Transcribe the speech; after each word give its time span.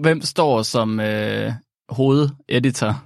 hvem 0.00 0.20
står 0.20 0.62
som 0.62 1.00
øh, 1.00 1.52
hovededitor? 1.88 3.04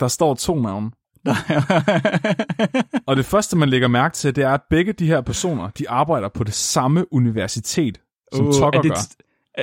Der 0.00 0.08
står 0.08 0.34
to 0.34 0.60
navne. 0.60 0.90
Og 3.06 3.16
det 3.16 3.24
første, 3.24 3.56
man 3.56 3.68
lægger 3.68 3.88
mærke 3.88 4.14
til, 4.14 4.36
det 4.36 4.44
er, 4.44 4.50
at 4.50 4.60
begge 4.70 4.92
de 4.92 5.06
her 5.06 5.20
personer, 5.20 5.70
de 5.70 5.90
arbejder 5.90 6.28
på 6.28 6.44
det 6.44 6.54
samme 6.54 7.12
universitet, 7.12 8.00
som 8.34 8.46
uh, 8.46 8.52
Tucker 8.52 8.82
det, 8.82 8.90
gør. 8.90 8.96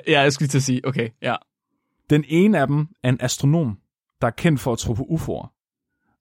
Ja, 0.08 0.22
jeg 0.22 0.34
skulle 0.34 0.50
til 0.50 0.58
at 0.58 0.64
sige, 0.64 0.88
okay, 0.88 1.10
ja. 1.22 1.36
Den 2.10 2.24
ene 2.28 2.60
af 2.60 2.68
dem 2.68 2.88
er 3.04 3.10
en 3.10 3.18
astronom, 3.20 3.78
der 4.22 4.28
er 4.28 4.32
kendt 4.32 4.60
for 4.60 4.74
at 4.74 4.80
tro 4.80 4.94
på 4.94 5.04
UFO'er. 5.04 5.56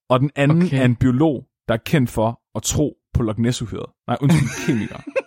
Og 0.09 0.21
den 0.21 0.31
anden 0.37 0.63
Okay. 0.63 0.81
er 0.81 0.85
en 0.85 0.97
biolog, 0.97 1.47
der 1.69 1.75
er 1.75 1.79
kendt 1.79 2.11
for 2.11 2.41
at 2.55 2.63
tro 2.63 2.97
på 3.15 3.23
Loch 3.23 3.39
Ness-uhyret. 3.39 3.91
Nej, 4.07 4.17
undskyld, 4.21 4.67
kemiker. 4.67 4.99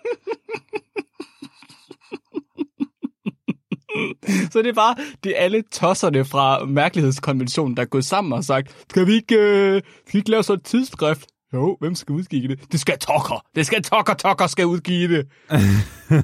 Så 4.52 4.58
det 4.58 4.66
er 4.66 4.74
bare, 4.74 4.96
det 5.24 5.32
er 5.38 5.44
alle 5.44 5.62
tosserne 5.72 6.24
fra 6.24 6.64
mærkelighedskonventionen, 6.64 7.76
der 7.76 7.82
er 7.82 7.86
gået 7.86 8.04
sammen 8.04 8.32
og 8.32 8.44
sagt, 8.44 8.84
skal 8.90 9.06
vi 9.06 9.12
ikke, 9.12 9.34
øh, 9.34 9.82
skal 10.06 10.12
vi 10.12 10.18
ikke 10.18 10.30
lave 10.30 10.42
sådan 10.42 10.58
et 10.58 10.64
tidsskrift? 10.64 11.26
Jo, 11.54 11.76
hvem 11.80 11.94
skal 11.94 12.12
udgive 12.12 12.48
det? 12.48 12.72
Det 12.72 12.80
skal 12.80 12.98
Tucker. 12.98 13.44
Det 13.56 13.66
skal 13.66 13.82
Tucker. 13.82 14.14
Tucker 14.14 14.46
skal 14.46 14.66
udgive 14.66 15.16
det. 15.16 15.26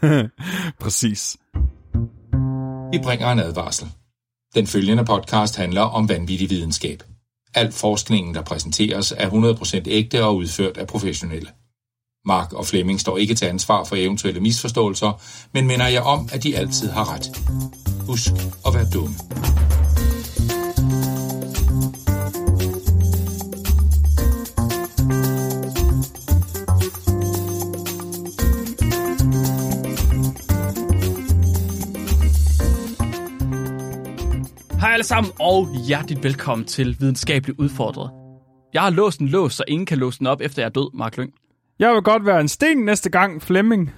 Præcis. 0.82 1.36
Vi 2.92 2.98
bringer 3.02 3.30
en 3.32 3.38
advarsel. 3.38 3.88
Den 4.54 4.66
følgende 4.66 5.04
podcast 5.04 5.56
handler 5.56 5.80
om 5.80 6.08
vanvittig 6.08 6.50
videnskab. 6.50 7.02
Al 7.54 7.72
forskningen, 7.72 8.34
der 8.34 8.42
præsenteres, 8.42 9.12
er 9.16 9.30
100% 9.30 9.82
ægte 9.86 10.24
og 10.24 10.36
udført 10.36 10.76
af 10.76 10.86
professionelle. 10.86 11.48
Mark 12.26 12.52
og 12.52 12.66
Flemming 12.66 13.00
står 13.00 13.18
ikke 13.18 13.34
til 13.34 13.46
ansvar 13.46 13.84
for 13.84 13.96
eventuelle 13.96 14.40
misforståelser, 14.40 15.22
men 15.52 15.66
minder 15.66 15.86
jeg 15.86 16.02
om, 16.02 16.28
at 16.32 16.42
de 16.42 16.56
altid 16.56 16.90
har 16.90 17.14
ret. 17.14 17.26
Husk 18.06 18.32
at 18.66 18.74
være 18.74 18.86
dumme. 18.94 19.14
Hej 34.80 34.92
alle 34.92 35.04
sammen, 35.04 35.32
og 35.40 35.68
hjerteligt 35.86 36.22
velkommen 36.22 36.66
til 36.66 36.96
Videnskabeligt 37.00 37.58
Udfordret. 37.58 38.10
Jeg 38.74 38.82
har 38.82 38.90
låst 38.90 39.20
en 39.20 39.28
lås, 39.28 39.54
så 39.54 39.64
ingen 39.68 39.86
kan 39.86 39.98
låse 39.98 40.18
den 40.18 40.26
op, 40.26 40.40
efter 40.40 40.62
jeg 40.62 40.68
er 40.68 40.72
død, 40.72 40.96
Mark 40.98 41.16
Lyng. 41.16 41.32
Jeg 41.78 41.92
vil 41.94 42.02
godt 42.02 42.26
være 42.26 42.40
en 42.40 42.48
sten 42.48 42.76
næste 42.78 43.10
gang, 43.10 43.42
Flemming. 43.42 43.90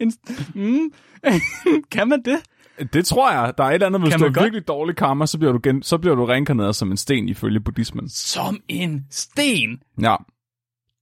En- 0.00 0.12
mm. 0.54 0.92
kan 1.92 2.08
man 2.08 2.22
det? 2.24 2.38
Det 2.92 3.06
tror 3.06 3.32
jeg. 3.32 3.52
Der 3.58 3.64
er 3.64 3.68
et 3.68 3.74
eller 3.74 3.86
andet, 3.86 4.00
hvis 4.00 4.10
Kan 4.10 4.20
du 4.20 4.24
har 4.34 4.42
virkelig 4.42 4.68
dårlig 4.68 4.96
karma, 4.96 5.26
så 5.26 5.38
bliver 5.38 5.52
du, 5.52 5.60
gen- 5.62 5.82
så 5.82 5.98
bliver 5.98 6.14
du 6.14 6.24
reinkarneret 6.24 6.76
som 6.76 6.90
en 6.90 6.96
sten 6.96 7.28
ifølge 7.28 7.60
buddhismen. 7.60 8.08
Som 8.08 8.60
en 8.68 9.06
sten. 9.10 9.82
Ja. 10.02 10.16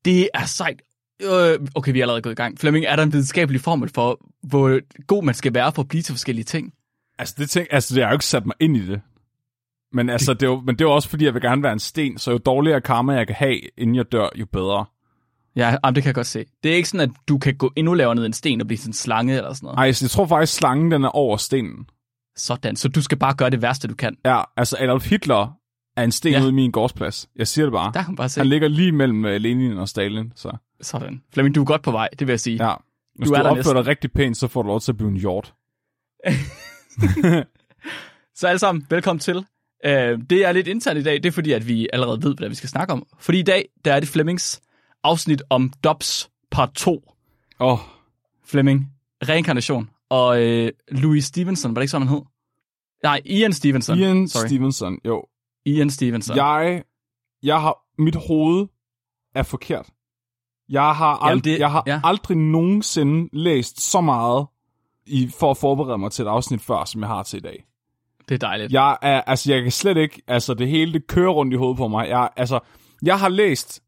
Det 0.04 0.28
er 0.34 0.44
sejt. 0.44 0.82
Øh, 1.22 1.58
okay, 1.74 1.92
vi 1.92 1.98
er 2.00 2.04
allerede 2.04 2.22
gået 2.22 2.32
i 2.32 2.36
gang. 2.36 2.58
Flemming, 2.60 2.84
er 2.86 2.96
der 2.96 3.02
en 3.02 3.12
videnskabelig 3.12 3.60
formel 3.60 3.88
for, 3.88 4.20
hvor 4.42 4.80
god 5.06 5.24
man 5.24 5.34
skal 5.34 5.54
være 5.54 5.72
for 5.72 5.82
at 5.82 5.88
blive 5.88 6.02
til 6.02 6.12
forskellige 6.12 6.44
ting? 6.44 6.72
Altså, 7.18 7.34
det, 7.38 7.50
tænk, 7.50 7.68
altså, 7.70 7.94
det 7.94 8.02
har 8.02 8.10
jo 8.10 8.14
ikke 8.14 8.24
sat 8.24 8.46
mig 8.46 8.54
ind 8.60 8.76
i 8.76 8.86
det. 8.86 9.00
Men, 9.92 10.10
altså, 10.10 10.34
det 10.34 10.42
er 10.42 10.46
jo, 10.46 10.60
men 10.60 10.74
det 10.74 10.80
er 10.84 10.88
jo 10.88 10.94
også, 10.94 11.08
fordi 11.08 11.24
jeg 11.24 11.34
vil 11.34 11.42
gerne 11.42 11.62
være 11.62 11.72
en 11.72 11.78
sten, 11.78 12.18
så 12.18 12.30
jo 12.30 12.38
dårligere 12.38 12.80
karma 12.80 13.12
jeg 13.12 13.26
kan 13.26 13.36
have, 13.36 13.60
inden 13.78 13.96
jeg 13.96 14.12
dør, 14.12 14.28
jo 14.36 14.46
bedre. 14.52 14.84
Ja, 15.56 15.76
jamen, 15.84 15.94
det 15.94 16.02
kan 16.02 16.08
jeg 16.08 16.14
godt 16.14 16.26
se. 16.26 16.44
Det 16.62 16.70
er 16.72 16.76
ikke 16.76 16.88
sådan, 16.88 17.10
at 17.10 17.16
du 17.28 17.38
kan 17.38 17.54
gå 17.56 17.72
endnu 17.76 17.94
lavere 17.94 18.14
ned 18.14 18.26
en 18.26 18.32
sten 18.32 18.60
og 18.60 18.66
blive 18.66 18.78
sådan 18.78 18.88
en 18.90 18.94
slange 18.94 19.36
eller 19.36 19.52
sådan 19.52 19.66
noget. 19.66 19.78
Ej, 19.78 19.92
så 19.92 20.04
jeg 20.04 20.10
tror 20.10 20.26
faktisk, 20.26 20.52
slangen 20.58 20.90
den 20.90 21.04
er 21.04 21.08
over 21.08 21.36
stenen. 21.36 21.86
Sådan, 22.36 22.76
så 22.76 22.88
du 22.88 23.02
skal 23.02 23.18
bare 23.18 23.34
gøre 23.34 23.50
det 23.50 23.62
værste, 23.62 23.88
du 23.88 23.94
kan. 23.94 24.16
Ja, 24.24 24.42
altså 24.56 24.76
Adolf 24.80 25.10
Hitler 25.10 25.52
er 25.96 26.04
en 26.04 26.12
sten 26.12 26.32
Ja. 26.32 26.40
ude 26.40 26.48
i 26.48 26.52
min 26.52 26.70
gårdsplads. 26.70 27.28
Jeg 27.36 27.48
siger 27.48 27.64
det 27.64 27.72
bare. 27.72 27.92
Der 27.94 28.02
kan 28.02 28.16
bare 28.16 28.28
se. 28.28 28.40
Han 28.40 28.46
ligger 28.46 28.68
lige 28.68 28.92
mellem 28.92 29.24
øh, 29.24 29.40
Lenin 29.40 29.78
og 29.78 29.88
Stalin, 29.88 30.32
så 30.36 30.56
Sådan. 30.80 31.22
Flemming, 31.34 31.54
du 31.54 31.60
er 31.60 31.64
godt 31.64 31.82
på 31.82 31.90
vej, 31.90 32.08
det 32.18 32.26
vil 32.26 32.32
jeg 32.32 32.40
sige. 32.40 32.68
ja. 32.68 32.74
Hvis 33.16 33.28
Du 33.28 33.34
du, 33.34 33.38
er 33.38 33.42
opfører 33.42 33.54
næsten. 33.56 33.76
dig 33.76 33.86
rigtig 33.86 34.12
pænt, 34.12 34.36
så 34.36 34.48
får 34.48 34.62
du 34.62 34.68
lov 34.68 34.80
til 34.80 34.92
at 34.92 34.96
blive 34.96 35.10
en 35.10 35.16
hjort. 35.16 35.54
Så 38.34 38.46
alle 38.46 38.58
sammen, 38.58 38.86
velkommen 38.90 39.20
til. 39.20 39.46
Øh, 39.84 40.18
det 40.30 40.44
er 40.44 40.52
lidt 40.52 40.68
internt 40.68 40.98
i 40.98 41.02
dag, 41.02 41.14
det 41.14 41.26
er 41.26 41.30
fordi, 41.32 41.52
at 41.52 41.68
vi 41.68 41.88
allerede 41.92 42.22
ved, 42.22 42.36
hvad 42.38 42.48
vi 42.48 42.54
skal 42.54 42.68
snakke 42.68 42.92
om. 42.92 43.06
Fordi 43.18 43.38
i 43.38 43.42
dag, 43.42 43.68
der 43.84 43.92
er 43.94 44.00
det 44.00 44.08
Flemmings 44.08 44.62
afsnit 45.04 45.42
om 45.50 45.72
Dobbs 45.84 46.30
part 46.50 46.70
2. 46.74 47.04
Åh, 47.60 47.72
oh, 47.72 47.78
Flemming, 48.44 48.92
reinkarnation. 49.28 49.90
Og 50.10 50.42
øh, 50.42 50.70
Louis 50.88 51.24
Stevenson, 51.24 51.70
var 51.74 51.80
det 51.80 51.82
ikke 51.82 51.90
sådan, 51.90 52.06
han 52.08 52.16
hed? 52.16 52.24
Nej, 53.02 53.20
Ian 53.24 53.52
Stevenson. 53.52 53.98
Ian 53.98 54.28
Sorry. 54.28 54.46
Stevenson, 54.46 54.98
jo. 55.04 55.24
Ian 55.66 55.90
Stevenson. 55.90 56.36
Jeg, 56.36 56.82
jeg 57.42 57.60
har, 57.60 58.02
mit 58.02 58.16
hoved 58.16 58.66
er 59.34 59.42
forkert. 59.42 59.86
Jeg 60.68 60.94
har, 60.94 61.18
ald- 61.18 61.28
Jamen, 61.28 61.44
det- 61.44 61.58
jeg 61.58 61.70
har 61.70 61.82
ja. 61.86 62.00
aldrig 62.04 62.36
nogensinde 62.36 63.28
læst 63.32 63.80
så 63.80 64.00
meget 64.00 64.46
i, 65.06 65.30
for 65.38 65.50
at 65.50 65.56
forberede 65.56 65.98
mig 65.98 66.12
til 66.12 66.22
et 66.22 66.28
afsnit 66.28 66.60
før, 66.60 66.84
som 66.84 67.00
jeg 67.00 67.08
har 67.08 67.22
til 67.22 67.36
i 67.36 67.40
dag. 67.40 67.64
Det 68.32 68.42
er 68.42 68.48
dejligt. 68.48 68.72
Jeg 68.72 68.96
er, 69.02 69.20
altså, 69.20 69.52
jeg 69.52 69.62
kan 69.62 69.72
slet 69.72 69.96
ikke, 69.96 70.22
altså, 70.26 70.54
det 70.54 70.68
hele, 70.68 70.92
det 70.92 71.06
kører 71.06 71.30
rundt 71.30 71.54
i 71.54 71.56
hovedet 71.56 71.76
på 71.76 71.88
mig. 71.88 72.08
Jeg, 72.08 72.28
altså, 72.36 72.60
jeg 73.02 73.18
har 73.18 73.28
læst, 73.28 73.82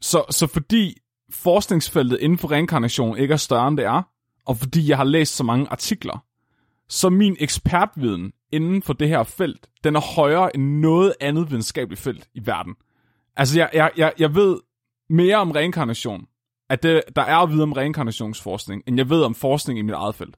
så, 0.00 0.24
så 0.30 0.46
fordi 0.46 0.96
forskningsfeltet 1.30 2.18
inden 2.20 2.38
for 2.38 2.50
reinkarnation 2.50 3.18
ikke 3.18 3.32
er 3.32 3.36
større, 3.36 3.68
end 3.68 3.76
det 3.76 3.84
er, 3.84 4.02
og 4.46 4.56
fordi 4.56 4.88
jeg 4.88 4.96
har 4.96 5.04
læst 5.04 5.36
så 5.36 5.44
mange 5.44 5.66
artikler, 5.70 6.24
så 6.88 7.10
min 7.10 7.36
ekspertviden 7.40 8.32
inden 8.52 8.82
for 8.82 8.92
det 8.92 9.08
her 9.08 9.22
felt, 9.22 9.66
den 9.84 9.96
er 9.96 10.14
højere 10.14 10.56
end 10.56 10.78
noget 10.80 11.14
andet 11.20 11.50
videnskabeligt 11.50 12.00
felt 12.00 12.28
i 12.34 12.46
verden. 12.46 12.74
Altså, 13.36 13.58
jeg, 13.58 13.70
jeg, 13.72 13.90
jeg, 13.96 14.12
jeg 14.18 14.34
ved 14.34 14.60
mere 15.10 15.36
om 15.36 15.50
reinkarnation, 15.50 16.26
at 16.70 16.82
det, 16.82 17.02
der 17.16 17.22
er 17.22 17.36
at 17.36 17.50
vide 17.50 17.62
om 17.62 17.72
reinkarnationsforskning, 17.72 18.82
end 18.86 18.96
jeg 18.96 19.10
ved 19.10 19.22
om 19.22 19.34
forskning 19.34 19.78
i 19.78 19.82
mit 19.82 19.94
eget 19.94 20.14
felt. 20.14 20.36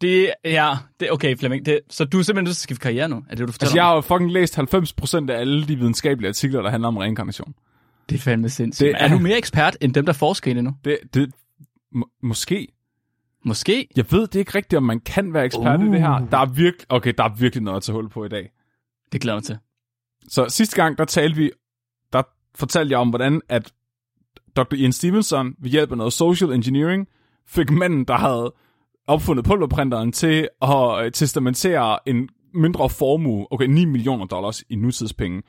Det 0.00 0.32
er... 0.44 0.76
Det, 1.00 1.12
okay, 1.12 1.36
Flemming. 1.36 1.66
Det, 1.66 1.80
så 1.90 2.04
du 2.04 2.18
er 2.18 2.22
simpelthen 2.22 2.44
nødt 2.44 2.56
til 2.56 2.60
at 2.60 2.62
skifte 2.62 2.82
karriere 2.82 3.08
nu? 3.08 3.16
Er 3.16 3.34
det, 3.34 3.38
du 3.38 3.52
fortæller 3.52 3.64
Altså, 3.64 3.76
jeg 3.76 3.82
mig? 3.82 3.88
har 3.88 3.94
jo 3.94 4.00
fucking 4.00 4.32
læst 4.32 4.58
90% 4.58 5.30
af 5.32 5.40
alle 5.40 5.66
de 5.68 5.76
videnskabelige 5.76 6.28
artikler, 6.28 6.62
der 6.62 6.70
handler 6.70 6.88
om 6.88 6.96
reinkarnation. 6.96 7.54
Det 8.08 8.16
er 8.16 8.20
fandme 8.20 8.48
sindssygt. 8.48 8.86
Det 8.86 8.94
er... 9.02 9.04
er- 9.04 9.08
du 9.08 9.18
mere 9.18 9.36
ekspert 9.36 9.76
end 9.80 9.94
dem, 9.94 10.06
der 10.06 10.12
forsker 10.12 10.50
i 10.50 10.54
det 10.54 10.64
nu? 10.64 10.72
Det, 10.84 10.98
det, 11.14 11.32
må, 11.92 12.08
måske. 12.22 12.68
Måske. 13.44 13.88
Jeg 13.96 14.04
ved 14.10 14.26
det 14.26 14.34
ikke 14.38 14.54
rigtigt, 14.54 14.76
om 14.76 14.82
man 14.82 15.00
kan 15.00 15.34
være 15.34 15.44
ekspert 15.44 15.80
uh. 15.80 15.86
i 15.86 15.90
det 15.90 16.00
her. 16.00 16.26
Der 16.30 16.38
er 16.38 16.46
virkelig, 16.46 16.86
okay, 16.88 17.12
der 17.18 17.24
er 17.24 17.34
virkelig 17.38 17.62
noget 17.62 17.76
at 17.76 17.82
tage 17.82 17.94
hul 17.94 18.08
på 18.08 18.24
i 18.24 18.28
dag. 18.28 18.50
Det 19.12 19.20
glæder 19.20 19.34
jeg 19.34 19.36
mig 19.38 19.44
til. 19.44 19.58
Så 20.28 20.46
sidste 20.48 20.76
gang, 20.82 20.98
der 20.98 21.04
talte 21.04 21.36
vi, 21.36 21.50
der 22.12 22.22
fortalte 22.54 22.92
jeg 22.92 22.98
om, 22.98 23.08
hvordan 23.08 23.40
at 23.48 23.72
Dr. 24.56 24.74
Ian 24.74 24.92
Stevenson 24.92 25.54
ved 25.58 25.70
hjælp 25.70 25.90
af 25.90 25.96
noget 25.96 26.12
social 26.12 26.52
engineering 26.52 27.06
fik 27.46 27.70
manden, 27.70 28.04
der 28.04 28.16
havde 28.16 28.52
opfundet 29.06 29.44
pulverprinteren 29.44 30.12
til 30.12 30.48
at 30.62 31.04
øh, 31.04 31.12
testamentere 31.12 32.08
en 32.08 32.28
mindre 32.54 32.90
formue, 32.90 33.46
okay, 33.50 33.66
9 33.66 33.84
millioner 33.84 34.26
dollars 34.26 34.64
i 34.68 34.76
nutidspenge, 34.76 35.42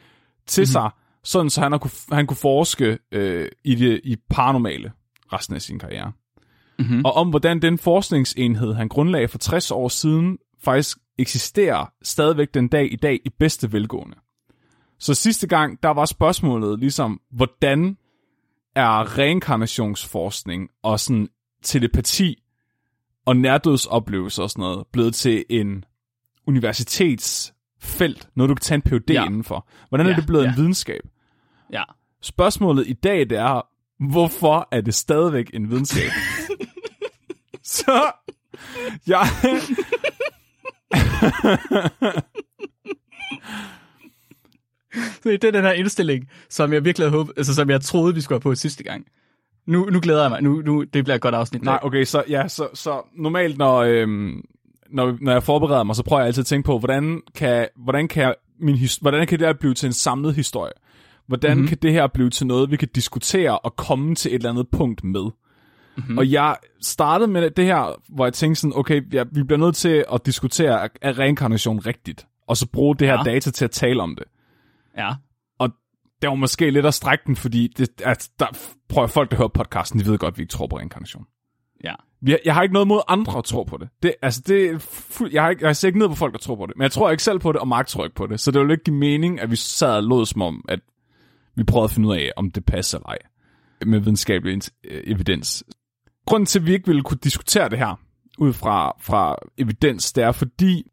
til 0.48 0.62
mm-hmm. 0.62 0.72
sig, 0.72 0.90
sådan 1.24 1.50
så 1.50 1.62
han, 1.62 1.72
har 1.72 1.80
kunne, 1.80 1.92
han 2.12 2.28
kunne 2.28 2.38
forske 2.38 2.98
øh, 3.12 3.48
i 3.64 3.76
det 3.76 4.02
i 4.04 4.18
paranormale 4.30 4.92
resten 5.34 5.56
af 5.56 5.62
sin 5.62 5.80
karriere. 5.80 6.12
Mm-hmm. 6.80 7.06
Og 7.06 7.14
om 7.14 7.30
hvordan 7.30 7.62
den 7.62 7.78
forskningsenhed, 7.78 8.74
han 8.74 8.88
grundlagde 8.88 9.28
for 9.28 9.38
60 9.38 9.72
år 9.72 9.88
siden, 9.88 10.38
faktisk 10.64 10.98
eksisterer 11.20 11.94
stadigvæk 12.04 12.54
den 12.54 12.68
dag 12.68 12.94
i 12.94 12.96
dag 12.96 13.20
i 13.26 13.30
bedste 13.40 13.74
velgående. 13.74 14.18
Så 15.00 15.14
sidste 15.14 15.48
gang, 15.48 15.84
der 15.84 15.90
var 15.90 16.06
spørgsmålet 16.06 16.80
ligesom, 16.80 17.22
hvordan 17.32 17.98
er 18.76 19.18
reinkarnationsforskning 19.18 20.70
og 20.84 21.00
sådan 21.00 21.28
telepati 21.64 22.41
og 23.26 23.36
nærdødsoplevelser 23.38 24.44
og 24.44 24.50
sådan 24.50 24.62
noget 24.62 24.88
blevet 24.94 25.16
til 25.16 25.46
en 25.50 25.86
universitetsfelt, 26.48 28.30
noget 28.36 28.50
du 28.50 28.56
kan 28.56 28.62
tage 28.62 28.76
en 28.76 28.82
PhD 28.82 29.12
Ja. 29.12 29.26
indenfor. 29.26 29.68
Hvordan 29.90 30.06
er 30.06 30.10
Ja, 30.12 30.16
det 30.16 30.26
blevet 30.28 30.44
ja. 30.44 30.50
en 30.50 30.56
videnskab? 30.58 31.02
Ja. 31.74 31.84
Spørgsmålet 32.22 32.88
i 32.88 32.94
dag, 32.94 33.20
det 33.20 33.38
er, 33.38 33.62
hvorfor 34.10 34.68
er 34.72 34.82
det 34.82 34.94
stadigvæk 34.94 35.50
en 35.54 35.70
videnskab? 35.70 36.10
Så, 37.64 38.12
jeg... 39.08 39.26
Det 45.24 45.44
er 45.44 45.52
den 45.52 45.64
her 45.64 45.72
indstilling, 45.72 46.30
som 46.50 46.74
jeg 46.74 46.86
virkelig 46.86 47.06
havde 47.08 47.18
håbet, 47.18 47.34
altså 47.38 47.56
som 47.56 47.70
jeg 47.70 47.82
troede, 47.82 48.16
vi 48.16 48.22
skulle 48.22 48.36
have 48.36 48.42
på 48.42 48.56
sidste 48.56 48.84
gang. 48.84 49.06
Nu, 49.66 49.86
nu 49.92 50.00
glæder 50.00 50.22
jeg 50.22 50.30
mig. 50.32 50.42
Nu, 50.42 50.62
nu, 50.66 50.84
det 50.84 51.04
bliver 51.04 51.16
et 51.16 51.22
godt 51.22 51.36
afsnit. 51.36 51.64
Nej, 51.64 51.80
okay, 51.82 52.04
så, 52.04 52.24
ja, 52.30 52.48
så, 52.48 52.68
så 52.74 53.02
normalt, 53.16 53.58
når, 53.58 53.78
øhm, 53.78 54.46
når, 54.90 55.18
når 55.22 55.32
jeg 55.32 55.44
forbereder 55.44 55.84
mig, 55.84 55.96
så 55.96 56.04
prøver 56.04 56.20
jeg 56.22 56.28
altid 56.28 56.42
at 56.42 56.46
tænke 56.46 56.66
på, 56.66 56.80
hvordan 56.80 57.22
kan, 57.36 57.68
hvordan 57.76 58.08
kan, 58.08 58.34
min, 58.60 58.78
hvordan 59.02 59.28
kan 59.28 59.40
det 59.40 59.48
her 59.48 59.54
blive 59.54 59.74
til 59.74 59.88
en 59.88 59.94
samlet 59.94 60.36
historie? 60.36 60.72
Hvordan 61.28 61.50
Mhm. 61.52 61.58
mm-hmm. 61.58 61.68
kan 61.68 61.78
det 61.82 61.92
her 61.94 62.08
blive 62.08 62.30
til 62.30 62.48
noget, 62.48 62.72
vi 62.72 62.78
kan 62.78 62.88
diskutere 62.96 63.60
og 63.60 63.76
komme 63.76 64.16
til 64.16 64.32
et 64.32 64.36
eller 64.36 64.50
andet 64.50 64.68
punkt 64.72 65.04
med? 65.04 65.24
Mm-hmm. 65.98 66.18
Og 66.18 66.32
jeg 66.32 66.56
startede 66.82 67.32
med 67.32 67.52
det 67.52 67.66
her, 67.66 68.02
hvor 68.16 68.26
jeg 68.26 68.34
tænkte 68.34 68.62
sådan, 68.62 68.74
okay, 68.78 69.14
ja, 69.14 69.24
vi 69.32 69.44
bliver 69.44 69.60
nødt 69.60 69.76
til 69.76 70.06
at 70.14 70.26
diskutere, 70.26 70.90
er 71.02 71.20
reinkarnation 71.20 71.80
rigtigt? 71.80 72.28
Og 72.48 72.58
så 72.58 72.68
bruge 72.68 72.96
det 72.96 73.08
her 73.08 73.18
Ja. 73.18 73.24
data 73.24 73.52
til 73.52 73.66
at 73.66 73.72
tale 73.72 74.02
om 74.02 74.16
det. 74.16 74.24
Ja. 74.98 75.10
Det 76.22 76.30
var 76.30 76.36
måske 76.36 76.70
lidt 76.70 76.86
at 76.86 76.94
strække 76.94 77.24
den, 77.28 77.36
fordi 77.36 77.68
det, 77.78 78.02
at 78.06 78.30
der, 78.40 78.46
prøv 78.90 79.08
folk, 79.08 79.32
der 79.32 79.38
hører 79.38 79.48
podcasten, 79.48 80.00
de 80.00 80.06
ved 80.06 80.18
godt, 80.18 80.34
at 80.34 80.38
vi 80.38 80.44
ikke 80.44 80.52
tror 80.52 80.68
på 80.68 80.78
reinkarnation. 80.78 81.26
Ja. 81.84 81.94
Vi 82.22 82.32
har, 82.32 82.40
jeg 82.46 82.54
har 82.54 82.62
ikke 82.62 82.74
noget 82.74 82.88
mod 82.88 83.02
andre 83.08 83.38
at 83.38 83.44
tro 83.44 83.64
på 83.64 83.78
det. 83.78 83.90
det 84.04 84.16
altså, 84.22 84.42
det 84.48 84.66
er 84.66 84.78
fu- 84.80 85.30
jeg, 85.32 85.44
har 85.44 85.50
ikke, 85.50 85.66
jeg 85.66 85.76
ser 85.76 85.88
ikke 85.88 86.00
ned 86.00 86.08
på 86.10 86.16
folk, 86.16 86.34
der 86.34 86.40
tror 86.40 86.56
på 86.56 86.66
det. 86.66 86.78
Men 86.78 86.84
jeg 86.84 86.92
tror 86.92 87.12
ikke 87.12 87.24
selv 87.24 87.40
på 87.40 87.52
det, 87.52 87.62
og 87.62 87.68
Mark 87.68 87.88
tror 87.88 88.04
ikke 88.04 88.16
på 88.16 88.28
det. 88.28 88.40
Så 88.40 88.52
det 88.52 88.60
ville 88.60 88.74
ikke 88.74 88.84
give 88.84 88.96
mening, 88.96 89.40
at 89.40 89.52
vi 89.52 89.56
sad 89.56 89.96
og 89.96 90.04
lod 90.04 90.26
som 90.26 90.42
om, 90.42 90.66
at 90.70 90.80
vi 91.56 91.64
prøvede 91.64 91.84
at 91.84 91.92
finde 91.92 92.10
ud 92.10 92.16
af, 92.16 92.32
om 92.38 92.52
det 92.52 92.66
passer 92.66 92.98
eller 92.98 93.10
ej. 93.10 93.18
Med 93.86 94.00
videnskabelig 94.00 94.62
øh, 94.84 95.04
evidens. 95.06 95.64
Grunden 96.26 96.46
til, 96.46 96.60
at 96.60 96.66
vi 96.66 96.74
ikke 96.74 96.88
ville 96.88 97.04
kunne 97.04 97.20
diskutere 97.24 97.70
det 97.70 97.78
her, 97.78 98.00
ud 98.38 98.54
fra, 98.54 98.96
fra 99.00 99.36
evidens, 99.58 100.14
det 100.14 100.24
er 100.24 100.32
fordi, 100.32 100.92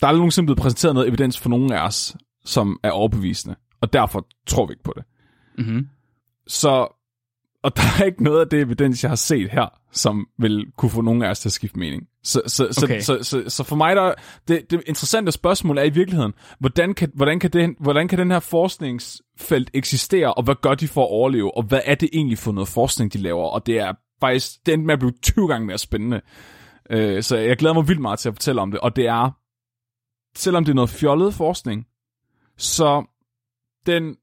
der 0.00 0.06
er 0.06 0.08
aldrig 0.08 0.20
nogensinde 0.20 0.46
blevet 0.46 0.58
præsenteret 0.58 0.94
noget 0.94 1.08
evidens 1.08 1.38
for 1.38 1.48
nogen 1.48 1.72
af 1.72 1.86
os, 1.86 2.16
som 2.44 2.80
er 2.82 2.90
overbevisende. 2.90 3.56
Og 3.82 3.92
derfor 3.92 4.26
tror 4.46 4.66
vi 4.66 4.72
ikke 4.72 4.82
på 4.82 4.92
det. 4.96 5.04
Mm-hmm. 5.58 5.88
Så, 6.46 6.88
og 7.62 7.76
der 7.76 7.82
er 8.00 8.04
ikke 8.04 8.22
noget 8.22 8.40
af 8.40 8.48
det 8.48 8.60
evidens, 8.60 9.02
jeg 9.02 9.10
har 9.10 9.16
set 9.16 9.50
her, 9.50 9.66
som 9.92 10.26
vil 10.38 10.66
kunne 10.76 10.90
få 10.90 11.00
nogen 11.00 11.22
af 11.22 11.30
os 11.30 11.40
til 11.40 11.48
at 11.48 11.52
skifte 11.52 11.78
mening. 11.78 12.02
Så, 12.22 12.42
så, 12.46 12.68
så, 12.70 12.86
Okay. 12.86 13.00
så, 13.00 13.18
så, 13.22 13.44
så 13.48 13.64
for 13.64 13.76
mig, 13.76 13.96
der, 13.96 14.14
det, 14.48 14.70
det 14.70 14.82
interessante 14.86 15.32
spørgsmål 15.32 15.78
er 15.78 15.82
i 15.82 15.90
virkeligheden, 15.90 16.32
hvordan 16.58 16.94
kan, 16.94 17.10
hvordan, 17.14 17.40
kan 17.40 17.50
den, 17.50 17.76
hvordan 17.80 18.08
kan 18.08 18.18
den 18.18 18.30
her 18.30 18.40
forskningsfelt 18.40 19.70
eksistere, 19.74 20.34
og 20.34 20.42
hvad 20.42 20.54
gør 20.62 20.74
de 20.74 20.88
for 20.88 21.02
at 21.02 21.10
overleve, 21.10 21.56
og 21.56 21.62
hvad 21.62 21.80
er 21.84 21.94
det 21.94 22.08
egentlig 22.12 22.38
for 22.38 22.52
noget 22.52 22.68
forskning, 22.68 23.12
de 23.12 23.18
laver? 23.18 23.44
Og 23.44 23.66
det 23.66 23.78
er 23.78 23.92
faktisk, 24.20 24.66
det 24.66 24.74
endte 24.74 24.86
med 24.86 24.92
at 24.92 24.98
blive 24.98 25.12
20 25.22 25.48
gange 25.48 25.66
mere 25.66 25.78
spændende. 25.78 26.20
Øh, 26.90 27.22
så 27.22 27.36
jeg 27.36 27.56
glæder 27.56 27.74
mig 27.74 27.88
vildt 27.88 28.00
meget 28.00 28.18
til 28.18 28.28
at 28.28 28.34
fortælle 28.34 28.60
om 28.60 28.70
det, 28.70 28.80
og 28.80 28.96
det 28.96 29.06
er, 29.06 29.30
selvom 30.36 30.64
det 30.64 30.72
er 30.72 30.74
noget 30.74 30.90
fjollet 30.90 31.34
forskning, 31.34 31.86
så 32.56 33.04
den 33.86 34.16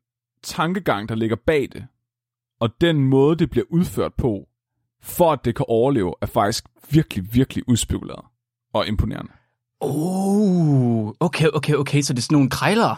tankegang, 0.44 1.10
der 1.10 1.16
ligger 1.16 1.36
bag 1.36 1.70
det, 1.74 1.88
og 2.60 2.70
den 2.82 3.00
måde, 3.04 3.36
det 3.36 3.50
bliver 3.50 3.66
udført 3.70 4.14
på, 4.14 4.48
for 5.02 5.32
at 5.32 5.46
det 5.46 5.56
kan 5.56 5.66
overleve, 5.70 6.14
er 6.22 6.26
faktisk 6.26 6.66
virkelig, 6.92 7.34
virkelig 7.34 7.70
udspekuleret 7.70 8.26
og 8.74 8.88
imponerende. 8.88 9.32
Oh, 9.82 11.14
okay, 11.20 11.48
okay, 11.54 11.74
okay, 11.74 12.02
så 12.02 12.14
det 12.14 12.20
er 12.20 12.22
sådan 12.22 12.36
nogle 12.36 12.50
krejlere. 12.50 12.96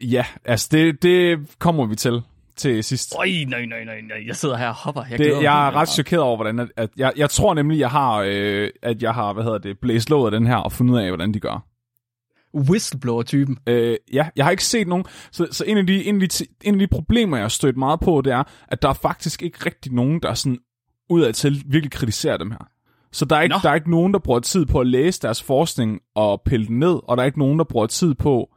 Ja, 0.00 0.26
altså 0.44 0.68
det, 0.72 1.02
det 1.02 1.48
kommer 1.58 1.86
vi 1.86 1.96
til 1.96 2.22
til 2.56 2.84
sidst. 2.84 3.14
Øj, 3.18 3.26
nej, 3.26 3.66
nej, 3.66 3.84
nej, 3.84 4.00
nej, 4.00 4.26
jeg 4.26 4.36
sidder 4.36 4.56
her 4.56 4.68
og 4.68 4.74
hopper. 4.74 5.02
Jeg, 5.02 5.10
Det, 5.10 5.18
glæder 5.18 5.34
mig 5.34 5.42
jeg 5.42 5.66
er 5.66 5.76
ret 5.76 5.88
chokeret 5.88 6.22
over, 6.22 6.36
hvordan 6.36 6.58
at, 6.58 6.68
at 6.76 6.90
jeg, 6.96 7.12
jeg 7.16 7.30
tror 7.30 7.54
nemlig, 7.54 7.78
jeg 7.78 7.90
har, 7.90 8.24
øh, 8.26 8.70
at 8.82 9.02
jeg 9.02 9.14
har, 9.14 9.32
hvad 9.32 9.44
hedder 9.44 9.58
det, 9.58 9.78
blæst 9.78 10.10
låget 10.10 10.32
af 10.34 10.40
den 10.40 10.46
her 10.46 10.56
og 10.56 10.72
fundet 10.72 10.94
ud 10.94 10.98
af, 10.98 11.08
hvordan 11.08 11.34
de 11.34 11.40
gør. 11.40 11.66
Whistleblower-typen. 12.56 13.58
Øh, 13.66 13.96
ja, 14.12 14.28
jeg 14.36 14.44
har 14.44 14.50
ikke 14.50 14.64
set 14.64 14.88
nogen. 14.88 15.04
Så, 15.32 15.46
så 15.50 15.64
en, 15.64 15.78
af 15.78 15.86
de, 15.86 16.04
en, 16.04 16.22
af 16.22 16.28
de, 16.28 16.46
en 16.64 16.74
af 16.74 16.80
de 16.80 16.86
problemer, 16.86 17.36
jeg 17.36 17.44
har 17.44 17.48
stødt 17.48 17.76
meget 17.76 18.00
på, 18.00 18.20
det 18.24 18.32
er, 18.32 18.42
at 18.68 18.82
der 18.82 18.88
er 18.88 18.92
faktisk 18.92 19.42
ikke 19.42 19.66
rigtig 19.66 19.92
nogen, 19.92 20.22
der 20.22 20.34
sådan 20.34 20.58
udad 21.10 21.32
til 21.32 21.64
virkelig 21.66 21.92
kritiserer 21.92 22.36
dem 22.36 22.50
her. 22.50 22.68
Så 23.12 23.24
der 23.24 23.36
er, 23.36 23.42
ikke, 23.42 23.54
Nå. 23.54 23.58
der 23.62 23.70
er 23.70 23.74
ikke 23.74 23.90
nogen, 23.90 24.12
der 24.12 24.18
bruger 24.18 24.40
tid 24.40 24.66
på 24.66 24.80
at 24.80 24.86
læse 24.86 25.22
deres 25.22 25.42
forskning 25.42 26.00
og 26.14 26.42
pille 26.44 26.66
den 26.66 26.78
ned, 26.78 27.00
og 27.08 27.16
der 27.16 27.22
er 27.22 27.26
ikke 27.26 27.38
nogen, 27.38 27.58
der 27.58 27.64
bruger 27.64 27.86
tid 27.86 28.14
på 28.14 28.50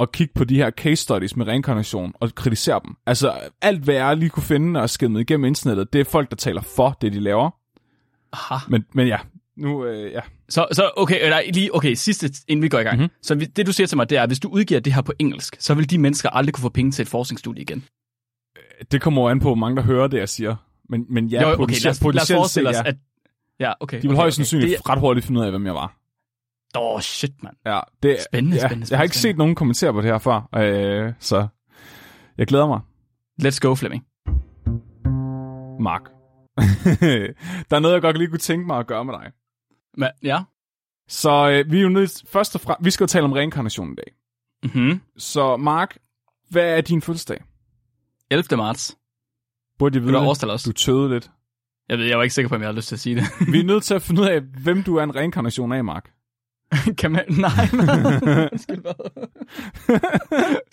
at 0.00 0.12
kigge 0.12 0.34
på 0.34 0.44
de 0.44 0.56
her 0.56 0.70
case 0.70 0.96
studies 0.96 1.36
med 1.36 1.46
reinkarnation 1.46 2.12
og 2.20 2.34
kritisere 2.34 2.80
dem. 2.84 2.96
Altså, 3.06 3.40
alt 3.62 3.84
hvad 3.84 3.94
jeg 3.94 4.16
lige 4.16 4.30
kunne 4.30 4.42
finde 4.42 4.80
og 4.80 4.90
skimmet 4.90 5.20
igennem 5.20 5.44
internettet, 5.44 5.92
det 5.92 6.00
er 6.00 6.04
folk, 6.04 6.30
der 6.30 6.36
taler 6.36 6.62
for 6.62 6.98
det, 7.00 7.12
de 7.12 7.20
laver. 7.20 7.50
Aha. 8.32 8.54
Men, 8.68 8.84
men 8.92 9.06
ja, 9.06 9.18
nu, 9.56 9.84
øh, 9.84 10.12
ja. 10.12 10.20
Så, 10.48 10.66
så 10.72 10.90
okay, 10.96 11.24
eller 11.24 11.40
lige, 11.52 11.74
okay, 11.74 11.94
sidste, 11.94 12.30
inden 12.48 12.62
vi 12.62 12.68
går 12.68 12.78
i 12.78 12.82
gang. 12.82 12.96
Mhm. 12.96 13.02
Mm-hmm. 13.02 13.22
Så 13.22 13.34
det, 13.56 13.66
du 13.66 13.72
siger 13.72 13.86
til 13.86 13.96
mig, 13.96 14.10
det 14.10 14.18
er, 14.18 14.22
at 14.22 14.28
hvis 14.28 14.40
du 14.40 14.48
udgiver 14.48 14.80
det 14.80 14.92
her 14.92 15.02
på 15.02 15.12
engelsk, 15.18 15.56
så 15.58 15.74
vil 15.74 15.90
de 15.90 15.98
mennesker 15.98 16.30
aldrig 16.30 16.54
kunne 16.54 16.62
få 16.62 16.68
penge 16.68 16.90
til 16.92 17.02
et 17.02 17.08
forskningsstudie 17.08 17.62
igen. 17.62 17.84
Det 18.92 19.00
kommer 19.00 19.30
an 19.30 19.40
på, 19.40 19.48
hvor 19.48 19.54
mange 19.54 19.76
der 19.76 19.82
hører 19.82 20.06
det, 20.06 20.18
jeg 20.18 20.28
siger. 20.28 20.56
Men, 20.88 21.06
men 21.08 21.26
ja, 21.28 21.40
jo, 21.42 21.48
okay, 21.48 21.56
potentielt- 21.56 22.02
lad 22.02 22.08
os, 22.08 22.14
lad 22.14 22.22
os 22.22 22.32
forestille 22.32 22.68
os, 22.68 22.74
ja. 22.76 22.82
at... 22.84 22.96
Ja, 23.60 23.72
okay. 23.80 23.96
De 23.96 24.02
vil 24.02 24.10
okay, 24.10 24.16
højst 24.20 24.36
sandsynligt 24.36 24.78
Det, 24.78 24.88
ret 24.88 25.00
hurtigt 25.00 25.26
finde 25.26 25.40
ud 25.40 25.44
af, 25.44 25.50
hvem 25.52 25.66
jeg 25.66 25.74
var. 25.74 25.96
åh, 26.78 26.94
oh, 26.94 27.00
shit, 27.00 27.42
mand. 27.42 27.56
Ja, 27.66 27.80
det, 28.02 28.16
Spændende, 28.30 28.56
ja, 28.56 28.66
spændende, 28.68 28.86
Jeg 28.90 28.98
har 28.98 29.02
ikke 29.02 29.16
spændende. 29.16 29.32
set 29.34 29.38
nogen 29.38 29.54
kommentere 29.54 29.92
på 29.92 30.00
det 30.00 30.10
her 30.10 30.18
før, 30.18 30.48
øh, 30.56 31.12
så 31.20 31.46
jeg 32.38 32.46
glæder 32.46 32.66
mig. 32.66 32.80
Let's 33.42 33.58
go, 33.60 33.74
Flemming. 33.74 34.04
Mark. 35.82 36.02
der 37.70 37.76
er 37.76 37.78
noget, 37.78 37.94
jeg 37.94 38.02
godt 38.02 38.18
lige 38.18 38.28
kunne 38.28 38.38
tænke 38.38 38.66
mig 38.66 38.78
at 38.78 38.86
gøre 38.86 39.04
med 39.04 39.14
dig. 39.14 39.32
Men, 39.96 40.08
ja. 40.22 40.42
Så 41.08 41.50
øh, 41.50 41.72
vi 41.72 41.78
er 41.78 41.82
jo 41.82 41.88
nødt 41.88 42.24
først 42.28 42.54
og 42.54 42.60
fremmest, 42.60 42.84
vi 42.84 42.90
skal 42.90 43.04
jo 43.04 43.08
tale 43.08 43.24
om 43.24 43.32
reinkarnation 43.32 43.92
i 43.92 43.94
dag. 43.94 44.12
Mm-hmm. 44.64 45.00
Så 45.18 45.56
Mark, 45.56 45.98
hvad 46.50 46.76
er 46.76 46.80
din 46.80 47.02
fødselsdag? 47.02 47.44
11. 48.30 48.56
marts. 48.56 48.96
Burde 49.78 49.92
Vil 49.92 50.02
vide 50.02 50.12
du 50.12 50.34
det? 50.40 50.66
Du 50.66 50.72
tøvede 50.72 51.08
lidt. 51.14 51.30
Jeg, 51.88 51.98
ved, 51.98 52.04
jeg 52.04 52.16
var 52.16 52.22
ikke 52.22 52.34
sikker 52.34 52.48
på, 52.48 52.54
om 52.54 52.60
jeg 52.60 52.68
havde 52.68 52.76
lyst 52.76 52.88
til 52.88 52.96
at 52.96 53.00
sige 53.00 53.16
det. 53.16 53.24
Vi 53.52 53.60
er 53.60 53.64
nødt 53.64 53.84
til 53.84 53.94
at 53.94 54.02
finde 54.02 54.22
ud 54.22 54.26
af, 54.26 54.40
hvem 54.40 54.82
du 54.82 54.96
er 54.96 55.02
en 55.02 55.16
reinkarnation 55.16 55.72
af, 55.72 55.84
Mark. 55.84 56.10
kan 56.98 57.12
man... 57.12 57.24
Nej, 57.28 57.68
man. 57.78 58.48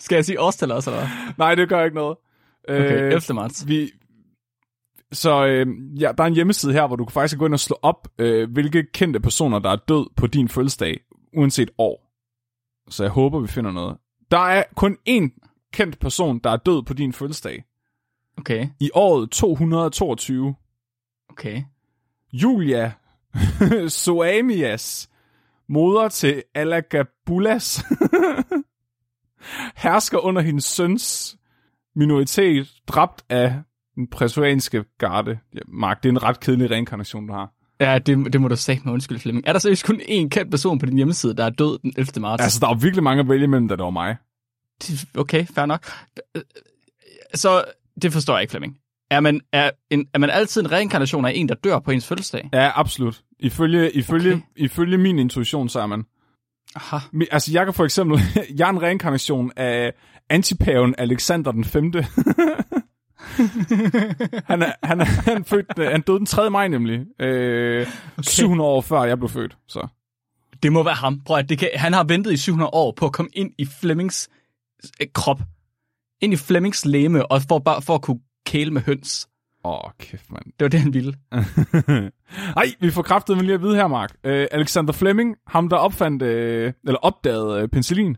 Skal 0.00 0.16
jeg 0.16 0.24
sige 0.24 0.40
årstal 0.40 0.70
også, 0.70 0.90
eller 0.90 1.00
hvad? 1.00 1.34
Nej, 1.38 1.54
det 1.54 1.68
gør 1.68 1.84
ikke 1.84 1.94
noget. 1.94 2.16
Okay, 2.68 3.02
Øh, 3.02 3.12
11. 3.12 3.34
marts. 3.34 3.68
vi, 3.68 3.90
så 5.14 5.46
øh, 5.46 5.66
ja, 6.00 6.12
der 6.18 6.24
er 6.24 6.28
en 6.28 6.34
hjemmeside 6.34 6.72
her, 6.72 6.86
hvor 6.86 6.96
du 6.96 7.04
kan 7.04 7.12
faktisk 7.12 7.38
gå 7.38 7.46
ind 7.46 7.54
og 7.54 7.60
slå 7.60 7.78
op, 7.82 8.08
øh, 8.18 8.52
hvilke 8.52 8.86
kendte 8.94 9.20
personer, 9.20 9.58
der 9.58 9.70
er 9.70 9.76
død 9.76 10.06
på 10.16 10.26
din 10.26 10.48
fødselsdag, 10.48 11.00
uanset 11.36 11.70
år. 11.78 12.10
Så 12.90 13.04
jeg 13.04 13.10
håber, 13.10 13.40
vi 13.40 13.46
finder 13.46 13.72
noget. 13.72 13.96
Der 14.30 14.38
er 14.38 14.62
kun 14.76 14.96
én 15.08 15.50
kendt 15.72 15.98
person, 15.98 16.38
der 16.38 16.50
er 16.50 16.56
død 16.56 16.82
på 16.82 16.94
din 16.94 17.12
fødselsdag. 17.12 17.64
Okay, 18.38 18.68
I 18.80 18.90
året 18.94 19.30
222. 19.30 20.54
okay. 21.30 21.62
Julia 22.32 22.92
Soamias, 23.88 25.10
moder 25.68 26.08
til 26.08 26.42
Alagabulas, 26.54 27.84
hersker 29.84 30.18
under 30.18 30.42
hendes 30.42 30.64
søns 30.64 31.36
minoritet, 31.94 32.72
dræbt 32.88 33.24
af 33.28 33.62
præsuanske 34.10 34.84
garde. 34.98 35.38
Ja, 35.54 35.58
Mark, 35.68 36.02
det 36.02 36.08
er 36.08 36.12
en 36.12 36.22
ret 36.22 36.40
kedelig 36.40 36.70
reinkarnation, 36.70 37.26
du 37.26 37.32
har. 37.32 37.50
Ja, 37.80 37.98
det, 37.98 38.32
det 38.32 38.40
må 38.40 38.48
du 38.48 38.56
sige 38.56 38.80
med 38.84 38.92
undskyld, 38.92 39.18
Flemming. 39.18 39.46
Er 39.46 39.52
der 39.52 39.58
seriøst 39.60 39.84
kun 39.86 40.00
én 40.00 40.28
kendt 40.28 40.50
person 40.50 40.78
på 40.78 40.86
din 40.86 40.96
hjemmeside, 40.96 41.36
der 41.36 41.44
er 41.44 41.50
død 41.50 41.78
den 41.78 41.92
11. 41.96 42.20
marts? 42.20 42.42
Altså, 42.42 42.58
der 42.60 42.68
er 42.68 42.74
virkelig 42.74 43.02
mange 43.02 43.20
at 43.20 43.28
vælge 43.28 43.44
imellem, 43.44 43.68
det 43.68 43.78
var 43.78 43.90
mig. 43.90 44.16
Okay, 45.18 45.46
fair 45.46 45.66
nok. 45.66 45.86
Så 47.34 47.64
det 48.02 48.12
forstår 48.12 48.34
jeg 48.34 48.42
ikke, 48.42 48.50
Flemming. 48.50 48.76
Er 49.10 49.20
man, 49.20 49.40
er, 49.52 49.70
en, 49.90 50.06
er 50.14 50.18
man 50.18 50.30
altid 50.30 50.60
en 50.60 50.72
reinkarnation 50.72 51.24
af 51.24 51.32
en, 51.34 51.48
der 51.48 51.54
dør 51.54 51.78
på 51.78 51.90
ens 51.90 52.06
fødselsdag? 52.06 52.48
Ja, 52.52 52.70
absolut. 52.80 53.22
Ifølge, 53.40 53.90
ifølge, 53.92 54.32
Okay. 54.32 54.42
ifølge 54.56 54.98
min 54.98 55.18
intuition, 55.18 55.68
så 55.68 55.80
er 55.80 55.86
man. 55.86 56.04
Aha. 56.76 56.98
Altså, 57.30 57.52
jeg 57.52 57.64
kan 57.64 57.74
for 57.74 57.84
eksempel... 57.84 58.20
jeg 58.58 58.66
er 58.66 58.72
en 58.72 58.82
reinkarnation 58.82 59.52
af 59.56 59.92
antipaven 60.30 60.94
Alexander 60.98 61.52
den 61.52 61.64
5. 61.64 61.92
han, 64.50 64.62
er, 64.62 64.72
han, 64.82 65.00
er, 65.00 65.04
han, 65.04 65.44
født, 65.44 65.90
han 65.90 66.00
døde 66.00 66.18
den 66.18 66.26
3. 66.26 66.50
maj 66.50 66.68
nemlig. 66.68 67.00
Øh, 67.20 67.86
okay. 68.12 68.22
700 68.22 68.70
år 68.70 68.80
før 68.80 69.04
jeg 69.04 69.18
blev 69.18 69.28
født. 69.28 69.56
Så. 69.68 69.86
Det 70.62 70.72
må 70.72 70.82
være 70.82 70.94
ham. 70.94 71.20
Prøv 71.20 71.36
at 71.36 71.48
det 71.48 71.58
kan, 71.58 71.70
han 71.74 71.92
har 71.92 72.04
ventet 72.04 72.32
i 72.32 72.36
700 72.36 72.70
år 72.72 72.92
på 72.96 73.06
at 73.06 73.12
komme 73.12 73.30
ind 73.32 73.52
i 73.58 73.66
Flemmings 73.80 74.28
øh, 75.00 75.06
krop. 75.14 75.40
Ind 76.20 76.32
i 76.32 76.36
Flemmings 76.36 76.84
læme, 76.84 77.26
og 77.26 77.42
for, 77.48 77.58
bare, 77.58 77.82
for 77.82 77.94
at 77.94 78.02
kunne 78.02 78.20
kæle 78.46 78.70
med 78.70 78.82
høns. 78.82 79.28
Åh, 79.64 79.84
oh, 79.84 79.90
kæft, 79.98 80.30
mand. 80.30 80.44
Det 80.44 80.64
var 80.64 80.68
det, 80.68 80.80
han 80.80 80.94
ville. 80.94 81.14
Ej, 82.56 82.66
vi 82.80 82.90
får 82.90 83.02
kraftet 83.02 83.36
med 83.36 83.44
lige 83.44 83.54
at 83.54 83.62
vide 83.62 83.76
her, 83.76 83.86
Mark. 83.86 84.16
Øh, 84.24 84.46
Alexander 84.50 84.92
Fleming, 84.92 85.36
ham 85.46 85.68
der 85.68 85.76
opfandt, 85.76 86.22
øh, 86.22 86.72
eller 86.86 86.98
opdagede 86.98 87.62
øh, 87.62 87.68
penicillin, 87.68 88.16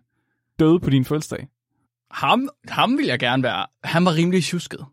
døde 0.59 0.81
på 0.81 0.91
din 0.91 1.05
fødselsdag. 1.05 1.49
Ham, 2.11 2.49
ham 2.69 2.99
vil 2.99 3.07
jeg 3.07 3.19
gerne 3.19 3.43
være. 3.43 3.67
Han 3.85 4.05
var 4.05 4.15
rimelig 4.15 4.45
tjusket. 4.45 4.87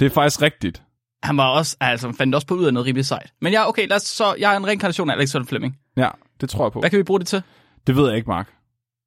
Det 0.00 0.06
er 0.06 0.10
faktisk 0.10 0.42
rigtigt. 0.42 0.82
Han 1.22 1.36
var 1.36 1.48
også, 1.48 1.76
altså, 1.80 2.12
fandt 2.12 2.34
også 2.34 2.46
på 2.46 2.54
ud 2.54 2.64
af 2.64 2.74
noget 2.74 2.86
rimelig 2.86 3.06
sejt. 3.06 3.32
Men 3.40 3.52
ja, 3.52 3.68
okay, 3.68 3.88
lad 3.88 3.96
os 3.96 4.02
så, 4.02 4.34
jeg 4.38 4.52
er 4.52 4.56
en 4.56 4.66
reinkarnation 4.66 5.10
af 5.10 5.14
Alexander 5.14 5.46
Fleming. 5.46 5.78
Ja, 5.96 6.08
det 6.40 6.48
tror 6.48 6.64
jeg 6.64 6.72
på. 6.72 6.80
Hvad 6.80 6.90
kan 6.90 6.98
vi 6.98 7.02
bruge 7.02 7.20
det 7.20 7.26
til? 7.26 7.42
Det 7.86 7.96
ved 7.96 8.08
jeg 8.08 8.16
ikke, 8.16 8.30
Mark. 8.30 8.52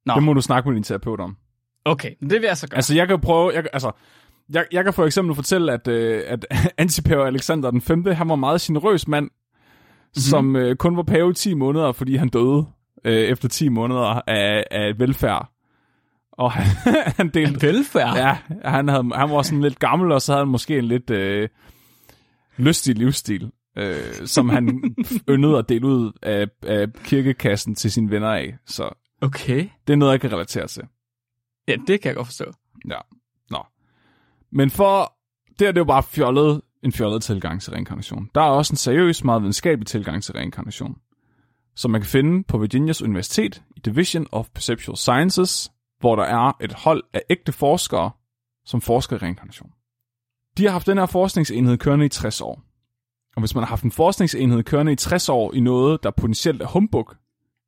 Nå. 0.06 0.14
Det 0.14 0.22
må 0.22 0.32
du 0.32 0.40
snakke 0.40 0.68
med 0.68 0.74
din 0.76 0.82
terapeut 0.82 1.20
om. 1.20 1.36
Okay, 1.84 2.10
det 2.20 2.30
vil 2.30 2.42
jeg 2.42 2.56
så 2.56 2.68
gøre. 2.68 2.76
Altså, 2.76 2.94
jeg 2.94 3.08
kan 3.08 3.20
prøve... 3.20 3.52
Jeg, 3.54 3.64
altså, 3.72 3.90
jeg, 4.52 4.64
jeg 4.72 4.84
kan 4.84 4.92
for 4.92 5.06
eksempel 5.06 5.34
fortælle, 5.34 5.72
at, 5.72 5.88
øh, 5.88 6.22
at 6.26 6.46
antipave 6.78 7.26
Alexander 7.26 7.70
den 7.70 7.80
5. 7.80 8.06
han 8.06 8.28
var 8.28 8.34
en 8.34 8.40
meget 8.40 8.60
generøs 8.60 9.08
mand, 9.08 9.24
mm-hmm. 9.24 10.20
som 10.20 10.56
øh, 10.56 10.76
kun 10.76 10.96
var 10.96 11.02
pave 11.02 11.30
i 11.30 11.34
10 11.34 11.54
måneder, 11.54 11.92
fordi 11.92 12.16
han 12.16 12.28
døde 12.28 12.66
øh, 13.04 13.14
efter 13.14 13.48
10 13.48 13.68
måneder 13.68 14.20
af, 14.26 14.64
af 14.70 14.98
velfærd. 14.98 15.50
Og 16.40 16.52
han, 16.52 16.66
han 17.16 17.28
delte... 17.28 17.66
Velfærd? 17.66 18.16
Ja, 18.16 18.38
han, 18.64 18.88
havde, 18.88 19.10
han 19.14 19.30
var 19.30 19.42
sådan 19.42 19.60
lidt 19.60 19.78
gammel, 19.78 20.12
og 20.12 20.22
så 20.22 20.32
havde 20.32 20.44
han 20.44 20.50
måske 20.50 20.78
en 20.78 20.84
lidt 20.84 21.10
øh, 21.10 21.48
lystig 22.56 22.94
livsstil. 22.94 23.50
øh, 23.78 23.96
som 24.26 24.48
han 24.48 24.94
yndede 25.30 25.58
at 25.58 25.68
dele 25.68 25.86
ud 25.86 26.12
af, 26.22 26.46
af 26.62 26.92
kirkekassen 26.92 27.74
til 27.74 27.92
sine 27.92 28.10
venner 28.10 28.30
af. 28.30 28.56
Så 28.66 28.90
Okay. 29.22 29.68
det 29.86 29.92
er 29.92 29.96
noget, 29.96 30.12
jeg 30.12 30.20
kan 30.20 30.32
relatere 30.32 30.66
til. 30.66 30.82
Ja, 31.68 31.76
det 31.86 32.00
kan 32.00 32.08
jeg 32.08 32.16
godt 32.16 32.26
forstå. 32.26 32.44
Ja, 32.90 32.98
nå. 33.50 33.62
Men 34.52 34.70
for, 34.70 35.12
det 35.58 35.68
er 35.68 35.72
det 35.72 35.80
jo 35.80 35.84
bare 35.84 36.02
fjollet, 36.02 36.60
en 36.82 36.92
fjollet 36.92 37.22
tilgang 37.22 37.62
til 37.62 37.72
reinkarnation. 37.72 38.30
Der 38.34 38.40
er 38.40 38.44
også 38.50 38.72
en 38.72 38.76
seriøs, 38.76 39.24
meget 39.24 39.42
videnskabelig 39.42 39.86
tilgang 39.86 40.22
til 40.22 40.34
reinkarnation, 40.34 40.96
som 41.76 41.90
man 41.90 42.00
kan 42.00 42.08
finde 42.08 42.44
på 42.44 42.58
Virginias 42.58 43.02
Universitet 43.02 43.62
i 43.76 43.80
Division 43.80 44.26
of 44.32 44.48
Perceptual 44.54 44.96
Sciences, 44.96 45.70
hvor 46.00 46.16
der 46.16 46.22
er 46.22 46.52
et 46.60 46.72
hold 46.72 47.02
af 47.12 47.22
ægte 47.30 47.52
forskere, 47.52 48.10
som 48.64 48.80
forsker 48.80 49.16
i 49.16 49.18
reinkarnation. 49.18 49.70
De 50.58 50.64
har 50.64 50.70
haft 50.70 50.86
den 50.86 50.98
her 50.98 51.06
forskningsenhed 51.06 51.78
kørende 51.78 52.06
i 52.06 52.08
60 52.08 52.40
år. 52.40 52.62
Og 53.36 53.40
hvis 53.40 53.54
man 53.54 53.62
har 53.64 53.68
haft 53.68 53.82
en 53.82 53.92
forskningsenhed 53.92 54.62
kørende 54.62 54.92
i 54.92 54.96
60 54.96 55.28
år 55.28 55.54
i 55.54 55.60
noget, 55.60 56.02
der 56.02 56.10
potentielt 56.10 56.62
er 56.62 56.66
humbug, 56.66 57.12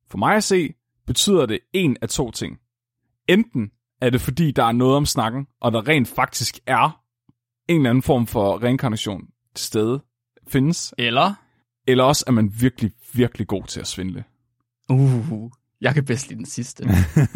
for 0.09 0.17
mig 0.17 0.35
at 0.35 0.43
se, 0.43 0.73
betyder 1.07 1.45
det 1.45 1.59
en 1.73 1.97
af 2.01 2.09
to 2.09 2.31
ting. 2.31 2.59
Enten 3.27 3.71
er 4.01 4.09
det 4.09 4.21
fordi, 4.21 4.51
der 4.51 4.63
er 4.63 4.71
noget 4.71 4.95
om 4.95 5.05
snakken, 5.05 5.47
og 5.61 5.71
der 5.71 5.87
rent 5.87 6.07
faktisk 6.07 6.59
er 6.67 7.01
en 7.67 7.75
eller 7.75 7.89
anden 7.89 8.01
form 8.01 8.27
for 8.27 8.63
reinkarnation 8.63 9.27
til 9.55 9.65
stede 9.65 10.01
findes, 10.47 10.93
Eller? 10.97 11.33
eller 11.87 12.03
også 12.03 12.23
er 12.27 12.31
man 12.31 12.53
virkelig, 12.59 12.91
virkelig 13.13 13.47
god 13.47 13.63
til 13.63 13.79
at 13.79 13.87
svindle. 13.87 14.23
Uh, 14.89 15.51
jeg 15.83 15.93
kan 15.93 16.05
bedst 16.05 16.29
lide 16.29 16.37
den 16.37 16.45
sidste. 16.45 16.83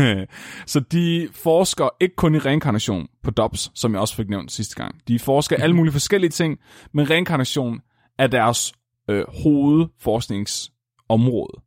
så 0.73 0.79
de 0.79 1.29
forsker 1.31 1.89
ikke 1.99 2.15
kun 2.15 2.35
i 2.35 2.37
reinkarnation 2.37 3.07
på 3.23 3.31
DOPS, 3.31 3.71
som 3.75 3.93
jeg 3.93 4.01
også 4.01 4.15
fik 4.15 4.29
nævnt 4.29 4.51
sidste 4.51 4.75
gang. 4.75 4.95
De 5.07 5.19
forsker 5.19 5.55
alle 5.55 5.75
mulige 5.75 5.91
forskellige 5.91 6.31
ting, 6.31 6.59
men 6.93 7.09
reinkarnation 7.09 7.79
er 8.19 8.27
deres 8.27 8.73
øh, 9.09 9.25
hovedforskningsområde. 9.43 11.61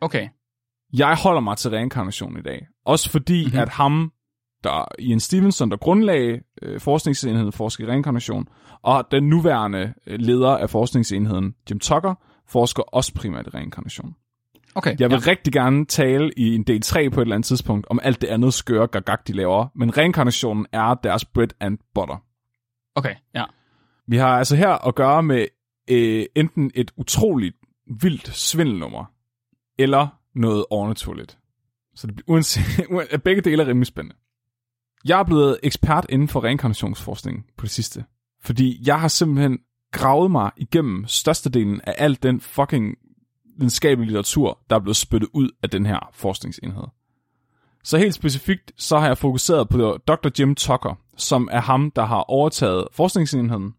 Okay. 0.00 0.28
Jeg 0.92 1.16
holder 1.22 1.40
mig 1.40 1.56
til 1.56 1.70
reinkarnation 1.70 2.38
i 2.38 2.42
dag. 2.42 2.66
Også 2.86 3.10
fordi, 3.10 3.44
mm-hmm. 3.44 3.58
at 3.58 3.68
ham, 3.68 4.12
der 4.64 4.84
Ian 4.98 5.20
Stevenson, 5.20 5.70
der 5.70 5.76
grundlagde 5.76 6.40
øh, 6.62 6.80
forskningsenheden 6.80 7.52
Forsker 7.52 7.84
i 7.84 7.86
Reinkarnation, 7.90 8.48
og 8.82 9.08
den 9.10 9.28
nuværende 9.28 9.94
øh, 10.06 10.20
leder 10.20 10.56
af 10.56 10.70
forskningsenheden, 10.70 11.54
Jim 11.70 11.78
Tucker, 11.78 12.14
forsker 12.48 12.82
også 12.82 13.14
primært 13.14 13.46
i 13.46 13.50
reinkarnation. 13.50 14.14
Okay. 14.74 14.96
Jeg 14.98 15.10
vil 15.10 15.20
ja. 15.26 15.30
rigtig 15.30 15.52
gerne 15.52 15.86
tale 15.86 16.30
i 16.36 16.54
en 16.54 16.62
del 16.62 16.80
3 16.80 17.10
på 17.10 17.20
et 17.20 17.24
eller 17.24 17.34
andet 17.34 17.46
tidspunkt 17.46 17.86
om 17.90 18.00
alt 18.02 18.20
det 18.20 18.26
andet 18.28 18.54
skøre 18.54 18.86
gagag, 18.86 19.18
de 19.26 19.32
laver, 19.32 19.68
men 19.74 19.96
reinkarnationen 19.96 20.66
er 20.72 20.94
deres 20.94 21.24
bread 21.24 21.48
and 21.60 21.78
butter. 21.94 22.24
Okay, 22.94 23.14
ja. 23.34 23.44
Vi 24.08 24.16
har 24.16 24.38
altså 24.38 24.56
her 24.56 24.88
at 24.88 24.94
gøre 24.94 25.22
med 25.22 25.46
øh, 25.90 26.26
enten 26.36 26.70
et 26.74 26.90
utroligt 26.96 27.56
vildt 28.00 28.28
svindelnummer, 28.36 29.04
eller 29.78 30.18
noget 30.34 30.64
overnaturligt. 30.70 31.38
Så 31.94 32.06
det 32.06 32.16
bliver 32.16 32.30
uanset, 32.30 32.64
begge 33.24 33.42
dele 33.42 33.62
er 33.62 33.66
rimelig 33.66 33.86
spændende. 33.86 34.16
Jeg 35.04 35.20
er 35.20 35.24
blevet 35.24 35.58
ekspert 35.62 36.06
inden 36.08 36.28
for 36.28 36.44
reinkarnationsforskning 36.44 37.46
på 37.56 37.62
det 37.62 37.70
sidste, 37.70 38.04
fordi 38.42 38.82
jeg 38.86 39.00
har 39.00 39.08
simpelthen 39.08 39.58
gravet 39.92 40.30
mig 40.30 40.50
igennem 40.56 41.06
størstedelen 41.06 41.80
af 41.84 41.94
al 41.98 42.18
den 42.22 42.40
fucking 42.40 42.96
videnskabelige 43.56 44.06
litteratur, 44.06 44.58
der 44.70 44.76
er 44.76 44.80
blevet 44.80 44.96
spyttet 44.96 45.28
ud 45.32 45.50
af 45.62 45.70
den 45.70 45.86
her 45.86 46.10
forskningsenhed. 46.12 46.84
Så 47.84 47.98
helt 47.98 48.14
specifikt, 48.14 48.72
så 48.78 48.98
har 48.98 49.06
jeg 49.06 49.18
fokuseret 49.18 49.68
på 49.68 49.98
Dr. 50.06 50.28
Jim 50.40 50.54
Tucker, 50.54 50.94
som 51.16 51.48
er 51.52 51.60
ham, 51.60 51.90
der 51.90 52.04
har 52.04 52.20
overtaget 52.20 52.88
forskningsenheden. 52.92 53.74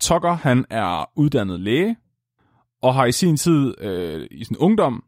Tucker, 0.00 0.32
han 0.32 0.64
er 0.70 1.10
uddannet 1.18 1.60
læge, 1.60 1.96
og 2.82 2.94
har 2.94 3.04
i 3.04 3.12
sin 3.12 3.36
tid, 3.36 3.74
øh, 3.80 4.26
i 4.30 4.44
sin 4.44 4.56
ungdom, 4.56 5.04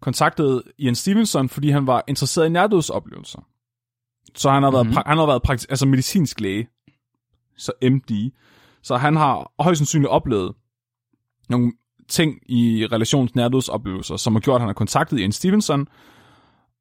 kontaktet 0.00 0.62
Ian 0.78 0.94
Stevenson, 0.94 1.48
fordi 1.48 1.70
han 1.70 1.86
var 1.86 2.04
interesseret 2.08 2.46
i 2.46 2.48
nærdødsoplevelser. 2.48 3.46
Så 4.34 4.50
han 4.50 4.62
har 4.62 4.70
været, 4.70 4.86
Mhm. 4.86 4.90
mm-hmm. 4.90 5.02
han 5.06 5.18
har 5.18 5.26
været 5.26 5.42
praktisk, 5.42 5.70
altså 5.70 5.86
medicinsk 5.86 6.40
læge, 6.40 6.68
så 7.56 7.72
MD. 7.82 8.30
Så 8.82 8.96
han 8.96 9.16
har 9.16 9.52
højst 9.58 9.78
sandsynligt 9.78 10.10
oplevet 10.10 10.54
nogle 11.48 11.72
ting 12.10 12.38
i 12.46 12.86
relation 12.92 13.26
til 13.28 13.36
nærdødsoplevelser, 13.36 14.16
som 14.16 14.34
har 14.34 14.40
gjort, 14.40 14.54
at 14.54 14.60
han 14.60 14.68
har 14.68 14.74
kontaktet 14.74 15.18
Ian 15.18 15.32
Stevenson. 15.32 15.86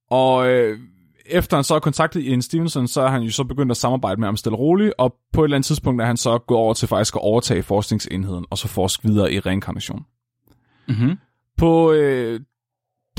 Og 0.09 0.49
øh, 0.49 0.79
efter 1.25 1.57
han 1.57 1.63
så 1.63 1.73
har 1.73 1.79
kontaktet 1.79 2.21
Ian 2.21 2.41
Stevenson, 2.41 2.87
så 2.87 3.01
er 3.01 3.07
han 3.07 3.21
jo 3.21 3.31
så 3.31 3.43
begyndt 3.43 3.71
at 3.71 3.77
samarbejde 3.77 4.19
med 4.19 4.27
ham 4.27 4.37
stille 4.37 4.55
og 4.55 4.59
roligt, 4.59 4.93
og 4.97 5.15
på 5.33 5.41
et 5.41 5.45
eller 5.45 5.57
andet 5.57 5.65
tidspunkt 5.65 6.01
er 6.01 6.05
han 6.05 6.17
så 6.17 6.37
gået 6.37 6.59
over 6.59 6.73
til 6.73 6.87
faktisk 6.87 7.15
at 7.15 7.21
overtage 7.21 7.63
forskningsenheden, 7.63 8.45
og 8.49 8.57
så 8.57 8.67
forske 8.67 9.07
videre 9.07 9.33
i 9.33 9.39
reinkarnation. 9.39 10.05
Mm-hmm. 10.87 11.17
På 11.57 11.91
øh, 11.91 12.39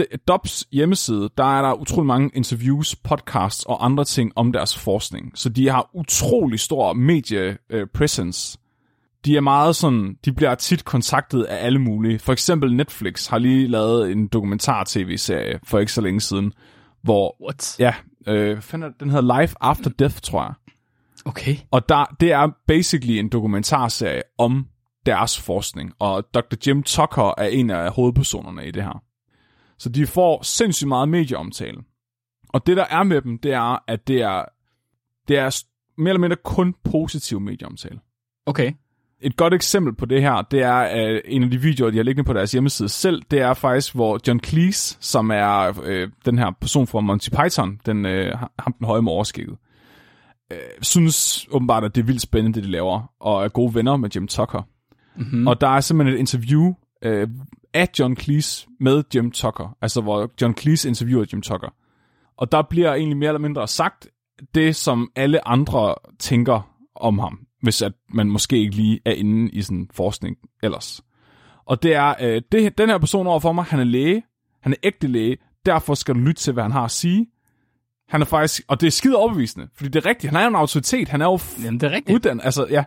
D- 0.01 0.17
DOPS 0.29 0.67
hjemmeside, 0.73 1.31
der 1.37 1.59
er 1.59 1.63
der 1.63 1.73
utrolig 1.73 2.07
mange 2.07 2.31
interviews, 2.35 2.97
podcasts 2.97 3.65
og 3.65 3.85
andre 3.85 4.05
ting 4.05 4.33
om 4.37 4.53
deres 4.53 4.79
forskning. 4.79 5.33
Så 5.35 5.49
de 5.49 5.69
har 5.69 5.91
utrolig 5.95 6.61
stor 6.61 6.93
medie 6.93 7.59
øh. 7.71 7.87
De 9.25 9.37
er 9.37 9.41
meget 9.41 9.77
sådan, 9.77 10.17
de 10.25 10.33
bliver 10.33 10.55
tit 10.55 10.85
kontaktet 10.85 11.43
af 11.43 11.67
alle 11.67 11.79
mulige. 11.79 12.19
For 12.19 12.33
eksempel 12.33 12.77
Netflix 12.77 13.27
har 13.27 13.39
lige 13.39 13.67
lavet 13.67 14.13
en 14.13 14.29
dokumentar-tv-serie 14.29 15.61
for 15.65 15.79
ikke 15.79 15.93
så 15.93 16.01
længe 16.01 16.21
siden, 16.21 16.53
hvor, 17.03 17.37
What? 17.45 17.77
ja, 17.79 17.95
øh, 18.27 18.63
er 18.73 18.77
det? 18.77 19.01
den 19.01 19.11
hedder 19.11 19.41
Life 19.41 19.55
After 19.61 19.91
Death, 19.91 20.17
tror 20.17 20.43
jeg. 20.43 20.53
Okay. 21.25 21.57
Og 21.71 21.89
der, 21.89 22.17
det 22.21 22.33
er 22.33 22.49
basically 22.67 23.19
en 23.19 23.29
dokumentarserie 23.29 24.23
om 24.39 24.67
deres 25.07 25.41
forskning, 25.41 25.93
og 25.99 26.25
Dr. 26.35 26.57
Jim 26.67 26.83
Tucker 26.83 27.35
er 27.39 27.47
en 27.47 27.71
af 27.71 27.93
hovedpersonerne 27.93 28.67
i 28.67 28.71
det 28.71 28.83
her. 28.83 29.03
Så 29.79 29.89
de 29.89 30.07
får 30.07 30.43
sindssygt 30.43 30.89
meget 30.89 31.09
medieomtale. 31.09 31.79
Og 32.49 32.67
det 32.67 32.77
der 32.77 32.85
er 32.91 33.03
med 33.03 33.23
dem, 33.23 33.39
det 33.39 33.53
er, 33.53 33.85
at 33.89 34.09
det 34.09 34.23
er, 34.23 34.45
det 35.29 35.39
er 35.39 35.65
mere 35.99 36.11
eller 36.11 36.21
mindre 36.21 36.37
kun 36.45 36.75
positiv 36.85 37.41
medieomtale. 37.41 38.01
Okay. 38.47 38.73
Et 39.23 39.37
godt 39.37 39.55
eksempel 39.55 39.95
på 39.95 40.07
det 40.07 40.23
her, 40.23 40.43
det 40.43 40.63
er 40.63 40.73
at 40.73 41.23
en 41.25 41.43
af 41.43 41.51
de 41.51 41.61
videoer, 41.61 41.91
de 41.91 41.97
har 41.97 42.05
liggende 42.05 42.27
på 42.27 42.33
deres 42.33 42.53
hjemmeside 42.53 42.89
selv, 42.89 43.23
det 43.31 43.41
er 43.41 43.55
faktisk, 43.55 43.95
hvor 43.95 44.21
John 44.29 44.41
Cleese, 44.41 44.97
som 45.01 45.31
er 45.31 45.81
øh, 45.85 46.09
den 46.25 46.39
her 46.39 46.51
person 46.61 46.87
fra 46.87 47.01
Monty 47.01 47.29
Python, 47.31 47.81
den, 47.87 48.07
øh, 48.07 48.35
ham 48.59 48.73
den 48.73 48.87
høje 48.87 49.03
med 49.03 49.13
overskægget, 49.13 49.57
øh, 50.53 50.59
synes 50.83 51.49
åbenbart, 51.51 51.85
at 51.85 51.95
det 51.95 52.01
er 52.01 52.07
vildt 52.07 52.23
spændende, 52.23 52.57
det 52.57 52.65
de 52.65 52.71
laver, 52.71 53.13
og 53.21 53.45
er 53.45 53.49
gode 53.49 53.75
venner 53.75 53.97
med 53.97 54.11
Jim 54.15 54.27
Tucker. 54.27 54.63
Mm-hmm. 55.17 55.47
Og 55.47 55.61
der 55.61 55.69
er 55.69 55.81
simpelthen 55.81 56.15
et 56.15 56.21
interview 56.21 56.75
øh, 57.03 57.29
af 57.75 57.89
John 57.99 58.17
Cleese 58.17 58.67
med 58.81 59.03
Jim 59.15 59.31
Tucker, 59.31 59.77
altså 59.83 60.01
hvor 60.01 60.31
John 60.41 60.57
Cleese 60.57 60.89
interviewer 60.89 61.25
Jim 61.33 61.43
Tucker. 61.43 61.69
Og 62.37 62.53
der 62.53 62.63
bliver 62.63 62.95
egentlig 62.95 63.17
mere 63.17 63.29
eller 63.29 63.41
mindre 63.41 63.69
sagt 63.69 64.09
det, 64.55 64.77
som 64.77 65.11
alle 65.17 65.49
andre 65.49 65.95
tænker 66.19 66.71
om 66.95 67.19
ham, 67.19 67.41
hvis 67.63 67.83
at 67.83 67.93
man 68.09 68.31
måske 68.31 68.59
ikke 68.59 68.77
lige 68.77 69.01
er 69.05 69.13
inde 69.13 69.51
i 69.51 69.63
sådan 69.63 69.89
forskning 69.93 70.37
ellers. 70.63 71.03
Og 71.67 71.83
det 71.83 71.95
er, 71.95 72.15
øh, 72.21 72.43
det, 72.53 72.79
den 72.79 72.89
her 72.89 72.99
person 72.99 73.27
overfor 73.27 73.53
mig, 73.53 73.65
han 73.65 73.81
er 73.81 73.85
læge, 73.85 74.23
han 74.63 74.73
er 74.73 74.77
ægte 74.83 75.09
læge, 75.09 75.37
derfor 75.67 75.95
skal 75.95 76.15
du 76.15 76.21
lytte 76.21 76.43
til, 76.43 76.53
hvad 76.53 76.63
han 76.63 76.73
har 76.73 76.85
at 76.85 76.91
sige. 76.91 77.27
Han 78.09 78.21
er 78.21 78.25
faktisk, 78.27 78.63
og 78.69 78.81
det 78.81 78.87
er 78.87 78.91
skide 78.91 79.17
overbevisende, 79.17 79.69
fordi 79.75 79.91
det 79.91 80.05
er 80.05 80.09
rigtigt, 80.09 80.33
han 80.33 80.41
er 80.41 80.45
jo 80.45 80.49
en 80.49 80.55
autoritet, 80.57 81.09
han 81.09 81.21
er 81.21 81.27
jo 81.27 81.39
Jamen, 81.65 81.81
det 81.81 81.87
er 81.87 81.91
rigtigt. 81.91 82.15
uddannet, 82.15 82.45
altså 82.45 82.67
ja. 82.71 82.85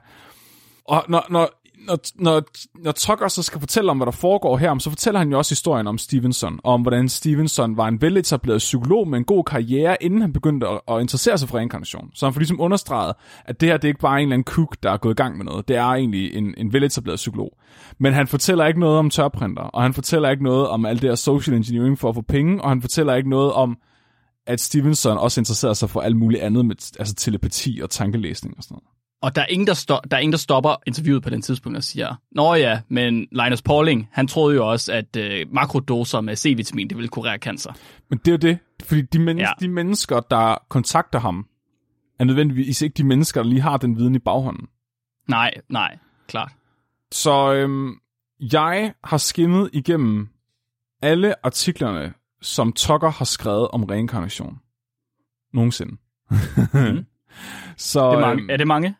Og 0.86 1.06
når, 1.10 1.26
når, 1.30 1.50
når, 1.88 1.98
når, 2.16 2.44
når 2.76 2.92
Tucker 2.92 3.28
så 3.28 3.44
skal 3.44 3.60
fortælle 3.60 3.92
om, 3.92 3.98
hvad 3.98 4.06
der 4.06 4.12
foregår 4.12 4.58
her, 4.58 4.78
så 4.78 4.90
fortæller 4.90 5.20
han 5.20 5.32
jo 5.32 5.38
også 5.38 5.52
historien 5.52 5.88
om 5.88 5.98
Stevenson, 5.98 6.60
og 6.64 6.74
om 6.74 6.82
hvordan 6.82 7.10
Stevenson 7.10 7.78
var 7.78 7.88
en 7.88 8.02
veletableret 8.02 8.58
psykolog 8.58 9.08
med 9.08 9.18
en 9.18 9.24
god 9.24 9.44
karriere, 9.44 10.04
inden 10.04 10.22
han 10.22 10.34
begyndte 10.34 10.68
at, 10.68 10.80
at 10.88 11.02
interessere 11.02 11.38
sig 11.38 11.50
for 11.50 11.58
reinkarnation. 11.58 12.12
Så 12.14 12.26
han 12.26 12.34
får 12.34 12.40
ligesom 12.40 12.62
understreget, 12.62 13.16
at 13.46 13.62
det 13.62 13.70
her 13.70 13.78
det 13.78 13.84
er 13.84 13.90
ikke 13.90 14.00
bare 14.00 14.18
en 14.18 14.22
eller 14.22 14.34
anden 14.34 14.44
kuk, 14.44 14.78
der 14.84 14.92
er 14.92 14.98
gået 14.98 15.14
i 15.14 15.16
gang 15.16 15.38
med 15.38 15.46
noget. 15.46 15.68
Det 15.68 15.76
er 15.76 15.84
egentlig 15.86 16.36
en, 16.36 16.54
en 16.58 16.74
veletableret 16.74 17.18
psykolog. 17.18 17.58
Men 18.00 18.14
han 18.14 18.28
fortæller 18.28 18.66
ikke 18.66 18.80
noget 18.80 19.00
om 19.00 19.10
tørprinter, 19.10 19.64
og 19.64 19.82
han 19.82 19.94
fortæller 19.94 20.30
ikke 20.30 20.44
noget 20.44 20.68
om 20.68 20.86
alt 20.86 21.02
det 21.02 21.10
her 21.10 21.16
social 21.16 21.56
engineering 21.56 22.00
for 22.00 22.10
at 22.10 22.16
få 22.16 22.22
penge, 22.22 22.62
og 22.62 22.70
han 22.70 22.82
fortæller 22.82 23.16
ikke 23.16 23.30
noget 23.30 23.54
om, 23.54 23.78
at 24.48 24.60
Stevenson 24.60 25.18
også 25.18 25.42
interesserer 25.42 25.74
sig 25.74 25.90
for 25.90 26.02
alt 26.02 26.16
muligt 26.16 26.44
andet 26.44 26.66
med 26.66 26.76
altså 27.00 27.16
telepati 27.16 27.80
og 27.84 27.90
tankelæsning 27.90 28.58
og 28.58 28.64
sådan 28.64 28.76
noget. 28.76 28.93
Og 29.24 29.36
der 29.36 29.42
er, 29.42 29.46
ingen, 29.46 29.68
der, 29.68 29.74
sto- 29.74 30.02
der 30.12 30.18
er 30.18 30.22
ingen, 30.22 30.32
der 30.32 30.38
stopper 30.38 30.76
interviewet 30.88 31.24
på 31.24 31.30
den 31.30 31.42
tidspunkt 31.42 31.78
og 31.78 31.84
siger, 31.84 32.16
Nå 32.32 32.54
ja, 32.56 32.82
men 32.90 33.28
Linus 33.32 33.62
Pauling, 33.62 34.10
han 34.12 34.28
troede 34.28 34.56
jo 34.56 34.70
også, 34.72 34.94
at 34.94 35.16
øh, 35.16 35.46
makrodoser 35.54 36.22
med 36.22 36.36
C-vitamin, 36.36 36.90
det 36.90 36.98
ville 36.98 37.10
kurere 37.10 37.38
cancer. 37.38 37.74
Men 38.10 38.20
det 38.20 38.28
er 38.28 38.32
jo 38.32 38.38
det, 38.38 38.60
fordi 38.84 39.02
de, 39.02 39.20
men- 39.20 39.38
ja. 39.40 39.52
De 39.60 39.68
mennesker, 39.68 40.20
der 40.20 40.58
kontakter 40.70 41.20
ham, 41.20 41.48
er 42.20 42.24
nødvendigvis 42.24 42.82
ikke 42.82 42.94
de 42.94 43.04
mennesker, 43.04 43.44
der 43.44 43.50
lige 43.50 43.62
har 43.62 43.78
den 43.78 43.98
viden 43.98 44.16
i 44.16 44.20
baghånden. 44.20 44.68
Nej, 45.28 45.52
nej, 45.70 45.98
klart. 46.28 46.52
Så 47.12 47.54
øhm, 47.54 47.96
jeg 48.54 48.94
har 49.04 49.18
skimmet 49.18 49.70
igennem 49.74 50.30
alle 51.02 51.46
artiklerne, 51.46 52.14
som 52.42 52.74
Tucker 52.74 53.10
har 53.10 53.26
skrevet 53.26 53.68
om 53.68 53.84
reinkarnation. 53.84 54.58
Nogensinde. 55.54 55.96
Mhm. 56.32 57.06
Så 57.78 58.10
Det 58.10 58.16
er, 58.16 58.20
mange. 58.22 58.42
øhm, 58.42 58.50
er 58.50 58.58
det 58.58 58.68
mange? 58.68 58.96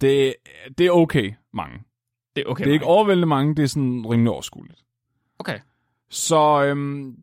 Det, 0.00 0.34
det 0.78 0.86
er 0.86 0.90
okay 0.90 1.32
mange. 1.54 1.78
Det 2.36 2.44
er 2.46 2.50
okay. 2.50 2.64
Det 2.64 2.70
er 2.70 2.74
ikke 2.74 2.84
overvældende 2.84 3.26
mange, 3.26 3.54
det 3.54 3.62
er 3.62 3.66
sådan 3.66 4.06
rimelig 4.06 4.32
overskueligt. 4.32 4.84
Okay. 5.38 5.58
Så 6.10 6.64
øhm, 6.64 7.14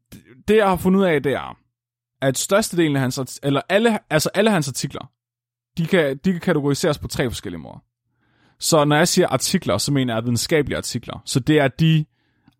det- 0.47 0.57
jeg 0.57 0.69
har 0.69 0.75
fundet 0.75 0.99
ud 0.99 1.05
af, 1.05 1.23
det 1.23 1.33
er, 1.33 1.57
at 2.21 2.37
størstedelen 2.37 2.95
af 2.95 3.01
hans, 3.01 3.19
art- 3.19 3.39
eller 3.43 3.61
alle, 3.69 3.99
altså 4.09 4.29
alle 4.33 4.51
hans 4.51 4.67
artikler, 4.67 5.11
de 5.77 5.85
kan, 5.85 6.17
de 6.17 6.31
kan 6.31 6.41
kategoriseres 6.41 6.99
på 6.99 7.07
tre 7.07 7.29
forskellige 7.29 7.61
måder. 7.61 7.83
Så 8.59 8.85
når 8.85 8.95
jeg 8.95 9.07
siger 9.07 9.27
artikler, 9.27 9.77
så 9.77 9.91
mener 9.93 10.13
jeg 10.13 10.23
videnskabelige 10.23 10.77
artikler. 10.77 11.21
Så 11.25 11.39
det 11.39 11.59
er 11.59 11.67
de 11.67 12.05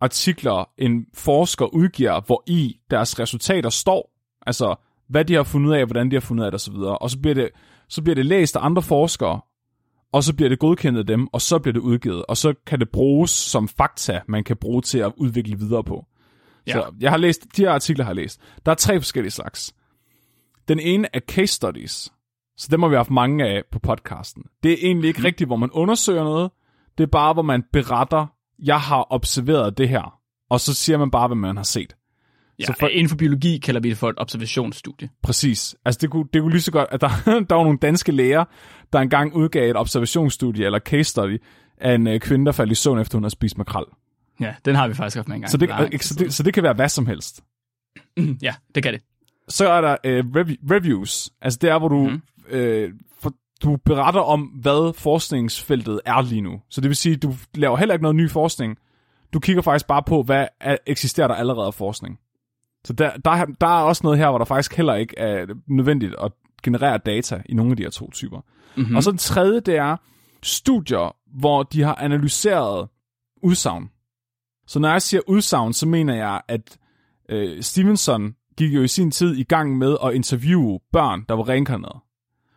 artikler, 0.02 0.70
en 0.78 1.06
forsker 1.14 1.66
udgiver, 1.66 2.22
hvor 2.26 2.44
i 2.48 2.80
deres 2.90 3.20
resultater 3.20 3.70
står, 3.70 4.12
altså 4.48 4.76
hvad 5.10 5.26
de 5.26 5.34
har 5.34 5.44
fundet 5.44 5.70
ud 5.70 5.74
af, 5.76 5.86
hvordan 5.86 6.12
de 6.12 6.16
har 6.16 6.22
fundet 6.22 6.46
af 6.46 6.52
det 6.52 6.56
osv. 6.62 6.74
Og 6.76 7.10
så 7.10 7.20
bliver 7.20 7.34
det, 7.36 7.50
så 7.90 8.02
bliver 8.02 8.16
det 8.16 8.26
læst 8.26 8.56
af 8.56 8.66
andre 8.66 8.82
forskere, 8.82 9.42
og 10.16 10.24
så 10.24 10.36
bliver 10.36 10.50
det 10.50 10.60
godkendt 10.60 11.00
af 11.00 11.06
dem, 11.06 11.28
og 11.28 11.42
så 11.42 11.60
bliver 11.60 11.74
det 11.74 11.80
udgivet, 11.80 12.26
og 12.26 12.38
så 12.38 12.54
kan 12.66 12.80
det 12.80 12.90
bruges 12.90 13.32
som 13.32 13.68
fakta, 13.68 14.22
man 14.28 14.44
kan 14.44 14.58
bruge 14.58 14.82
til 14.82 14.98
at 14.98 15.14
udvikle 15.18 15.60
videre 15.60 15.84
på. 15.84 16.06
Ja. 16.68 16.72
Så 16.72 16.94
jeg 17.00 17.12
har 17.12 17.18
læst, 17.18 17.48
de 17.58 17.62
her 17.62 17.72
artikler 17.72 18.04
har 18.04 18.12
jeg 18.12 18.16
læst. 18.16 18.42
Der 18.66 18.72
er 18.72 18.76
tre 18.76 19.00
forskellige 19.00 19.32
slags. 19.32 19.74
Den 20.68 20.80
ene 20.80 21.08
er 21.14 21.20
case 21.20 21.54
studies, 21.54 22.14
så 22.58 22.68
dem 22.72 22.82
har 22.82 22.90
vi 22.90 22.96
haft 22.96 23.10
mange 23.10 23.46
af 23.46 23.64
på 23.72 23.80
podcasten. 23.80 24.44
Det 24.64 24.72
er 24.72 24.78
egentlig 24.82 25.08
ikke 25.08 25.20
mm. 25.20 25.26
rigtigt, 25.26 25.48
hvor 25.48 25.56
man 25.56 25.72
undersøger 25.72 26.24
noget, 26.24 26.52
det 26.98 27.04
er 27.04 27.08
bare, 27.08 27.34
hvor 27.34 27.44
man 27.44 27.64
beretter, 27.74 28.26
jeg 28.60 28.80
har 28.80 29.08
observeret 29.10 29.78
det 29.78 29.90
her, 29.90 30.20
og 30.50 30.60
så 30.60 30.74
siger 30.74 30.98
man 30.98 31.12
bare, 31.12 31.28
hvad 31.28 31.38
man 31.38 31.58
har 31.58 31.64
set. 31.64 31.96
Ja, 32.60 32.66
Så 32.66 32.74
så 32.74 32.80
for- 32.80 32.88
inden 32.88 33.10
for 33.10 33.16
biologi 33.16 33.58
kalder 33.58 33.82
vi 33.82 33.90
det 33.90 33.98
for 33.98 34.10
et 34.10 34.16
observationsstudie. 34.18 35.10
Præcis. 35.24 35.76
Altså 35.86 36.00
det 36.02 36.10
kunne, 36.10 36.26
det 36.34 36.42
kunne 36.42 36.52
lige 36.52 36.62
så 36.62 36.72
godt, 36.72 36.88
at 36.92 37.02
der, 37.02 37.10
der 37.50 37.56
var 37.56 37.64
nogle 37.64 37.78
danske 37.82 38.12
læger, 38.12 38.46
der 38.94 39.00
engang 39.00 39.34
udgav 39.36 39.70
et 39.70 39.78
observationsstudie 39.78 40.66
eller 40.66 40.80
case 40.80 41.04
study 41.04 41.42
af 41.78 41.96
en 41.96 42.08
øh, 42.08 42.20
kvinde, 42.20 42.46
der 42.46 42.52
faldt 42.52 42.72
i 42.72 42.76
søvn, 42.76 43.00
efter 43.00 43.18
hun 43.18 43.24
havde 43.24 43.32
spist 43.32 43.58
makrel. 43.58 43.84
Ja, 44.40 44.54
den 44.66 44.76
har 44.76 44.88
vi 44.88 44.94
faktisk 44.94 45.16
haft 45.16 45.28
med 45.28 45.36
en 45.36 45.42
gang. 45.42 45.52
Så 45.52 45.58
det, 45.58 45.70
Nej, 45.70 45.90
øh, 45.94 46.00
så, 46.00 46.16
det, 46.20 46.34
så 46.34 46.44
det 46.44 46.54
kan 46.54 46.64
være 46.64 46.74
hvad 46.74 46.90
som 46.90 47.06
helst. 47.08 47.44
Ja, 48.42 48.54
det 48.76 48.84
kan 48.84 48.94
det. 48.94 49.02
Så 49.50 49.70
er 49.70 49.82
der 49.82 49.98
øh, 50.04 50.26
rev- 50.26 50.72
reviews. 50.72 51.30
Altså 51.42 51.60
det 51.62 51.70
er, 51.70 51.80
hvor 51.80 51.88
du, 51.88 52.08
mm. 52.10 52.22
øh, 52.50 52.94
for, 53.22 53.34
du 53.64 53.78
beretter 53.86 54.22
om, 54.22 54.42
hvad 54.42 54.94
forskningsfeltet 54.98 56.00
er 56.06 56.22
lige 56.22 56.42
nu. 56.42 56.62
Så 56.70 56.82
det 56.82 56.88
vil 56.88 56.96
sige, 56.96 57.16
du 57.16 57.36
laver 57.56 57.78
heller 57.78 57.94
ikke 57.94 58.04
noget 58.04 58.16
ny 58.16 58.30
forskning. 58.30 58.78
Du 59.34 59.40
kigger 59.40 59.62
faktisk 59.62 59.88
bare 59.88 60.04
på, 60.04 60.24
hvad 60.24 60.48
er, 60.62 60.78
eksisterer 60.88 61.28
der 61.28 61.36
allerede 61.36 61.68
af 61.68 61.74
forskning. 61.74 62.20
Så 62.86 62.94
der, 62.94 63.18
der, 63.18 63.46
der 63.62 63.68
er 63.68 63.84
også 63.84 64.02
noget 64.04 64.20
her, 64.20 64.30
hvor 64.30 64.38
der 64.38 64.46
faktisk 64.46 64.74
heller 64.74 64.96
ikke 64.96 65.20
er 65.20 65.46
nødvendigt 65.68 66.16
at 66.24 66.32
generere 66.64 66.98
data 66.98 67.42
i 67.46 67.54
nogle 67.54 67.72
af 67.72 67.78
de 67.78 67.84
her 67.84 67.90
to 67.90 68.12
typer. 68.12 68.42
Mm-hmm. 68.76 68.96
Og 68.96 69.04
så 69.04 69.12
den 69.12 69.18
tredje, 69.18 69.60
det 69.60 69.76
er 69.76 69.98
studier, 70.44 71.16
hvor 71.40 71.64
de 71.64 71.82
har 71.82 71.96
analyseret 71.96 72.88
udsagn. 73.44 73.90
Så 74.68 74.80
når 74.80 74.90
jeg 74.90 75.02
siger 75.02 75.22
udsagn, 75.28 75.74
så 75.74 75.88
mener 75.88 76.16
jeg, 76.16 76.42
at 76.48 76.78
øh, 77.30 77.64
Stevenson 77.64 78.36
gik 78.58 78.76
jo 78.76 78.82
i 78.82 78.88
sin 78.88 79.12
tid 79.12 79.36
i 79.36 79.44
gang 79.44 79.78
med 79.78 79.98
at 80.04 80.14
interviewe 80.14 80.80
børn, 80.92 81.26
der 81.30 81.36
var 81.36 81.50
reinkarneret. 81.50 82.00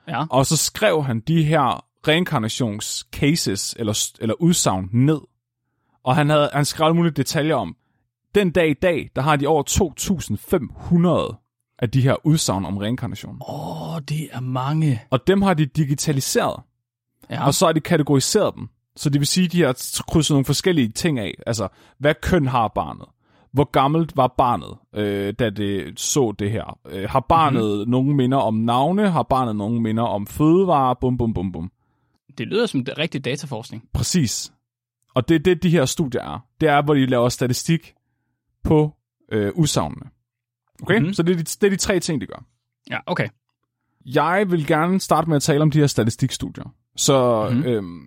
Ja. 0.08 0.24
Og 0.30 0.46
så 0.46 0.56
skrev 0.56 1.04
han 1.04 1.20
de 1.20 1.44
her 1.44 1.84
reinkarnationscases 2.08 3.74
eller, 3.78 4.12
eller 4.20 4.34
udsagn 4.34 4.88
ned. 4.92 5.20
Og 6.04 6.16
han, 6.16 6.30
havde, 6.30 6.50
han 6.52 6.64
skrev 6.64 6.84
alle 6.84 6.96
mulige 6.96 7.12
detaljer 7.12 7.54
om. 7.54 7.76
Den 8.34 8.50
dag 8.50 8.70
i 8.70 8.74
dag, 8.74 9.10
der 9.16 9.22
har 9.22 9.36
de 9.36 9.46
over 9.46 9.62
2.500 11.32 11.44
af 11.78 11.90
de 11.90 12.00
her 12.00 12.26
udsagn 12.26 12.64
om 12.64 12.76
reinkarnation. 12.76 13.38
Åh, 13.48 13.94
oh, 13.94 14.00
det 14.08 14.28
er 14.32 14.40
mange. 14.40 15.02
Og 15.10 15.26
dem 15.26 15.42
har 15.42 15.54
de 15.54 15.66
digitaliseret. 15.66 16.62
Ja. 17.30 17.46
Og 17.46 17.54
så 17.54 17.66
har 17.66 17.72
de 17.72 17.80
kategoriseret 17.80 18.54
dem. 18.54 18.68
Så 18.96 19.10
det 19.10 19.20
vil 19.20 19.26
sige, 19.26 19.44
at 19.44 19.52
de 19.52 19.62
har 19.62 20.02
krydset 20.08 20.34
nogle 20.34 20.44
forskellige 20.44 20.88
ting 20.88 21.18
af. 21.18 21.34
Altså, 21.46 21.68
hvad 21.98 22.14
køn 22.22 22.46
har 22.46 22.68
barnet? 22.68 23.06
Hvor 23.52 23.70
gammelt 23.70 24.16
var 24.16 24.34
barnet, 24.38 24.76
øh, 24.94 25.34
da 25.38 25.50
det 25.50 26.00
så 26.00 26.34
det 26.38 26.50
her? 26.50 26.78
Øh, 26.90 27.10
har 27.10 27.20
barnet 27.28 27.64
mm-hmm. 27.64 27.90
nogen 27.90 28.16
minder 28.16 28.38
om 28.38 28.54
navne? 28.54 29.10
Har 29.10 29.22
barnet 29.22 29.56
nogen 29.56 29.82
minder 29.82 30.02
om 30.02 30.26
fødevarer? 30.26 30.94
Bum, 30.94 31.18
bum, 31.18 31.34
bum, 31.34 31.52
bum. 31.52 31.70
Det 32.38 32.46
lyder 32.46 32.66
som 32.66 32.84
rigtig 32.98 33.24
dataforskning. 33.24 33.84
Præcis. 33.92 34.52
Og 35.14 35.28
det 35.28 35.34
er 35.34 35.38
det, 35.38 35.62
de 35.62 35.70
her 35.70 35.84
studier 35.84 36.22
er. 36.22 36.38
Det 36.60 36.68
er, 36.68 36.82
hvor 36.82 36.94
de 36.94 37.06
laver 37.06 37.28
statistik 37.28 37.94
på 38.64 38.94
øh, 39.32 39.52
udsagnene. 39.54 40.10
Okay? 40.82 41.00
Mhm. 41.00 41.12
Så 41.12 41.22
det 41.22 41.32
er, 41.32 41.36
de, 41.36 41.42
det 41.42 41.64
er 41.64 41.70
de 41.70 41.76
tre 41.76 42.00
ting, 42.00 42.20
de 42.20 42.26
gør. 42.26 42.44
Ja, 42.90 42.98
okay. 43.06 43.28
Jeg 44.06 44.50
vil 44.50 44.66
gerne 44.66 45.00
starte 45.00 45.28
med 45.28 45.36
at 45.36 45.42
tale 45.42 45.62
om 45.62 45.70
de 45.70 45.78
her 45.78 45.86
statistikstudier. 45.86 46.74
Så 46.96 47.48
mm-hmm. 47.50 47.64
øhm, 47.66 48.06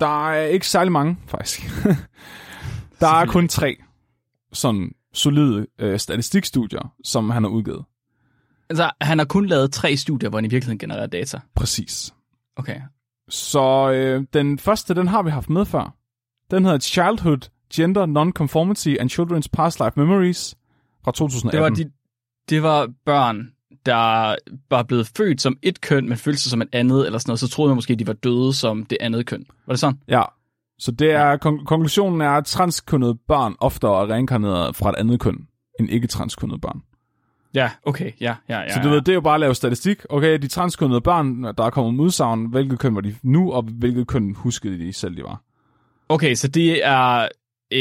der 0.00 0.28
er 0.30 0.44
ikke 0.44 0.68
særlig 0.68 0.92
mange, 0.92 1.18
faktisk. 1.26 1.60
der 3.00 3.08
er 3.08 3.26
kun 3.26 3.48
tre 3.48 3.76
sådan 4.52 4.92
solide 5.12 5.66
øh, 5.78 5.98
statistikstudier, 5.98 6.94
som 7.04 7.30
han 7.30 7.42
har 7.42 7.50
udgivet. 7.50 7.84
Altså, 8.70 8.90
han 9.00 9.18
har 9.18 9.24
kun 9.24 9.46
lavet 9.46 9.72
tre 9.72 9.96
studier, 9.96 10.30
hvor 10.30 10.38
han 10.38 10.44
i 10.44 10.48
virkeligheden 10.48 10.78
genererer 10.78 11.06
data. 11.06 11.40
Præcis. 11.54 12.14
Okay. 12.56 12.80
Så 13.28 13.90
øh, 13.90 14.26
den 14.32 14.58
første, 14.58 14.94
den 14.94 15.08
har 15.08 15.22
vi 15.22 15.30
haft 15.30 15.50
med 15.50 15.64
før. 15.64 15.96
Den 16.50 16.64
hedder 16.64 16.78
Childhood, 16.78 17.50
Gender, 17.74 18.06
Non-Conformity 18.06 18.96
and 19.00 19.10
Children's 19.10 19.48
Past 19.52 19.80
Life 19.80 19.92
Memories 19.96 20.54
fra 21.04 21.12
2018. 21.12 21.52
Det 21.52 21.62
var, 21.62 21.68
de, 21.68 21.90
det 22.48 22.62
var 22.62 22.88
børn, 23.06 23.48
der 23.86 24.34
var 24.70 24.82
blevet 24.82 25.06
født 25.16 25.40
som 25.40 25.56
et 25.62 25.80
køn, 25.80 26.08
men 26.08 26.18
følte 26.18 26.40
sig 26.40 26.50
som 26.50 26.62
et 26.62 26.68
andet, 26.72 27.06
eller 27.06 27.18
sådan 27.18 27.30
noget. 27.30 27.40
Så 27.40 27.48
troede 27.48 27.68
man 27.68 27.76
måske, 27.76 27.94
de 27.94 28.06
var 28.06 28.12
døde 28.12 28.52
som 28.52 28.86
det 28.86 28.98
andet 29.00 29.26
køn. 29.26 29.46
Var 29.66 29.72
det 29.72 29.80
sådan? 29.80 29.98
Ja, 30.08 30.22
så 30.78 30.92
det 30.92 31.10
er, 31.10 31.36
kon- 31.36 31.64
konklusionen 31.64 32.20
er, 32.20 32.30
at 32.30 32.44
transkønnede 32.44 33.14
børn 33.28 33.54
oftere 33.60 34.02
er 34.02 34.12
reinkarneret 34.12 34.76
fra 34.76 34.90
et 34.90 34.96
andet 34.96 35.20
køn, 35.20 35.46
end 35.80 35.90
ikke 35.90 36.06
transkønnede 36.06 36.58
børn. 36.58 36.82
Ja, 37.54 37.70
okay. 37.82 38.12
Ja, 38.20 38.34
ja, 38.48 38.60
ja. 38.60 38.74
Så 38.74 38.80
du 38.82 38.88
ja. 38.88 38.94
ved, 38.94 39.00
det 39.02 39.08
er 39.08 39.14
jo 39.14 39.20
bare 39.20 39.34
at 39.34 39.40
lave 39.40 39.54
statistik. 39.54 40.02
Okay, 40.10 40.38
de 40.38 40.48
transkønnede 40.48 41.00
børn, 41.00 41.42
der 41.44 41.64
er 41.64 41.70
kommet 41.70 42.00
udsagn, 42.00 42.46
hvilket 42.46 42.78
køn 42.78 42.94
var 42.94 43.00
de 43.00 43.14
nu, 43.22 43.52
og 43.52 43.62
hvilket 43.62 44.06
køn 44.06 44.34
huskede 44.34 44.78
de 44.78 44.92
selv, 44.92 45.16
de 45.16 45.22
var. 45.22 45.42
Okay, 46.08 46.34
så 46.34 46.48
det 46.48 46.86
er 46.86 47.28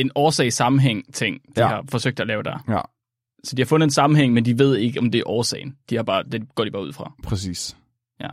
en 0.01 0.11
årsag-sammenhæng 0.15 1.13
ting, 1.13 1.41
de 1.55 1.61
Ja. 1.61 1.67
har 1.67 1.83
forsøgt 1.91 2.19
at 2.19 2.27
lave 2.27 2.43
der. 2.43 2.63
Ja, 2.69 2.79
Så 3.43 3.55
de 3.55 3.61
har 3.61 3.65
fundet 3.67 3.85
en 3.85 3.91
sammenhæng, 3.91 4.33
men 4.33 4.45
de 4.45 4.59
ved 4.59 4.77
ikke, 4.77 4.99
om 4.99 5.11
det 5.11 5.19
er 5.19 5.23
årsagen. 5.25 5.75
De 5.89 5.95
har 5.95 6.03
bare, 6.03 6.23
det 6.23 6.55
går 6.55 6.63
de 6.65 6.71
bare 6.71 6.81
ud 6.83 6.93
fra. 6.93 7.13
præcis. 7.23 7.77
Ja. 8.21 8.29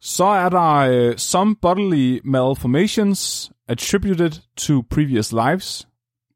Så 0.00 0.24
er 0.24 0.48
der 0.48 1.08
uh, 1.10 1.16
some 1.16 1.56
bodily 1.62 2.18
malformations 2.24 3.50
attributed 3.68 4.30
to 4.56 4.82
previous 4.90 5.32
lives 5.32 5.88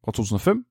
fra 0.04 0.12
2005. 0.12 0.64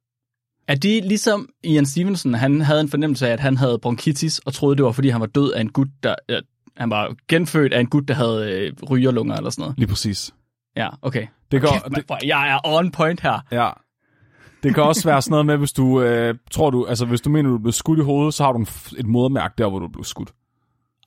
Er 0.67 0.75
det 0.75 1.05
ligesom 1.05 1.49
Ian 1.63 1.85
Stevenson, 1.85 2.33
han 2.33 2.61
havde 2.61 2.81
en 2.81 2.89
fornemmelse 2.89 3.27
af, 3.27 3.31
at 3.33 3.39
han 3.39 3.57
havde 3.57 3.79
bronkitis, 3.79 4.39
og 4.39 4.53
troede, 4.53 4.75
det 4.75 4.85
var, 4.85 4.91
fordi 4.91 5.09
han 5.09 5.21
var 5.21 5.27
død 5.27 5.51
af 5.51 5.61
en 5.61 5.69
gut, 5.71 5.87
der... 6.03 6.15
Øh, 6.29 6.41
han 6.77 6.89
var 6.89 7.15
genfødt 7.27 7.73
af 7.73 7.79
en 7.79 7.87
gut, 7.87 8.07
der 8.07 8.13
havde 8.13 8.51
øh, 8.51 8.73
rygerlunger 8.89 9.35
eller 9.35 9.49
sådan 9.49 9.61
noget. 9.61 9.77
Lige 9.79 9.87
præcis. 9.87 10.33
Ja, 10.77 10.89
okay. 11.01 11.27
Det 11.51 11.61
går, 11.61 11.89
man, 11.89 12.03
hvor 12.05 12.25
jeg 12.25 12.49
er 12.49 12.59
on 12.63 12.91
point 12.91 13.21
her. 13.21 13.39
Ja. 13.51 13.69
Det 14.63 14.73
kan 14.73 14.83
også 14.83 15.09
være 15.09 15.21
sådan 15.21 15.31
noget 15.31 15.45
med, 15.45 15.57
hvis 15.57 15.73
du 15.73 16.01
øh, 16.01 16.35
tror 16.51 16.69
du, 16.69 16.85
altså 16.85 17.05
hvis 17.05 17.21
du 17.21 17.29
mener, 17.29 17.49
du 17.49 17.57
blevet 17.57 17.75
skudt 17.75 17.99
i 17.99 18.01
hovedet, 18.01 18.33
så 18.33 18.43
har 18.43 18.51
du 18.51 18.59
en 18.59 18.67
et 18.97 19.05
modermærke 19.05 19.53
der, 19.57 19.69
hvor 19.69 19.79
du 19.79 19.87
blevet 19.87 20.07
skudt. 20.07 20.33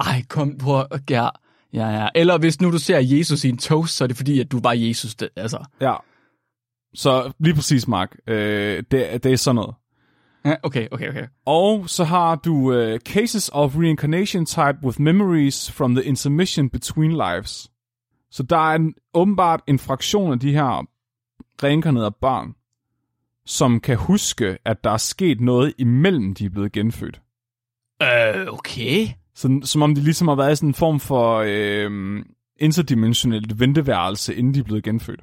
Ej, 0.01 0.23
kom 0.29 0.59
på, 0.59 0.85
ja, 1.11 1.29
ja, 1.73 1.89
ja. 1.89 2.09
Eller 2.15 2.39
hvis 2.39 2.61
nu 2.61 2.73
du 2.73 2.79
ser 2.79 2.99
Jesus 2.99 3.45
i 3.45 3.49
en 3.49 3.59
toast, 3.59 3.97
så 3.97 4.05
er 4.05 4.09
det 4.09 4.17
fordi, 4.17 4.41
at 4.41 4.53
du 4.53 4.61
var 4.61 4.73
Jesus. 4.73 5.15
Det, 5.15 5.29
altså. 5.37 5.65
Ja. 5.81 5.95
Så 6.95 7.33
lige 7.39 7.55
præcis, 7.55 7.89
Mark. 7.89 8.17
Øh, 8.27 8.83
det, 8.91 9.25
det 9.25 9.33
er 9.33 9.37
sådan 9.37 9.55
noget. 9.55 9.75
Ja, 10.45 10.55
okay, 10.63 10.89
okay, 10.91 11.09
okay. 11.09 11.27
Og 11.47 11.89
så 11.89 12.05
har 12.05 12.35
du 12.35 12.55
uh, 12.55 12.99
cases 12.99 13.51
of 13.53 13.77
reincarnation 13.77 14.47
type 14.47 14.79
with 14.83 15.01
memories 15.01 15.73
from 15.73 15.95
the 15.95 16.05
intermission 16.05 16.71
between 16.71 17.13
lives. 17.13 17.70
Så 18.31 18.43
der 18.43 18.57
er 18.57 18.75
en, 18.75 18.95
åbenbart 19.15 19.61
en 19.67 19.79
fraktion 19.79 20.33
af 20.33 20.41
de 20.41 20.53
her 20.53 20.87
reinkarnerede 21.63 22.15
børn, 22.21 22.55
som 23.47 23.81
kan 23.81 23.97
huske, 23.97 24.59
at 24.65 24.85
der 24.85 24.91
er 24.91 24.97
sket 24.97 25.41
noget 25.41 25.75
imellem 25.79 26.35
de 26.35 26.45
er 26.45 26.51
blevet 26.51 26.73
genfødt. 26.73 27.21
Øh, 28.03 28.53
okay. 28.53 29.07
Så, 29.35 29.61
som 29.65 29.83
om 29.83 29.95
de 29.95 30.01
ligesom 30.01 30.29
har 30.29 30.35
været 30.35 30.53
i 30.53 30.57
sådan 30.57 30.69
en 30.69 30.75
form 30.75 31.01
for 31.01 31.45
øh, 31.47 32.25
interdimensionelt 32.61 33.61
venteværelse, 33.61 34.35
inden 34.35 34.55
de 34.55 34.59
er 34.61 34.65
blevet 34.65 34.85
genfødt. 34.85 35.21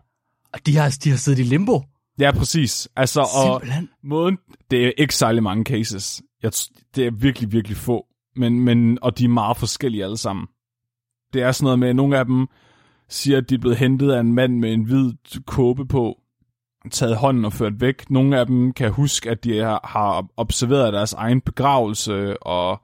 Og 0.54 0.66
de 0.66 0.78
har, 0.78 0.98
de 1.04 1.10
har 1.10 1.18
siddet 1.18 1.40
i 1.40 1.44
limbo. 1.44 1.84
Ja, 2.20 2.32
præcis. 2.32 2.90
Altså, 2.96 3.22
og 3.22 3.62
Simpelthen. 3.62 3.90
måden, 4.04 4.38
det 4.72 4.88
er 4.88 4.92
ikke 4.98 5.16
særlig 5.16 5.44
mange 5.44 5.64
cases. 5.64 6.22
Jeg, 6.44 6.52
det 6.96 7.08
er 7.08 7.12
virkelig, 7.12 7.52
virkelig 7.52 7.78
få. 7.78 8.06
Men, 8.36 8.60
men, 8.60 9.00
og 9.02 9.18
de 9.18 9.24
er 9.24 9.30
meget 9.30 9.58
forskellige 9.58 10.04
alle 10.04 10.18
sammen. 10.18 10.48
Det 11.34 11.42
er 11.42 11.52
sådan 11.52 11.66
noget 11.66 11.80
med, 11.80 11.94
nogle 11.94 12.18
af 12.18 12.26
dem 12.26 12.48
siger, 13.10 13.38
at 13.38 13.50
de 13.50 13.56
er 13.56 13.60
blevet 13.60 13.78
hentet 13.78 14.12
af 14.12 14.20
en 14.20 14.34
mand 14.34 14.60
med 14.60 14.74
en 14.74 14.84
hvid 14.84 15.12
kåbe 15.46 15.86
på, 15.86 16.20
taget 16.92 17.18
hånden 17.18 17.46
og 17.46 17.54
ført 17.54 17.82
væk. 17.82 18.10
Nogle 18.10 18.40
af 18.40 18.46
dem 18.46 18.74
kan 18.74 18.92
huske, 18.92 19.30
at 19.30 19.44
de 19.44 19.60
har, 19.84 20.26
observeret 20.38 20.94
deres 20.94 21.14
egen 21.14 21.42
begravelse, 21.42 22.44
og 22.44 22.82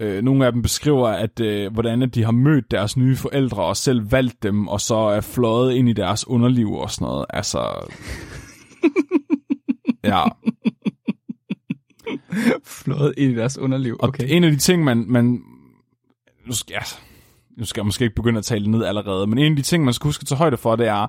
Øh, 0.00 0.22
nogle 0.22 0.46
af 0.46 0.52
dem 0.52 0.62
beskriver, 0.62 1.08
at 1.08 1.40
øh, 1.40 1.72
hvordan 1.72 2.02
at 2.02 2.14
de 2.14 2.24
har 2.24 2.32
mødt 2.32 2.70
deres 2.70 2.96
nye 2.96 3.16
forældre 3.16 3.62
og 3.62 3.76
selv 3.76 4.12
valgt 4.12 4.42
dem, 4.42 4.68
og 4.68 4.80
så 4.80 4.94
er 4.94 5.20
fløjet 5.20 5.74
ind 5.74 5.88
i 5.88 5.92
deres 5.92 6.28
underliv 6.28 6.72
og 6.72 6.90
sådan 6.90 7.04
noget. 7.04 7.26
Altså... 7.30 7.90
ja. 10.04 10.24
Flået 12.64 13.14
ind 13.16 13.32
i 13.32 13.34
deres 13.34 13.58
underliv. 13.58 13.96
Og 14.00 14.08
Okay. 14.08 14.24
en 14.28 14.44
af 14.44 14.50
de 14.50 14.56
ting, 14.56 14.84
man... 14.84 15.04
man 15.08 15.24
nu, 16.46 16.52
ja, 16.70 16.78
nu 17.58 17.64
skal 17.64 17.80
jeg 17.80 17.86
måske 17.86 18.04
ikke 18.04 18.14
begynde 18.14 18.38
at 18.38 18.44
tale 18.44 18.70
ned 18.70 18.84
allerede, 18.84 19.26
men 19.26 19.38
en 19.38 19.52
af 19.52 19.56
de 19.56 19.62
ting, 19.62 19.84
man 19.84 19.94
skal 19.94 20.08
huske 20.08 20.24
tage 20.24 20.38
højde 20.38 20.56
for, 20.56 20.76
det 20.76 20.86
er, 20.86 21.06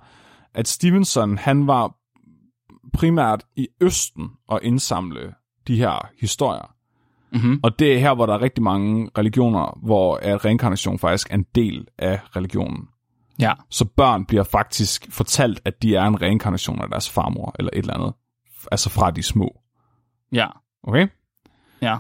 at 0.54 0.68
Stevenson, 0.68 1.38
han 1.38 1.68
var 1.68 1.96
primært 2.94 3.44
i 3.56 3.68
Østen 3.82 4.30
og 4.48 4.60
indsamle 4.64 5.34
de 5.68 5.76
her 5.76 6.10
historier. 6.20 6.76
Mm-hmm. 7.32 7.60
Og 7.64 7.80
det 7.80 7.94
er 7.94 8.00
her, 8.00 8.16
hvor 8.16 8.26
der 8.26 8.34
er 8.34 8.42
rigtig 8.42 8.64
mange 8.64 9.10
religioner, 9.18 9.80
hvor 9.84 10.16
at 10.16 10.46
reinkarnation 10.46 11.00
faktisk 11.00 11.30
er 11.32 11.36
en 11.36 11.46
del 11.56 11.88
af 11.98 12.20
religionen. 12.36 12.88
Ja. 13.40 13.54
Så 13.70 13.86
børn 13.86 14.26
bliver 14.26 14.44
faktisk 14.44 15.08
fortalt, 15.10 15.62
at 15.66 15.82
de 15.82 15.96
er 15.96 16.04
en 16.04 16.22
reinkarnation 16.22 16.82
af 16.82 16.90
deres 16.90 17.10
farmor, 17.10 17.56
eller 17.60 17.70
et 17.74 17.80
eller 17.80 17.94
andet. 17.94 18.14
Altså 18.72 18.90
fra 18.90 19.12
de 19.12 19.24
små. 19.24 19.62
Ja. 20.32 20.48
Okay? 20.84 21.08
Ja. 21.82 21.98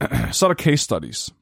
Så 0.30 0.46
er 0.46 0.52
der 0.52 0.62
case 0.62 0.84
studies. 0.84 1.34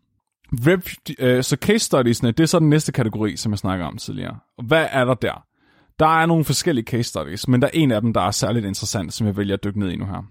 Rep, 0.53 0.89
øh, 1.19 1.45
så 1.45 1.57
case 1.57 1.79
studiesne, 1.79 2.31
det 2.33 2.41
er 2.41 2.47
så 2.47 2.59
den 2.59 2.69
næste 2.69 2.93
kategori, 2.93 3.37
som 3.37 3.53
jeg 3.53 3.59
snakker 3.59 3.87
om 3.87 3.97
tidligere. 3.97 4.39
Hvad 4.63 4.89
er 4.91 5.05
der 5.05 5.15
der? 5.15 5.47
Der 5.99 6.21
er 6.21 6.27
nogle 6.27 6.45
forskellige 6.45 6.85
case 6.85 7.03
studies, 7.03 7.49
men 7.49 7.63
der 7.63 7.69
er 7.69 7.71
en 7.75 7.91
af 7.91 8.01
dem, 8.01 8.13
der 8.13 8.21
er 8.21 8.31
særligt 8.31 8.67
interessant, 8.67 9.13
som 9.13 9.27
jeg 9.27 9.37
vælger 9.37 9.55
at 9.55 9.65
dykke 9.65 9.79
ned 9.79 9.91
i 9.91 9.97
nu 9.97 10.07
her. 10.07 10.23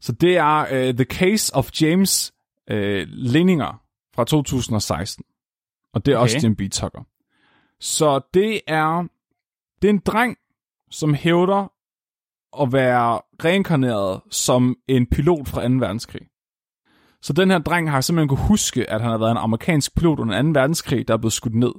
Så 0.00 0.12
det 0.12 0.36
er 0.36 0.62
uh, 0.62 0.94
The 0.94 1.04
Case 1.04 1.54
of 1.54 1.70
James 1.80 2.32
uh, 2.70 2.76
Linninger 3.06 3.82
fra 4.14 4.24
2016. 4.24 5.24
Og 5.94 6.06
det 6.06 6.12
er 6.12 6.16
okay. 6.16 6.22
også. 6.22 6.38
Jim 6.42 6.56
B. 6.56 6.60
Tucker. 6.72 7.06
Så 7.80 8.20
det 8.34 8.60
er, 8.66 9.02
det 9.82 9.88
er 9.88 9.92
en 9.92 10.02
dreng, 10.06 10.36
som 10.90 11.14
hævder 11.14 11.72
at 12.62 12.72
være 12.72 13.20
reinkarneret 13.44 14.20
som 14.30 14.76
en 14.88 15.06
pilot 15.06 15.48
fra 15.48 15.68
2. 15.68 15.74
verdenskrig. 15.74 16.22
Så 17.22 17.32
den 17.32 17.50
her 17.50 17.58
dreng 17.58 17.90
har 17.90 18.00
simpelthen 18.00 18.28
kunne 18.28 18.46
huske, 18.48 18.90
at 18.90 19.00
han 19.00 19.10
har 19.10 19.18
været 19.18 19.30
en 19.30 19.36
amerikansk 19.36 19.94
pilot 19.96 20.18
under 20.18 20.42
2. 20.42 20.48
verdenskrig, 20.48 21.08
der 21.08 21.14
er 21.14 21.18
blevet 21.18 21.32
skudt 21.32 21.54
ned 21.54 21.72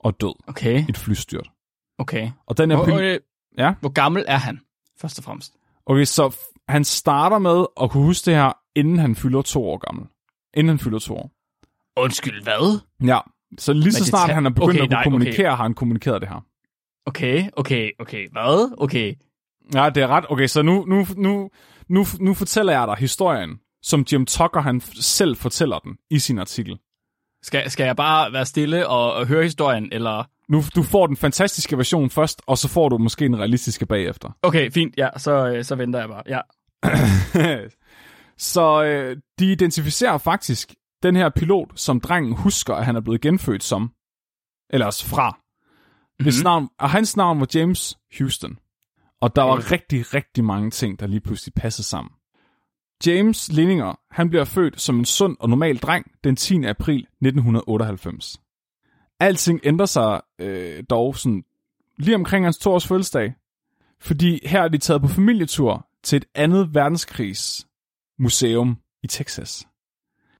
og 0.00 0.20
død 0.20 0.34
Okay. 0.48 0.80
i 0.80 0.86
et 0.88 0.96
flystyrt. 0.96 1.50
Okay. 1.98 2.30
Og 2.46 2.58
den 2.58 2.70
her 2.70 2.76
Hvor, 2.76 2.84
pilot... 2.84 3.00
øh, 3.02 3.20
Ja? 3.58 3.74
hvor 3.80 3.88
gammel 3.92 4.24
er 4.28 4.36
han, 4.36 4.60
først 5.00 5.18
og 5.18 5.24
fremmest? 5.24 5.52
Okay, 5.86 6.04
så 6.04 6.36
han 6.68 6.84
starter 6.84 7.38
med 7.38 7.64
at 7.82 7.90
kunne 7.90 8.04
huske 8.04 8.26
det 8.26 8.34
her, 8.34 8.52
inden 8.74 8.98
han 8.98 9.14
fylder 9.16 9.42
to 9.42 9.64
år 9.64 9.78
gammel. 9.86 10.06
Inden 10.54 10.68
han 10.68 10.78
fylder 10.78 10.98
to 10.98 11.14
år. 11.16 11.30
Undskyld, 11.96 12.42
hvad? 12.42 12.80
Ja, 13.06 13.18
så 13.58 13.72
lige 13.72 13.92
så 13.92 14.04
snart 14.04 14.30
han 14.30 14.46
er 14.46 14.50
begyndt 14.50 14.70
okay, 14.70 14.80
at 14.82 14.88
kunne 14.88 14.94
nej, 14.94 15.04
kommunikere, 15.04 15.56
har 15.56 15.62
han 15.62 15.74
kommunikeret 15.74 16.20
det 16.20 16.28
her. 16.28 16.44
Okay, 17.06 17.44
okay, 17.56 17.90
okay. 17.98 18.28
Hvad? 18.32 18.74
Okay. 18.78 19.14
Ja, 19.74 19.90
det 19.90 20.02
er 20.02 20.06
ret. 20.06 20.24
Okay, 20.28 20.46
så 20.46 20.62
nu, 20.62 20.84
nu, 20.84 21.06
nu, 21.16 21.50
nu, 21.88 22.04
nu 22.20 22.34
fortæller 22.34 22.72
jeg 22.72 22.88
dig 22.88 22.96
historien, 22.96 23.50
som 23.82 24.04
Jim 24.12 24.26
Tucker 24.26 24.60
han 24.60 24.80
selv 24.94 25.36
fortæller 25.36 25.78
den 25.78 25.98
i 26.10 26.18
sin 26.18 26.38
artikel. 26.38 26.78
Skal, 27.42 27.70
skal 27.70 27.84
jeg 27.84 27.96
bare 27.96 28.32
være 28.32 28.46
stille 28.46 28.88
og, 28.88 29.14
og 29.14 29.26
høre 29.26 29.42
historien, 29.42 29.88
eller... 29.92 30.24
Nu, 30.48 30.62
du 30.74 30.82
får 30.82 31.06
den 31.06 31.16
fantastiske 31.16 31.76
version 31.78 32.10
først, 32.10 32.42
og 32.46 32.58
så 32.58 32.68
får 32.68 32.88
du 32.88 32.98
måske 32.98 33.24
den 33.24 33.38
realistiske 33.38 33.86
bagefter. 33.86 34.30
Okay, 34.42 34.70
fint. 34.70 34.94
Ja, 34.96 35.08
så, 35.16 35.46
øh, 35.48 35.64
så 35.64 35.74
venter 35.74 35.98
jeg 35.98 36.08
bare. 36.08 36.22
Ja. 36.28 36.40
så 38.52 38.84
øh, 38.84 39.16
de 39.38 39.52
identificerer 39.52 40.18
faktisk 40.18 40.74
den 41.02 41.16
her 41.16 41.28
pilot, 41.28 41.68
som 41.74 42.00
drengen 42.00 42.36
husker, 42.36 42.74
at 42.74 42.84
han 42.84 42.96
er 42.96 43.00
blevet 43.00 43.20
genfødt 43.20 43.62
som. 43.62 43.92
Ellers 44.70 45.04
fra. 45.04 45.30
Mm-hmm. 45.30 46.24
Hvis 46.24 46.42
navn, 46.42 46.68
og 46.78 46.90
hans 46.90 47.16
navn 47.16 47.40
var 47.40 47.48
James 47.54 47.98
Houston. 48.18 48.58
Og 49.20 49.36
der 49.36 49.42
var 49.42 49.52
Okay. 49.56 49.70
rigtig, 49.70 50.14
rigtig 50.14 50.44
mange 50.44 50.70
ting, 50.70 51.00
der 51.00 51.06
lige 51.06 51.20
pludselig 51.20 51.54
passede 51.54 51.86
sammen. 51.86 52.10
James 53.06 53.52
Linninger, 53.52 54.00
han 54.10 54.28
bliver 54.28 54.44
født 54.44 54.80
som 54.80 54.98
en 54.98 55.04
sund 55.04 55.36
og 55.40 55.48
normal 55.48 55.76
dreng 55.78 56.10
den 56.24 56.36
10. 56.36 56.64
april 56.64 56.98
1998. 57.00 58.40
Alting 59.20 59.60
ændrer 59.64 59.86
sig 59.86 60.20
øh, 60.38 60.84
dog 60.90 61.16
sådan 61.16 61.44
lige 61.98 62.14
omkring 62.14 62.46
hans 62.46 62.58
to 62.58 62.70
års 62.70 62.86
fødselsdag, 62.86 63.34
fordi 64.00 64.48
her 64.48 64.62
er 64.62 64.68
de 64.68 64.78
taget 64.78 65.02
på 65.02 65.08
familietur 65.08 65.86
til 66.02 66.16
et 66.16 66.24
andet 66.34 66.74
verdenskrigs 66.74 67.66
museum 68.18 68.76
i 69.02 69.06
Texas. 69.06 69.66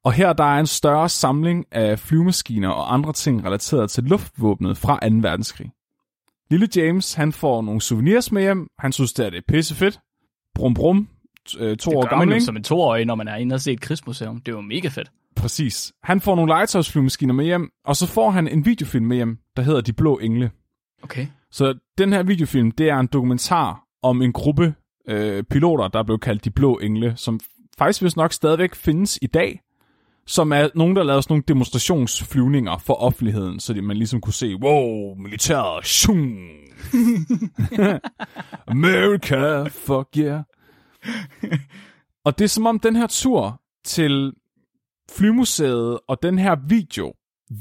Og 0.05 0.12
her 0.12 0.33
der 0.33 0.44
er 0.44 0.61
en 0.61 0.66
større 0.66 1.09
samling 1.09 1.66
af 1.72 1.98
flyvemaskiner 1.98 2.68
og 2.68 2.94
andre 2.94 3.12
ting 3.12 3.44
relateret 3.44 3.90
til 3.90 4.05
luftvåbnet 4.05 4.79
fra 4.79 5.09
2. 5.09 5.16
verdenskrig. 5.16 5.72
Lille 6.51 6.68
James, 6.77 7.14
han 7.14 7.33
får 7.33 7.62
nogle 7.62 7.81
souvenirs 7.81 8.33
med 8.33 8.42
hjem. 8.42 8.68
Han 8.79 8.92
synes, 8.92 9.12
det 9.12 9.27
er 9.27 9.31
det 9.31 9.46
pissefedt. 9.48 10.01
Brum 10.55 10.75
brum. 10.75 11.09
Øh, 11.59 11.77
To 11.77 11.91
Det 11.91 11.97
år 11.97 12.09
gammel, 12.09 12.35
ikke? 12.35 12.45
som 12.45 12.57
en 12.57 12.63
toårig, 12.63 13.07
når 13.07 13.15
man 13.15 13.29
er 13.29 13.37
inde 13.37 13.55
og 13.55 13.61
se 13.61 13.73
et 13.73 13.81
krigsmuseum. 13.81 14.41
Det 14.41 14.53
er 14.53 14.57
jo 14.57 14.61
mega 14.61 14.89
fedt. 14.89 15.11
Præcis. 15.37 15.93
Han 16.03 16.21
får 16.21 16.37
nogle 16.37 16.53
legetøjsflyvemaskiner 16.53 17.35
med 17.35 17.45
hjem, 17.45 17.71
og 17.85 17.97
så 17.97 18.07
får 18.07 18.31
han 18.31 18.49
en 18.49 18.67
videofilm 18.67 19.07
med 19.07 19.17
hjem, 19.17 19.39
der 19.57 19.63
hedder 19.63 19.81
De 19.81 19.93
Blå 19.93 20.19
Engle. 20.19 20.51
Okay. 21.03 21.27
Så 21.51 21.75
den 21.99 22.13
her 22.13 22.23
videofilm, 22.23 22.71
det 22.71 22.89
er 22.89 22.99
en 22.99 23.07
dokumentar 23.07 23.83
om 24.03 24.23
en 24.23 24.33
gruppe 24.33 24.75
øh, 25.09 25.45
piloter, 25.45 25.89
der 25.89 26.03
blev 26.03 26.19
kaldt 26.19 26.45
De 26.45 26.51
Blå 26.51 26.79
Engle, 26.83 27.13
som 27.17 27.41
faktisk 27.79 28.03
vist 28.03 28.17
nok 28.17 28.33
stadigvæk 28.33 28.75
findes 28.75 29.19
i 29.23 29.27
dag, 29.27 29.61
som 30.27 30.53
er 30.53 30.69
nogen, 30.75 30.97
der 30.97 31.03
lavede 31.03 31.23
sådan 31.23 31.33
nogle 31.33 31.45
demonstrationsflyvninger 31.49 32.79
for 32.79 32.95
offentligheden, 32.95 33.61
så 33.61 33.75
man 33.75 33.97
ligesom 33.97 34.21
kunne 34.21 34.33
se, 34.33 34.57
wow, 34.63 35.15
militæret, 35.15 35.87
shung. 35.87 36.39
America, 38.67 39.63
fuck 39.69 40.09
yeah. 40.19 40.43
og 42.25 42.38
det 42.38 42.45
er 42.45 42.49
som 42.49 42.67
om 42.67 42.79
den 42.79 42.97
her 42.97 43.07
tur 43.07 43.61
til 43.85 44.33
flymuseet 45.11 45.99
og 46.09 46.23
den 46.23 46.38
her 46.38 46.57
video 46.69 47.15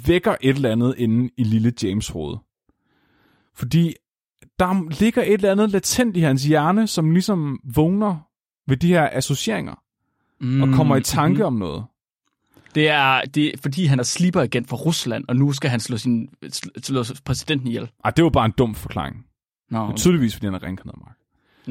vækker 0.07 0.35
et 0.41 0.55
eller 0.55 0.71
andet 0.71 0.95
inde 0.97 1.29
i 1.37 1.43
lille 1.43 1.73
James 1.83 2.07
hoved. 2.07 2.37
Fordi 3.55 3.93
der 4.59 4.99
ligger 4.99 5.21
et 5.21 5.33
eller 5.33 5.51
andet 5.51 5.69
latent 5.69 6.17
i 6.17 6.19
hans 6.19 6.43
hjerne, 6.43 6.87
som 6.87 7.11
ligesom 7.11 7.59
vågner 7.75 8.27
ved 8.67 8.77
de 8.77 8.87
her 8.87 9.09
associeringer 9.11 9.75
Mm, 10.43 10.61
og 10.61 10.67
kommer 10.73 10.95
i 10.95 11.01
tanke 11.01 11.37
mhm. 11.37 11.45
om 11.45 11.53
noget. 11.53 11.85
Det 12.75 12.89
er, 12.89 13.21
det 13.21 13.45
er, 13.47 13.51
fordi 13.61 13.85
han 13.85 13.99
er 13.99 14.03
slipper 14.03 14.41
igen 14.41 14.65
fra 14.65 14.77
Rusland, 14.77 15.25
og 15.27 15.35
nu 15.35 15.51
skal 15.51 15.69
han 15.69 15.79
slå, 15.79 15.97
sin, 15.97 16.29
sl- 16.45 16.81
slå 16.81 17.03
præsidenten 17.25 17.67
ihjel. 17.67 17.91
Ej, 18.03 18.11
det 18.11 18.23
var 18.23 18.29
bare 18.29 18.45
en 18.45 18.53
dum 18.57 18.75
forklaring. 18.75 19.25
Nå, 19.69 19.79
Okay. 19.79 19.95
Tydeligvis, 19.97 20.33
fordi 20.33 20.45
han 20.45 20.53
er 20.53 20.63
reinkarneret, 20.63 20.99
Mark. 20.99 21.17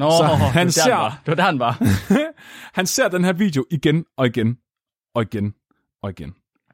Nå 0.01 0.09
Så 0.11 0.23
det, 0.23 0.37
han 0.37 0.57
var 0.57 0.63
der, 0.63 0.69
ser- 0.71 0.95
var. 0.95 1.21
det 1.25 1.27
var 1.27 1.35
der, 1.35 1.43
han 1.43 1.59
var. 1.59 1.83
han 2.77 2.85
ser 2.85 3.07
den 3.07 3.23
her 3.23 3.33
video 3.33 3.65
igen 3.71 4.05
og 4.17 4.25
igen 4.27 4.57
og 5.15 5.21
igen 5.21 5.53
og 6.03 6.09
igen. 6.09 6.33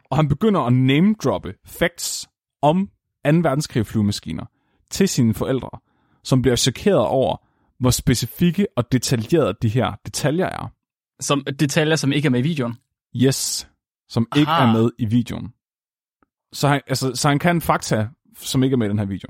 Og 0.10 0.18
han 0.18 0.28
begynder 0.28 0.62
at 0.62 0.74
name-droppe 0.74 1.54
facts 1.66 2.28
om 2.62 2.90
2. 3.26 3.32
verdenskrig 3.32 3.86
flyvemaskiner 3.86 4.46
til 4.92 5.10
sine 5.10 5.34
forældre, 5.34 5.70
som 6.24 6.42
bliver 6.42 6.56
chokeret 6.56 7.06
over, 7.08 7.38
hvor 7.80 7.90
specifikke 7.90 8.68
og 8.76 8.92
detaljerede 8.92 9.54
de 9.62 9.70
her 9.70 9.92
detaljer 10.06 10.46
er. 10.46 10.72
Som 11.20 11.44
detaljer, 11.60 11.96
som 11.96 12.12
ikke 12.12 12.26
er 12.26 12.30
med 12.30 12.40
i 12.40 12.44
videoen. 12.44 12.76
Yes, 13.16 13.70
som 14.10 14.28
ikke 14.36 14.52
Aha. 14.52 14.68
er 14.70 14.74
med 14.74 14.92
i 15.00 15.06
videoen. 15.06 15.54
Så 16.54 16.68
han, 16.68 16.82
altså, 16.88 17.16
så 17.16 17.28
han 17.28 17.40
kan 17.40 17.62
fakta, 17.62 18.08
som 18.38 18.64
ikke 18.64 18.74
er 18.74 18.78
med 18.78 18.88
i 18.88 18.90
den 18.90 19.00
her 19.00 19.06
video. 19.06 19.28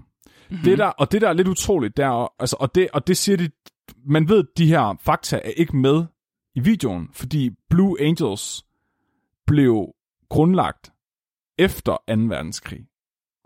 Mm-hmm. 0.49 0.63
Det 0.63 0.77
der, 0.77 0.85
og 0.87 1.11
det 1.11 1.21
der 1.21 1.29
er 1.29 1.33
lidt 1.33 1.47
utroligt, 1.47 1.97
det 1.97 2.05
er, 2.05 2.33
altså, 2.41 2.55
og, 2.59 2.75
det, 2.75 2.87
og 2.93 3.07
det 3.07 3.17
siger 3.17 3.37
de, 3.37 3.49
man 4.05 4.29
ved, 4.29 4.39
at 4.39 4.45
de 4.57 4.67
her 4.67 4.97
fakta 4.99 5.35
er 5.35 5.49
ikke 5.49 5.77
med 5.77 6.05
i 6.55 6.59
videoen, 6.59 7.09
fordi 7.13 7.49
Blue 7.69 8.01
Angels 8.01 8.65
blev 9.47 9.87
grundlagt 10.29 10.91
efter 11.57 11.91
2. 11.91 11.97
verdenskrig. 12.07 12.79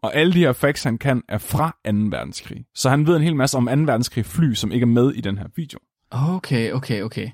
Og 0.04 0.16
alle 0.16 0.34
de 0.34 0.40
her 0.40 0.54
facts, 0.54 0.84
han 0.84 0.98
kan, 0.98 1.22
er 1.28 1.38
fra 1.38 1.78
2. 1.86 1.92
verdenskrig. 1.92 2.66
Så 2.76 2.90
han 2.90 3.08
ved 3.08 3.16
en 3.16 3.22
hel 3.22 3.36
masse 3.36 3.58
om 3.58 3.66
2. 3.66 3.72
verdenskrig 3.72 4.26
fly, 4.26 4.54
som 4.54 4.72
ikke 4.72 4.84
er 4.84 4.88
med 4.88 5.12
i 5.12 5.22
den 5.22 5.38
her 5.38 5.48
video. 5.56 5.80
Okay, 6.12 6.72
okay, 6.72 7.02
okay. 7.02 7.30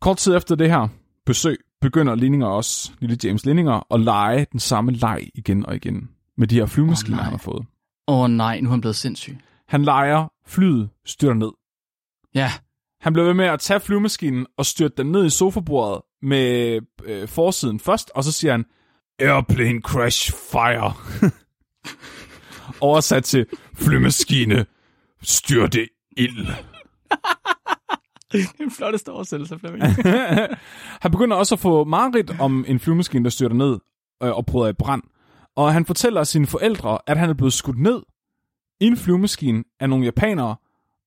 Kort 0.00 0.16
tid 0.16 0.36
efter 0.36 0.54
det 0.54 0.70
her 0.70 0.88
besøg, 1.26 1.56
begynder 1.80 2.14
Lindinger 2.14 2.46
også, 2.46 2.92
lille 3.00 3.18
James 3.24 3.46
Lindinger, 3.46 3.94
at 3.94 4.00
lege 4.00 4.46
den 4.52 4.60
samme 4.60 4.92
leg 4.92 5.30
igen 5.34 5.66
og 5.66 5.76
igen 5.76 6.10
med 6.36 6.46
de 6.46 6.54
her 6.54 6.66
flyvemaskiner, 6.66 7.16
Åh, 7.16 7.18
nej. 7.18 7.24
han 7.24 7.32
har 7.32 7.38
fået. 7.38 7.66
Åh 8.08 8.20
oh, 8.20 8.30
nej, 8.30 8.60
nu 8.60 8.68
er 8.68 8.70
han 8.70 8.80
blevet 8.80 8.96
sindssyg. 8.96 9.38
Han 9.68 9.82
leger 9.82 10.28
flyet 10.46 10.90
styrter 11.04 11.34
ned. 11.34 11.50
Ja, 12.36 12.52
Han 13.00 13.12
bliver 13.12 13.26
ved 13.26 13.34
med 13.34 13.44
at 13.44 13.60
tage 13.60 13.80
flyvemaskinen 13.80 14.46
og 14.58 14.66
styrte 14.66 14.94
den 14.96 15.12
ned 15.12 15.26
i 15.26 15.30
sofabordet 15.30 16.02
med 16.22 16.80
øh, 17.04 17.28
forsiden 17.28 17.80
først, 17.80 18.10
og 18.14 18.24
så 18.24 18.32
siger 18.32 18.52
han, 18.52 18.64
Airplane 19.18 19.80
crash 19.80 20.32
fire. 20.32 20.92
Oversat 22.80 23.24
til 23.24 23.46
flymaskine 23.74 24.66
styrte 25.22 25.88
ild. 26.16 26.46
Det 28.32 28.40
er 28.40 28.52
den 28.58 28.70
flotteste 28.70 29.12
oversættelse, 29.12 29.58
Flemming. 29.58 29.84
han 31.02 31.10
begynder 31.10 31.36
også 31.36 31.54
at 31.54 31.58
få 31.58 31.84
mareridt 31.84 32.40
om 32.40 32.64
en 32.68 32.80
flyvemaskine, 32.80 33.24
der 33.24 33.30
styrter 33.30 33.56
ned 33.56 33.78
øh, 34.22 34.36
og 34.36 34.46
bryder 34.46 34.68
i 34.68 34.72
brand. 34.72 35.02
Og 35.56 35.72
han 35.72 35.86
fortæller 35.86 36.24
sine 36.24 36.46
forældre, 36.46 36.98
at 37.06 37.16
han 37.16 37.30
er 37.30 37.34
blevet 37.34 37.52
skudt 37.52 37.78
ned 37.78 38.02
i 38.80 38.86
en 38.86 38.96
flyvemaskine 38.96 39.64
af 39.80 39.88
nogle 39.88 40.04
japanere, 40.04 40.56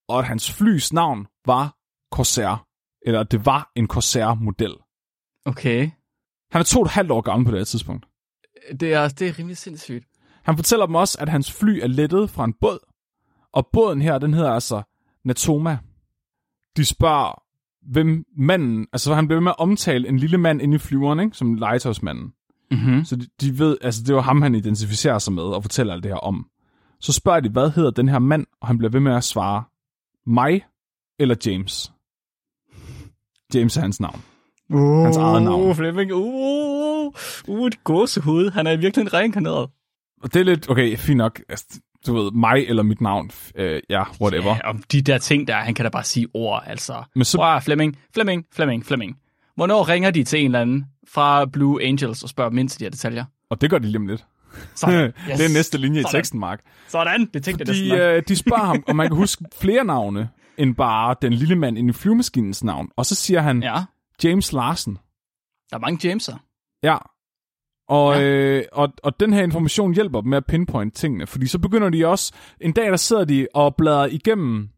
og 0.09 0.19
at 0.19 0.25
hans 0.25 0.51
flys 0.51 0.93
navn 0.93 1.27
var 1.45 1.77
Corsair. 2.11 2.65
Eller 3.05 3.23
det 3.23 3.45
var 3.45 3.71
en 3.75 3.87
Corsair-model. 3.87 4.73
Okay. 5.45 5.89
Han 6.51 6.59
er 6.59 6.63
to 6.63 6.79
og 6.79 6.85
et 6.85 6.91
halvt 6.91 7.11
år 7.11 7.21
gammel 7.21 7.45
på 7.45 7.51
det 7.51 7.59
her 7.59 7.65
tidspunkt. 7.65 8.05
Det 8.79 8.93
er, 8.93 9.07
det 9.07 9.27
er 9.27 9.39
rimelig 9.39 9.57
sindssygt. 9.57 10.05
Han 10.43 10.55
fortæller 10.55 10.85
dem 10.85 10.95
også, 10.95 11.17
at 11.21 11.29
hans 11.29 11.51
fly 11.51 11.79
er 11.83 11.87
lettet 11.87 12.29
fra 12.29 12.45
en 12.45 12.53
båd, 12.53 12.79
og 13.53 13.67
båden 13.73 14.01
her, 14.01 14.17
den 14.17 14.33
hedder 14.33 14.51
altså 14.51 14.81
Natoma. 15.25 15.77
De 16.77 16.85
spørger, 16.85 17.43
hvem 17.91 18.25
manden, 18.37 18.87
altså 18.93 19.13
han 19.13 19.27
bliver 19.27 19.39
med 19.39 19.51
at 19.51 19.59
omtale 19.59 20.07
en 20.07 20.17
lille 20.17 20.37
mand 20.37 20.61
inde 20.61 20.75
i 20.75 20.77
flyveren, 20.77 21.19
ikke? 21.19 21.37
som 21.37 21.53
legetøjsmanden. 21.53 22.33
Mm-hmm. 22.71 23.05
Så 23.05 23.15
de, 23.15 23.27
de 23.41 23.59
ved, 23.59 23.77
altså 23.81 24.03
det 24.03 24.15
var 24.15 24.21
ham, 24.21 24.41
han 24.41 24.55
identificerer 24.55 25.19
sig 25.19 25.33
med 25.33 25.43
og 25.43 25.63
fortæller 25.63 25.93
alt 25.93 26.03
det 26.03 26.11
her 26.11 26.17
om. 26.17 26.49
Så 26.99 27.13
spørger 27.13 27.39
de, 27.39 27.49
hvad 27.49 27.69
hedder 27.69 27.91
den 27.91 28.09
her 28.09 28.19
mand, 28.19 28.45
og 28.61 28.67
han 28.67 28.77
bliver 28.77 28.91
ved 28.91 28.99
med 28.99 29.15
at 29.15 29.23
svare, 29.23 29.63
mig 30.29 30.65
eller 31.19 31.35
James. 31.45 31.91
James 33.53 33.77
er 33.77 33.81
hans 33.81 33.99
navn. 33.99 34.21
Uh, 34.73 35.03
Hans 35.03 35.17
eget 35.17 35.43
navn. 35.43 35.75
Flemming. 35.75 36.13
Uh, 36.13 37.13
uh, 37.47 37.67
et 37.67 37.83
gåsehud. 37.83 38.51
Han 38.51 38.67
er 38.67 38.77
virkelig 38.77 39.03
en 39.03 39.13
reinkarneret. 39.13 39.69
Og 40.21 40.33
det 40.33 40.39
er 40.39 40.43
lidt, 40.43 40.69
okay, 40.69 40.97
fint 40.97 41.17
nok, 41.17 41.41
altså, 41.49 41.79
du 42.07 42.13
ved, 42.15 42.31
mig 42.31 42.65
eller 42.67 42.83
mit 42.83 43.01
navn, 43.01 43.31
øh, 43.55 43.81
ja, 43.89 44.03
whatever. 44.21 44.55
Ja, 44.55 44.69
om 44.69 44.83
de 44.91 45.01
der 45.01 45.17
ting 45.17 45.47
der, 45.47 45.55
han 45.55 45.73
kan 45.73 45.85
da 45.85 45.89
bare 45.89 46.03
sige 46.03 46.27
ord, 46.33 46.63
altså. 46.67 47.03
Men 47.15 47.25
så- 47.25 47.41
at, 47.41 47.63
Flemming, 47.63 47.97
Flemming, 48.13 48.45
Flemming, 48.53 48.85
Flemming. 48.85 49.17
Hvornår 49.55 49.89
ringer 49.89 50.11
de 50.11 50.23
til 50.23 50.39
en 50.39 50.45
eller 50.45 50.61
anden 50.61 50.85
fra 51.07 51.45
Blue 51.45 51.83
Angels 51.83 52.23
og 52.23 52.29
spørger 52.29 52.49
dem 52.49 52.57
ind 52.57 52.69
til 52.69 52.79
de 52.79 52.85
her 52.85 52.89
detaljer? 52.91 53.25
Og 53.49 53.61
det 53.61 53.69
gør 53.69 53.77
de 53.77 53.85
lige 53.87 53.97
om 53.97 54.07
lidt. 54.07 54.25
Sådan. 54.75 54.95
det 55.37 55.45
er 55.45 55.53
næste 55.53 55.77
linje 55.77 55.99
i 55.99 56.03
Sådan. 56.03 56.17
teksten, 56.17 56.39
Mark. 56.39 56.61
Sådan, 56.87 57.29
det 57.33 57.43
tænkte 57.43 57.61
jeg 57.67 57.75
De, 57.75 57.81
næsten 57.81 57.99
øh, 57.99 58.23
de 58.27 58.35
spørger 58.35 58.63
ham, 58.65 58.83
om 58.87 58.95
man 58.95 59.07
kan 59.07 59.17
huske 59.17 59.45
flere 59.61 59.83
navne, 59.85 60.29
end 60.57 60.75
bare 60.75 61.15
den 61.21 61.33
lille 61.33 61.55
mand 61.55 61.77
i 61.89 61.93
flyvemaskinens 61.93 62.63
navn. 62.63 62.89
Og 62.97 63.05
så 63.05 63.15
siger 63.15 63.41
han, 63.41 63.63
ja. 63.63 63.73
Ja, 63.77 63.83
James 64.29 64.53
Larsen. 64.53 64.97
der 65.69 65.75
er 65.75 65.79
mange 65.81 66.07
Jameser. 66.07 66.37
Ja. 66.83 66.97
Og, 67.89 68.13
Ja. 68.15 68.21
ja. 68.21 68.57
Øh, 68.57 68.63
og, 68.71 68.89
og 69.03 69.19
den 69.19 69.33
her 69.33 69.43
information 69.43 69.93
hjælper 69.93 70.21
dem 70.21 70.29
med 70.29 70.37
at 70.37 70.45
pinpoint 70.45 70.93
tingene, 70.95 71.27
fordi 71.27 71.47
så 71.47 71.59
begynder 71.59 71.89
de 71.89 72.07
også, 72.07 72.33
en 72.61 72.71
dag 72.73 72.85
der 72.91 72.97
sidder 72.97 73.25
de 73.25 73.47
og 73.53 73.75
bladrer 73.75 74.05
igennem 74.05 74.69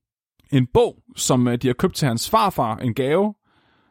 en 0.51 0.67
bog, 0.73 0.97
som 1.15 1.47
øh, 1.47 1.57
de 1.57 1.67
har 1.67 1.73
købt 1.73 1.95
til 1.95 2.07
hans 2.07 2.29
farfar, 2.29 2.77
en 2.77 2.93
gave, 2.93 3.33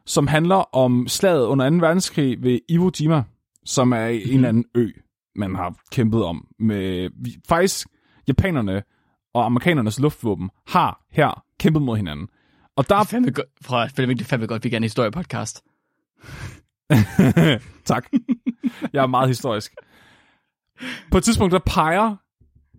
som 0.05 0.27
handler 0.27 0.75
om 0.75 1.07
slaget 1.07 1.45
under 1.45 1.69
2. 1.69 1.75
verdenskrig 1.75 2.43
ved 2.43 2.59
Iwo 2.69 2.91
Jima, 3.01 3.23
som 3.65 3.91
er 3.91 4.05
en 4.07 4.21
eller 4.35 4.49
anden 4.49 4.65
ø, 4.75 4.87
man 5.35 5.55
har 5.55 5.75
kæmpet 5.91 6.23
om. 6.23 6.47
Med, 6.59 7.09
faktisk, 7.47 7.87
japanerne 8.27 8.83
og 9.33 9.45
amerikanernes 9.45 9.99
luftvåben 9.99 10.49
har 10.67 11.05
her 11.11 11.43
kæmpet 11.59 11.81
mod 11.81 11.97
hinanden. 11.97 12.27
Og 12.75 12.89
der 12.89 12.95
Det 12.95 13.01
er 13.01 13.09
fandme 13.09 13.33
fra 13.61 13.87
Flemming, 13.87 14.19
det 14.19 14.25
er 14.25 14.29
fandme 14.29 14.47
godt, 14.47 14.63
vi 14.63 14.69
gerne 14.69 14.77
en 14.77 14.83
historiepodcast. 14.83 15.63
tak. 17.91 18.05
Jeg 18.93 19.03
er 19.03 19.07
meget 19.07 19.27
historisk. 19.27 19.73
På 21.11 21.17
et 21.17 21.23
tidspunkt, 21.23 21.51
der 21.51 21.59
peger 21.59 22.15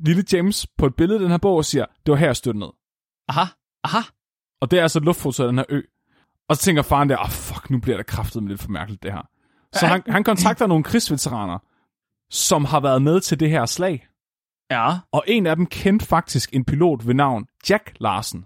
lille 0.06 0.24
James 0.32 0.66
på 0.78 0.86
et 0.86 0.94
billede 0.94 1.18
af 1.18 1.20
den 1.20 1.30
her 1.30 1.38
bog 1.38 1.56
og 1.56 1.64
siger, 1.64 1.86
det 2.06 2.12
var 2.12 2.18
her, 2.18 2.26
jeg 2.26 2.36
stødte 2.36 2.58
ned. 2.58 2.68
Aha, 3.28 3.44
aha. 3.84 3.98
Og 4.60 4.70
det 4.70 4.78
er 4.78 4.82
altså 4.82 5.00
luftfoto 5.00 5.42
af 5.42 5.48
den 5.48 5.58
her 5.58 5.64
ø. 5.68 5.80
Og 6.48 6.56
så 6.56 6.62
tænker 6.62 6.82
faren 6.82 7.08
der, 7.08 7.16
oh, 7.18 7.30
fuck, 7.30 7.70
nu 7.70 7.78
bliver 7.78 7.96
det 7.96 8.06
kraftet 8.06 8.42
med 8.42 8.50
lidt 8.50 8.60
for 8.60 8.70
mærkeligt 8.70 9.02
det 9.02 9.12
her. 9.12 9.22
Så 9.72 9.86
han, 9.86 10.02
han 10.08 10.24
kontakter 10.24 10.66
nogle 10.66 10.84
krigsveteraner, 10.84 11.58
som 12.32 12.64
har 12.64 12.80
været 12.80 13.02
med 13.02 13.20
til 13.20 13.40
det 13.40 13.50
her 13.50 13.66
slag. 13.66 14.06
Ja, 14.70 14.90
Og 15.12 15.24
en 15.26 15.46
af 15.46 15.56
dem 15.56 15.66
kendte 15.66 16.06
faktisk 16.06 16.50
en 16.54 16.64
pilot 16.64 17.06
ved 17.06 17.14
navn 17.14 17.46
Jack 17.70 17.92
Larsen, 18.00 18.44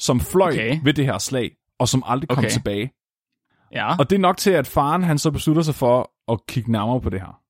som 0.00 0.20
fløj 0.20 0.50
Okay. 0.50 0.80
ved 0.84 0.94
det 0.94 1.04
her 1.06 1.18
slag, 1.18 1.50
og 1.78 1.88
som 1.88 2.02
aldrig 2.06 2.28
kom 2.28 2.38
Okay. 2.38 2.50
tilbage. 2.50 2.92
ja. 3.72 3.96
Og 3.98 4.10
det 4.10 4.16
er 4.16 4.20
nok 4.20 4.36
til, 4.36 4.50
at 4.50 4.66
faren 4.66 5.02
han 5.02 5.18
så 5.18 5.30
beslutter 5.30 5.62
sig 5.62 5.74
for 5.74 6.10
at 6.32 6.38
kigge 6.48 6.72
nærmere 6.72 7.00
på 7.00 7.10
det 7.10 7.20
her. 7.20 7.40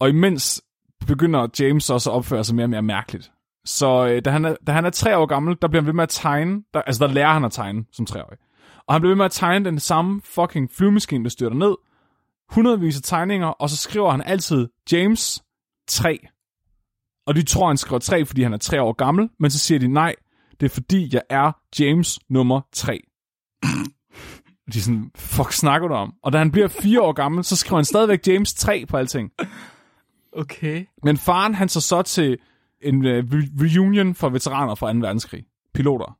Og 0.00 0.08
imens 0.08 0.62
begynder 1.06 1.48
James 1.60 1.90
også 1.90 2.10
at 2.10 2.14
opføre 2.14 2.44
sig 2.44 2.54
mere 2.56 2.64
og 2.66 2.70
mere 2.70 2.82
mærkeligt. 2.82 3.32
Så 3.64 4.06
øh, 4.06 4.24
da, 4.24 4.30
han 4.30 4.44
er, 4.44 4.56
da 4.66 4.72
han 4.72 4.84
er 4.84 4.90
tre 4.90 5.18
år 5.18 5.26
gammel, 5.26 5.56
der 5.62 5.68
bliver 5.68 5.82
han 5.82 5.86
ved 5.86 5.92
med 5.92 6.02
at 6.02 6.08
tegne, 6.08 6.62
der, 6.74 6.82
altså 6.82 7.06
der 7.06 7.12
lærer 7.12 7.32
han 7.32 7.44
at 7.44 7.52
tegne 7.52 7.84
som 7.92 8.06
treårig. 8.06 8.38
Og 8.86 8.94
han 8.94 9.00
bliver 9.00 9.10
ved 9.10 9.16
med 9.16 9.24
at 9.24 9.32
tegne 9.32 9.64
den 9.64 9.78
samme 9.80 10.20
fucking 10.24 10.70
flyvemaskine, 10.70 11.24
der 11.24 11.30
styrter 11.30 11.56
ned. 11.56 11.74
Hundredvis 12.50 12.96
af 12.96 13.02
tegninger, 13.02 13.46
og 13.46 13.70
så 13.70 13.76
skriver 13.76 14.10
han 14.10 14.22
altid 14.22 14.68
James 14.92 15.42
3. 15.88 16.18
Og 17.26 17.34
de 17.34 17.42
tror, 17.42 17.66
han 17.68 17.76
skriver 17.76 17.98
3, 17.98 18.26
fordi 18.26 18.42
han 18.42 18.52
er 18.52 18.58
tre 18.58 18.82
år 18.82 18.92
gammel, 18.92 19.28
men 19.40 19.50
så 19.50 19.58
siger 19.58 19.78
de 19.78 19.88
nej, 19.88 20.14
det 20.60 20.66
er 20.66 20.70
fordi, 20.70 21.08
jeg 21.12 21.22
er 21.30 21.52
James 21.78 22.18
nummer 22.30 22.60
3. 22.72 23.00
Og 24.66 24.74
de 24.74 24.78
er 24.78 24.82
sådan, 24.82 25.10
fuck 25.16 25.52
snakker 25.52 25.88
du 25.88 25.94
om? 25.94 26.14
Og 26.22 26.32
da 26.32 26.38
han 26.38 26.50
bliver 26.50 26.68
fire 26.68 27.02
år 27.02 27.12
gammel, 27.12 27.44
så 27.44 27.56
skriver 27.56 27.76
han 27.76 27.84
stadigvæk 27.84 28.26
James 28.26 28.54
3 28.54 28.86
på 28.86 28.96
alting. 28.96 29.30
Okay. 30.32 30.86
Men 31.04 31.16
faren, 31.16 31.54
han 31.54 31.68
så 31.68 31.80
så 31.80 32.02
til 32.02 32.38
en 32.82 32.96
uh, 32.96 33.24
reunion 33.60 34.14
for 34.14 34.28
veteraner 34.28 34.74
fra 34.74 34.92
2. 34.92 34.98
verdenskrig. 34.98 35.44
Piloter. 35.74 36.18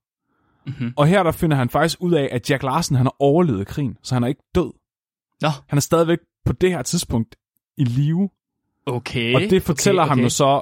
Mhm. 0.66 0.92
Og 0.96 1.06
her 1.06 1.22
der 1.22 1.32
finder 1.32 1.56
han 1.56 1.68
faktisk 1.70 2.00
ud 2.00 2.12
af, 2.12 2.28
at 2.32 2.50
Jack 2.50 2.62
Larsen, 2.62 2.96
han 2.96 3.06
har 3.06 3.16
overlevet 3.18 3.66
krigen, 3.66 3.96
så 4.02 4.14
han 4.14 4.24
er 4.24 4.28
ikke 4.28 4.42
død. 4.54 4.72
Nå, 5.42 5.48
Han 5.68 5.76
er 5.76 5.80
stadigvæk 5.80 6.18
på 6.44 6.52
det 6.52 6.70
her 6.70 6.82
tidspunkt 6.82 7.36
i 7.76 7.84
live. 7.84 8.30
okay. 8.86 9.34
Og 9.34 9.40
det 9.40 9.62
fortæller 9.62 10.02
okay, 10.02 10.08
ham 10.08 10.18
okay. 10.18 10.24
jo 10.24 10.28
så, 10.28 10.60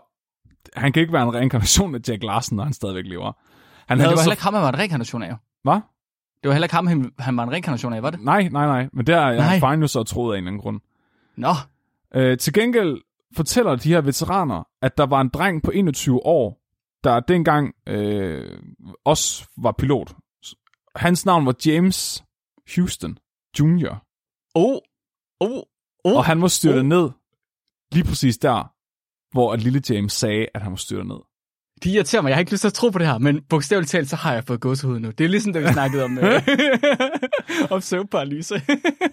han 0.76 0.92
kan 0.92 1.00
ikke 1.00 1.12
være 1.12 1.22
en 1.22 1.34
reinkarnation 1.34 1.94
af 1.94 1.98
Jack 2.08 2.22
Larsen, 2.22 2.56
når 2.56 2.64
han 2.64 2.72
stadigvæk 2.72 3.04
lever. 3.06 3.32
Han 3.88 3.98
Men 3.98 4.02
det 4.04 4.10
var 4.10 4.16
så... 4.16 4.22
heller 4.22 4.32
ikke 4.32 4.42
ham, 4.42 4.54
han 4.54 4.62
var 4.62 4.68
en 4.68 4.78
reinkarnation 4.78 5.22
af. 5.22 5.34
Hvad? 5.62 5.74
Det 6.42 6.48
var 6.48 6.52
heller 6.52 6.64
ikke 6.64 6.74
ham, 6.74 6.86
han- 6.86 7.12
var 7.36 7.42
en 7.42 7.50
reinkarnation 7.52 7.92
af, 7.92 8.02
var 8.02 8.10
det? 8.10 8.20
Nej, 8.20 8.48
nej, 8.48 8.66
nej. 8.66 8.88
Men 8.92 9.06
det 9.06 9.14
er 9.14 9.58
faren 9.60 9.80
jo 9.80 9.86
så 9.86 10.02
troet 10.02 10.34
af 10.34 10.38
en 10.38 10.44
eller 10.44 10.48
anden 10.50 10.62
grund. 10.62 10.80
Nå, 11.36 11.54
Øh, 12.14 12.38
til 12.38 12.52
gengæld 12.52 12.96
fortæller 13.36 13.76
de 13.76 13.88
her 13.88 14.00
veteraner, 14.00 14.68
at 14.82 14.98
der 14.98 15.06
var 15.06 15.20
en 15.20 15.28
dreng 15.28 15.62
på 15.62 15.70
21 15.70 16.26
år, 16.26 16.60
der 17.04 17.20
dengang 17.20 17.74
øh, 17.88 18.58
også 19.04 19.48
var 19.56 19.72
pilot. 19.78 20.12
Hans 20.96 21.26
navn 21.26 21.46
var 21.46 21.54
James 21.66 22.24
Houston 22.76 23.18
Jr., 23.60 24.05
oh, 24.56 24.78
oh, 25.40 25.62
oh. 26.04 26.16
og 26.16 26.24
han 26.24 26.42
var 26.42 26.48
styrtet 26.48 26.80
Oh. 26.80 26.86
ned 26.86 27.10
lige 27.92 28.04
præcis 28.04 28.38
der, 28.38 28.72
hvor 29.32 29.52
at 29.52 29.62
lille 29.62 29.82
James 29.90 30.12
sagde, 30.12 30.46
at 30.54 30.62
han 30.62 30.70
var 30.72 30.76
styrtet 30.76 31.06
ned. 31.06 31.16
Det 31.82 31.90
irriterer 31.90 32.22
mig. 32.22 32.28
Jeg 32.28 32.36
har 32.36 32.40
ikke 32.40 32.52
lyst 32.52 32.60
til 32.60 32.68
at 32.68 32.72
tro 32.74 32.90
på 32.90 32.98
det 32.98 33.06
her, 33.06 33.18
men 33.18 33.42
bogstaveligt 33.48 33.90
talt, 33.90 34.08
så 34.10 34.16
har 34.16 34.32
jeg 34.32 34.44
fået 34.44 34.60
gåsehud 34.60 34.98
nu. 34.98 35.10
Det 35.10 35.24
er 35.24 35.28
ligesom, 35.28 35.52
da 35.52 35.58
vi 35.58 35.66
snakkede 35.72 36.04
om, 36.04 36.18
øh, 36.18 36.42
om 37.74 37.80
søvnparalyse. 37.80 38.54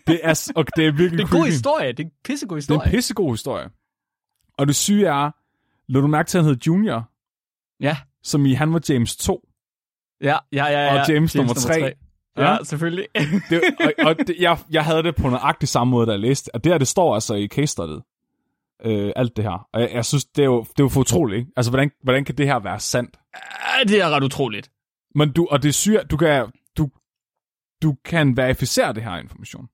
Det 0.07 0.19
er, 0.23 0.51
og 0.55 0.65
det 0.75 0.87
er 0.87 0.91
virkelig 0.91 1.11
det 1.11 1.19
er 1.31 1.35
en 1.35 1.41
god 1.41 1.45
historie. 1.45 1.87
Det 1.91 1.99
er 1.99 2.03
en 2.03 2.11
pissegod 2.23 2.57
Det 2.57 2.69
er 2.69 2.73
historie. 2.73 2.85
en 2.85 2.91
pissegod 2.91 3.33
historie. 3.33 3.69
Og 4.57 4.67
det 4.67 4.75
syge 4.75 5.07
er, 5.07 5.31
lå 5.91 6.01
du 6.01 6.07
mærke 6.07 6.27
til, 6.29 6.37
at 6.37 6.43
han 6.43 6.53
hed 6.53 6.59
Junior, 6.67 7.09
Ja, 7.79 7.97
som 8.23 8.45
i 8.45 8.53
han 8.53 8.73
var 8.73 8.81
James 8.89 9.15
2. 9.15 9.47
ja, 10.21 10.37
ja, 10.51 10.65
ja. 10.65 10.79
ja. 10.93 11.01
Og 11.01 11.09
James 11.09 11.35
nummer 11.35 11.53
tre. 11.53 11.93
Ja, 12.37 12.57
selvfølgelig. 12.63 13.07
Det, 13.49 13.63
og, 13.79 14.05
og 14.05 14.17
det, 14.17 14.35
jeg, 14.39 14.57
jeg 14.69 14.85
havde 14.85 15.03
det 15.03 15.15
på 15.15 15.29
nøjagtig 15.29 15.69
samme 15.69 15.91
måde, 15.91 16.07
da 16.07 16.11
jeg 16.11 16.19
læste. 16.19 16.55
Og 16.55 16.63
det 16.63 16.71
her, 16.71 16.77
det 16.77 16.87
står 16.87 17.13
altså 17.13 17.33
i 17.33 17.47
case 17.47 17.67
studiet. 17.67 18.03
Øh, 18.85 19.13
alt 19.15 19.35
det 19.35 19.43
her. 19.43 19.67
Og 19.73 19.81
jeg, 19.81 19.89
jeg 19.93 20.05
synes, 20.05 20.25
det 20.25 20.41
er, 20.41 20.45
jo, 20.45 20.59
det 20.59 20.79
er 20.79 20.83
jo 20.83 20.89
for 20.89 20.99
utroligt, 20.99 21.39
ikke? 21.39 21.51
Altså, 21.55 21.71
hvordan, 21.71 21.91
hvordan 22.03 22.25
kan 22.25 22.37
det 22.37 22.47
her 22.47 22.59
være 22.59 22.79
sandt? 22.79 23.17
Det 23.87 24.01
er 24.01 24.09
ret 24.09 24.23
utroligt. 24.23 24.71
Men 25.15 25.31
du, 25.31 25.47
og 25.51 25.63
det 25.63 25.69
er 25.69 25.73
sygt, 25.73 26.11
du 26.11 26.17
kan, 26.17 26.51
du, 26.77 26.89
du 27.81 27.95
kan 28.05 28.37
verificere 28.37 28.93
det 28.93 29.03
her 29.03 29.17
information. 29.17 29.69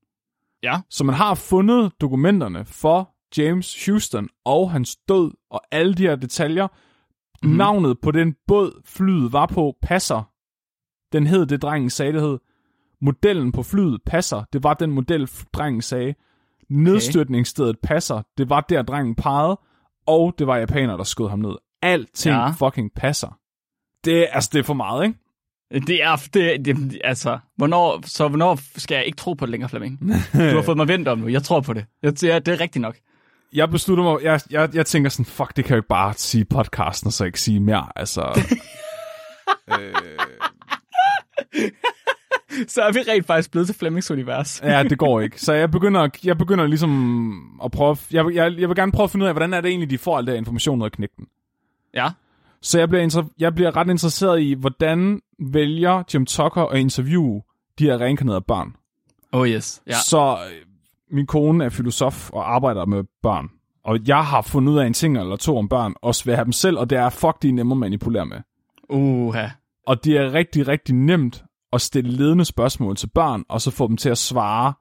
Ja. 0.64 0.80
Så 0.90 1.04
man 1.04 1.16
har 1.16 1.36
fundet 1.36 1.92
dokumenterne 2.02 2.66
for 2.66 3.16
James 3.38 3.86
Houston 3.86 4.30
og 4.46 4.72
hans 4.72 4.96
død 4.96 5.32
og 5.52 5.62
alle 5.72 5.94
de 5.94 6.04
her 6.04 6.16
detaljer. 6.16 6.68
Mm. 7.44 7.50
Navnet 7.50 8.02
på 8.02 8.12
den 8.12 8.36
båd, 8.48 8.82
flyet 8.86 9.34
var 9.34 9.46
på, 9.46 9.76
passer. 9.82 10.32
Den 11.12 11.28
hed 11.28 11.46
det, 11.46 11.62
drengen 11.62 11.90
sagde, 11.90 12.14
det 12.14 12.22
hed. 12.22 12.40
Modellen 13.02 13.52
på 13.52 13.64
flyet 13.64 14.00
passer. 14.06 14.44
Det 14.54 14.64
var 14.64 14.74
den 14.74 14.92
model, 14.92 15.30
drengen 15.54 15.82
sagde. 15.82 16.14
Nedstyrtningsstedet 16.70 17.76
passer. 17.84 18.22
Det 18.38 18.50
var 18.50 18.62
der, 18.70 18.82
drengen 18.82 19.16
pegede. 19.16 19.60
Og 20.08 20.36
det 20.40 20.48
var 20.48 20.58
japaner, 20.58 20.98
der 20.98 21.04
skød 21.04 21.30
ham 21.30 21.40
ned. 21.40 21.56
Alting 21.82 22.36
Ja. 22.36 22.50
fucking 22.50 22.92
passer. 22.96 23.38
Det, 24.06 24.20
er- 24.20 24.28
altså, 24.32 24.50
det 24.54 24.60
er 24.60 24.64
for 24.64 24.74
meget, 24.74 25.06
ikke? 25.06 25.20
Det 25.88 26.04
er, 26.04 26.16
det, 26.34 26.66
det, 26.66 27.02
altså, 27.04 27.40
hvornår, 27.58 28.00
så 28.04 28.28
hvornår 28.28 28.60
skal 28.80 28.96
jeg 28.96 29.06
ikke 29.06 29.16
tro 29.16 29.34
på 29.34 29.46
det 29.46 29.52
længere, 29.52 29.70
Flemming? 29.70 30.00
Du 30.34 30.38
har 30.38 30.62
fået 30.62 30.78
mig 30.78 30.88
vendt 30.88 31.08
om 31.08 31.18
nu. 31.18 31.28
Jeg 31.28 31.44
tror 31.44 31.62
på 31.62 31.74
det. 31.74 31.86
Jeg, 32.04 32.12
det, 32.22 32.46
det 32.46 32.48
er 32.54 32.60
rigtigt 32.60 32.82
nok. 32.82 32.96
jeg 33.54 33.70
beslutter 33.70 34.04
mig, 34.04 34.24
jeg, 34.24 34.40
jeg, 34.52 34.70
jeg 34.76 34.86
tænker 34.86 35.10
sådan, 35.10 35.26
fuck, 35.26 35.56
det 35.56 35.66
kan 35.66 35.70
jeg 35.70 35.78
jo 35.78 35.80
ikke 35.82 35.88
bare 35.88 36.14
sige 36.14 36.46
podcasten, 36.46 37.08
og 37.08 37.14
så 37.14 37.26
ikke 37.26 37.42
sige 37.42 37.60
mere, 37.60 37.88
altså. 37.96 38.22
øh, 39.80 39.94
Så 42.68 42.82
er 42.82 42.92
vi 42.92 43.00
rent 43.00 43.26
faktisk 43.26 43.52
blevet 43.52 43.68
til 43.68 43.76
Flemmings 43.76 44.12
univers. 44.12 44.62
Ja, 44.64 44.84
det 44.84 44.98
går 44.98 45.22
ikke. 45.22 45.42
Så 45.42 45.54
jeg 45.54 45.72
begynder, 45.72 46.10
jeg 46.24 46.38
begynder 46.38 46.68
ligesom 46.68 47.60
at 47.64 47.72
prøve... 47.72 47.98
Jeg, 48.12 48.26
jeg, 48.34 48.54
jeg 48.58 48.70
vil 48.70 48.76
gerne 48.76 48.92
prøve 48.92 49.04
at 49.04 49.12
finde 49.12 49.24
ud 49.24 49.28
af, 49.28 49.34
hvordan 49.34 49.54
er 49.54 49.62
det 49.62 49.70
egentlig, 49.70 49.90
de 49.90 49.98
får 49.98 50.18
al 50.18 50.28
her 50.28 50.34
information 50.36 50.80
ud 50.80 50.86
af 50.86 50.92
knægten. 50.92 51.26
Ja. 51.94 52.10
Så 52.62 52.80
jeg 52.80 52.90
bliver, 52.90 53.24
jeg 53.40 53.56
bliver 53.56 53.78
ret 53.78 53.90
interesseret 53.90 54.42
i, 54.42 54.54
hvordan 54.54 55.22
vælger 55.40 56.04
Jim 56.14 56.26
Tucker 56.26 56.62
at 56.62 56.80
interviewe 56.80 57.42
de 57.80 57.84
her 57.84 58.02
reinkarnerede 58.02 58.42
børn. 58.42 58.76
Oh 59.32 59.48
yes. 59.48 59.82
Ja. 59.88 59.94
Så 60.06 60.38
øh, 60.52 60.66
min 61.12 61.26
kone 61.26 61.66
er 61.66 61.70
filosof 61.70 62.30
og 62.30 62.56
arbejder 62.56 62.86
med 62.86 63.04
børn. 63.24 63.50
Og 63.84 64.00
jeg 64.08 64.26
har 64.26 64.42
fundet 64.42 64.74
ud 64.74 64.78
af 64.80 64.86
en 64.86 64.94
ting 64.94 65.18
eller 65.18 65.36
to 65.36 65.58
om 65.58 65.70
børn, 65.70 65.94
også 66.02 66.26
ved 66.26 66.34
at 66.34 66.38
have 66.38 66.46
dem 66.46 66.52
selv, 66.52 66.78
og 66.78 66.90
det 66.90 66.98
er, 66.98 67.10
fuck, 67.10 67.42
de 67.42 67.50
er 67.50 67.54
nemme 67.54 67.74
at 67.74 67.78
manipulere 67.78 68.26
med. 68.26 68.38
Uha. 68.90 69.48
Og 69.88 70.06
det 70.06 70.18
er 70.18 70.34
rigtig, 70.34 70.68
rigtig 70.68 70.96
nemt 70.96 71.44
at 71.74 71.82
stille 71.82 72.12
ledende 72.12 72.46
spørgsmål 72.46 72.96
til 72.96 73.08
børn, 73.08 73.44
og 73.50 73.62
så 73.62 73.72
få 73.72 73.88
dem 73.88 73.98
til 73.98 74.10
at 74.10 74.18
svare 74.18 74.74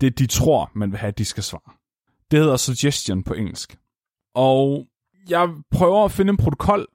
det, 0.00 0.18
de 0.18 0.26
tror, 0.26 0.70
man 0.74 0.90
vil 0.90 0.98
have, 0.98 1.12
de 1.12 1.24
skal 1.24 1.42
svare. 1.42 1.72
Det 2.30 2.38
hedder 2.38 2.56
suggestion 2.56 3.22
på 3.22 3.34
engelsk. 3.34 3.78
Og 4.34 4.86
jeg 5.28 5.48
prøver 5.70 6.04
at 6.04 6.10
finde 6.12 6.30
en 6.30 6.36
protokol. 6.36 6.86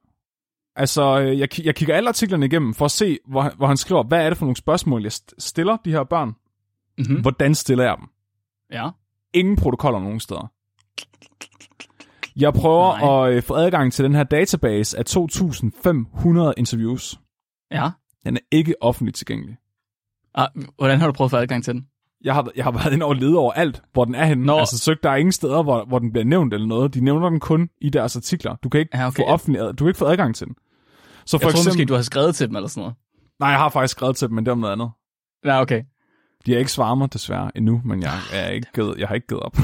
Altså, 0.76 1.20
øh, 1.20 1.40
jeg, 1.40 1.60
jeg 1.66 1.76
kigger 1.76 1.96
alle 1.96 2.10
artiklerne 2.10 2.46
igennem 2.46 2.74
for 2.74 2.86
at 2.86 2.92
se, 2.92 3.18
hvor, 3.28 3.42
han- 3.42 3.54
hvor 3.58 3.68
han 3.68 3.78
skriver, 3.78 4.04
hvad 4.04 4.26
er 4.26 4.30
det 4.30 4.38
for 4.38 4.46
nogle 4.46 4.56
spørgsmål, 4.56 5.02
jeg 5.04 5.12
st- 5.12 5.34
stiller 5.40 5.78
de 5.86 5.92
her 5.92 6.04
børn? 6.04 6.36
Mm-hmm. 6.98 7.22
Hvordan 7.22 7.56
stiller 7.56 7.84
jeg 7.84 7.96
dem? 8.00 8.08
Ja. 8.72 8.90
Ingen 9.34 9.56
protokoller 9.56 10.00
nogen 10.00 10.20
steder. 10.20 10.52
Jeg 12.36 12.54
prøver 12.54 12.98
Nej. 12.98 13.30
at 13.30 13.36
øh, 13.36 13.44
få 13.44 13.54
adgang 13.54 13.94
til 13.94 14.06
den 14.06 14.16
her 14.16 14.24
database 14.24 14.98
af 14.98 15.04
2.500 15.10 16.54
interviews. 16.58 17.20
Ja. 17.72 17.90
Den 18.30 18.38
er 18.38 18.42
ikke 18.52 18.76
offentligt 18.82 19.18
tilgængelig. 19.18 19.58
Ah, 20.36 20.48
hvordan 20.78 21.00
har 21.00 21.08
du 21.08 21.14
prøvet 21.14 21.28
at 21.28 21.32
få 21.32 21.38
adgang 21.38 21.64
til 21.64 21.74
den? 21.74 21.88
Jeg 22.24 22.34
har, 22.34 22.52
jeg 22.56 22.64
har 22.64 22.72
været 22.72 22.94
inde 22.94 23.06
og 23.06 23.16
lede 23.16 23.38
over 23.38 23.52
alt, 23.54 23.82
hvor 23.94 24.06
den 24.06 24.16
er 24.16 24.26
henne. 24.26 24.46
Nå. 24.46 24.58
Altså 24.60 24.78
søgt, 24.78 25.04
der 25.04 25.10
er 25.10 25.16
ingen 25.16 25.32
steder, 25.32 25.64
hvor, 25.64 25.86
hvor 25.86 26.00
den 26.00 26.12
bliver 26.12 26.26
nævnt 26.26 26.54
eller 26.54 26.68
noget. 26.68 26.94
De 26.94 27.02
nævner 27.02 27.30
den 27.30 27.40
kun 27.40 27.70
i 27.82 27.90
deres 27.90 28.16
artikler. 28.16 28.56
Du 28.64 28.70
kan 28.70 28.80
ikke, 28.80 28.98
Ja, 28.98 29.08
okay. 29.08 29.24
få, 29.24 29.28
offentlig, 29.28 29.62
ad- 29.62 29.74
du 29.74 29.84
kan 29.84 29.88
ikke 29.88 29.98
få 29.98 30.06
adgang 30.06 30.36
til 30.36 30.48
den. 30.48 30.56
Så 31.26 31.38
Jeg 31.38 31.42
for 31.42 31.50
troede 31.50 31.52
eksempel, 31.62 31.80
måske, 31.80 31.86
du 31.86 31.94
har 31.94 32.02
skrevet 32.02 32.36
til 32.36 32.48
dem 32.48 32.56
eller 32.56 32.68
sådan 32.70 32.82
noget. 32.82 32.96
Nej, 33.40 33.50
jeg 33.50 33.60
har 33.60 33.70
faktisk 33.70 33.92
skrevet 33.92 34.16
til 34.16 34.28
dem, 34.28 34.36
men 34.36 34.46
det 34.46 34.50
er 34.50 34.54
om 34.54 34.60
noget 34.60 34.74
andet. 34.74 34.90
Ja, 35.46 35.62
okay. 35.62 35.84
De 36.46 36.52
har 36.52 36.60
ikke 36.60 36.72
svaret 36.72 36.98
mig 36.98 37.14
desværre 37.14 37.52
endnu, 37.58 37.82
men 37.86 38.02
jeg, 38.02 38.12
jeg, 38.34 38.46
er 38.46 38.50
ikke 38.50 38.68
givet, 38.76 38.98
jeg 38.98 39.08
har 39.08 39.16
ikke 39.16 39.28
givet 39.28 39.44
op. 39.44 39.56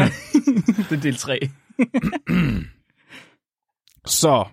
det 0.90 0.92
er 0.96 1.00
del 1.02 1.16
3. 1.16 1.38
Så 4.06 4.44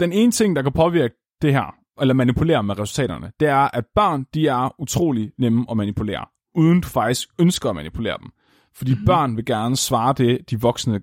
den 0.00 0.12
ene 0.12 0.32
ting, 0.32 0.56
der 0.56 0.62
kan 0.62 0.72
påvirke 0.72 1.14
det 1.42 1.52
her, 1.52 1.74
eller 2.00 2.14
manipulere 2.14 2.62
med 2.62 2.78
resultaterne, 2.78 3.32
det 3.40 3.48
er, 3.48 3.76
at 3.76 3.84
børn, 3.94 4.26
de 4.34 4.48
er 4.48 4.80
utrolig 4.80 5.32
nemme 5.38 5.66
at 5.70 5.76
manipulere, 5.76 6.26
uden 6.54 6.80
du 6.80 6.88
faktisk 6.88 7.28
ønsker 7.38 7.70
at 7.70 7.76
manipulere 7.76 8.18
dem. 8.22 8.30
Fordi 8.74 8.90
mm-hmm. 8.90 9.06
børn 9.06 9.36
vil 9.36 9.44
gerne 9.44 9.76
svare 9.76 10.12
det, 10.12 10.50
de 10.50 10.60
voksne, 10.60 11.00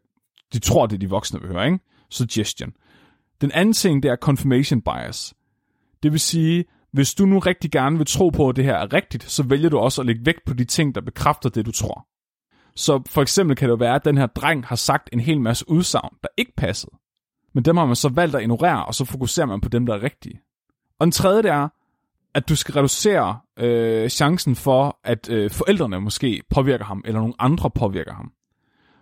de 0.54 0.60
tror, 0.60 0.86
det 0.86 1.02
de 1.02 1.10
voksne 1.10 1.40
vil 1.42 1.50
høre, 1.50 1.66
ikke? 1.66 1.80
Suggestion. 2.10 2.74
Den 3.42 3.52
anden 3.52 3.74
ting, 3.74 4.04
det 4.04 4.12
er 4.12 4.16
confirmation 4.16 4.82
bias. 4.82 5.34
Det 6.04 6.12
vil 6.12 6.20
sige, 6.20 6.66
hvis 6.94 7.14
du 7.14 7.26
nu 7.26 7.40
rigtig 7.40 7.72
gerne 7.72 7.98
vil 7.98 8.08
tro 8.08 8.30
på, 8.30 8.50
at 8.50 8.56
det 8.56 8.66
her 8.66 8.76
er 8.76 8.94
rigtigt, 8.94 9.24
så 9.24 9.44
vælger 9.44 9.70
du 9.70 9.78
også 9.78 10.02
at 10.02 10.08
lægge 10.08 10.26
vægt 10.26 10.46
på 10.46 10.54
de 10.54 10.66
ting, 10.66 10.96
der 10.96 11.02
bekræfter 11.02 11.50
det, 11.50 11.66
du 11.66 11.72
tror. 11.72 12.08
Så 12.76 13.02
for 13.10 13.22
eksempel 13.22 13.56
kan 13.56 13.70
det 13.70 13.72
jo 13.72 13.78
være, 13.78 13.96
at 13.96 14.06
den 14.06 14.18
her 14.18 14.26
dreng 14.26 14.66
har 14.66 14.76
sagt 14.76 15.10
en 15.14 15.20
hel 15.20 15.42
masse 15.42 15.70
udsagn, 15.70 16.16
der 16.24 16.30
ikke 16.38 16.54
passede. 16.58 16.92
Men 17.54 17.66
dem 17.66 17.78
har 17.78 17.86
man 17.86 17.96
så 17.96 18.10
valgt 18.10 18.36
at 18.36 18.42
ignorere, 18.42 18.86
og 18.86 18.96
så 18.96 19.06
fokuserer 19.06 19.46
man 19.46 19.62
på 19.62 19.70
dem, 19.70 19.86
der 19.86 19.94
er 19.94 20.04
rigtige. 20.04 20.42
Og 21.00 21.06
den 21.06 21.12
tredje, 21.12 21.44
det 21.44 21.52
er, 21.52 21.68
at 22.34 22.50
du 22.50 22.56
skal 22.56 22.74
reducere 22.74 23.40
øh, 23.60 24.10
chancen 24.10 24.56
for, 24.56 25.00
at 25.04 25.30
øh, 25.30 25.52
forældrene 25.52 26.02
måske 26.02 26.42
påvirker 26.50 26.86
ham, 26.86 27.02
eller 27.06 27.20
nogle 27.20 27.34
andre 27.40 27.70
påvirker 27.70 28.14
ham. 28.14 28.32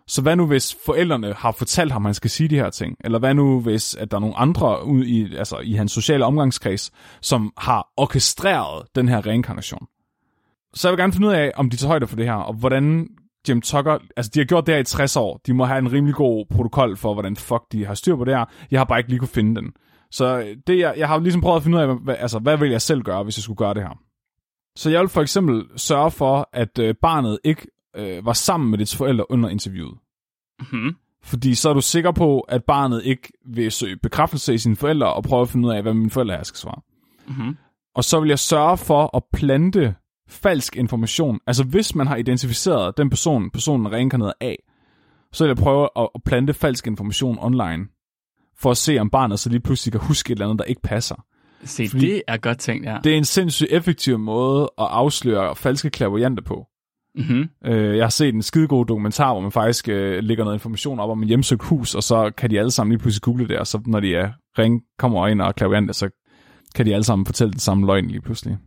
Så 0.08 0.21
hvad 0.21 0.36
nu, 0.36 0.47
hvis 0.47 0.77
forældrene 0.86 1.34
har 1.34 1.51
fortalt 1.51 1.91
ham, 1.91 2.05
at 2.05 2.08
han 2.08 2.13
skal 2.13 2.29
sige 2.29 2.49
de 2.49 2.55
her 2.55 2.69
ting? 2.69 2.97
Eller 3.03 3.19
hvad 3.19 3.34
nu, 3.34 3.60
hvis 3.60 3.95
at 3.95 4.12
der 4.12 4.17
er 4.17 4.21
nogle 4.21 4.38
andre 4.38 4.86
ude 4.86 5.08
i, 5.08 5.36
altså, 5.36 5.58
i 5.58 5.73
hans 5.73 5.91
sociale 5.91 6.25
omgangskreds, 6.25 6.91
som 7.21 7.53
har 7.58 7.88
orkestreret 7.97 8.88
den 8.95 9.10
her 9.10 9.25
reinkarnation? 9.25 9.88
Så 10.73 10.88
jeg 10.88 10.91
vil 10.91 11.01
gerne 11.01 11.13
finde 11.13 11.27
ud 11.27 11.34
af, 11.34 11.51
om 11.55 11.69
de 11.69 11.77
tager 11.77 11.88
højde 11.88 12.08
for 12.08 12.15
det 12.15 12.25
her, 12.25 12.34
og 12.34 12.53
hvordan 12.53 13.08
Jim 13.49 13.62
Tucker, 13.62 13.97
altså 14.17 14.31
de 14.34 14.39
har 14.39 14.45
gjort 14.45 14.65
det 14.67 14.73
her 14.73 14.79
i 14.81 14.84
60 14.84 15.15
år. 15.15 15.41
De 15.45 15.53
må 15.53 15.65
have 15.65 15.79
en 15.79 15.91
rimelig 15.91 16.15
god 16.15 16.45
protokol 16.45 16.97
for, 16.97 17.13
hvordan 17.13 17.36
fuck 17.36 17.63
de 17.71 17.86
har 17.86 17.93
styr 17.93 18.15
på 18.15 18.25
det 18.25 18.38
her. 18.38 18.45
Jeg 18.71 18.79
har 18.79 18.86
bare 18.86 18.99
ikke 18.99 19.10
lige 19.10 19.19
kunne 19.19 19.27
finde 19.27 19.62
den. 19.62 19.71
Så 20.15 20.56
det, 20.67 20.80
jeg, 20.80 20.93
jeg 20.97 21.08
har 21.08 21.19
ligesom 21.19 21.41
prøvet 21.41 21.58
at 21.58 21.63
finde 21.63 21.78
ud 21.78 21.84
af, 21.84 21.97
hvad, 21.97 22.15
altså, 22.19 22.39
hvad 22.39 22.58
vil 22.58 22.71
jeg 22.71 22.82
selv 22.82 23.01
gøre, 23.01 23.23
hvis 23.23 23.38
jeg 23.38 23.43
skulle 23.43 23.58
gøre 23.58 23.73
det 23.73 23.84
her. 23.84 23.99
Så 24.75 24.89
jeg 24.89 25.01
vil 25.01 25.10
for 25.10 25.21
eksempel 25.21 25.65
sørge 25.75 26.12
for, 26.12 26.49
at 26.54 26.80
øh, 26.80 26.95
barnet 27.01 27.39
ikke 27.43 27.67
øh, 27.95 28.25
var 28.25 28.34
sammen 28.34 28.69
med 28.69 28.78
dets 28.78 28.95
forældre 28.95 29.32
under 29.32 29.49
interviewet. 29.49 29.97
Mm-hmm. 30.60 30.95
Fordi 31.23 31.56
så 31.56 31.69
er 31.69 31.73
du 31.73 31.82
sikker 31.82 32.12
på, 32.12 32.39
at 32.39 32.63
barnet 32.63 33.01
ikke 33.04 33.34
vil 33.45 33.71
søge 33.71 33.97
bekræftelse 33.97 34.54
i 34.54 34.58
sine 34.58 34.75
forældre 34.75 35.13
og 35.13 35.23
prøve 35.23 35.41
at 35.41 35.49
finde 35.49 35.67
ud 35.67 35.73
af, 35.73 35.82
hvad 35.82 35.93
mine 35.93 36.10
forældre 36.10 36.36
er, 36.36 36.43
skal 36.43 36.58
svare. 36.58 36.82
Mm-hmm. 37.28 37.58
Og 37.95 38.04
så 38.04 38.19
vil 38.19 38.30
jeg 38.30 38.39
sørge 38.39 38.78
for 38.78 39.17
at 39.17 39.23
plante 39.34 39.95
falsk 40.28 40.75
information. 40.75 41.39
Altså 41.47 41.63
hvis 41.63 41.95
man 41.95 42.08
har 42.08 42.15
identificeret 42.15 42.97
den 42.97 43.10
person, 43.10 43.49
personen 43.49 43.86
er 43.86 43.91
reinkarneret 43.91 44.34
af, 44.41 44.58
så 45.32 45.43
vil 45.43 45.49
jeg 45.49 45.58
prøve 45.58 45.89
at, 45.97 46.10
at 46.15 46.23
plante 46.25 46.54
falsk 46.54 46.88
information 46.88 47.38
online, 47.41 47.88
for 48.60 48.72
at 48.72 48.78
se, 48.78 48.98
om 48.98 49.10
barnet 49.10 49.39
så 49.39 49.50
lige 49.50 49.60
pludselig 49.60 49.91
kan 49.91 50.02
huske 50.02 50.32
et 50.32 50.36
eller 50.36 50.46
andet, 50.46 50.60
der 50.60 50.65
ikke 50.65 50.82
passer. 50.82 51.15
Se, 51.63 51.88
Fordi- 51.89 52.06
det 52.08 52.22
er 52.28 52.38
godt 52.38 52.60
tænkt, 52.60 52.86
ja. 52.86 52.98
Det 53.04 53.13
er 53.13 53.18
en 53.18 53.26
sindssygt 53.26 53.72
effektiv 53.72 54.20
måde 54.20 54.62
at 54.62 54.88
afsløre 54.89 55.56
falske 55.56 55.89
klaverjanter 55.89 56.44
på. 56.44 56.65
Mm-hmm. 57.15 57.50
Øh, 57.65 57.98
jeg 57.98 58.06
har 58.06 58.10
set 58.10 58.36
en 58.36 58.41
skidegod 58.41 58.86
dokumentar, 58.86 59.34
hvor 59.34 59.41
man 59.41 59.52
faktisk 59.52 59.89
øh, 59.89 60.24
lægger 60.24 60.44
noget 60.44 60.56
information 60.56 61.00
op 61.00 61.10
om 61.10 61.22
en 61.22 61.28
hjemsøgt 61.28 61.63
hus, 61.63 61.96
og 61.96 62.04
så 62.04 62.32
kan 62.38 62.50
de 62.50 62.60
alle 62.60 62.72
sammen 62.72 62.91
lige 62.91 63.00
pludselig 63.00 63.22
google 63.22 63.48
det, 63.48 63.60
og 63.60 63.68
så 63.68 63.82
når 63.86 64.00
de 64.00 64.15
er 64.15 64.32
ring, 64.60 64.82
kommer 65.00 65.28
ind 65.28 65.41
og 65.41 65.48
er 65.48 65.52
klaverjanter, 65.52 65.94
så 65.94 66.10
kan 66.76 66.86
de 66.86 66.94
alle 66.94 67.04
sammen 67.04 67.26
fortælle 67.26 67.52
den 67.52 67.60
samme 67.60 67.86
løgn 67.86 68.08
lige 68.08 68.22
pludselig. 68.22 68.58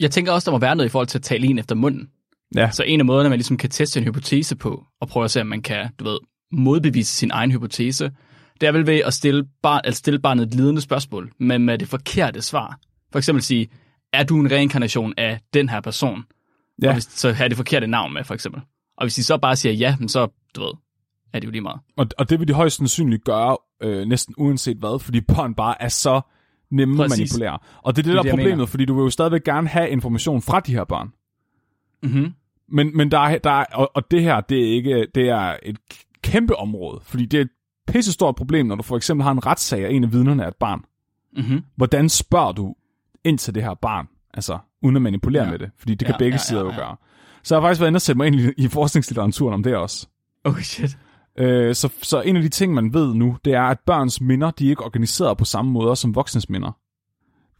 Jeg 0.00 0.10
tænker 0.10 0.32
også, 0.32 0.50
der 0.50 0.56
må 0.56 0.58
være 0.60 0.76
noget 0.76 0.88
i 0.88 0.90
forhold 0.90 1.06
til 1.08 1.18
at 1.18 1.22
tale 1.22 1.46
en 1.46 1.58
efter 1.58 1.74
munden. 1.74 2.08
Ja, 2.56 2.70
Så 2.70 2.82
en 2.82 3.00
af 3.00 3.06
måderne, 3.06 3.28
man 3.28 3.38
ligesom 3.38 3.56
kan 3.56 3.70
teste 3.70 4.00
en 4.00 4.04
hypotese 4.06 4.56
på, 4.56 4.84
og 5.00 5.08
prøve 5.08 5.24
at 5.24 5.30
se, 5.30 5.40
om 5.40 5.46
man 5.46 5.62
kan, 5.62 5.88
du 5.98 6.04
ved, 6.04 6.18
modbevise 6.52 7.12
sin 7.16 7.30
egen 7.30 7.50
hypotese, 7.52 8.10
det 8.60 8.66
er 8.66 8.72
vel 8.72 8.86
ved 8.86 9.00
at 9.06 9.14
stille, 9.14 9.44
bar, 9.62 9.80
at 9.84 9.96
stille 9.96 10.18
barnet 10.18 10.46
et 10.46 10.54
lidende 10.54 10.80
spørgsmål, 10.80 11.32
men 11.38 11.62
med 11.62 11.78
det 11.78 11.88
forkerte 11.88 12.42
svar. 12.42 12.78
For 13.12 13.18
eksempel 13.18 13.42
sige, 13.42 13.68
er 14.12 14.22
du 14.24 14.40
en 14.40 14.50
reinkarnation 14.50 15.14
af 15.16 15.40
den 15.54 15.68
her 15.68 15.80
person? 15.80 16.24
Ja. 16.82 16.88
Og 16.88 16.92
hvis, 16.92 17.04
så 17.04 17.32
har 17.32 17.48
det 17.48 17.56
forkerte 17.56 17.86
navn 17.86 18.14
med, 18.14 18.24
for 18.24 18.34
eksempel. 18.34 18.62
Og 18.96 19.04
hvis 19.04 19.14
de 19.14 19.24
så 19.24 19.38
bare 19.38 19.56
siger 19.56 19.72
ja, 19.72 19.96
men 19.98 20.08
så, 20.08 20.28
du 20.56 20.60
ved, 20.60 20.72
er 21.32 21.40
det 21.40 21.46
jo 21.46 21.50
lige 21.50 21.62
meget. 21.62 21.80
og, 21.96 22.06
og 22.18 22.30
det 22.30 22.40
vil 22.40 22.48
de 22.48 22.52
højst 22.52 22.76
sandsynligt 22.76 23.24
gøre 23.24 23.56
øh, 23.82 24.06
næsten 24.06 24.34
uanset 24.38 24.76
hvad, 24.76 25.00
fordi 25.00 25.20
børn 25.20 25.54
bare 25.54 25.82
er 25.82 25.88
så 25.88 26.20
nemme 26.70 27.04
at 27.04 27.10
Præcis. 27.10 27.32
manipulere. 27.32 27.58
Og 27.82 27.96
det 27.96 28.02
er 28.02 28.04
det, 28.04 28.10
er 28.10 28.14
der 28.14 28.22
det, 28.22 28.28
er 28.28 28.36
problemet, 28.36 28.68
fordi 28.68 28.84
du 28.84 28.94
vil 28.94 29.02
jo 29.02 29.10
stadigvæk 29.10 29.44
gerne 29.44 29.68
have 29.68 29.90
information 29.90 30.42
fra 30.42 30.60
de 30.60 30.72
her 30.72 30.84
børn. 30.84 31.12
Mm-hmm. 32.02 32.32
Men, 32.68 32.96
men 32.96 33.10
der 33.10 33.18
er, 33.18 33.38
der 33.38 33.50
er, 33.50 33.64
og, 33.64 33.90
og 33.94 34.10
det 34.10 34.22
her, 34.22 34.40
det 34.40 34.58
er 34.58 34.74
ikke, 34.74 35.06
det 35.14 35.28
er 35.28 35.56
et 35.62 35.78
kæmpe 36.22 36.56
område, 36.56 37.00
fordi 37.02 37.26
det 37.26 37.48
er 37.88 37.92
et 37.92 37.94
pisse 37.96 38.12
stort 38.12 38.34
problem, 38.36 38.66
når 38.66 38.74
du 38.74 38.82
for 38.82 38.96
eksempel 38.96 39.24
har 39.24 39.32
en 39.32 39.46
retssag, 39.46 39.86
og 39.86 39.92
en 39.92 40.04
af 40.04 40.12
vidnerne 40.12 40.42
er 40.42 40.48
et 40.48 40.56
barn. 40.60 40.80
Mm-hmm. 41.36 41.62
Hvordan 41.76 42.08
spørger 42.08 42.52
du 42.52 42.74
ind 43.24 43.38
til 43.38 43.54
det 43.54 43.62
her 43.62 43.74
barn? 43.74 44.06
Altså, 44.34 44.58
uden 44.82 44.96
at 44.96 45.02
manipulere 45.02 45.44
Ja. 45.44 45.50
med 45.50 45.58
det, 45.58 45.70
fordi 45.78 45.94
det 45.94 46.02
Ja, 46.02 46.06
kan 46.12 46.18
begge 46.18 46.34
ja, 46.34 46.38
sider 46.38 46.60
ja, 46.60 46.66
jo 46.66 46.72
ja. 46.72 46.76
gøre. 46.78 46.96
Så 47.42 47.54
jeg 47.54 47.62
har 47.62 47.68
faktisk 47.68 47.80
været 47.80 47.90
inde 47.90 47.96
og 47.96 48.02
sætte 48.02 48.16
mig 48.16 48.26
ind 48.26 48.36
i, 48.58 48.68
forskningslitteraturen 48.68 49.54
om 49.54 49.62
det 49.62 49.76
også. 49.76 50.08
Oh 50.44 50.58
shit. 50.60 50.98
Øh, 51.38 51.74
så, 51.74 51.88
så 52.02 52.20
en 52.20 52.36
af 52.36 52.42
de 52.42 52.48
ting, 52.48 52.74
man 52.74 52.94
ved 52.94 53.14
nu, 53.14 53.36
det 53.44 53.54
er, 53.54 53.62
at 53.62 53.78
børns 53.86 54.20
minder, 54.20 54.50
de 54.50 54.66
er 54.66 54.70
ikke 54.70 54.84
organiseret 54.84 55.38
på 55.38 55.44
samme 55.44 55.70
måde 55.70 55.96
som 55.96 56.14
voksnes 56.14 56.48
minder. 56.48 56.76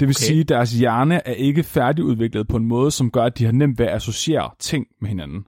Det 0.01 0.09
vil 0.09 0.17
okay. 0.17 0.25
sige, 0.25 0.41
at 0.41 0.49
deres 0.49 0.73
hjerne 0.73 1.27
er 1.29 1.33
ikke 1.33 1.63
færdigudviklet 1.63 2.49
på 2.49 2.57
en 2.57 2.65
måde, 2.65 2.91
som 2.91 3.11
gør, 3.11 3.25
at 3.25 3.39
de 3.39 3.45
har 3.45 3.53
nemt 3.53 3.79
ved 3.79 3.87
at 3.87 3.95
associere 3.95 4.51
ting 4.59 4.87
med 5.01 5.09
hinanden. 5.09 5.45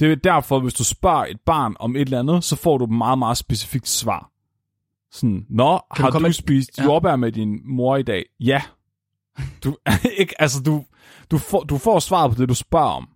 Det 0.00 0.12
er 0.12 0.16
derfor, 0.16 0.60
hvis 0.60 0.74
du 0.74 0.84
spørger 0.84 1.24
et 1.24 1.40
barn 1.46 1.76
om 1.80 1.96
et 1.96 2.00
eller 2.00 2.18
andet, 2.18 2.44
så 2.44 2.56
får 2.56 2.78
du 2.78 2.84
et 2.84 2.90
meget, 2.90 3.18
meget 3.18 3.36
specifikt 3.36 3.88
svar. 3.88 4.30
Sådan, 5.12 5.46
Nå, 5.50 5.78
Kan 5.96 6.04
du 6.04 6.10
har 6.12 6.18
du 6.18 6.22
med- 6.22 6.32
spist 6.32 6.78
Ja. 6.78 6.84
jordbær 6.84 7.16
med 7.16 7.32
din 7.32 7.58
mor 7.64 7.96
i 7.96 8.02
dag? 8.02 8.24
Ja. 8.40 8.62
Du, 9.64 9.76
ikke, 10.20 10.34
altså, 10.42 10.62
du, 10.62 10.84
du, 11.30 11.38
får, 11.38 11.60
du 11.60 11.78
får 11.78 11.98
svaret 11.98 12.30
på 12.36 12.40
det, 12.40 12.48
du 12.48 12.54
spørger 12.54 12.86
om. 12.86 13.08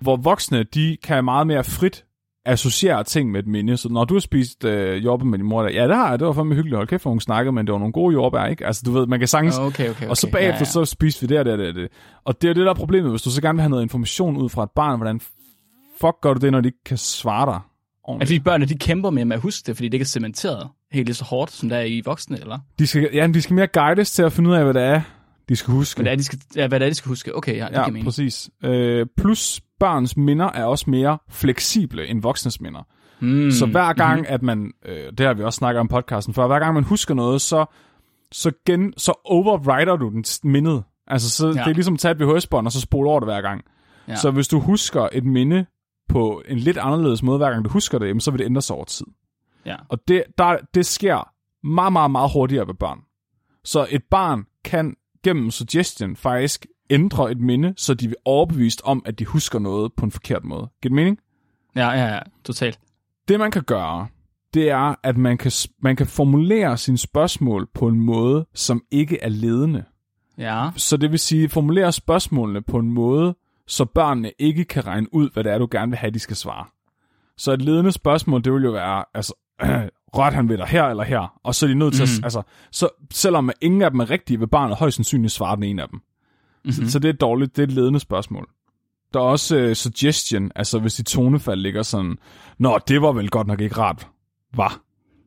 Hvor 0.00 0.16
voksne, 0.16 0.62
de 0.62 0.96
kan 1.02 1.24
meget 1.24 1.46
mere 1.46 1.64
frit 1.64 2.04
associere 2.46 3.04
ting 3.04 3.30
med 3.30 3.40
et 3.40 3.46
minde. 3.46 3.76
Så 3.76 3.88
når 3.88 4.04
du 4.04 4.14
har 4.14 4.20
spist 4.20 4.64
øh, 4.64 5.04
jordbær 5.04 5.24
med 5.26 5.38
din 5.38 5.46
mor, 5.46 5.62
der, 5.62 5.70
ja, 5.70 5.88
det 5.88 5.96
har 5.96 6.10
jeg, 6.10 6.18
det 6.18 6.26
var 6.26 6.32
fandme 6.32 6.54
hyggeligt. 6.54 6.76
Hold 6.76 6.88
kæft, 6.88 7.02
hvor 7.04 7.10
hun 7.10 7.20
snakkede, 7.20 7.52
men 7.52 7.66
det 7.66 7.72
var 7.72 7.78
nogle 7.78 7.92
gode 7.92 8.12
jordbær, 8.12 8.44
ikke? 8.44 8.66
Altså, 8.66 8.82
du 8.86 8.90
ved, 8.92 9.06
man 9.06 9.18
kan 9.18 9.28
sagtens... 9.28 9.58
Okay, 9.58 9.66
okay, 9.68 9.90
okay. 9.90 10.08
Og 10.08 10.16
så 10.16 10.30
bagefter, 10.30 10.54
ja, 10.54 10.58
ja. 10.58 10.64
så 10.64 10.84
spiste 10.84 11.20
vi 11.20 11.26
det 11.26 11.38
og 11.38 11.44
det 11.44 11.52
og 11.52 11.58
det, 11.58 11.74
det. 11.74 11.88
Og 12.24 12.42
det 12.42 12.50
er 12.50 12.54
det, 12.54 12.64
der 12.64 12.70
er 12.70 12.74
problemet. 12.74 13.10
Hvis 13.12 13.22
du 13.22 13.30
så 13.30 13.42
gerne 13.42 13.56
vil 13.56 13.60
have 13.62 13.70
noget 13.70 13.82
information 13.82 14.36
ud 14.36 14.48
fra 14.48 14.62
et 14.64 14.70
barn, 14.70 14.96
hvordan 14.98 15.20
fuck 16.00 16.16
gør 16.22 16.34
du 16.34 16.40
det, 16.40 16.52
når 16.52 16.60
de 16.60 16.68
ikke 16.68 16.84
kan 16.84 16.96
svare 16.96 17.46
dig? 17.46 17.60
Ordentligt? 18.04 18.28
det 18.28 18.36
fordi 18.36 18.44
børnene, 18.44 18.68
de 18.68 18.78
kæmper 18.78 19.10
med, 19.10 19.24
med 19.24 19.36
at 19.36 19.42
huske 19.42 19.66
det, 19.66 19.76
fordi 19.76 19.88
det 19.88 19.94
ikke 19.94 20.04
er 20.04 20.06
cementeret 20.06 20.68
helt 20.92 21.06
lige 21.06 21.14
så 21.14 21.24
hårdt, 21.24 21.50
som 21.50 21.68
det 21.68 21.78
er 21.78 21.82
i 21.82 22.02
voksne, 22.04 22.40
eller? 22.40 22.58
De 22.78 22.86
skal, 22.86 23.10
ja, 23.12 23.26
de 23.26 23.42
skal 23.42 23.54
mere 23.54 23.66
guides 23.66 24.10
til 24.10 24.22
at 24.22 24.32
finde 24.32 24.50
ud 24.50 24.54
af, 24.54 24.64
hvad 24.64 24.74
det 24.74 24.82
er, 24.82 25.00
de 25.48 25.56
skal 25.56 25.72
huske. 25.74 26.02
Hvad 26.02 26.04
det 26.04 26.12
er, 26.12 26.16
de 26.16 26.24
skal, 26.24 26.38
ja, 26.56 26.68
hvad 26.68 26.80
det 26.80 26.86
er, 26.86 26.90
de 26.90 26.94
skal 26.94 27.08
huske. 27.08 27.36
Okay, 27.36 27.56
ja, 27.56 27.66
det 27.66 27.72
ja, 27.72 27.86
mening. 27.86 28.04
præcis. 28.04 28.50
Øh, 28.64 29.06
plus 29.16 29.60
børns 29.80 30.16
minder 30.16 30.46
er 30.46 30.64
også 30.64 30.90
mere 30.90 31.18
fleksible 31.30 32.06
end 32.06 32.22
voksnes 32.22 32.60
minder. 32.60 32.82
Mm. 33.20 33.50
Så 33.50 33.66
hver 33.66 33.92
gang, 33.92 34.20
mm-hmm. 34.20 34.34
at 34.34 34.42
man, 34.42 34.72
øh, 34.84 35.12
det 35.18 35.26
har 35.26 35.34
vi 35.34 35.42
også 35.42 35.56
snakket 35.56 35.80
om 35.80 35.88
podcasten 35.88 36.34
før, 36.34 36.46
hver 36.46 36.58
gang 36.58 36.74
man 36.74 36.84
husker 36.84 37.14
noget, 37.14 37.40
så, 37.40 37.64
så, 38.32 38.52
gen, 38.66 38.92
så 38.96 39.12
overwriter 39.24 39.96
du 39.96 40.08
den 40.08 40.24
mindet. 40.44 40.84
Altså, 41.06 41.30
så, 41.30 41.46
ja. 41.46 41.52
det 41.52 41.60
er 41.60 41.74
ligesom 41.74 41.94
at 41.94 42.00
tage 42.00 42.12
et 42.12 42.20
VHS-bånd, 42.20 42.66
og 42.66 42.72
så 42.72 42.80
spole 42.80 43.10
over 43.10 43.20
det 43.20 43.26
hver 43.28 43.40
gang. 43.40 43.64
Ja. 44.08 44.16
Så 44.16 44.30
hvis 44.30 44.48
du 44.48 44.60
husker 44.60 45.08
et 45.12 45.24
minde 45.24 45.66
på 46.08 46.42
en 46.48 46.58
lidt 46.58 46.78
anderledes 46.78 47.22
måde, 47.22 47.38
hver 47.38 47.50
gang 47.50 47.64
du 47.64 47.70
husker 47.70 47.98
det, 47.98 48.08
jamen, 48.08 48.20
så 48.20 48.30
vil 48.30 48.38
det 48.38 48.44
ændre 48.44 48.62
sig 48.62 48.76
over 48.76 48.84
tid. 48.84 49.06
Ja. 49.66 49.76
Og 49.88 50.08
det, 50.08 50.24
der, 50.38 50.56
det 50.74 50.86
sker 50.86 51.32
meget, 51.66 51.92
meget, 51.92 52.10
meget 52.10 52.30
hurtigere 52.32 52.66
ved 52.66 52.74
børn. 52.74 52.98
Så 53.64 53.86
et 53.90 54.02
barn 54.10 54.44
kan 54.64 54.96
gennem 55.24 55.50
suggestion 55.50 56.16
faktisk 56.16 56.66
ændre 56.90 57.30
et 57.30 57.40
minde, 57.40 57.74
så 57.76 57.94
de 57.94 58.06
er 58.06 58.12
overbevist 58.24 58.82
om, 58.84 59.02
at 59.06 59.18
de 59.18 59.24
husker 59.24 59.58
noget 59.58 59.92
på 59.96 60.04
en 60.04 60.10
forkert 60.10 60.44
måde. 60.44 60.68
Giver 60.82 60.90
det 60.90 60.92
mening? 60.92 61.18
Ja, 61.76 61.90
ja, 61.90 62.14
ja, 62.14 62.18
totalt. 62.44 62.78
Det 63.28 63.38
man 63.38 63.50
kan 63.50 63.62
gøre, 63.62 64.08
det 64.54 64.70
er, 64.70 64.94
at 65.02 65.16
man 65.16 65.38
kan, 65.38 65.52
man 65.82 65.96
kan 65.96 66.06
formulere 66.06 66.76
sine 66.76 66.98
spørgsmål 66.98 67.68
på 67.74 67.88
en 67.88 68.00
måde, 68.00 68.46
som 68.54 68.82
ikke 68.90 69.18
er 69.22 69.28
ledende. 69.28 69.84
Ja. 70.38 70.70
Så 70.76 70.96
det 70.96 71.10
vil 71.10 71.18
sige, 71.18 71.48
formulere 71.48 71.92
spørgsmålene 71.92 72.62
på 72.62 72.78
en 72.78 72.92
måde, 72.92 73.34
så 73.68 73.84
børnene 73.84 74.32
ikke 74.38 74.64
kan 74.64 74.86
regne 74.86 75.14
ud, 75.14 75.30
hvad 75.32 75.44
det 75.44 75.52
er, 75.52 75.58
du 75.58 75.68
gerne 75.70 75.90
vil 75.90 75.98
have, 75.98 76.10
de 76.10 76.18
skal 76.18 76.36
svare. 76.36 76.66
Så 77.36 77.52
et 77.52 77.62
ledende 77.62 77.92
spørgsmål, 77.92 78.44
det 78.44 78.52
vil 78.52 78.64
jo 78.64 78.70
være, 78.70 79.04
altså, 79.14 79.34
rørte 80.18 80.34
han 80.34 80.48
ved 80.48 80.58
dig 80.58 80.66
her 80.66 80.84
eller 80.84 81.04
her? 81.04 81.38
Og 81.42 81.54
så 81.54 81.66
er 81.66 81.68
de 81.68 81.74
nødt 81.74 81.94
til 81.94 82.04
mm. 82.04 82.18
at, 82.18 82.24
altså, 82.24 82.42
så 82.72 82.88
selvom 83.10 83.50
ingen 83.60 83.82
af 83.82 83.90
dem 83.90 84.00
er 84.00 84.10
rigtige, 84.10 84.38
vil 84.38 84.48
barnet 84.48 84.76
højst 84.76 84.96
sandsynligt 84.96 85.32
svare 85.32 85.56
den 85.56 85.64
ene 85.64 85.82
af 85.82 85.88
dem. 85.88 85.98
Mm-hmm. 85.98 86.72
Så, 86.72 86.92
så 86.92 86.98
det 86.98 87.08
er 87.08 87.12
dårligt, 87.12 87.56
det 87.56 87.62
er 87.62 87.66
et 87.66 87.72
ledende 87.72 88.00
spørgsmål. 88.00 88.48
Der 89.14 89.20
er 89.20 89.24
også 89.24 89.66
uh, 89.66 89.72
suggestion, 89.72 90.50
altså 90.56 90.78
hvis 90.78 90.94
dit 90.94 91.06
tonefald 91.06 91.60
ligger 91.60 91.82
sådan, 91.82 92.16
Nå, 92.58 92.78
det 92.88 93.02
var 93.02 93.12
vel 93.12 93.30
godt 93.30 93.46
nok 93.46 93.60
ikke 93.60 93.76
rart, 93.76 94.08
var. 94.54 94.80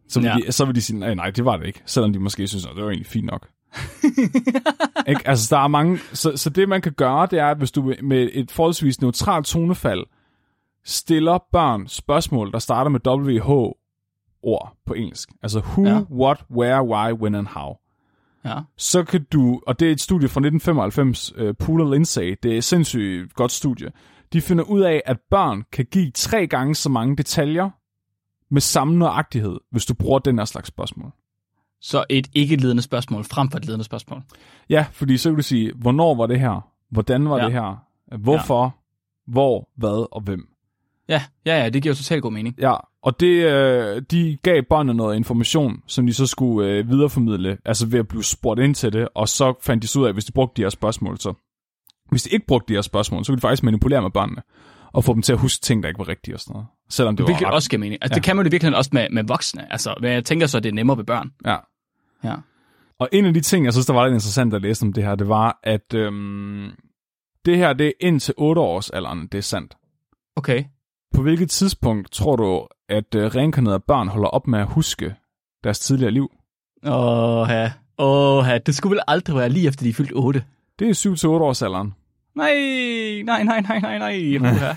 Så 0.07 0.19
vil, 0.19 0.27
ja. 0.27 0.35
de, 0.47 0.51
så 0.51 0.65
vil 0.65 0.75
de 0.75 0.81
sige, 0.81 0.99
nej, 0.99 1.13
nej, 1.13 1.29
det 1.29 1.45
var 1.45 1.57
det 1.57 1.67
ikke. 1.67 1.81
Selvom 1.85 2.13
de 2.13 2.19
måske 2.19 2.47
synes, 2.47 2.65
at 2.65 2.71
det 2.75 2.83
var 2.83 2.89
egentlig 2.89 3.07
fint 3.07 3.25
nok. 3.25 3.47
ikke? 5.09 5.27
Altså, 5.27 5.55
der 5.55 5.61
er 5.61 5.67
mange... 5.67 5.97
Så, 6.13 6.37
så 6.37 6.49
det, 6.49 6.69
man 6.69 6.81
kan 6.81 6.91
gøre, 6.91 7.27
det 7.31 7.39
er, 7.39 7.47
at 7.47 7.57
hvis 7.57 7.71
du 7.71 7.93
med 8.03 8.29
et 8.33 8.51
forholdsvis 8.51 9.01
neutralt 9.01 9.45
tonefald 9.45 10.03
stiller 10.85 11.37
børn 11.51 11.87
spørgsmål, 11.87 12.51
der 12.51 12.59
starter 12.59 12.91
med 12.91 12.99
WH-ord 13.07 14.77
på 14.85 14.93
engelsk. 14.93 15.29
Altså 15.43 15.59
who, 15.59 15.85
ja. 15.85 16.01
what, 16.11 16.45
where, 16.51 16.83
why, 16.83 17.13
when 17.13 17.35
and 17.35 17.47
how. 17.47 17.75
Ja. 18.45 18.59
Så 18.77 19.03
kan 19.03 19.25
du, 19.33 19.61
og 19.67 19.79
det 19.79 19.87
er 19.87 19.91
et 19.91 20.01
studie 20.01 20.27
fra 20.27 20.39
1995, 20.39 21.37
uh, 21.37 21.55
Pool 21.59 21.81
og 21.81 21.91
Lindsay, 21.91 22.35
det 22.43 22.53
er 22.53 22.57
et 22.57 22.63
sindssygt 22.63 23.33
godt 23.33 23.51
studie. 23.51 23.91
De 24.33 24.41
finder 24.41 24.63
ud 24.63 24.81
af, 24.81 25.01
at 25.05 25.17
børn 25.29 25.63
kan 25.71 25.85
give 25.85 26.11
tre 26.11 26.47
gange 26.47 26.75
så 26.75 26.89
mange 26.89 27.17
detaljer 27.17 27.69
med 28.53 28.61
samme 28.61 28.97
nøjagtighed, 28.97 29.59
hvis 29.71 29.85
du 29.85 29.93
bruger 29.93 30.19
den 30.19 30.37
her 30.37 30.45
slags 30.45 30.67
spørgsmål. 30.67 31.11
Så 31.81 32.03
et 32.09 32.27
ikke-ledende 32.33 32.81
spørgsmål 32.81 33.23
frem 33.23 33.49
for 33.51 33.57
et 33.57 33.65
ledende 33.65 33.85
spørgsmål. 33.85 34.21
Ja, 34.69 34.85
fordi 34.91 35.17
så 35.17 35.29
kan 35.29 35.35
du 35.37 35.43
sige, 35.43 35.71
hvornår 35.75 36.15
var 36.15 36.25
det 36.27 36.39
her? 36.39 36.67
Hvordan 36.89 37.29
var 37.29 37.37
Ja. 37.37 37.45
det 37.45 37.53
her? 37.53 37.83
Hvorfor? 38.17 38.63
Ja. 38.63 38.69
Hvor? 39.31 39.69
Hvad? 39.77 40.07
Og 40.11 40.21
hvem? 40.21 40.47
Ja, 41.09 41.23
ja, 41.45 41.61
ja, 41.63 41.69
det 41.69 41.81
giver 41.83 41.93
jo 41.93 41.97
totalt 41.97 42.21
god 42.21 42.31
mening. 42.31 42.55
Ja, 42.59 42.73
og 43.03 43.19
det, 43.19 43.45
øh, 43.45 44.01
de 44.11 44.37
gav 44.43 44.61
børnene 44.69 44.93
noget 44.93 45.15
information, 45.15 45.81
som 45.87 46.05
de 46.07 46.13
så 46.13 46.25
skulle 46.27 46.69
øh, 46.69 46.89
videreformidle, 46.89 47.57
altså 47.65 47.87
ved 47.87 47.99
at 47.99 48.07
blive 48.07 48.23
spurgt 48.23 48.59
ind 48.59 48.75
til 48.75 48.93
det, 48.93 49.07
og 49.15 49.29
så 49.29 49.53
fandt 49.61 49.81
de 49.83 49.87
så 49.87 49.99
ud 49.99 50.05
af, 50.05 50.09
at 50.09 50.15
hvis 50.15 50.25
de 50.25 50.31
brugte 50.31 50.57
de 50.57 50.65
her 50.65 50.69
spørgsmål, 50.69 51.17
så 51.19 51.33
hvis 52.09 52.23
de 52.23 52.29
ikke 52.29 52.45
brugte 52.47 52.67
de 52.73 52.77
her 52.77 52.81
spørgsmål, 52.81 53.25
så 53.25 53.31
kunne 53.31 53.37
de 53.37 53.41
faktisk 53.41 53.63
manipulere 53.63 54.01
med 54.01 54.11
børnene, 54.11 54.41
og 54.93 55.03
få 55.03 55.13
dem 55.13 55.21
til 55.21 55.33
at 55.33 55.39
huske 55.39 55.61
ting, 55.61 55.83
der 55.83 55.89
ikke 55.89 55.99
var 55.99 56.07
rigtige 56.07 56.35
og 56.35 56.39
sådan 56.39 56.53
noget. 56.53 56.67
Selvom 56.89 57.15
det 57.17 57.23
var 57.23 57.27
Hvilket 57.27 57.47
ret. 57.47 57.53
også 57.53 57.69
giver 57.69 57.79
mening. 57.79 57.97
Altså, 58.01 58.13
ja. 58.13 58.15
Det 58.15 58.23
kan 58.23 58.35
man 58.35 58.45
jo 58.45 58.49
virkelig 58.51 58.75
også 58.77 58.89
med, 58.93 59.07
med 59.11 59.23
voksne. 59.23 59.71
Altså, 59.71 59.95
men 60.01 60.11
jeg 60.11 60.25
tænker 60.25 60.47
så, 60.47 60.57
at 60.57 60.63
det 60.63 60.69
er 60.69 60.73
nemmere 60.73 60.97
ved 60.97 61.03
børn. 61.05 61.31
Ja. 61.45 61.55
Ja. 62.23 62.35
Og 62.99 63.09
en 63.11 63.25
af 63.25 63.33
de 63.33 63.41
ting, 63.41 63.65
jeg 63.65 63.73
synes, 63.73 63.85
der 63.85 63.93
var 63.93 64.05
lidt 64.05 64.13
interessant 64.13 64.53
at 64.53 64.61
læse 64.61 64.85
om 64.85 64.93
det 64.93 65.03
her, 65.03 65.15
det 65.15 65.27
var, 65.27 65.59
at 65.63 65.93
øhm, 65.93 66.71
det 67.45 67.57
her, 67.57 67.73
det 67.73 67.87
er 67.87 67.91
indtil 67.99 68.33
8 68.37 68.61
års 68.61 68.89
alderen, 68.89 69.27
det 69.27 69.37
er 69.37 69.41
sandt. 69.41 69.77
Okay. 70.35 70.63
På 71.13 71.21
hvilket 71.21 71.49
tidspunkt 71.49 72.11
tror 72.11 72.35
du, 72.35 72.67
at 72.89 73.15
øh, 73.15 73.25
reinkarnerede 73.35 73.79
børn 73.79 74.07
holder 74.07 74.27
op 74.27 74.47
med 74.47 74.59
at 74.59 74.67
huske 74.67 75.15
deres 75.63 75.79
tidligere 75.79 76.11
liv? 76.11 76.31
Åh, 76.85 77.47
ja. 77.49 77.71
Åh, 77.97 78.45
ja. 78.47 78.57
Det 78.57 78.75
skulle 78.75 78.91
vel 78.91 79.03
aldrig 79.07 79.35
være 79.35 79.49
lige 79.49 79.67
efter 79.67 79.83
de 79.83 79.89
er 79.89 79.93
fyldt 79.93 80.11
8. 80.15 80.43
Det 80.79 80.89
er 80.89 81.25
7-8 81.25 81.27
års 81.27 81.61
alderen. 81.61 81.93
Nej, 82.35 82.53
nej, 83.25 83.43
nej, 83.43 83.61
nej, 83.61 83.79
nej, 83.79 83.97
nej. 83.97 84.37
Uha. 84.37 84.73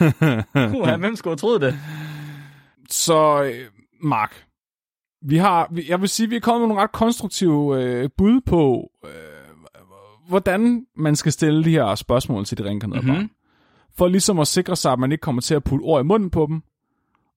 Uha, 0.79 0.97
hvem 0.97 1.17
skulle 1.17 1.33
have 1.33 1.37
troet 1.37 1.61
det? 1.61 1.79
Så, 2.91 3.43
øh, 3.43 3.65
Mark, 4.01 4.45
vi 5.25 5.37
har, 5.37 5.73
jeg 5.89 6.01
vil 6.01 6.09
sige, 6.09 6.29
vi 6.29 6.37
er 6.37 6.41
kommet 6.41 6.61
med 6.61 6.69
nogle 6.69 6.83
ret 6.83 6.93
konstruktive 6.93 7.83
øh, 7.83 8.11
bud 8.19 8.41
på, 8.47 8.91
øh, 9.05 9.11
hvordan 10.29 10.87
man 10.97 11.17
skal 11.17 11.33
stille 11.33 11.65
de 11.65 11.71
her 11.71 11.95
spørgsmål 11.95 12.45
til 12.45 12.59
de 12.59 12.65
reinkarnerede 12.65 13.07
Mhm. 13.07 13.11
mm-hmm. 13.15 13.29
børn. 13.29 13.37
For 13.99 14.09
ligesom 14.09 14.39
at 14.39 14.47
sikre 14.49 14.77
sig, 14.77 14.93
at 14.93 14.99
man 14.99 15.13
ikke 15.13 15.23
kommer 15.23 15.43
til 15.43 15.55
at 15.55 15.65
putte 15.65 15.83
ord 15.83 16.01
i 16.01 16.05
munden 16.05 16.31
på 16.31 16.47
dem, 16.49 16.63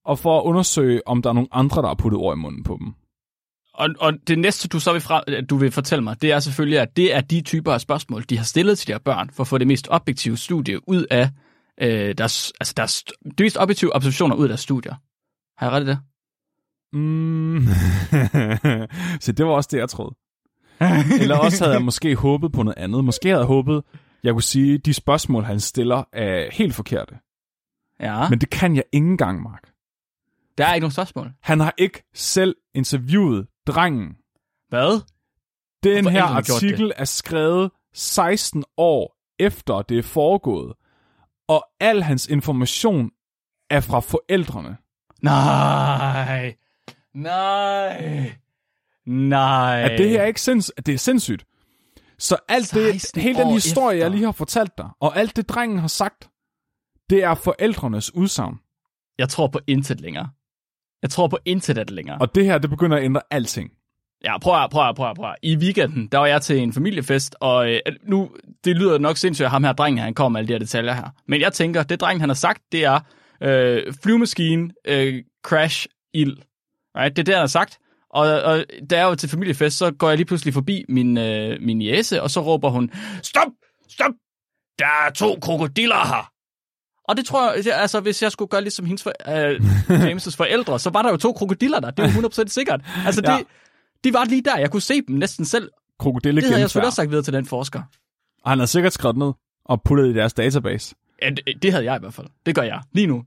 og 0.06 0.20
for 0.20 0.40
at 0.40 0.44
undersøge, 0.44 1.08
om 1.08 1.22
der 1.22 1.30
er 1.30 1.34
nogle 1.34 1.48
andre, 1.52 1.82
der 1.82 1.88
har 1.88 1.96
puttet 1.96 2.20
ord 2.20 2.38
i 2.38 2.40
munden 2.40 2.64
på 2.64 2.78
dem. 2.80 2.94
Og, 3.74 3.90
og 4.00 4.14
det 4.28 4.40
næste, 4.40 4.68
du 4.68 4.80
så 4.80 4.92
vil, 4.92 5.02
fra, 5.02 5.24
at 5.28 5.50
du 5.50 5.56
vil 5.58 5.72
fortælle 5.72 6.04
mig, 6.04 6.22
det 6.22 6.32
er 6.32 6.40
selvfølgelig, 6.40 6.80
at 6.80 6.98
det 6.98 7.16
er 7.16 7.22
de 7.22 7.42
typer 7.42 7.74
af 7.74 7.82
spørgsmål, 7.82 8.24
de 8.30 8.38
har 8.38 8.46
stillet 8.46 8.78
til 8.78 8.88
de 8.88 8.92
her 8.94 9.00
børn, 9.00 9.30
for 9.30 9.42
at 9.44 9.48
få 9.48 9.58
det 9.58 9.68
mest 9.68 9.88
objektive 9.92 10.38
studie 10.38 10.90
ud 10.90 11.06
af 11.12 11.30
øh, 11.82 12.16
deres, 12.18 12.54
altså 12.60 12.74
deres, 12.78 13.04
de 13.38 13.44
mest 13.44 13.58
objektive 13.58 13.96
observationer 13.96 14.36
ud 14.36 14.44
af 14.44 14.48
deres 14.50 14.60
studier. 14.62 14.94
Har 15.58 15.68
jeg 15.68 15.72
ret 15.72 15.84
i 15.84 15.86
det? 15.86 16.00
Mm. 16.94 17.62
Så 19.24 19.32
det 19.32 19.46
var 19.46 19.52
også 19.52 19.70
det, 19.72 19.78
jeg 19.78 19.90
troede. 19.90 20.16
Eller 21.22 21.38
også 21.38 21.64
havde 21.64 21.76
jeg 21.76 21.84
måske 21.84 22.16
håbet 22.16 22.52
på 22.52 22.64
noget 22.64 22.78
andet. 22.78 23.06
Måske 23.06 23.28
havde 23.28 23.40
jeg 23.40 23.48
håbet, 23.48 23.84
jeg 24.24 24.34
kunne 24.34 24.44
sige, 24.44 24.74
at 24.74 24.86
de 24.86 24.94
spørgsmål, 24.94 25.44
han 25.44 25.60
stiller, 25.60 26.04
er 26.14 26.52
helt 26.52 26.76
forkerte. 26.76 27.16
Ja, 28.00 28.30
Men 28.30 28.40
det 28.42 28.50
kan 28.50 28.76
jeg 28.76 28.84
ikke 28.92 29.08
engang, 29.08 29.44
Mark. 29.44 29.70
der 30.58 30.66
er 30.66 30.74
ikke 30.74 30.84
nogen 30.84 30.92
spørgsmål. 30.92 31.32
Han 31.42 31.60
har 31.60 31.74
ikke 31.78 32.04
selv 32.14 32.56
interviewet 32.76 33.48
drengen. 33.68 34.16
Hvad? 34.70 35.02
Den 35.84 36.04
Hvorfor 36.04 36.10
her 36.10 36.24
artikel 36.24 36.92
er 36.96 37.06
skrevet 37.06 37.72
16 37.94 38.64
år 38.78 39.18
efter 39.40 39.82
det 39.82 39.98
er 39.98 40.04
foregået, 40.04 40.74
og 41.48 41.66
al 41.80 42.04
hans 42.04 42.28
information 42.28 43.12
er 43.70 43.80
fra 43.80 44.00
forældrene. 44.00 44.78
Nej. 45.22 46.56
Nej. 47.18 48.32
Nej. 49.06 49.82
Er 49.82 49.98
det 49.98 50.10
her 50.10 50.24
ikke 50.24 50.42
sinds 50.42 50.72
det 50.86 50.94
er 50.94 50.98
sindssygt? 50.98 51.46
Så 52.20 52.38
alt 52.50 52.74
det, 52.74 53.02
16 53.02 53.22
hele 53.22 53.40
den 53.40 53.52
historie, 53.52 53.98
efter. 53.98 54.06
jeg 54.06 54.12
lige 54.12 54.26
har 54.26 54.32
fortalt 54.32 54.78
dig, 54.78 54.90
og 55.00 55.18
alt 55.18 55.36
det 55.36 55.50
drengen 55.50 55.80
har 55.80 55.88
sagt, 55.88 56.30
det 57.10 57.24
er 57.24 57.36
forældrenes 57.36 58.16
udsagn. 58.16 58.60
Jeg 59.18 59.30
tror 59.30 59.48
på 59.48 59.60
intet 59.68 60.02
længere. 60.02 60.30
Jeg 61.02 61.10
tror 61.10 61.28
på 61.28 61.38
intet 61.46 61.92
længere. 61.92 62.18
Og 62.22 62.36
det 62.36 62.46
her, 62.46 62.58
det 62.58 62.70
begynder 62.70 62.98
at 62.98 63.04
ændre 63.04 63.22
alting. 63.32 63.72
Ja, 64.24 64.38
prøv 64.38 64.64
at, 64.64 64.70
prøv 64.70 64.90
at, 64.90 64.96
prøv 64.96 65.10
at, 65.10 65.16
prøv 65.16 65.30
at. 65.30 65.36
I 65.42 65.58
weekenden, 65.58 66.08
der 66.08 66.18
var 66.18 66.26
jeg 66.26 66.42
til 66.42 66.58
en 66.58 66.74
familiefest, 66.74 67.36
og 67.40 67.72
øh, 67.72 67.80
nu, 68.04 68.30
det 68.64 68.76
lyder 68.76 68.98
nok 68.98 69.18
sindssygt, 69.18 69.46
at 69.46 69.52
ham 69.52 69.64
her 69.64 69.74
drengen, 69.74 70.04
han 70.04 70.14
kommer 70.14 70.30
med 70.30 70.40
alle 70.40 70.48
de 70.48 70.54
her 70.54 70.60
detaljer 70.60 70.94
her. 70.94 71.10
Men 71.28 71.42
jeg 71.42 71.54
tænker, 71.54 71.84
det 71.84 72.02
drengen, 72.02 72.20
han 72.20 72.30
har 72.30 72.34
sagt, 72.34 72.62
det 72.72 72.86
er 72.86 73.00
øh, 73.42 73.94
flyvemaskine, 74.04 74.72
øh, 74.86 75.24
crash, 75.44 75.88
ild. 76.14 76.38
Right? 76.98 77.16
Det 77.16 77.22
er 77.22 77.24
det, 77.24 77.34
han 77.34 77.42
har 77.42 77.48
sagt. 77.48 77.78
Og, 78.10 78.42
og 78.42 78.66
da 78.90 78.98
jeg 78.98 79.08
var 79.08 79.16
til 79.16 79.30
familiefest, 79.30 79.78
så 79.78 79.92
går 79.92 80.08
jeg 80.10 80.18
lige 80.18 80.26
pludselig 80.26 80.54
forbi 80.54 80.86
min, 80.90 81.18
øh, 81.18 81.62
min 81.62 81.82
jæse, 81.82 82.22
og 82.24 82.32
så 82.32 82.42
råber 82.42 82.70
hun, 82.70 82.92
stop, 83.24 83.48
stop, 83.90 84.12
der 84.80 84.86
er 85.08 85.10
to 85.16 85.38
krokodiller 85.42 86.08
her. 86.08 86.32
Og 87.08 87.18
det 87.18 87.26
tror 87.26 87.54
jeg, 87.54 87.80
altså 87.80 88.00
hvis 88.00 88.24
jeg 88.24 88.32
skulle 88.32 88.50
gøre 88.50 88.62
ligesom 88.62 88.86
hendes 88.86 89.04
for, 89.04 89.12
øh, 89.28 89.56
James' 90.12 90.36
forældre, 90.38 90.80
så 90.80 90.90
var 90.90 91.02
der 91.02 91.10
jo 91.10 91.18
to 91.18 91.34
krokodiller 91.34 91.80
der. 91.80 91.92
Det 91.92 92.06
er 92.06 92.22
jo 92.22 92.28
100% 92.28 92.48
sikkert. 92.48 92.82
Altså 93.06 93.22
det, 93.22 93.28
Ja. 93.30 93.40
de 94.04 94.14
var 94.14 94.26
lige 94.26 94.42
der. 94.42 94.58
Jeg 94.58 94.72
kunne 94.72 94.82
se 94.82 95.02
dem 95.08 95.16
næsten 95.16 95.46
selv. 95.46 95.70
Krokodille 96.00 96.42
Det 96.42 96.50
havde 96.50 96.62
jeg 96.62 96.70
selvfølgelig 96.70 96.88
også 96.88 96.96
sagt 96.96 97.10
videre 97.10 97.24
til 97.24 97.34
den 97.34 97.46
forsker. 97.46 97.82
Og 98.44 98.52
han 98.52 98.60
har 98.60 98.66
sikkert 98.66 98.94
skrevet 98.94 99.18
ned 99.18 99.32
og 99.66 99.84
puttet 99.84 100.08
i 100.08 100.14
deres 100.14 100.34
database. 100.34 100.96
Ja, 101.22 101.30
det, 101.30 101.62
det 101.62 101.72
havde 101.72 101.86
jeg 101.86 101.96
i 101.96 102.00
hvert 102.00 102.14
fald. 102.14 102.28
Det 102.46 102.56
gør 102.56 102.62
jeg. 102.62 102.82
Lige 102.94 103.08
nu. 103.08 103.24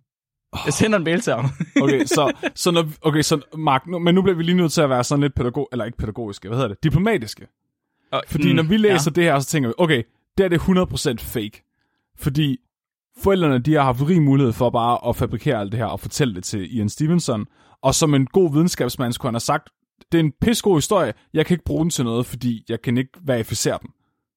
Jeg 0.65 0.73
sender 0.73 0.99
en 0.99 1.05
mail 1.05 1.21
til 1.21 1.33
ham. 1.33 1.45
Okay, 1.83 2.05
så, 2.05 2.33
så, 2.55 2.71
når, 2.71 2.87
okay, 3.03 3.23
så 3.23 3.41
Mark, 3.59 3.87
nu, 3.87 3.99
men 3.99 4.15
nu 4.15 4.23
bliver 4.23 4.37
vi 4.37 4.43
lige 4.43 4.57
nødt 4.57 4.73
til 4.73 4.81
at 4.81 4.91
være 4.91 5.05
sådan 5.05 5.21
lidt 5.23 5.35
pædagog, 5.35 5.69
eller 5.73 5.85
ikke 5.85 5.99
pædagogiske, 5.99 6.49
hvad 6.49 6.59
hedder 6.59 6.69
det, 6.69 6.83
diplomatiske. 6.85 7.47
Og- 8.13 8.23
Fordi 8.29 8.49
mm, 8.49 8.57
når 8.57 8.63
vi 8.63 8.77
læser 8.77 9.11
ja. 9.17 9.21
det 9.21 9.25
her, 9.25 9.39
så 9.39 9.47
tænker 9.49 9.69
vi, 9.69 9.75
okay, 9.79 10.03
det 10.39 10.45
er 10.45 10.49
det 10.49 10.59
100% 11.21 11.25
fake. 11.25 11.63
Fordi 12.19 12.59
forældrene, 13.23 13.59
de 13.59 13.75
har 13.75 13.83
haft 13.83 14.03
rig 14.09 14.23
mulighed 14.23 14.53
for 14.53 14.71
bare 14.71 15.09
at 15.09 15.17
fabrikere 15.17 15.61
alt 15.61 15.73
det 15.73 15.79
her 15.79 15.87
og 15.87 16.01
fortælle 16.01 16.35
det 16.35 16.45
til 16.45 16.77
Ian 16.77 16.89
Stevenson. 16.89 17.47
Og 17.83 17.95
som 17.95 18.15
en 18.15 18.27
god 18.27 18.53
videnskabsmand 18.53 19.13
skulle 19.13 19.29
han 19.29 19.35
have 19.35 19.41
sagt, 19.41 19.69
det 20.13 20.21
er 20.21 20.25
en 20.25 20.33
pissegod 20.41 20.77
historie, 20.77 21.13
jeg 21.35 21.47
kan 21.47 21.55
ikke 21.55 21.65
bruge 21.65 21.83
den 21.83 21.91
til 21.91 22.05
noget, 22.05 22.27
fordi 22.27 22.65
jeg 22.69 22.83
kan 22.83 22.99
ikke 22.99 23.11
verificere 23.25 23.79
den. 23.83 23.91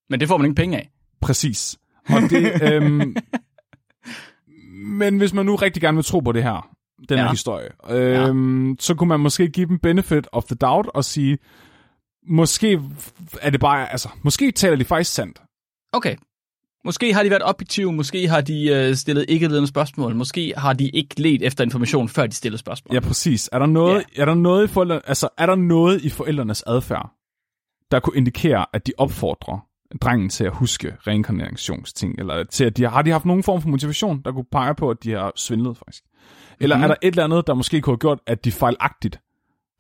Men 0.09 0.19
det 0.19 0.27
får 0.27 0.37
man 0.37 0.45
ikke 0.45 0.55
penge 0.55 0.77
af. 0.77 0.89
Præcis. 1.21 1.77
Og 2.09 2.21
det, 2.29 2.73
øhm, 2.73 3.15
men 4.83 5.17
hvis 5.17 5.33
man 5.33 5.45
nu 5.45 5.55
rigtig 5.55 5.81
gerne 5.81 5.95
vil 5.95 6.05
tro 6.05 6.19
på 6.19 6.31
det 6.31 6.43
her, 6.43 6.69
den 7.09 7.17
her 7.17 7.25
Ja. 7.25 7.31
historie, 7.31 7.69
øhm, 7.89 8.69
ja. 8.69 8.75
så 8.79 8.95
kunne 8.95 9.09
man 9.09 9.19
måske 9.19 9.47
give 9.47 9.67
dem 9.67 9.79
benefit 9.79 10.27
of 10.31 10.43
the 10.43 10.55
doubt 10.55 10.87
og 10.93 11.05
sige, 11.05 11.37
måske 12.27 12.79
er 13.41 13.49
det 13.49 13.59
bare, 13.59 13.91
altså, 13.91 14.09
måske 14.23 14.51
taler 14.51 14.75
de 14.75 14.85
faktisk 14.85 15.13
sandt. 15.13 15.41
Okay. 15.93 16.15
Måske 16.85 17.13
har 17.13 17.23
de 17.23 17.29
været 17.29 17.43
objektive, 17.45 17.93
måske 17.93 18.27
har 18.27 18.41
de 18.41 18.67
øh, 18.67 18.95
stillet 18.95 19.25
ikke 19.27 19.47
ledende 19.47 19.67
spørgsmål, 19.67 20.15
måske 20.15 20.53
har 20.57 20.73
de 20.73 20.89
ikke 20.89 21.21
let 21.21 21.41
efter 21.41 21.63
information, 21.63 22.09
før 22.09 22.27
de 22.27 22.35
stillede 22.35 22.59
spørgsmål. 22.59 22.93
Ja, 22.95 22.99
præcis. 22.99 23.49
Er 23.51 23.59
der 23.59 23.65
noget, 23.65 24.03
er 24.15 24.25
der 24.25 24.33
noget, 24.33 24.63
i, 24.69 24.73
forældre, 24.73 25.01
altså, 25.07 25.29
er 25.37 25.45
der 25.45 25.55
noget 25.55 26.01
i 26.01 26.09
forældrenes 26.09 26.63
adfærd, 26.67 27.09
der 27.91 27.99
kunne 27.99 28.17
indikere, 28.17 28.65
at 28.73 28.87
de 28.87 28.91
opfordrer 28.97 29.67
drengen 30.01 30.29
til 30.29 30.43
at 30.43 30.51
huske 30.53 30.95
reinkarnationsting, 31.07 32.15
eller 32.19 32.43
til 32.43 32.65
at 32.65 32.77
de 32.77 32.89
har 32.89 33.01
de 33.01 33.11
haft 33.11 33.25
nogen 33.25 33.43
form 33.43 33.61
for 33.61 33.69
motivation, 33.69 34.21
der 34.25 34.31
kunne 34.31 34.45
pege 34.51 34.75
på, 34.75 34.89
at 34.89 34.97
de 35.03 35.11
har 35.11 35.31
svindlet 35.35 35.77
faktisk? 35.77 36.03
Eller 36.59 36.75
Mhm. 36.75 36.83
er 36.83 36.87
der 36.87 36.95
et 37.01 37.07
eller 37.11 37.23
andet, 37.23 37.47
der 37.47 37.53
måske 37.53 37.81
kunne 37.81 37.91
have 37.93 37.97
gjort, 37.99 38.19
at 38.27 38.45
de 38.45 38.51
fejlagtigt 38.51 39.19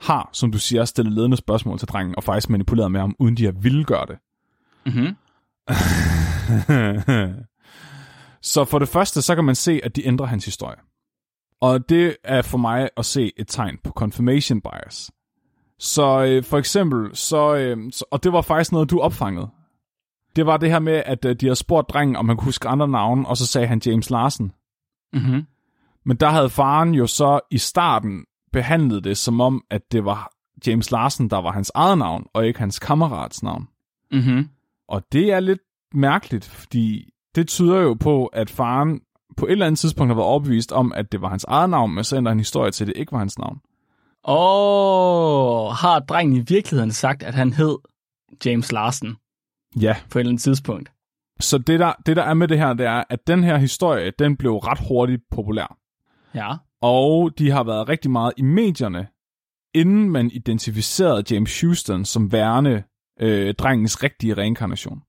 har, 0.01 0.29
som 0.33 0.51
du 0.51 0.59
siger, 0.59 0.85
stillet 0.85 1.13
ledende 1.13 1.37
spørgsmål 1.37 1.79
til 1.79 1.87
drengen, 1.87 2.15
og 2.17 2.23
faktisk 2.23 2.49
manipuleret 2.49 2.91
med 2.91 2.99
ham, 2.99 3.15
uden 3.19 3.37
de 3.37 3.45
har 3.45 3.51
ville 3.51 3.83
gøre 3.83 4.05
det? 4.05 4.17
Mm-hmm. 4.85 5.15
så 8.41 8.65
for 8.65 8.79
det 8.79 8.87
første, 8.87 9.21
så 9.21 9.35
kan 9.35 9.43
man 9.43 9.55
se, 9.55 9.81
at 9.83 9.95
de 9.95 10.07
ændrer 10.07 10.25
hans 10.25 10.45
historie. 10.45 10.77
Og 11.61 11.89
det 11.89 12.15
er 12.23 12.41
for 12.41 12.57
mig 12.57 12.89
at 12.97 13.05
se 13.05 13.31
et 13.37 13.47
tegn 13.47 13.77
på 13.83 13.91
confirmation 13.91 14.61
bias. 14.61 15.11
Så 15.79 16.23
øh, 16.23 16.43
for 16.43 16.57
eksempel, 16.57 17.15
så, 17.15 17.55
øh, 17.55 17.77
så, 17.91 18.05
og 18.11 18.23
det 18.23 18.33
var 18.33 18.41
faktisk 18.41 18.71
noget, 18.71 18.89
du 18.89 18.99
opfangede. 18.99 19.47
Det 20.35 20.45
var 20.45 20.57
det 20.57 20.69
her 20.71 20.79
med, 20.79 21.03
at 21.05 21.25
øh, 21.25 21.35
de 21.35 21.47
har 21.47 21.53
spurgt 21.53 21.89
drengen, 21.89 22.15
om 22.15 22.27
han 22.27 22.37
kunne 22.37 22.45
huske 22.45 22.67
andre 22.67 22.87
navne, 22.87 23.27
og 23.27 23.37
så 23.37 23.47
sagde 23.47 23.67
han 23.67 23.81
James 23.85 24.09
Larsen. 24.09 24.51
Mm-hmm. 25.13 25.45
Men 26.05 26.17
der 26.17 26.29
havde 26.29 26.49
faren 26.49 26.93
jo 26.93 27.07
så 27.07 27.39
i 27.51 27.57
starten 27.57 28.25
behandlet 28.53 29.03
det 29.03 29.17
som 29.17 29.41
om, 29.41 29.63
at 29.69 29.91
det 29.91 30.05
var 30.05 30.31
James 30.67 30.91
Larsen, 30.91 31.29
der 31.29 31.41
var 31.41 31.51
hans 31.51 31.71
eget 31.75 31.97
navn, 31.97 32.25
og 32.33 32.47
ikke 32.47 32.59
hans 32.59 32.79
kammerats 32.79 33.43
navn. 33.43 33.67
Mm-hmm. 34.11 34.49
Og 34.87 35.03
det 35.11 35.31
er 35.31 35.39
lidt 35.39 35.61
mærkeligt, 35.93 36.45
fordi 36.45 37.09
det 37.35 37.47
tyder 37.47 37.79
jo 37.79 37.93
på, 37.93 38.25
at 38.25 38.49
faren 38.49 39.01
på 39.37 39.45
et 39.45 39.51
eller 39.51 39.65
andet 39.65 39.79
tidspunkt 39.79 40.09
har 40.09 40.15
været 40.15 40.27
overbevist 40.27 40.71
om, 40.71 40.93
at 40.95 41.11
det 41.11 41.21
var 41.21 41.29
hans 41.29 41.43
eget 41.43 41.69
navn, 41.69 41.95
men 41.95 42.03
så 42.03 42.17
ændrer 42.17 42.31
han 42.31 42.39
historie 42.39 42.71
til, 42.71 42.83
at 42.83 42.87
det 42.87 42.97
ikke 42.97 43.11
var 43.11 43.17
hans 43.17 43.39
navn. 43.39 43.59
Og 44.23 45.75
har 45.75 45.99
drengen 45.99 46.35
i 46.35 46.45
virkeligheden 46.47 46.91
sagt, 46.91 47.23
at 47.23 47.33
han 47.33 47.53
hed 47.53 47.77
James 48.45 48.71
Larsen 48.71 49.15
Ja, 49.75 49.95
på 50.09 50.19
et 50.19 50.21
eller 50.21 50.29
andet 50.29 50.43
tidspunkt? 50.43 50.91
så 51.39 51.57
det 51.57 51.79
der, 51.79 51.93
det 52.05 52.15
der 52.15 52.23
er 52.23 52.33
med 52.33 52.47
det 52.47 52.57
her, 52.57 52.73
det 52.73 52.85
er, 52.85 53.03
at 53.09 53.27
den 53.27 53.43
her 53.43 53.57
historie, 53.57 54.11
den 54.19 54.37
blev 54.37 54.55
ret 54.55 54.79
hurtigt 54.87 55.21
populær. 55.31 55.77
Ja. 56.35 56.55
Og 56.81 57.31
de 57.37 57.51
har 57.51 57.63
været 57.63 57.89
rigtig 57.89 58.11
meget 58.11 58.33
i 58.37 58.41
medierne, 58.41 59.07
inden 59.73 60.09
man 60.09 60.31
identificerede 60.31 61.23
James 61.35 61.61
Houston 61.61 62.05
som 62.05 62.31
værende 62.31 62.83
øh, 63.19 63.53
drengens 63.53 64.03
rigtige 64.03 64.33
reinkarnation. 64.33 65.01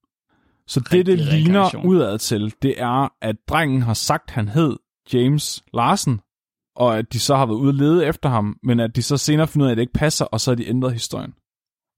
Så 0.66 0.80
det, 0.80 1.06
det 1.06 1.18
Rigtig 1.18 1.32
ligner 1.32 1.84
udad 1.84 2.18
til, 2.18 2.54
det 2.62 2.80
er, 2.82 3.08
at 3.22 3.36
drengen 3.48 3.82
har 3.82 3.94
sagt, 3.94 4.30
han 4.30 4.48
hed 4.48 4.76
James 5.12 5.64
Larsen, 5.74 6.20
og 6.76 6.98
at 6.98 7.12
de 7.12 7.18
så 7.18 7.36
har 7.36 7.46
været 7.46 7.58
ude 7.58 7.76
lede 7.76 8.06
efter 8.06 8.28
ham, 8.28 8.58
men 8.62 8.80
at 8.80 8.96
de 8.96 9.02
så 9.02 9.16
senere 9.16 9.46
finder 9.46 9.64
ud 9.64 9.68
af, 9.68 9.72
at 9.72 9.76
det 9.76 9.82
ikke 9.82 9.92
passer, 9.92 10.24
og 10.24 10.40
så 10.40 10.50
har 10.50 10.56
de 10.56 10.68
ændret 10.68 10.92
historien. 10.92 11.34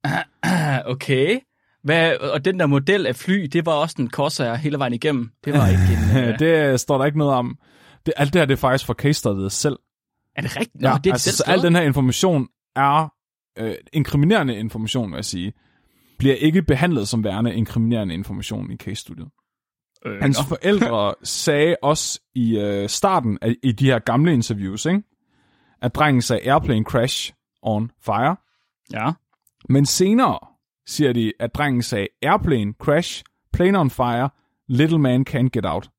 Okay. 0.94 1.40
Hvad, 1.87 2.16
og 2.16 2.45
den 2.45 2.61
der 2.61 2.66
model 2.66 3.07
af 3.07 3.16
fly, 3.16 3.49
det 3.53 3.66
var 3.66 3.72
også 3.72 3.97
en 3.99 4.11
Corsair 4.11 4.55
hele 4.55 4.78
vejen 4.78 4.93
igennem. 4.93 5.30
Det 5.45 5.53
var 5.53 5.68
ikke 5.68 5.82
en... 5.82 6.24
Øh, 6.32 6.39
det 6.39 6.80
står 6.80 6.99
der 6.99 7.05
ikke 7.05 7.18
noget 7.18 7.34
om. 7.34 7.59
Det, 8.07 8.14
alt 8.16 8.32
det 8.32 8.41
her, 8.41 8.47
det 8.47 8.55
er 8.55 8.59
faktisk 8.59 8.87
fra 8.87 8.95
case 8.95 9.18
studiet 9.18 9.53
selv. 9.53 9.78
er 10.37 10.43
det 10.43 10.57
rigtigt? 10.57 10.82
Nå, 10.82 10.91
det 11.05 11.07
er 11.07 11.12
altså, 11.12 11.37
så 11.37 11.45
al 11.47 11.62
den 11.62 11.74
her 11.74 11.82
information 11.82 12.49
er 12.76 13.12
øh, 13.59 13.74
inkriminerende 13.93 14.57
information, 14.57 15.11
vil 15.11 15.16
jeg 15.16 15.24
sige, 15.24 15.53
bliver 16.18 16.34
ikke 16.34 16.62
behandlet 16.62 17.09
som 17.09 17.24
værende 17.24 17.55
inkriminerende 17.55 18.14
information 18.14 18.72
i 18.72 18.76
case-studiet. 18.76 19.28
øh, 20.07 20.20
Hans 20.20 20.39
nå. 20.39 20.45
forældre 20.57 21.14
sagde 21.22 21.76
også 21.82 22.20
i 22.34 22.59
øh, 22.59 22.89
starten 22.89 23.39
af 23.43 23.55
i 23.62 23.72
de 23.72 23.84
her 23.84 23.99
gamle 23.99 24.32
interviews, 24.32 24.87
ikke? 24.87 25.03
at 25.82 25.95
drengen 25.95 26.22
sagde 26.22 26.51
airplane 26.51 26.84
crash 26.84 27.32
on 27.62 27.91
fire. 28.01 28.37
Ja. 28.93 29.12
Men 29.68 29.87
senere 29.87 30.39
siger 30.87 31.12
de, 31.12 31.32
at 31.41 31.55
drengen 31.55 31.82
sagde 31.82 32.09
airplane 32.22 32.72
crash, 32.82 33.24
plane 33.53 33.78
on 33.78 33.91
fire, 33.91 34.28
little 34.68 34.99
man 34.99 35.24
can't 35.30 35.49
get 35.49 35.64
out. 35.66 35.91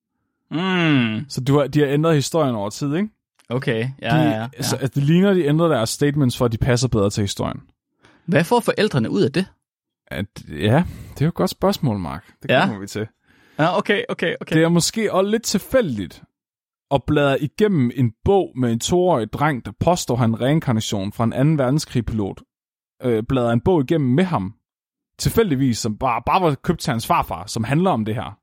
Mm, 0.52 1.26
Så 1.30 1.42
du 1.48 1.58
har, 1.58 1.68
de 1.68 1.80
har 1.80 1.88
ændret 1.88 2.16
historien 2.16 2.56
over 2.56 2.70
tid, 2.70 2.96
ikke? 2.96 3.10
okay. 3.50 3.90
Ja, 4.02 4.10
De, 4.10 4.16
ja, 4.22 4.30
ja. 4.42 4.48
Så, 4.62 4.76
altså, 4.76 4.92
det 5.00 5.04
ligner, 5.04 5.34
de 5.34 5.46
ændrer 5.46 5.68
deres 5.68 5.90
statements 5.90 6.38
for, 6.38 6.46
at 6.46 6.52
de 6.52 6.58
passer 6.58 6.88
bedre 6.88 7.10
til 7.10 7.22
historien. 7.24 7.62
Hvad 8.26 8.44
får 8.44 8.60
forældrene 8.60 9.10
ud 9.10 9.22
af 9.22 9.32
det? 9.32 9.46
At, 10.08 10.26
ja, 10.50 10.84
det 11.14 11.22
er 11.22 11.26
jo 11.26 11.28
et 11.28 11.34
godt 11.34 11.50
spørgsmål, 11.50 11.98
Mark. 12.00 12.26
Det 12.44 12.52
Ja. 12.52 12.66
kommer 12.66 12.80
vi 12.80 12.88
til. 12.88 13.08
Ja, 13.60 13.78
okay, 13.78 14.04
okay, 14.10 14.36
okay. 14.42 14.56
Det 14.56 14.64
er 14.64 14.70
måske 14.70 15.14
også 15.14 15.30
lidt 15.32 15.44
tilfældigt 15.44 16.24
at 16.92 17.04
bladre 17.08 17.42
igennem 17.44 17.92
en 17.96 18.14
bog 18.26 18.52
med 18.56 18.72
en 18.72 18.80
toårig 18.80 19.34
dreng, 19.34 19.66
der 19.66 19.72
påstår 19.80 20.16
han 20.16 20.42
reinkarnation 20.42 21.12
fra 21.12 21.24
en 21.24 21.58
2. 21.58 21.64
verdenskrig-pilot. 21.64 22.42
Øh, 23.04 23.24
bladrer 23.30 23.52
en 23.52 23.62
bog 23.62 23.82
igennem 23.84 24.10
med 24.10 24.24
ham. 24.24 24.54
Tilfældigvis, 25.20 25.78
som 25.78 25.98
bare, 25.98 26.22
bare 26.26 26.42
var 26.42 26.56
købt 26.56 26.80
til 26.80 26.92
hans 26.92 27.08
farfar, 27.08 27.46
som 27.48 27.64
handler 27.64 27.92
om 27.92 28.06
det 28.06 28.16
her. 28.16 28.38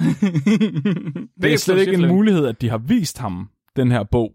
Det 1.42 1.52
er 1.52 1.56
slet 1.56 1.80
ikke 1.80 1.92
en 1.94 2.08
mulighed, 2.08 2.46
at 2.46 2.60
de 2.60 2.68
har 2.68 2.78
vist 2.78 3.18
ham 3.18 3.50
den 3.76 3.92
her 3.92 4.02
bog. 4.04 4.32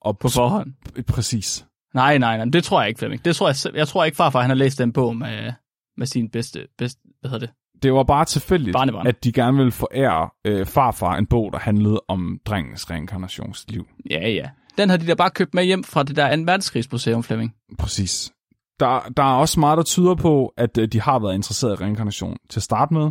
Og 0.00 0.18
På 0.18 0.28
forhånd. 0.28 0.72
Præcis. 1.08 1.66
Nej, 1.94 2.18
nej, 2.18 2.36
nej, 2.36 2.44
det 2.52 2.64
tror 2.64 2.80
jeg 2.80 2.88
ikke, 2.88 2.98
Flemming. 2.98 3.24
Det 3.24 3.36
tror 3.36 3.48
jeg, 3.48 3.76
jeg 3.76 3.88
tror 3.88 4.04
ikke, 4.04 4.16
farfar 4.16 4.40
han 4.40 4.50
har 4.50 4.54
læst 4.54 4.78
den 4.78 4.92
bog 4.92 5.16
med, 5.16 5.52
med 5.96 6.06
sin 6.06 6.30
bedste, 6.30 6.66
bedste, 6.78 7.00
hvad 7.20 7.30
hedder 7.30 7.46
det? 7.46 7.54
Det 7.82 7.92
var 7.92 8.02
bare 8.02 8.24
tilfældigt, 8.24 8.72
Barnebarn. 8.74 9.06
at 9.06 9.24
de 9.24 9.32
gerne 9.32 9.56
ville 9.56 9.72
forære 9.72 10.30
øh, 10.44 10.66
farfar 10.66 11.16
en 11.16 11.26
bog, 11.26 11.52
der 11.52 11.58
handlede 11.58 12.00
om 12.08 12.40
drengens 12.44 12.90
reinkarnationsliv. 12.90 13.86
Ja, 14.10 14.28
ja. 14.28 14.50
Den 14.78 14.90
har 14.90 14.96
de 14.96 15.06
da 15.06 15.14
bare 15.14 15.30
købt 15.30 15.54
med 15.54 15.64
hjem 15.64 15.84
fra 15.84 16.02
det 16.02 16.16
der 16.16 16.36
2. 16.36 16.42
verdenskrigsmuseum, 16.42 17.22
Flemming. 17.22 17.54
Præcis. 17.78 18.32
Der, 18.80 19.00
der 19.16 19.22
er 19.22 19.36
også 19.36 19.60
meget, 19.60 19.76
der 19.76 19.82
tyder 19.84 20.14
på, 20.14 20.54
at 20.56 20.78
øh, 20.78 20.88
de 20.88 21.00
har 21.00 21.18
været 21.18 21.34
interesseret 21.34 21.80
i 21.80 21.84
reinkarnation 21.84 22.36
til 22.48 22.58
at 22.58 22.62
starte 22.62 22.94
med. 22.94 23.10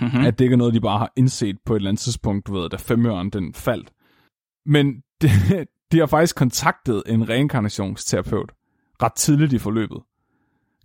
Mm-hmm. 0.00 0.24
At 0.24 0.38
det 0.38 0.44
ikke 0.44 0.54
er 0.54 0.58
noget, 0.58 0.74
de 0.74 0.80
bare 0.80 0.98
har 0.98 1.12
indset 1.16 1.56
på 1.66 1.72
et 1.74 1.76
eller 1.76 1.90
andet 1.90 2.00
tidspunkt, 2.00 2.46
du 2.46 2.54
ved, 2.54 2.68
da 2.68 2.76
femøren 2.76 3.30
den 3.30 3.54
faldt. 3.54 3.92
Men 4.66 5.02
det, 5.20 5.30
de 5.92 5.98
har 5.98 6.06
faktisk 6.06 6.36
kontaktet 6.36 7.02
en 7.06 7.28
reinkarnationsterapeut 7.28 8.52
ret 9.02 9.14
tidligt 9.14 9.52
i 9.52 9.58
forløbet. 9.58 9.98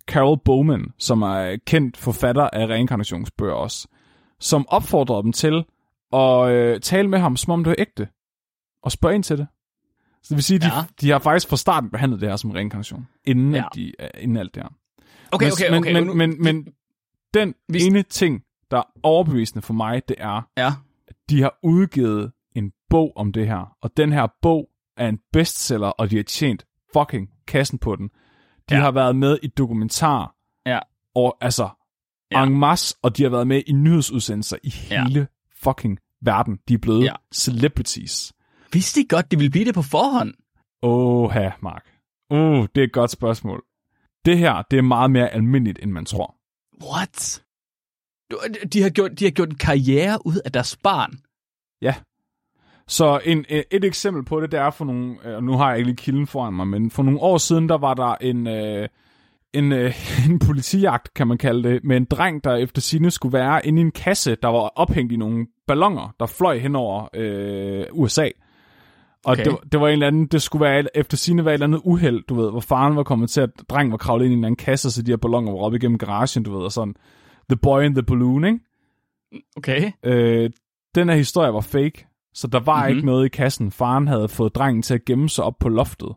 Carol 0.06 0.38
Bowman, 0.44 0.92
som 0.98 1.22
er 1.22 1.56
kendt 1.66 1.96
forfatter 1.96 2.50
af 2.52 2.66
reinkarnationsbøger 2.66 3.54
også, 3.54 3.88
som 4.40 4.68
opfordrede 4.68 5.22
dem 5.22 5.32
til 5.32 5.64
at 6.12 6.48
øh, 6.50 6.80
tale 6.80 7.08
med 7.08 7.18
ham, 7.18 7.36
som 7.36 7.52
om 7.52 7.64
det 7.64 7.70
var 7.70 7.76
ægte, 7.78 8.08
og 8.82 8.92
spørge 8.92 9.14
ind 9.14 9.24
til 9.24 9.38
det. 9.38 9.46
Så 10.24 10.28
det 10.28 10.36
vil 10.36 10.44
sige, 10.44 10.56
at 10.56 10.62
de, 10.62 10.66
Ja. 10.66 10.84
de 11.00 11.10
har 11.10 11.18
faktisk 11.18 11.48
fra 11.48 11.56
starten 11.56 11.90
behandlet 11.90 12.20
det 12.20 12.28
her 12.28 12.36
som 12.36 12.50
reinkarnation, 12.50 13.06
inden, 13.24 13.54
Ja. 13.54 13.56
ja. 13.56 13.64
de, 13.74 13.92
inden 14.18 14.36
alt 14.36 14.54
det 14.54 14.62
her. 14.62 14.70
Okay, 15.32 15.46
Men- 15.46 15.52
okay, 15.52 15.78
okay. 15.78 15.92
Men, 15.92 16.04
nu- 16.06 16.14
men, 16.14 16.28
men, 16.28 16.42
men 16.42 16.66
den 17.34 17.54
Hvis- 17.68 17.84
ene 17.86 18.02
ting, 18.02 18.42
der 18.70 18.76
er 18.78 18.82
overbevisende 19.02 19.62
for 19.62 19.74
mig, 19.74 20.02
det 20.08 20.16
er, 20.18 20.48
Ja. 20.56 20.72
at 21.08 21.16
de 21.30 21.42
har 21.42 21.58
udgivet 21.62 22.32
en 22.56 22.72
bog 22.90 23.12
om 23.16 23.32
det 23.32 23.46
her. 23.46 23.76
Og 23.82 23.96
den 23.96 24.12
her 24.12 24.26
bog 24.42 24.68
er 24.96 25.08
en 25.08 25.18
bestseller, 25.32 25.88
og 25.88 26.10
de 26.10 26.16
har 26.16 26.22
tjent 26.22 26.64
fucking 26.92 27.28
kassen 27.46 27.78
på 27.78 27.96
den. 27.96 28.08
De 28.68 28.74
Ja. 28.74 28.80
har 28.80 28.90
været 28.90 29.16
med 29.16 29.38
i 29.42 29.46
dokumentar. 29.46 30.34
Ja. 30.66 30.78
Og 31.14 31.36
altså, 31.40 31.68
Ja. 32.30 32.38
ja. 32.40 32.46
en 32.46 32.58
masse, 32.58 32.96
og 33.02 33.16
de 33.16 33.22
har 33.22 33.30
været 33.30 33.46
med 33.46 33.62
i 33.66 33.72
nyhedsudsendelser 33.72 34.56
i 34.62 34.74
Ja. 34.90 35.04
hele 35.04 35.26
fucking 35.62 35.98
verden. 36.22 36.58
De 36.68 36.74
er 36.74 36.78
blevet 36.78 37.00
Ja. 37.00 37.04
ja. 37.04 37.14
celebrities. 37.34 38.32
Vidste 38.74 39.00
de 39.00 39.06
godt, 39.08 39.30
de 39.30 39.36
ville 39.36 39.50
blive 39.50 39.64
det 39.64 39.74
på 39.74 39.82
forhånd? 39.82 40.34
Åh, 40.82 41.34
Mark. 41.62 41.84
Uh, 42.30 42.66
det 42.74 42.80
er 42.80 42.84
et 42.84 42.92
godt 42.92 43.10
spørgsmål. 43.10 43.62
Det 44.24 44.38
her, 44.38 44.62
det 44.70 44.78
er 44.78 44.82
meget 44.82 45.10
mere 45.10 45.28
almindeligt, 45.28 45.78
end 45.82 45.90
man 45.90 46.04
tror. 46.04 46.34
What? 46.90 47.42
De 48.72 48.82
har, 48.82 48.90
gjort, 48.90 49.18
de 49.18 49.24
har 49.24 49.30
gjort 49.30 49.48
en 49.48 49.54
karriere 49.54 50.26
ud 50.26 50.36
af 50.44 50.52
deres 50.52 50.76
barn. 50.76 51.18
Ja. 51.82 51.94
Så 52.88 53.20
en, 53.24 53.44
et 53.48 53.64
et 53.70 53.84
eksempel 53.84 54.24
på 54.24 54.40
det, 54.40 54.52
det 54.52 54.60
er 54.60 54.70
for 54.70 54.84
nogle, 54.84 55.16
øh, 55.24 55.36
og 55.36 55.44
nu 55.44 55.52
har 55.52 55.70
jeg 55.70 55.78
ikke 55.78 55.88
lige 55.88 55.96
kilden 55.96 56.26
foran 56.26 56.54
mig, 56.54 56.66
men 56.66 56.90
for 56.90 57.02
nogle 57.02 57.20
år 57.20 57.38
siden, 57.38 57.68
der 57.68 57.78
var 57.78 57.94
der 57.94 58.14
en, 58.14 58.46
øh, 58.46 58.88
en, 59.52 59.72
øh, 59.72 59.94
en 60.30 60.38
politijagt, 60.38 61.14
kan 61.14 61.26
man 61.26 61.38
kalde 61.38 61.68
det, 61.68 61.84
med 61.84 61.96
en 61.96 62.04
dreng, 62.04 62.44
der 62.44 62.54
efter 62.54 62.80
sine 62.80 63.10
skulle 63.10 63.32
være 63.32 63.66
inde 63.66 63.82
i 63.82 63.84
en 63.84 63.92
kasse, 63.92 64.36
der 64.42 64.48
var 64.48 64.72
ophængt 64.76 65.12
i 65.12 65.16
nogle 65.16 65.46
ballonger, 65.66 66.14
der 66.20 66.26
fløj 66.26 66.58
hen 66.58 66.76
over 66.76 67.08
øh, 67.14 67.86
USA. 67.92 68.28
Og 69.24 69.32
Okay. 69.32 69.44
det, 69.44 69.72
det 69.72 69.80
var 69.80 69.86
en 69.86 69.92
eller 69.92 70.06
anden, 70.06 70.26
det 70.26 70.42
skulle 70.42 70.64
være, 70.64 70.96
efter 70.96 71.16
sine 71.16 71.44
være 71.44 71.52
et 71.54 71.56
eller 71.56 71.66
andet 71.66 71.80
uheld, 71.84 72.22
du 72.28 72.34
ved, 72.34 72.50
hvor 72.50 72.60
faren 72.60 72.96
var 72.96 73.02
kommet 73.02 73.30
til, 73.30 73.40
at 73.40 73.50
drengen 73.68 73.90
var 73.92 73.96
kravlet 73.98 74.24
ind 74.24 74.32
i 74.32 74.34
en 74.34 74.38
eller 74.38 74.46
anden 74.46 74.56
kasse, 74.64 74.90
så 74.90 75.02
de 75.02 75.10
her 75.12 75.16
ballonger 75.16 75.52
var 75.52 75.58
oppe 75.58 75.76
igennem 75.78 75.98
garagen, 75.98 76.42
du 76.42 76.56
ved, 76.56 76.64
og 76.64 76.72
sådan. 76.72 76.94
The 77.50 77.56
Boy 77.56 77.82
in 77.82 77.94
the 77.94 78.02
Balloon, 78.02 78.44
ikke? 78.44 78.58
Okay. 79.56 79.92
Øh, 80.04 80.50
den 80.94 81.08
her 81.08 81.16
historie 81.16 81.52
var 81.52 81.60
fake, 81.60 82.06
så 82.34 82.46
der 82.46 82.60
var 82.60 82.76
Mhm. 82.76 82.82
mm-hmm. 82.86 82.96
ikke 82.96 83.06
noget 83.06 83.24
i 83.24 83.28
kassen. 83.28 83.70
Faren 83.70 84.08
havde 84.08 84.28
fået 84.28 84.54
drengen 84.54 84.82
til 84.82 84.94
at 84.94 85.04
gemme 85.04 85.28
sig 85.28 85.44
op 85.44 85.58
på 85.60 85.68
loftet, 85.68 86.12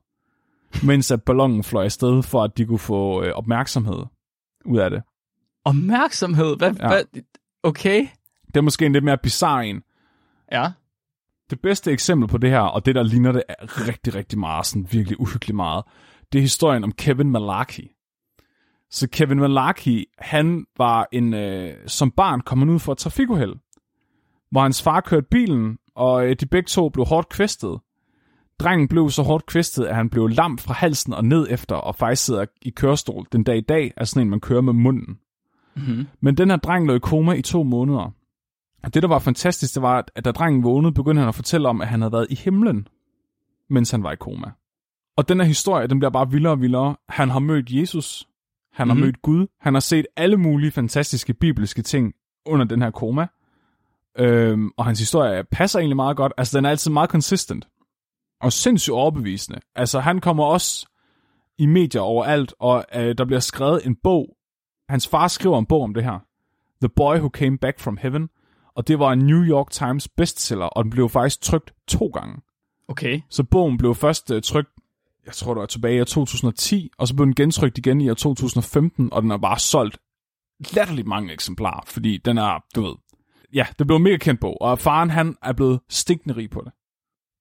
mens 0.83 1.11
at 1.11 1.23
ballonen 1.23 1.63
fløj 1.63 1.83
afsted, 1.83 2.23
for 2.23 2.43
at 2.43 2.57
de 2.57 2.65
kunne 2.65 2.79
få 2.79 3.23
øh, 3.23 3.33
opmærksomhed 3.33 4.03
ud 4.65 4.77
af 4.77 4.89
det. 4.89 5.01
Opmærksomhed. 5.65 6.57
Hvad, 6.57 6.73
ja. 6.79 6.87
hvad? 6.87 7.03
Okay. 7.63 8.07
Det 8.47 8.57
er 8.57 8.61
måske 8.61 8.85
en 8.85 8.93
lidt 8.93 9.03
mere 9.03 9.17
bizarre 9.17 9.67
en. 9.67 9.81
Ja. 10.51 10.71
Det 11.49 11.61
bedste 11.61 11.91
eksempel 11.91 12.29
på 12.29 12.37
det 12.37 12.49
her, 12.49 12.59
og 12.59 12.85
det 12.85 12.95
der 12.95 13.03
ligner 13.03 13.31
det 13.31 13.43
er 13.49 13.87
rigtig, 13.87 14.15
rigtig 14.15 14.39
meget, 14.39 14.65
sådan 14.65 14.87
virkelig 14.91 15.19
uhyggeligt 15.19 15.55
meget, 15.55 15.83
det 16.31 16.39
er 16.39 16.41
historien 16.41 16.83
om 16.83 16.91
Kevin 16.91 17.31
Malarkey. 17.31 17.83
Så 18.89 19.07
Kevin 19.09 19.39
Malarkey, 19.39 20.05
han 20.17 20.65
var 20.77 21.07
en, 21.11 21.33
øh, 21.33 21.73
som 21.87 22.11
barn 22.11 22.41
kom 22.41 22.59
han 22.59 22.69
ud 22.69 22.79
for 22.79 22.91
et 22.91 22.97
trafikuheld, 22.97 23.55
hvor 24.51 24.61
hans 24.61 24.83
far 24.83 25.01
kørte 25.01 25.27
bilen, 25.31 25.77
og 25.95 26.27
øh, 26.27 26.35
de 26.39 26.45
begge 26.45 26.67
to 26.67 26.89
blev 26.89 27.05
hårdt 27.05 27.29
kvæstet. 27.29 27.79
Drengen 28.59 28.87
blev 28.87 29.09
så 29.09 29.23
hårdt 29.23 29.45
kvæstet, 29.45 29.85
at 29.85 29.95
han 29.95 30.09
blev 30.09 30.27
lam 30.27 30.57
fra 30.57 30.73
halsen 30.73 31.13
og 31.13 31.25
ned 31.25 31.47
efter, 31.49 31.75
og 31.75 31.95
faktisk 31.95 32.25
sidder 32.25 32.45
i 32.61 32.69
kørestol 32.69 33.25
den 33.31 33.43
dag 33.43 33.57
i 33.57 33.61
dag, 33.61 33.93
er 33.97 34.03
sådan 34.03 34.21
en, 34.27 34.29
man 34.29 34.39
kører 34.39 34.61
med 34.61 34.73
munden. 34.73 35.19
Mm-hmm. 35.75 36.07
Men 36.21 36.37
den 36.37 36.49
her 36.49 36.57
dreng 36.57 36.87
lå 36.87 36.93
i 36.93 36.99
koma 36.99 37.33
i 37.33 37.41
to 37.41 37.63
måneder. 37.63 38.13
Og 38.83 38.93
det, 38.93 39.03
der 39.03 39.09
var 39.09 39.19
fantastisk, 39.19 39.73
det 39.75 39.81
var, 39.81 40.05
at 40.15 40.25
da 40.25 40.31
drengen 40.31 40.63
vågnede, 40.63 40.93
begyndte 40.93 41.19
han 41.19 41.29
at 41.29 41.35
fortælle 41.35 41.69
om, 41.69 41.81
at 41.81 41.87
han 41.87 42.01
havde 42.01 42.11
været 42.11 42.27
i 42.29 42.35
himlen, 42.35 42.87
mens 43.69 43.91
han 43.91 44.03
var 44.03 44.11
i 44.11 44.15
koma. 44.15 44.51
Og 45.17 45.29
den 45.29 45.39
her 45.39 45.47
historie, 45.47 45.87
den 45.87 45.99
bliver 45.99 46.11
bare 46.11 46.31
vildere 46.31 46.53
og 46.53 46.61
vildere. 46.61 46.95
Han 47.09 47.29
har 47.29 47.39
mødt 47.39 47.69
Jesus. 47.71 48.27
Han 48.73 48.87
har 48.87 48.93
Mhm. 48.95 49.03
mødt 49.03 49.21
Gud. 49.21 49.47
Han 49.59 49.73
har 49.73 49.79
set 49.79 50.05
alle 50.15 50.37
mulige 50.37 50.71
fantastiske 50.71 51.33
bibelske 51.33 51.81
ting 51.81 52.13
under 52.45 52.65
den 52.65 52.81
her 52.81 52.91
koma. 52.91 53.27
Øhm, 54.19 54.71
og 54.77 54.85
hans 54.85 54.99
historie 54.99 55.43
passer 55.43 55.79
egentlig 55.79 55.95
meget 55.95 56.17
godt. 56.17 56.33
Altså, 56.37 56.57
den 56.57 56.65
er 56.65 56.69
altid 56.69 56.91
meget 56.91 57.09
consistent. 57.09 57.67
Og 58.41 58.53
sindssygt 58.53 58.93
overbevisende. 58.93 59.59
Altså, 59.75 59.99
han 59.99 60.21
kommer 60.21 60.43
også 60.43 60.87
i 61.57 61.65
medier 61.65 62.01
overalt, 62.01 62.53
og 62.59 62.85
øh, 62.95 63.15
der 63.17 63.25
bliver 63.25 63.39
skrevet 63.39 63.85
en 63.85 63.95
bog. 64.03 64.37
Hans 64.89 65.07
far 65.07 65.27
skriver 65.27 65.59
en 65.59 65.65
bog 65.65 65.81
om 65.83 65.93
det 65.93 66.03
her. 66.03 66.19
The 66.81 66.89
Boy 66.95 67.15
Who 67.17 67.29
Came 67.29 67.57
Back 67.57 67.79
from 67.79 67.97
Heaven. 68.01 68.29
Og 68.77 68.87
det 68.87 68.99
var 68.99 69.11
en 69.11 69.19
New 69.19 69.43
York 69.43 69.71
Times 69.71 70.07
bestseller, 70.07 70.65
og 70.65 70.83
den 70.83 70.91
blev 70.91 71.09
faktisk 71.09 71.41
trykt 71.41 71.73
to 71.87 72.05
gange. 72.05 72.41
Okay. 72.87 73.21
Så 73.29 73.43
bogen 73.43 73.77
blev 73.77 73.95
først 73.95 74.31
uh, 74.31 74.41
trykt, 74.41 74.69
jeg 75.25 75.33
tror 75.33 75.53
det 75.53 75.59
var 75.59 75.65
tilbage 75.65 75.97
i 75.97 76.01
år 76.01 76.05
2010, 76.05 76.91
og 76.97 77.07
så 77.07 77.15
blev 77.15 77.25
den 77.25 77.35
gentrykt 77.35 77.77
igen 77.77 78.01
i 78.01 78.09
år 78.09 78.13
2015, 78.13 79.13
og 79.13 79.21
den 79.21 79.31
er 79.31 79.37
bare 79.37 79.59
solgt 79.59 79.97
latterligt 80.73 81.07
mange 81.07 81.33
eksemplarer, 81.33 81.83
fordi 81.87 82.17
den 82.17 82.37
er, 82.37 82.63
du 82.75 82.81
ved, 82.81 82.95
ja, 83.53 83.65
det 83.79 83.87
blev 83.87 83.97
en 83.97 84.03
mega 84.03 84.17
kendt 84.17 84.41
bog, 84.41 84.61
og 84.61 84.79
faren 84.79 85.09
han 85.09 85.35
er 85.43 85.53
blevet 85.53 85.79
stinkende 85.89 86.35
rig 86.35 86.49
på 86.49 86.61
det. 86.65 86.71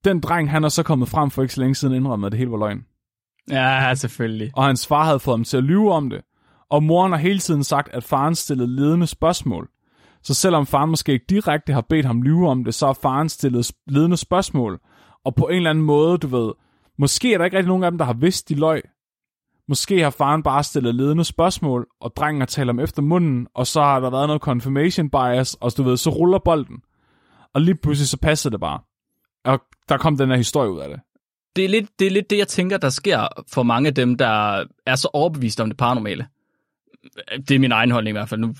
Den 0.05 0.21
dreng, 0.21 0.51
han 0.51 0.65
er 0.65 0.69
så 0.69 0.83
kommet 0.83 1.09
frem 1.09 1.31
for 1.31 1.43
ikke 1.43 1.55
så 1.55 1.61
længe 1.61 1.75
siden 1.75 1.95
indrømmet, 1.95 2.27
at 2.27 2.33
det 2.33 2.39
hele 2.39 2.51
var 2.51 2.59
løgn. 2.59 2.85
Ja, 3.51 3.95
selvfølgelig. 3.95 4.51
Og 4.55 4.65
hans 4.65 4.87
far 4.87 5.05
havde 5.05 5.21
fået 5.21 5.37
ham 5.37 5.45
til 5.45 5.57
at 5.57 5.65
lyve 5.65 5.93
om 5.93 6.11
det, 6.11 6.21
og 6.71 6.83
moren 6.83 7.13
har 7.13 7.19
hele 7.19 7.39
tiden 7.39 7.65
sagt, 7.65 7.89
at 7.93 8.05
faren 8.05 8.35
stillede 8.35 8.77
ledende 8.77 9.07
spørgsmål. 9.07 9.71
Så 10.27 10.35
selvom 10.35 10.67
faren 10.67 10.91
måske 10.91 11.13
ikke 11.13 11.25
direkte 11.29 11.73
har 11.73 11.81
bedt 11.81 12.07
ham 12.07 12.23
lyve 12.23 12.49
om 12.49 12.65
det, 12.65 12.75
så 12.75 12.87
har 12.87 12.99
faren 13.03 13.29
stillet 13.29 13.73
ledende 13.87 14.17
spørgsmål. 14.17 14.81
Og 15.25 15.35
på 15.35 15.49
en 15.49 15.57
eller 15.57 15.71
anden 15.71 15.85
måde, 15.85 16.19
du 16.19 16.27
ved, 16.27 16.53
måske 16.99 17.35
er 17.35 17.39
der 17.39 17.45
ikke 17.45 17.57
rigtig 17.57 17.69
nogen 17.69 17.85
af 17.85 17.91
dem, 17.91 17.99
der 17.99 18.05
har 18.05 18.13
vidst, 18.13 18.49
de 18.49 18.55
løg. 18.55 18.83
Måske 19.69 20.03
har 20.03 20.11
faren 20.11 20.43
bare 20.43 20.63
stillet 20.63 20.95
ledende 20.95 21.25
spørgsmål, 21.25 21.87
og 22.01 22.13
drengen 22.17 22.41
har 22.41 22.47
talt 22.47 22.71
om 22.71 22.81
efter 22.81 23.03
munden, 23.03 23.47
og 23.55 23.67
så 23.67 23.83
har 23.83 24.01
der 24.01 24.11
været 24.11 24.29
noget 24.29 24.43
confirmation 24.43 25.11
bias, 25.11 25.55
og 25.55 25.77
du 25.77 25.83
ved, 25.83 25.97
så 25.97 26.11
ruller 26.11 26.39
bolden. 26.39 26.77
Og 27.55 27.61
lige 27.61 27.75
pludselig 27.75 28.09
så 28.09 28.19
passer 28.19 28.51
det 28.51 28.61
bare. 28.61 28.81
Og 29.45 29.61
der 29.89 29.97
kom 29.97 30.17
den 30.17 30.29
her 30.29 30.37
historie 30.37 30.71
ud 30.71 30.79
af 30.79 30.89
det. 30.89 31.01
Det 31.57 31.65
er, 31.65 31.69
lidt, 31.69 31.99
det 31.99 32.07
er 32.07 32.11
lidt 32.11 32.31
det, 32.31 32.39
jeg 32.39 32.49
tænker, 32.49 32.77
der 32.77 32.89
sker 32.89 33.29
for 33.53 33.63
mange 33.63 33.87
af 33.87 33.95
dem, 33.95 34.17
der 34.17 34.65
er 34.87 34.95
så 34.95 35.09
overbevist 35.13 35.61
om 35.61 35.69
det 35.69 35.77
paranormale. 35.77 36.27
Det 37.49 37.55
er 37.55 37.59
min 37.59 37.73
egen 37.73 37.91
holdning 37.91 38.13
i 38.15 38.19
hvert 38.19 38.29
fald. 38.29 38.41
Nu, 38.41 38.55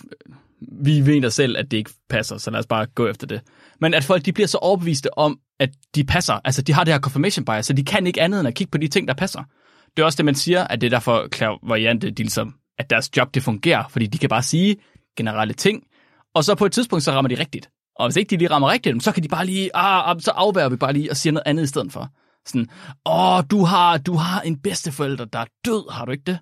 vi 0.83 1.01
mener 1.01 1.29
selv, 1.29 1.57
at 1.57 1.71
det 1.71 1.77
ikke 1.77 1.91
passer, 2.11 2.39
så 2.39 2.51
lad 2.51 2.59
os 2.59 2.67
bare 2.67 2.87
gå 2.87 3.09
efter 3.09 3.27
det. 3.27 3.41
Men 3.81 3.95
at 3.95 4.05
folk 4.05 4.25
de 4.25 4.33
bliver 4.33 4.47
så 4.47 4.59
overbeviste 4.59 5.19
om, 5.19 5.39
at 5.61 5.71
de 5.95 6.05
passer. 6.05 6.41
Altså, 6.45 6.63
de 6.63 6.73
har 6.73 6.85
det 6.85 6.95
her 6.95 7.01
confirmation 7.01 7.45
bias, 7.45 7.67
så 7.67 7.73
de 7.73 7.85
kan 7.85 8.07
ikke 8.07 8.23
andet 8.23 8.41
end 8.41 8.49
at 8.49 8.55
kigge 8.55 8.71
på 8.71 8.79
de 8.79 8.89
ting, 8.89 9.09
der 9.09 9.15
passer. 9.15 9.43
Det 9.97 10.03
er 10.03 10.07
også 10.07 10.17
det, 10.17 10.25
man 10.25 10.35
siger, 10.35 10.65
at 10.65 10.81
det 10.81 10.87
er 10.87 10.91
derfor 10.91 11.29
klavervariante, 11.31 12.11
de 12.11 12.23
ligesom, 12.23 12.55
at 12.79 12.91
deres 12.91 13.17
job 13.17 13.35
det 13.35 13.43
fungerer, 13.43 13.85
fordi 13.89 14.07
de 14.07 14.19
kan 14.19 14.29
bare 14.29 14.43
sige 14.43 14.77
generelle 15.17 15.55
ting, 15.55 15.83
og 16.35 16.45
så 16.45 16.55
på 16.55 16.67
et 16.67 16.73
tidspunkt, 16.73 17.05
så 17.05 17.13
rammer 17.13 17.29
de 17.29 17.41
rigtigt. 17.41 17.69
Og 17.99 18.07
hvis 18.07 18.17
ikke 18.17 18.31
de 18.31 18.37
lige 18.37 18.51
rammer 18.51 18.71
rigtigt, 18.71 19.03
så 19.03 19.13
kan 19.13 19.23
de 19.23 19.29
bare 19.29 19.47
lige, 19.47 19.77
ah, 19.77 20.11
ah, 20.11 20.21
så 20.21 20.31
afværger 20.31 20.69
vi 20.69 20.77
bare 20.77 20.93
lige 20.93 21.11
og 21.11 21.17
siger 21.17 21.33
noget 21.33 21.47
andet 21.47 21.63
i 21.65 21.67
stedet 21.67 21.93
for. 21.93 22.09
Sådan, 22.47 22.69
åh, 23.07 23.43
du 23.51 23.65
har, 23.65 23.99
du 23.99 24.15
har 24.15 24.41
en 24.41 24.59
bedsteforælder, 24.59 25.25
der 25.25 25.39
er 25.39 25.47
død, 25.65 25.93
har 25.93 26.05
du 26.05 26.13
ikke 26.13 26.25
det? 26.27 26.39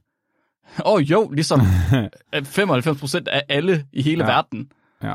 Åh 0.84 0.92
oh, 0.92 1.02
jo, 1.02 1.30
ligesom 1.30 1.60
95% 2.34 3.24
af 3.26 3.42
alle 3.48 3.84
i 3.92 4.02
hele 4.02 4.24
Ja. 4.24 4.30
verden. 4.30 4.68
Ja. 5.02 5.14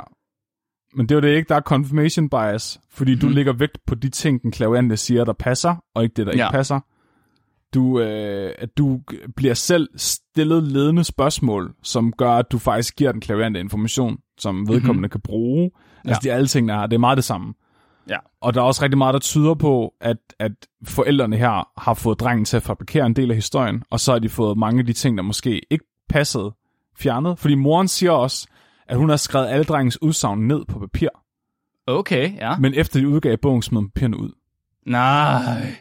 Men 0.96 1.10
det 1.10 1.16
er 1.16 1.20
jo 1.20 1.22
det 1.22 1.36
ikke, 1.38 1.50
der 1.50 1.56
er 1.56 1.62
confirmation 1.62 2.30
bias, 2.30 2.80
fordi 2.92 3.14
mm. 3.16 3.20
du 3.20 3.26
Mhm. 3.26 3.36
lægger 3.36 3.54
vægt 3.54 3.78
på 3.88 3.96
de 3.96 4.10
ting, 4.10 4.42
den 4.42 4.52
klaverante 4.52 4.98
siger, 4.98 5.24
der 5.26 5.34
passer, 5.34 5.76
og 5.96 6.04
ikke 6.04 6.14
det, 6.14 6.26
der 6.28 6.34
ja. 6.36 6.46
Ikke 6.48 6.52
passer. 6.56 6.80
Du, 7.74 8.00
øh, 8.00 8.52
at 8.58 8.70
du 8.78 9.02
bliver 9.36 9.54
selv 9.54 9.90
stillet 9.96 10.64
ledende 10.64 11.04
spørgsmål, 11.04 11.74
som 11.84 12.14
gør, 12.14 12.32
at 12.32 12.52
du 12.52 12.58
faktisk 12.58 12.96
giver 12.96 13.12
den 13.12 13.22
klaverante 13.22 13.60
information, 13.60 14.18
som 14.40 14.60
vedkommende 14.68 14.94
mm-hmm. 14.94 15.10
kan 15.10 15.22
bruge. 15.22 15.72
Altså, 16.06 16.22
Ja. 16.24 16.30
de 16.30 16.36
alle 16.36 16.48
tingene 16.48 16.74
her, 16.74 16.88
det 16.88 16.94
er 16.96 17.00
meget 17.00 17.16
det 17.18 17.24
samme. 17.26 17.54
Ja. 18.10 18.18
Og 18.42 18.54
der 18.54 18.62
er 18.62 18.66
også 18.66 18.84
rigtig 18.84 18.98
meget, 18.98 19.14
der 19.14 19.20
tyder 19.20 19.54
på, 19.54 19.94
at, 20.02 20.18
at 20.40 20.52
forældrene 20.84 21.38
her 21.38 21.70
har 21.78 21.94
fået 21.94 22.20
drengen 22.20 22.46
til 22.46 22.58
at 22.58 22.64
fabrikere 22.64 23.06
en 23.06 23.16
del 23.16 23.30
af 23.30 23.36
historien, 23.36 23.84
og 23.90 24.00
så 24.00 24.12
har 24.12 24.20
de 24.20 24.30
fået 24.30 24.58
mange 24.58 24.80
af 24.80 24.86
de 24.86 24.94
ting, 24.94 25.18
der 25.18 25.24
måske 25.24 25.62
ikke 25.72 25.86
passede, 26.10 26.52
fjernet. 26.98 27.40
Fordi 27.40 27.56
moren 27.56 27.88
siger 27.88 28.12
også, 28.12 28.48
at 28.88 28.98
hun 28.98 29.10
har 29.10 29.18
skrevet 29.18 29.48
alle 29.48 29.64
drengens 29.64 30.02
udsagn 30.02 30.48
ned 30.48 30.66
på 30.66 30.80
papir, 30.80 31.10
Okay, 31.90 32.36
ja. 32.38 32.58
men 32.58 32.74
efter 32.74 33.00
de 33.00 33.08
udgav 33.08 33.38
bogen, 33.38 33.62
smed 33.62 33.82
papirerne 33.82 34.18
ud. 34.18 34.32
Nej, 34.86 35.76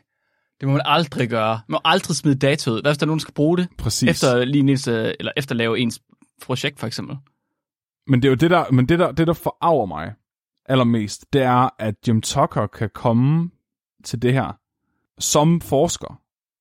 det 0.61 0.69
må 0.69 0.73
man 0.73 0.83
aldrig 0.85 1.29
gøre. 1.29 1.61
Man 1.69 1.75
må 1.75 1.81
aldrig 1.85 2.17
smide 2.17 2.35
data 2.35 2.71
ud. 2.71 2.83
Hvad 2.83 2.93
hvis 2.93 2.99
der 2.99 3.05
er 3.05 3.07
nogen, 3.07 3.19
der 3.19 3.23
skal 3.23 3.35
bruge 3.35 3.59
det? 3.59 3.69
Præcis. 3.79 4.09
Efter, 4.09 4.45
lige 4.45 4.71
ens, 4.71 4.89
øh, 4.89 5.15
eller 5.21 5.33
efter 5.37 5.55
lave 5.55 5.79
ens 5.79 6.01
projekt, 6.43 6.81
for 6.81 6.87
eksempel. 6.87 7.17
Men 8.07 8.23
det 8.23 8.29
er 8.29 8.31
jo 8.31 8.35
det, 8.35 8.51
der, 8.51 8.71
men 8.71 8.89
det 8.89 8.99
der, 8.99 9.13
det, 9.13 9.27
der 9.27 9.33
forarver 9.33 9.87
mig 9.87 10.13
allermest, 10.69 11.33
det 11.33 11.43
er, 11.43 11.69
at 11.79 11.95
Jim 12.09 12.23
Tucker 12.23 12.67
kan 12.67 12.91
komme 12.95 13.51
til 14.05 14.23
det 14.23 14.33
her 14.33 14.53
som 15.19 15.61
forsker 15.61 16.21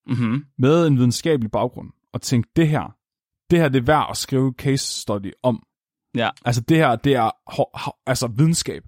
Mm-hmm. 0.09 0.45
med 0.57 0.87
en 0.87 0.97
videnskabelig 0.97 1.51
baggrund 1.51 1.89
og 2.13 2.21
tænke, 2.21 2.49
det 2.55 2.67
her, 2.67 2.95
det 3.49 3.59
her 3.59 3.69
det 3.69 3.79
er 3.79 3.85
værd 3.85 4.07
at 4.09 4.17
skrive 4.17 4.53
case 4.57 5.01
study 5.01 5.31
om. 5.43 5.63
Ja. 6.15 6.29
Altså 6.45 6.61
det 6.61 6.77
her, 6.77 6.95
det 6.95 7.15
er 7.15 7.29
altså 8.09 8.27
videnskab. 8.27 8.83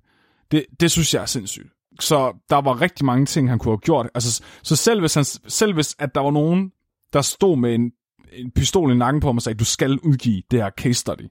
Det, 0.52 0.66
det 0.80 0.92
synes 0.92 1.14
jeg 1.14 1.22
er 1.22 1.26
sindssygt. 1.26 1.68
Så 2.00 2.34
der 2.50 2.62
var 2.62 2.82
rigtig 2.82 3.06
mange 3.06 3.26
ting, 3.26 3.50
han 3.50 3.60
kunne 3.60 3.72
have 3.72 3.78
gjort. 3.78 4.10
Altså, 4.14 4.44
så 4.64 4.76
selv 4.76 5.00
hvis, 5.00 5.14
han, 5.14 5.24
selv 5.24 5.74
hvis 5.74 5.96
at 6.00 6.16
der 6.16 6.22
var 6.22 6.32
nogen, 6.32 6.72
der 7.14 7.22
stod 7.22 7.58
med 7.58 7.76
en, 7.76 7.92
en 8.34 8.52
pistol 8.52 8.92
i 8.92 8.96
nakken 8.96 9.22
på 9.22 9.28
ham 9.28 9.38
og 9.38 9.42
sagde, 9.42 9.58
du 9.58 9.66
skal 9.66 10.00
udgive 10.00 10.44
det 10.52 10.62
her 10.62 10.70
case 10.70 10.94
study, 10.94 11.28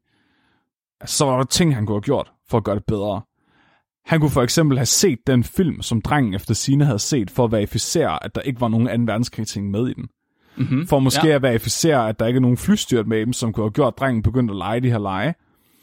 så 1.04 1.24
var 1.24 1.36
der 1.36 1.44
ting, 1.44 1.74
han 1.74 1.86
kunne 1.86 1.96
have 1.96 2.02
gjort 2.02 2.32
for 2.48 2.58
at 2.58 2.64
gøre 2.64 2.74
det 2.76 2.84
bedre. 2.84 3.22
Han 4.08 4.20
kunne 4.20 4.30
for 4.30 4.42
eksempel 4.42 4.78
have 4.78 4.86
set 4.86 5.18
den 5.26 5.44
film, 5.44 5.82
som 5.82 6.02
drengen 6.02 6.34
efter 6.34 6.54
sine 6.54 6.84
havde 6.84 6.98
set, 6.98 7.30
for 7.30 7.44
at 7.44 7.52
verificere, 7.52 8.24
at 8.24 8.34
der 8.34 8.40
ikke 8.40 8.60
var 8.60 8.68
nogen 8.68 9.06
2. 9.06 9.12
verdenskrig 9.12 9.46
ting 9.46 9.70
med 9.70 9.88
i 9.88 9.94
den. 9.94 10.08
Mm-hmm. 10.56 10.86
For 10.86 10.98
måske 10.98 11.26
Ja. 11.26 11.34
at 11.34 11.42
verificere, 11.42 12.08
at 12.08 12.20
der 12.20 12.26
ikke 12.26 12.36
er 12.36 12.40
nogen 12.40 12.56
flystyrt 12.56 13.06
med 13.06 13.20
dem, 13.20 13.32
som 13.32 13.52
kunne 13.52 13.64
have 13.64 13.70
gjort, 13.70 13.94
at 13.94 13.98
drengen 14.00 14.22
begyndte 14.22 14.52
at 14.52 14.58
lege 14.58 14.80
de 14.80 14.90
her 14.90 14.98
lege. 14.98 15.34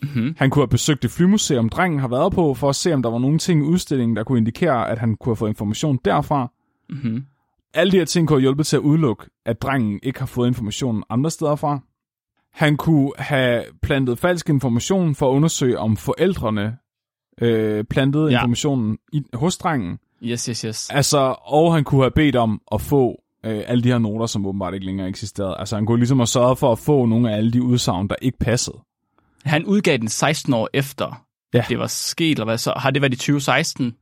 Mm-hmm. 0.01 0.35
Han 0.37 0.49
kunne 0.49 0.61
have 0.61 0.67
besøgt 0.67 1.03
det 1.03 1.11
flymuseum, 1.11 1.69
drengen 1.69 1.99
har 1.99 2.07
været 2.07 2.33
på, 2.33 2.53
for 2.53 2.69
at 2.69 2.75
se, 2.75 2.93
om 2.93 3.01
der 3.01 3.09
var 3.09 3.19
nogle 3.19 3.37
ting 3.37 3.59
i 3.59 3.63
udstillingen, 3.63 4.15
der 4.15 4.23
kunne 4.23 4.37
indikere, 4.37 4.89
at 4.89 4.99
han 4.99 5.15
kunne 5.15 5.31
have 5.31 5.35
fået 5.35 5.49
information 5.49 5.99
derfra. 6.05 6.51
Mm-hmm. 6.89 7.23
Alle 7.73 7.91
de 7.91 7.97
her 7.97 8.05
ting 8.05 8.27
kunne 8.27 8.35
have 8.37 8.41
hjulpet 8.41 8.65
til 8.65 8.75
at 8.75 8.81
udelukke, 8.81 9.25
at 9.45 9.61
drengen 9.61 9.99
ikke 10.03 10.19
har 10.19 10.27
fået 10.27 10.47
informationen 10.47 11.03
andre 11.09 11.31
steder 11.31 11.55
fra. 11.55 11.79
Han 12.53 12.77
kunne 12.77 13.11
have 13.17 13.63
plantet 13.81 14.19
falsk 14.19 14.49
information 14.49 15.15
for 15.15 15.29
at 15.31 15.35
undersøge, 15.35 15.79
om 15.79 15.97
forældrene 15.97 16.77
øh, 17.41 17.83
plantede 17.83 18.25
Ja. 18.31 18.37
informationen 18.37 18.97
i, 19.13 19.21
hos 19.33 19.57
drengen. 19.57 19.97
Yes, 20.23 20.45
yes, 20.45 20.61
yes. 20.61 20.89
Altså, 20.89 21.35
og 21.45 21.73
han 21.73 21.83
kunne 21.83 22.01
have 22.01 22.11
bedt 22.11 22.35
om 22.35 22.61
at 22.71 22.81
få 22.81 23.21
øh, 23.45 23.63
alle 23.67 23.83
de 23.83 23.87
her 23.89 23.97
noter, 23.97 24.25
som 24.25 24.45
åbenbart 24.45 24.73
ikke 24.73 24.85
længere 24.85 25.07
eksisterede. 25.07 25.55
Altså, 25.59 25.75
han 25.75 25.85
kunne 25.85 25.99
ligesom 25.99 26.19
have 26.19 26.27
sørget 26.27 26.57
for 26.57 26.71
at 26.71 26.79
få 26.79 27.05
nogle 27.05 27.31
af 27.33 27.37
alle 27.37 27.51
de 27.51 27.63
udsagn, 27.63 28.07
der 28.07 28.15
ikke 28.21 28.37
passede. 28.37 28.77
Han 29.45 29.65
udgav 29.65 29.97
den 29.97 30.07
16 30.07 30.53
år 30.53 30.69
efter, 30.73 31.21
Ja. 31.53 31.65
det 31.69 31.79
var 31.79 31.87
sket, 31.87 32.31
eller 32.31 32.45
hvad 32.45 32.57
så? 32.57 32.73
Har 32.77 32.91
det 32.91 33.01
været 33.01 33.13
i 33.13 33.17
2016? 33.17 33.93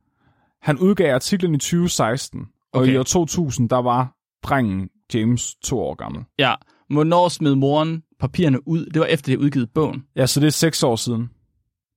Han 0.62 0.78
udgav 0.78 1.14
artiklen 1.14 1.54
i 1.54 1.58
2016, 1.58 2.40
og 2.72 2.80
Okay. 2.80 2.92
i 2.92 2.96
år 2.96 3.02
2000, 3.02 3.68
der 3.68 3.82
var 3.82 4.12
drengen 4.42 4.88
James 5.14 5.54
to 5.54 5.80
år 5.80 5.94
gammel. 5.94 6.22
Ja. 6.38 6.54
Hvornår 6.90 7.28
smed 7.28 7.54
moren 7.54 8.02
papirerne 8.20 8.68
ud. 8.68 8.86
Det 8.86 9.00
var 9.00 9.06
efter, 9.06 9.32
det 9.32 9.38
udgivet 9.38 9.70
bogen. 9.74 10.04
Ja, 10.16 10.26
så 10.26 10.40
det 10.40 10.46
er 10.46 10.50
seks 10.50 10.82
år 10.82 10.96
siden. 10.96 11.30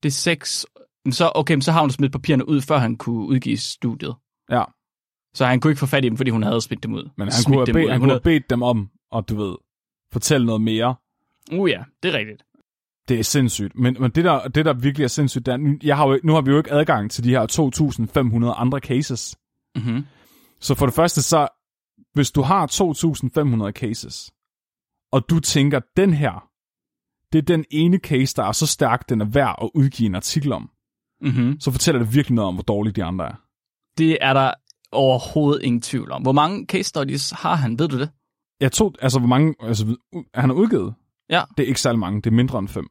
Det 0.03 0.09
er 0.09 0.13
seks... 0.13 0.65
Men 1.07 1.11
Så, 1.13 1.31
okay, 1.35 1.53
men 1.53 1.61
så 1.61 1.71
har 1.71 1.81
hun 1.81 1.89
smidt 1.91 2.11
papirerne 2.11 2.47
ud, 2.49 2.61
før 2.61 2.77
han 2.77 2.95
kunne 2.95 3.25
udgive 3.27 3.57
studiet. 3.57 4.15
Ja, 4.51 4.63
Så 5.33 5.45
han 5.45 5.59
kunne 5.59 5.71
ikke 5.71 5.79
få 5.79 5.85
fat 5.85 6.05
i 6.05 6.09
dem, 6.09 6.17
fordi 6.17 6.29
hun 6.29 6.43
havde 6.43 6.61
smidt 6.61 6.83
dem 6.83 6.93
ud. 6.93 7.03
men 7.17 7.27
han 7.27 7.31
Smidt 7.31 7.45
kunne, 7.45 7.57
have 7.57 7.65
dem 7.65 7.73
bedt, 7.75 7.91
han 7.91 7.99
kunne 7.99 8.11
have 8.11 8.21
bedt 8.21 8.49
dem 8.49 8.61
om, 8.61 8.89
og 9.11 9.29
du 9.29 9.35
ved, 9.35 9.55
fortælle 10.13 10.45
noget 10.45 10.61
mere. 10.61 10.95
Uh 11.51 11.69
ja, 11.69 11.83
det 12.03 12.15
er 12.15 12.17
rigtigt. 12.17 12.43
Det 13.07 13.19
er 13.19 13.23
sindssygt. 13.23 13.75
Men, 13.75 13.97
men 13.99 14.11
det, 14.11 14.23
der, 14.23 14.47
det, 14.47 14.65
der 14.65 14.73
virkelig 14.73 15.03
er 15.03 15.07
sindssygt, 15.07 15.45
det 15.45 15.53
er, 15.53 15.77
jeg 15.83 15.97
har 15.97 16.07
jo, 16.07 16.19
nu 16.23 16.33
har 16.33 16.41
vi 16.41 16.51
jo 16.51 16.57
ikke 16.57 16.71
adgang 16.71 17.11
til 17.11 17.23
de 17.23 17.29
her 17.29 18.49
2.500 18.51 18.61
andre 18.61 18.79
cases. 18.79 19.37
Mm-hmm. 19.75 20.05
Så 20.59 20.75
for 20.75 20.85
det 20.85 20.95
første, 20.95 21.21
så 21.21 21.47
hvis 22.13 22.31
du 22.31 22.41
har 22.41 22.67
2.500 23.67 23.71
cases, 23.71 24.31
og 25.11 25.29
du 25.29 25.39
tænker, 25.39 25.79
den 25.97 26.13
her, 26.13 26.49
det 27.31 27.37
er 27.37 27.41
den 27.55 27.65
ene 27.71 27.97
case, 27.97 28.35
der 28.35 28.43
er 28.43 28.51
så 28.51 28.67
stærk, 28.67 29.09
den 29.09 29.21
er 29.21 29.25
værd 29.25 29.55
at 29.61 29.69
udgive 29.75 30.05
en 30.09 30.15
artikel 30.15 30.51
om, 30.51 30.69
Mm-hmm. 31.21 31.59
så 31.59 31.71
fortæller 31.71 31.99
det 32.03 32.15
virkelig 32.15 32.35
noget 32.35 32.47
om, 32.47 32.53
hvor 32.53 32.63
dårlige 32.63 32.93
de 32.93 33.03
andre 33.03 33.25
er. 33.25 33.33
Det 33.97 34.17
er 34.21 34.33
der 34.33 34.53
overhovedet 34.91 35.63
ingen 35.63 35.81
tvivl 35.81 36.11
om. 36.11 36.21
Hvor 36.21 36.31
mange 36.31 36.65
case 36.65 36.83
studies 36.83 37.31
har 37.31 37.55
han? 37.55 37.79
Ved 37.79 37.87
du 37.87 37.99
det? 37.99 38.09
Jeg 38.59 38.71
tog, 38.71 38.95
altså 39.01 39.19
hvor 39.19 39.27
mange, 39.27 39.55
altså 39.59 39.95
han 40.33 40.49
har 40.49 40.55
udgivet, 40.55 40.93
Ja. 41.29 41.41
det 41.57 41.63
er 41.63 41.67
ikke 41.67 41.81
særlig 41.81 41.99
mange, 41.99 42.21
det 42.21 42.29
er 42.29 42.35
mindre 42.35 42.59
end 42.59 42.67
fem. 42.67 42.87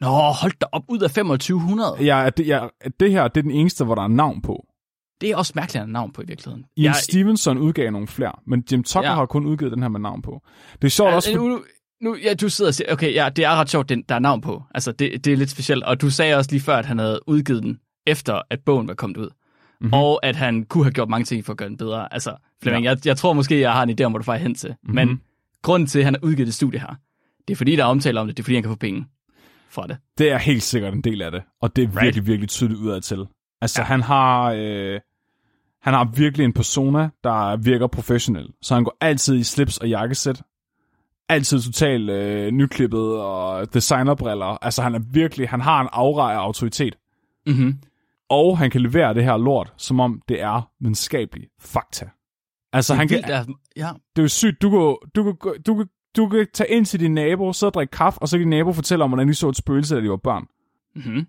Nå, 0.00 0.06
hold 0.08 0.52
da 0.60 0.66
op 0.72 0.82
ud 0.88 0.98
af 1.00 1.10
2500. 1.10 1.96
Ja, 2.00 2.30
det, 2.36 2.46
jeg, 2.46 2.70
det 3.00 3.10
her, 3.12 3.28
det 3.28 3.36
er 3.40 3.42
den 3.42 3.50
eneste, 3.50 3.84
hvor 3.84 3.94
der 3.94 4.02
er 4.02 4.08
navn 4.08 4.42
på. 4.42 4.66
Det 5.20 5.30
er 5.30 5.36
også 5.36 5.52
mærkeligt, 5.56 5.82
at 5.82 5.88
navn 5.88 6.12
på 6.12 6.22
i 6.22 6.24
virkeligheden. 6.26 6.64
Ian 6.76 6.84
Jeg- 6.86 6.94
Stevenson 6.94 7.58
udgav 7.58 7.90
nogle 7.90 8.06
flere, 8.08 8.32
men 8.46 8.64
Jim 8.72 8.82
Tucker 8.82 9.08
Ja. 9.08 9.12
ja. 9.12 9.18
har 9.18 9.26
kun 9.26 9.46
udgivet 9.46 9.72
den 9.72 9.82
her 9.82 9.88
med 9.88 10.00
navn 10.00 10.22
på. 10.22 10.42
Det 10.72 10.84
er 10.84 10.90
sjovt 10.90 11.14
også, 11.14 11.30
Altså, 11.30 11.40
for, 11.42 11.60
nu, 12.02 12.16
ja, 12.24 12.34
du 12.34 12.48
sidder 12.48 12.68
og 12.70 12.74
siger, 12.74 12.92
okay, 12.92 13.14
ja, 13.14 13.28
det 13.28 13.44
er 13.44 13.50
ret 13.50 13.70
sjovt, 13.70 13.88
den, 13.88 14.02
der 14.08 14.14
er 14.14 14.18
navn 14.18 14.40
på. 14.40 14.62
Altså, 14.74 14.92
det, 14.92 15.24
det 15.24 15.32
er 15.32 15.36
lidt 15.36 15.50
specielt. 15.50 15.84
Og 15.84 16.00
du 16.00 16.10
sagde 16.10 16.34
også 16.36 16.50
lige 16.50 16.60
før, 16.60 16.76
at 16.76 16.86
han 16.86 16.98
havde 16.98 17.20
udgivet 17.26 17.62
den, 17.62 17.78
efter 18.06 18.42
at 18.50 18.60
bogen 18.66 18.88
var 18.88 18.94
kommet 18.94 19.16
ud. 19.16 19.24
Mhm. 19.26 19.32
Mm-hmm. 19.80 19.92
Og 19.94 20.26
at 20.26 20.36
han 20.36 20.64
kunne 20.64 20.84
have 20.84 20.92
gjort 20.92 21.08
mange 21.08 21.24
ting 21.24 21.44
for 21.44 21.52
at 21.52 21.56
gøre 21.56 21.68
den 21.68 21.76
bedre. 21.76 22.12
Altså, 22.14 22.36
Flemming, 22.62 22.84
ja. 22.84 22.90
jeg, 22.90 23.06
jeg 23.06 23.16
tror 23.16 23.32
måske, 23.32 23.60
jeg 23.60 23.72
har 23.72 23.82
en 23.82 23.90
idé 24.00 24.04
om, 24.04 24.12
hvor 24.12 24.18
du 24.18 24.24
får 24.24 24.34
hen 24.34 24.54
til. 24.54 24.68
Mhm. 24.70 24.92
Mm-hmm. 24.94 25.08
Men 25.08 25.20
grunden 25.62 25.86
til, 25.86 25.98
at 25.98 26.04
han 26.04 26.14
har 26.14 26.20
udgivet 26.22 26.46
det 26.46 26.54
studie 26.54 26.80
her, 26.80 26.94
det 27.48 27.54
er 27.54 27.56
fordi, 27.56 27.76
der 27.76 27.82
er 27.82 27.86
omtale 27.88 28.20
om 28.20 28.26
det. 28.26 28.36
Det 28.36 28.42
er 28.42 28.44
fordi, 28.44 28.54
han 28.54 28.62
kan 28.62 28.72
få 28.72 28.76
penge 28.76 29.06
fra 29.70 29.86
det. 29.86 29.96
det 30.18 30.32
er 30.32 30.38
helt 30.38 30.62
sikkert 30.62 30.94
en 30.94 31.00
del 31.00 31.22
af 31.22 31.30
det, 31.30 31.42
og 31.62 31.76
det 31.76 31.82
er 31.84 31.88
Right. 31.88 32.02
virkelig, 32.02 32.26
virkelig 32.26 32.48
tydeligt 32.48 32.80
udad 32.80 33.00
til. 33.00 33.26
Altså, 33.60 33.80
ja. 33.80 33.86
han 33.86 34.02
har... 34.02 34.52
Øh, 34.56 35.00
han 35.82 35.94
har 35.94 36.04
virkelig 36.16 36.44
en 36.44 36.52
persona, 36.52 37.08
der 37.24 37.56
virker 37.56 37.86
professionel. 37.86 38.46
Så 38.62 38.74
han 38.74 38.84
går 38.84 38.96
altid 39.00 39.34
i 39.36 39.42
slips 39.42 39.78
og 39.78 39.88
jakkesæt. 39.88 40.42
Altid 41.28 41.60
totalt 41.60 42.10
øh, 42.10 42.50
nyklippet 42.50 43.20
og 43.20 43.74
designerbriller. 43.74 44.64
Altså, 44.64 44.82
han 44.82 44.94
er 44.94 45.00
virkelig... 45.12 45.48
Han 45.48 45.60
har 45.60 45.80
en 45.80 45.88
aura 45.92 46.32
af 46.32 46.36
autoritet. 46.36 46.96
Mm-hmm. 47.46 47.78
Og 48.28 48.58
han 48.58 48.70
kan 48.70 48.80
levere 48.80 49.14
det 49.14 49.24
her 49.24 49.36
lort, 49.36 49.72
som 49.76 50.00
om 50.00 50.22
det 50.28 50.40
er 50.40 50.70
videnskabelig 50.80 51.48
fakta. 51.60 52.08
Altså, 52.72 52.94
han 52.94 53.08
kan, 53.08 53.22
Der, 53.22 53.44
ja, 53.76 53.90
det 54.16 54.18
er 54.18 54.22
jo 54.22 54.28
sygt. 54.28 54.62
Du 54.62 54.70
kan, 54.70 55.08
du 55.14 55.32
kan, 55.32 55.62
du 55.62 55.74
kan, 55.74 55.86
du 56.16 56.28
kan 56.28 56.46
tage 56.54 56.70
ind 56.70 56.86
til 56.86 57.00
din 57.00 57.14
nabo, 57.14 57.52
sidde 57.52 57.70
og 57.70 57.74
drikke 57.74 57.90
kaffe, 57.90 58.22
og 58.22 58.28
så 58.28 58.36
kan 58.36 58.40
din 58.40 58.50
nabo 58.50 58.72
fortælle 58.72 59.04
om, 59.04 59.10
hvordan 59.10 59.28
de 59.28 59.34
så 59.34 59.48
et 59.48 59.56
spøgelse, 59.56 59.96
da 59.96 60.00
de 60.00 60.10
var 60.10 60.16
børn. 60.16 60.46
mm-hmm. 60.94 61.26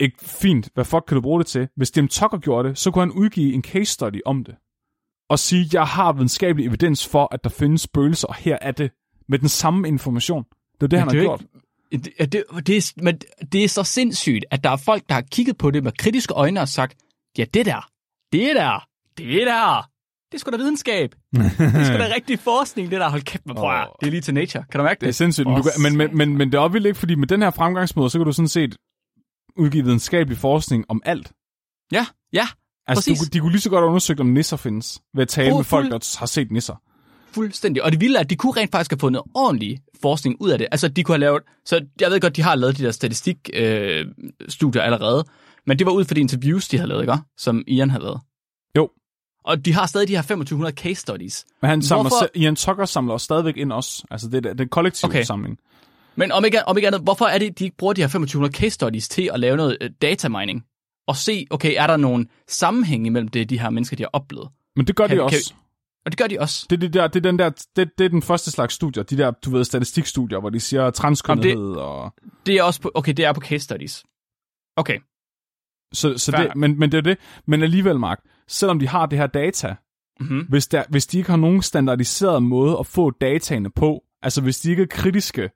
Ikke 0.00 0.16
fint. 0.20 0.68
Hvad 0.74 0.84
fuck 0.84 1.04
kan 1.08 1.14
du 1.14 1.20
bruge 1.20 1.38
det 1.38 1.46
til? 1.46 1.68
Hvis 1.76 1.96
Jim 1.96 2.08
Tucker 2.08 2.38
gjorde 2.38 2.68
det, 2.68 2.78
så 2.78 2.90
kunne 2.90 3.02
han 3.02 3.10
udgive 3.12 3.54
en 3.54 3.62
case 3.62 3.92
study 3.92 4.20
om 4.26 4.44
det. 4.44 4.56
Og 5.28 5.38
sige, 5.38 5.68
jeg 5.72 5.86
har 5.86 6.12
videnskabelig 6.12 6.66
evidens 6.66 7.08
for, 7.08 7.28
at 7.34 7.44
der 7.44 7.50
findes 7.50 7.82
spøgelser, 7.82 8.28
og 8.28 8.34
her 8.34 8.58
er 8.60 8.70
det. 8.70 8.90
Med 9.28 9.38
den 9.38 9.48
samme 9.48 9.88
information. 9.88 10.44
Det 10.80 10.82
er 10.82 10.86
det, 10.86 10.98
han 10.98 11.08
det 11.08 11.16
har 11.16 11.22
er 11.22 11.26
gjort. 11.26 11.40
ikke- 11.40 11.54
Det, 11.92 12.32
det, 12.32 12.66
det, 12.66 12.76
er, 12.76 12.92
men 13.02 13.18
det 13.52 13.64
er 13.64 13.68
så 13.68 13.82
sindssygt, 13.84 14.44
at 14.50 14.64
der 14.64 14.70
er 14.70 14.76
folk, 14.76 15.02
der 15.08 15.14
har 15.14 15.22
kigget 15.32 15.58
på 15.58 15.70
det 15.70 15.82
med 15.84 15.92
kritiske 15.92 16.34
øjne 16.34 16.60
og 16.60 16.68
sagt, 16.68 16.96
ja, 17.38 17.44
det 17.54 17.66
der, 17.66 17.88
det 18.32 18.56
der, 18.56 18.86
det 19.18 19.46
der, 19.46 19.88
det 20.32 20.34
er 20.34 20.38
sgu 20.38 20.50
da 20.50 20.56
videnskab. 20.56 21.14
Det 21.34 21.40
er 21.58 21.84
sgu 21.84 21.94
da 21.98 22.12
rigtig 22.16 22.38
forskning, 22.38 22.90
det 22.90 23.00
der. 23.00 23.08
Hold 23.10 23.22
kæft, 23.22 23.46
man 23.46 23.56
prøver. 23.56 23.80
Åh. 23.80 23.86
Det 24.00 24.06
er 24.06 24.10
lige 24.10 24.20
til 24.20 24.34
nature. 24.34 24.64
Kan 24.70 24.78
du 24.78 24.84
mærke 24.84 24.94
det? 24.94 25.00
Det 25.00 25.08
er 25.08 25.12
sindssygt. 25.12 25.46
Men, 25.46 25.56
du, 25.56 25.62
men, 25.82 25.96
men, 25.96 26.16
men, 26.16 26.36
men 26.36 26.52
det 26.52 26.58
er 26.58 26.62
også 26.62 26.72
vildt 26.72 26.86
ikke, 26.86 26.98
fordi 26.98 27.14
med 27.14 27.26
den 27.26 27.42
her 27.42 27.50
fremgangsmåde, 27.50 28.10
så 28.10 28.18
kan 28.18 28.26
du 28.26 28.32
sådan 28.32 28.48
set 28.48 28.76
udgive 29.56 29.84
videnskabelig 29.84 30.38
forskning 30.38 30.84
om 30.88 31.02
alt. 31.04 31.32
Ja, 31.92 32.06
ja, 32.32 32.46
Altså, 32.86 33.10
du, 33.10 33.14
Præcis. 33.14 33.28
de 33.30 33.38
kunne 33.40 33.52
lige 33.52 33.60
så 33.60 33.70
godt 33.70 33.84
undersøge, 33.84 34.20
om 34.20 34.26
nisser 34.26 34.56
findes, 34.56 35.00
ved 35.14 35.22
at 35.22 35.28
tale 35.28 35.50
Fuld- 35.50 35.58
med 35.58 35.64
folk, 35.64 35.90
der 35.90 36.16
har 36.18 36.26
set 36.26 36.50
nisser. 36.52 36.74
Fuldstændig. 37.32 37.82
Og 37.84 37.92
det 37.92 38.00
vilde 38.00 38.16
er, 38.16 38.20
at 38.20 38.30
de 38.30 38.36
kunne 38.36 38.52
rent 38.52 38.70
faktisk 38.72 38.90
have 38.90 38.98
fundet 38.98 39.22
ordentlig 39.34 39.78
forskning 40.02 40.36
ud 40.40 40.50
af 40.50 40.58
det. 40.58 40.66
Altså, 40.70 40.88
de 40.88 41.02
kunne 41.04 41.12
have 41.14 41.20
lavet... 41.20 41.42
Så 41.64 41.84
jeg 42.00 42.10
ved 42.10 42.20
godt, 42.20 42.36
de 42.36 42.42
har 42.42 42.54
lavet 42.54 42.78
de 42.78 42.82
der 42.84 42.90
statistikstudier 42.90 44.00
øh, 44.00 44.06
studier 44.48 44.82
allerede, 44.82 45.24
men 45.66 45.78
det 45.78 45.86
var 45.86 45.92
ud 45.92 46.04
fra 46.04 46.14
de 46.14 46.20
interviews, 46.20 46.68
de 46.68 46.76
havde 46.76 46.88
lavet, 46.88 47.02
ikke? 47.02 47.14
Som 47.38 47.62
Ian 47.66 47.90
havde 47.90 48.02
lavet. 48.04 48.20
Jo. 48.76 48.90
Og 49.44 49.64
de 49.64 49.72
har 49.74 49.86
stadig 49.86 50.08
de 50.08 50.14
her 50.14 50.22
2500 50.22 50.74
case 50.74 50.94
studies. 51.00 51.44
Men 51.62 51.68
han 51.68 51.82
samler, 51.82 52.02
Hvorfor-? 52.02 52.28
Ian 52.34 52.56
Tucker 52.56 52.84
samler 52.84 53.12
også 53.12 53.24
stadigvæk 53.24 53.56
ind 53.56 53.72
også. 53.72 54.04
Altså, 54.10 54.28
det 54.28 54.34
er, 54.36 54.40
det 54.40 54.60
er 54.60 54.64
en 54.64 54.68
kollektiv 54.68 55.08
Okay. 55.08 55.22
samling. 55.24 55.58
Men 56.16 56.32
om 56.32 56.44
ikke, 56.44 56.68
om 56.68 56.76
ikke 56.78 56.86
andet, 56.86 57.00
hvorfor 57.02 57.24
er 57.24 57.38
det, 57.38 57.58
de 57.58 57.64
ikke 57.64 57.76
bruger 57.76 57.92
de 57.92 58.00
her 58.00 58.08
2500 58.08 58.52
case 58.54 58.70
studies 58.70 59.08
til 59.08 59.30
at 59.34 59.40
lave 59.40 59.56
noget 59.56 59.76
øh, 59.80 59.90
data 60.02 60.28
mining? 60.28 60.64
Og 61.06 61.16
se, 61.16 61.46
okay, 61.50 61.74
er 61.76 61.86
der 61.86 61.96
nogen 61.96 62.28
sammenhæng 62.48 63.06
imellem 63.06 63.28
det, 63.28 63.50
de 63.50 63.60
her 63.60 63.70
mennesker, 63.70 63.96
de 63.96 64.02
har 64.02 64.10
oplevet? 64.12 64.48
Men 64.76 64.86
det 64.86 64.96
gør 64.96 65.06
Kan- 65.06 65.16
de 65.16 65.20
kan- 65.20 65.24
også. 65.24 65.54
Og 66.04 66.12
det 66.12 66.18
gør 66.18 66.26
de 66.26 66.40
også. 66.40 66.66
Det, 66.70 66.80
det, 66.80 66.92
der, 66.92 67.06
det, 67.06 67.16
er 67.16 67.30
den 67.30 67.38
der, 67.38 67.50
det, 67.76 67.90
det 67.98 68.04
er 68.04 68.08
den 68.08 68.22
første 68.22 68.50
slags 68.50 68.74
studier. 68.74 69.02
De 69.02 69.18
der, 69.18 69.30
du 69.30 69.50
ved, 69.50 69.64
statistikstudier, 69.64 70.40
hvor 70.40 70.50
de 70.50 70.60
siger 70.60 70.90
transkønnethed 70.90 71.72
og... 71.76 72.14
Det 72.46 72.54
er 72.54 72.62
også 72.62 72.80
på, 72.80 72.90
okay, 72.94 73.12
det 73.12 73.24
er 73.24 73.32
på 73.32 73.40
case 73.40 73.64
studies. 73.64 74.04
Okay, 74.76 74.98
Så, 75.92 76.18
så 76.18 76.32
Fair 76.32 76.46
det, 76.46 76.56
men, 76.56 76.78
men 76.78 76.92
det 76.92 76.98
er 76.98 77.02
det. 77.02 77.18
Men 77.46 77.62
alligevel, 77.62 77.98
Mark, 77.98 78.20
selvom 78.48 78.78
de 78.78 78.88
har 78.88 79.06
det 79.06 79.18
her 79.18 79.26
data, 79.26 79.76
mm-hmm. 80.20 80.46
hvis, 80.48 80.66
der, 80.66 80.84
hvis 80.88 81.06
de 81.06 81.18
ikke 81.18 81.30
har 81.30 81.36
nogen 81.36 81.62
standardiseret 81.62 82.42
måde 82.42 82.76
at 82.78 82.86
få 82.86 83.10
dataene 83.10 83.70
på, 83.70 84.04
altså 84.22 84.42
hvis 84.42 84.60
de 84.60 84.70
ikke 84.70 84.82
er 84.82 84.86
kritiske 84.86 85.50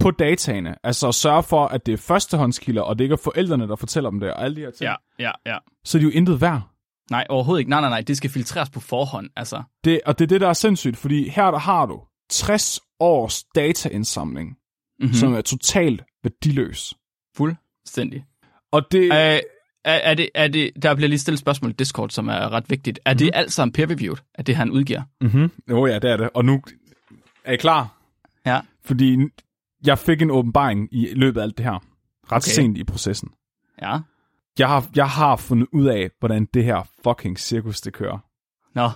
på 0.00 0.10
dataene, 0.10 0.74
altså 0.84 1.08
at 1.08 1.14
sørge 1.14 1.42
for, 1.42 1.66
at 1.66 1.86
det 1.86 1.92
er 1.92 1.96
førstehåndskilder, 1.96 2.82
og 2.82 2.98
det 2.98 3.04
ikke 3.04 3.12
er 3.12 3.16
forældrene, 3.24 3.68
der 3.68 3.76
fortæller 3.76 4.10
dem 4.10 4.20
det, 4.20 4.32
og 4.32 4.44
alle 4.44 4.56
de 4.56 4.60
her 4.60 4.70
ting, 4.70 4.90
ja, 4.90 4.94
ja, 5.18 5.30
ja. 5.46 5.58
så 5.84 5.98
er 5.98 6.00
de 6.00 6.04
jo 6.04 6.10
intet 6.10 6.40
værd. 6.40 6.62
Nej, 7.10 7.26
overhovedet 7.28 7.60
ikke. 7.60 7.70
Nej, 7.70 7.80
nej, 7.80 7.90
nej, 7.90 8.00
det 8.00 8.16
skal 8.16 8.30
filtreres 8.30 8.70
på 8.70 8.80
forhånd, 8.80 9.30
altså. 9.36 9.62
Det, 9.84 10.00
og 10.06 10.18
det 10.18 10.24
er 10.24 10.28
det, 10.28 10.40
der 10.40 10.48
er 10.48 10.52
sindssygt, 10.52 10.96
fordi 10.96 11.28
her 11.28 11.50
der 11.50 11.58
har 11.58 11.86
du 11.86 12.00
60 12.30 12.80
års 13.00 13.44
dataindsamling, 13.54 14.48
Mm-hmm. 15.00 15.08
mm. 15.10 15.14
som 15.14 15.34
er 15.34 15.40
totalt 15.40 16.02
værdiløs. 16.22 16.94
Fuldstændig. 17.36 18.24
Og 18.72 18.82
det, 18.92 19.02
Øh, 19.04 19.10
er, 19.12 19.40
er, 19.84 20.14
det, 20.14 20.28
er 20.34 20.48
det, 20.48 20.70
der 20.82 20.94
bliver 20.94 21.08
lige 21.08 21.18
stillet 21.18 21.36
et 21.36 21.40
spørgsmål 21.40 21.70
i 21.70 21.74
Discord, 21.74 22.10
som 22.10 22.28
er 22.28 22.52
ret 22.52 22.70
vigtigt. 22.70 23.00
Er 23.04 23.12
mm-hmm. 23.12 23.18
det 23.18 23.30
alt 23.34 23.52
sammen 23.52 23.72
peer-reviewed, 23.72 24.16
at 24.34 24.46
det 24.46 24.56
han 24.56 24.70
udgiver? 24.70 25.02
mm-hmm. 25.20 25.50
jo 25.70 25.86
ja, 25.86 25.94
det 25.98 26.10
er 26.10 26.16
det. 26.16 26.30
Og 26.34 26.44
nu 26.44 26.62
er 27.44 27.52
I 27.52 27.56
klar? 27.56 27.98
Ja. 28.46 28.60
Fordi 28.84 29.18
jeg 29.86 29.98
fik 29.98 30.22
en 30.22 30.30
åbenbaring 30.30 30.88
i 30.92 31.14
løbet 31.14 31.40
af 31.40 31.44
alt 31.44 31.56
det 31.58 31.64
her, 31.64 31.74
ret 32.32 32.36
okay. 32.36 32.50
sent 32.50 32.78
i 32.78 32.84
processen. 32.84 33.28
Ja. 33.82 33.98
Jeg 34.58 34.68
har, 34.68 34.86
jeg 34.96 35.08
har 35.10 35.36
fundet 35.36 35.68
ud 35.72 35.86
af, 35.86 36.10
hvordan 36.18 36.48
det 36.54 36.64
her 36.64 36.82
fucking 37.04 37.38
cirkus, 37.38 37.80
det 37.80 37.92
kører. 37.92 38.18
Nå. 38.74 38.90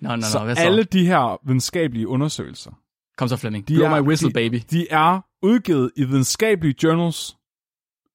Nå, 0.00 0.16
nå, 0.16 0.22
så 0.22 0.38
nå, 0.38 0.44
hvad 0.44 0.56
så? 0.56 0.62
alle 0.62 0.84
de 0.84 1.06
her 1.06 1.40
videnskabelige 1.46 2.08
undersøgelser, 2.08 2.70
Kom 3.16 3.28
så, 3.28 3.36
Flemming. 3.36 3.68
De 3.68 3.74
Blow 3.74 3.86
er- 3.90 4.00
my 4.00 4.06
whistle, 4.06 4.28
de- 4.28 4.32
baby. 4.34 4.60
de 4.70 4.86
er 4.90 5.20
udgivet 5.42 5.90
i 5.96 6.04
videnskabelige 6.04 6.74
journals, 6.82 7.36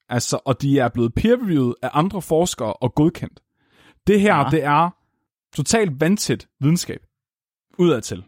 altså, 0.09 0.39
og 0.45 0.61
de 0.61 0.79
er 0.79 0.89
blevet 0.89 1.13
peer-reviewet 1.13 1.75
af 1.81 1.89
andre 1.93 2.21
forskere 2.21 2.73
og 2.73 2.95
godkendt. 2.95 3.39
Det 4.07 4.21
her, 4.21 4.35
Ja. 4.35 4.47
det 4.51 4.63
er 4.63 4.89
totalt 5.55 6.01
vandtæt 6.01 6.47
videnskab. 6.59 6.99
Udadtil. 7.77 8.23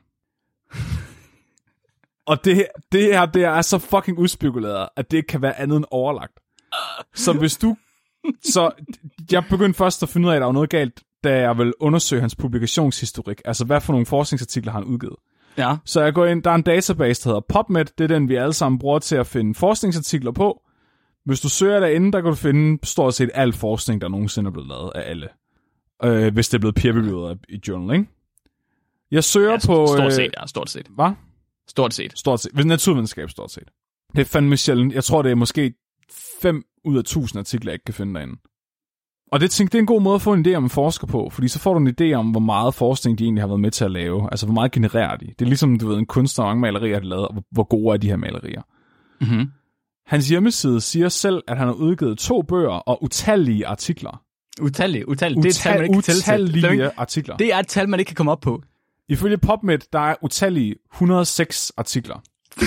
og 2.25 2.45
det, 2.45 2.67
det 2.91 3.03
her, 3.03 3.25
det 3.25 3.43
er 3.43 3.61
så 3.61 3.77
fucking 3.77 4.17
udspekuleret, 4.17 4.89
at 4.95 5.11
det 5.11 5.27
kan 5.27 5.41
være 5.41 5.59
andet 5.59 5.77
end 5.77 5.85
overlagt. 5.91 6.39
Så 7.15 7.33
hvis 7.33 7.57
du... 7.57 7.75
Så 8.53 8.71
jeg 9.31 9.43
begyndte 9.49 9.77
først 9.77 10.03
at 10.03 10.09
finde 10.09 10.27
ud 10.27 10.31
af, 10.31 10.35
at 10.35 10.39
der 10.39 10.45
var 10.45 10.53
noget 10.53 10.69
galt, 10.69 11.03
da 11.23 11.39
jeg 11.39 11.57
vil 11.57 11.73
undersøge 11.79 12.21
hans 12.21 12.35
publikationshistorik. 12.35 13.41
Altså, 13.45 13.65
hvad 13.65 13.81
for 13.81 13.93
nogle 13.93 14.05
forskningsartikler 14.05 14.71
har 14.71 14.79
han 14.79 14.87
udgivet. 14.87 15.15
Ja. 15.57 15.75
Så 15.85 16.01
jeg 16.01 16.13
går 16.13 16.25
ind, 16.25 16.43
der 16.43 16.51
er 16.51 16.55
en 16.55 16.61
database, 16.61 17.23
der 17.23 17.29
hedder 17.29 17.41
PubMed. 17.49 17.85
Det 17.85 18.03
er 18.03 18.07
den, 18.07 18.29
vi 18.29 18.35
alle 18.35 18.53
sammen 18.53 18.79
bruger 18.79 18.99
til 18.99 19.15
at 19.15 19.27
finde 19.27 19.55
forskningsartikler 19.55 20.31
på. 20.31 20.61
Hvis 21.25 21.41
du 21.41 21.49
søger 21.49 21.79
derinde, 21.79 22.11
der 22.11 22.21
kan 22.21 22.29
du 22.29 22.35
finde 22.35 22.87
stort 22.87 23.13
set 23.13 23.29
al 23.33 23.53
forskning, 23.53 24.01
der 24.01 24.07
nogensinde 24.07 24.47
er 24.47 24.51
blevet 24.51 24.67
lavet 24.67 24.91
af 24.95 25.09
alle. 25.09 25.27
Øh, 26.03 26.33
hvis 26.33 26.49
det 26.49 26.57
er 26.57 26.59
blevet 26.59 26.75
peer-reviewet 26.75 27.37
i 27.49 27.61
journal, 27.67 27.99
ikke? 27.99 28.11
Jeg 29.11 29.23
søger 29.23 29.51
ja 29.51 29.57
på... 29.57 29.87
stort 29.87 30.13
set, 30.13 30.31
ja. 30.41 30.47
Stort 30.47 30.69
set. 30.69 30.87
Hvad? 30.95 31.11
Stort 31.67 31.93
set. 31.93 32.19
Stort 32.19 32.39
set. 32.39 32.65
Naturvidenskab, 32.65 33.29
stort 33.29 33.51
set. 33.51 33.71
Det 34.15 34.21
er 34.21 34.25
fandme 34.25 34.57
sjældent. 34.57 34.93
Jeg 34.93 35.03
tror, 35.03 35.21
det 35.21 35.31
er 35.31 35.35
måske 35.35 35.73
5 36.41 36.63
ud 36.85 36.95
af 36.95 36.99
1000 36.99 37.39
artikler, 37.39 37.71
jeg 37.71 37.75
ikke 37.75 37.85
kan 37.85 37.93
finde 37.93 38.13
derinde. 38.13 38.35
Og 39.31 39.39
det, 39.39 39.51
tænker, 39.51 39.69
det 39.71 39.77
er 39.77 39.81
en 39.81 39.85
god 39.85 40.01
måde 40.01 40.15
at 40.15 40.21
få 40.21 40.33
en 40.33 40.45
idé 40.47 40.53
om 40.53 40.63
en 40.63 40.69
forsker 40.69 41.07
på, 41.07 41.29
fordi 41.31 41.47
så 41.47 41.59
får 41.59 41.73
du 41.73 41.79
en 41.79 41.95
idé 42.01 42.13
om, 42.13 42.31
hvor 42.31 42.39
meget 42.39 42.73
forskning 42.73 43.19
de 43.19 43.23
egentlig 43.23 43.41
har 43.41 43.47
været 43.47 43.59
med 43.59 43.71
til 43.71 43.85
at 43.85 43.91
lave. 43.91 44.27
Altså, 44.31 44.45
hvor 44.45 44.53
meget 44.53 44.71
genererer 44.71 45.15
de. 45.17 45.25
Det 45.25 45.41
er 45.41 45.45
ligesom, 45.45 45.79
du 45.79 45.87
ved, 45.87 45.97
en 45.97 46.05
kunstner 46.05 46.45
og 46.45 46.49
mange 46.49 46.61
malerier, 46.61 46.99
de 46.99 47.05
lavet, 47.05 47.27
og 47.27 47.33
hvor- 47.33 47.43
hvor 47.51 47.63
gode 47.63 47.93
er 47.93 47.97
de 47.97 48.07
her 48.07 48.15
malerier. 48.15 48.61
Mm-hmm. 49.21 49.47
Hans 50.05 50.29
hjemmeside 50.29 50.81
siger 50.81 51.09
selv, 51.09 51.43
at 51.47 51.57
han 51.57 51.67
har 51.67 51.73
udgivet 51.73 52.17
to 52.17 52.41
bøger 52.41 52.69
og 52.69 53.03
utallige 53.03 53.67
artikler. 53.67 54.21
Utallige, 54.61 55.09
utallige. 55.09 55.43
Det 55.43 55.45
er 55.45 55.49
et 55.49 55.55
tal, 55.55 55.73
man 55.77 55.83
ikke 55.83 55.93
kan 55.93 55.97
utallige 56.15 56.91
artikler. 56.97 57.37
Det 57.37 57.53
er 57.53 57.57
et 57.59 57.67
tal, 57.67 57.89
man 57.89 57.99
ikke 57.99 58.09
kan 58.09 58.15
komme 58.15 58.31
op 58.31 58.39
på. 58.41 58.61
Ifølge 59.09 59.37
PubMed, 59.37 59.79
der 59.93 59.99
er 59.99 60.15
utallige 60.21 60.75
106 60.93 61.71
artikler. 61.77 62.21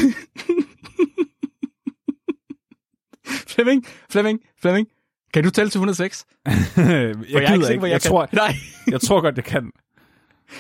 Flemming, 3.53 3.87
Flemming, 4.11 4.41
Flemming. 4.63 4.87
Kan 5.35 5.45
du 5.45 5.51
tælle 5.51 5.71
til 5.71 5.79
106? 5.79 6.25
jeg 6.47 6.55
For 6.77 6.83
gider 6.83 7.49
er 7.49 7.53
ikke. 7.55 7.67
sikker 7.67 7.81
på, 7.81 7.87
Jeg, 7.87 7.93
jeg, 7.93 8.01
kan. 8.03 8.11
tror, 8.11 8.29
Nej. 8.33 8.55
jeg 8.89 9.01
tror 9.01 9.21
godt, 9.21 9.37
jeg 9.37 9.45
kan. 9.45 9.71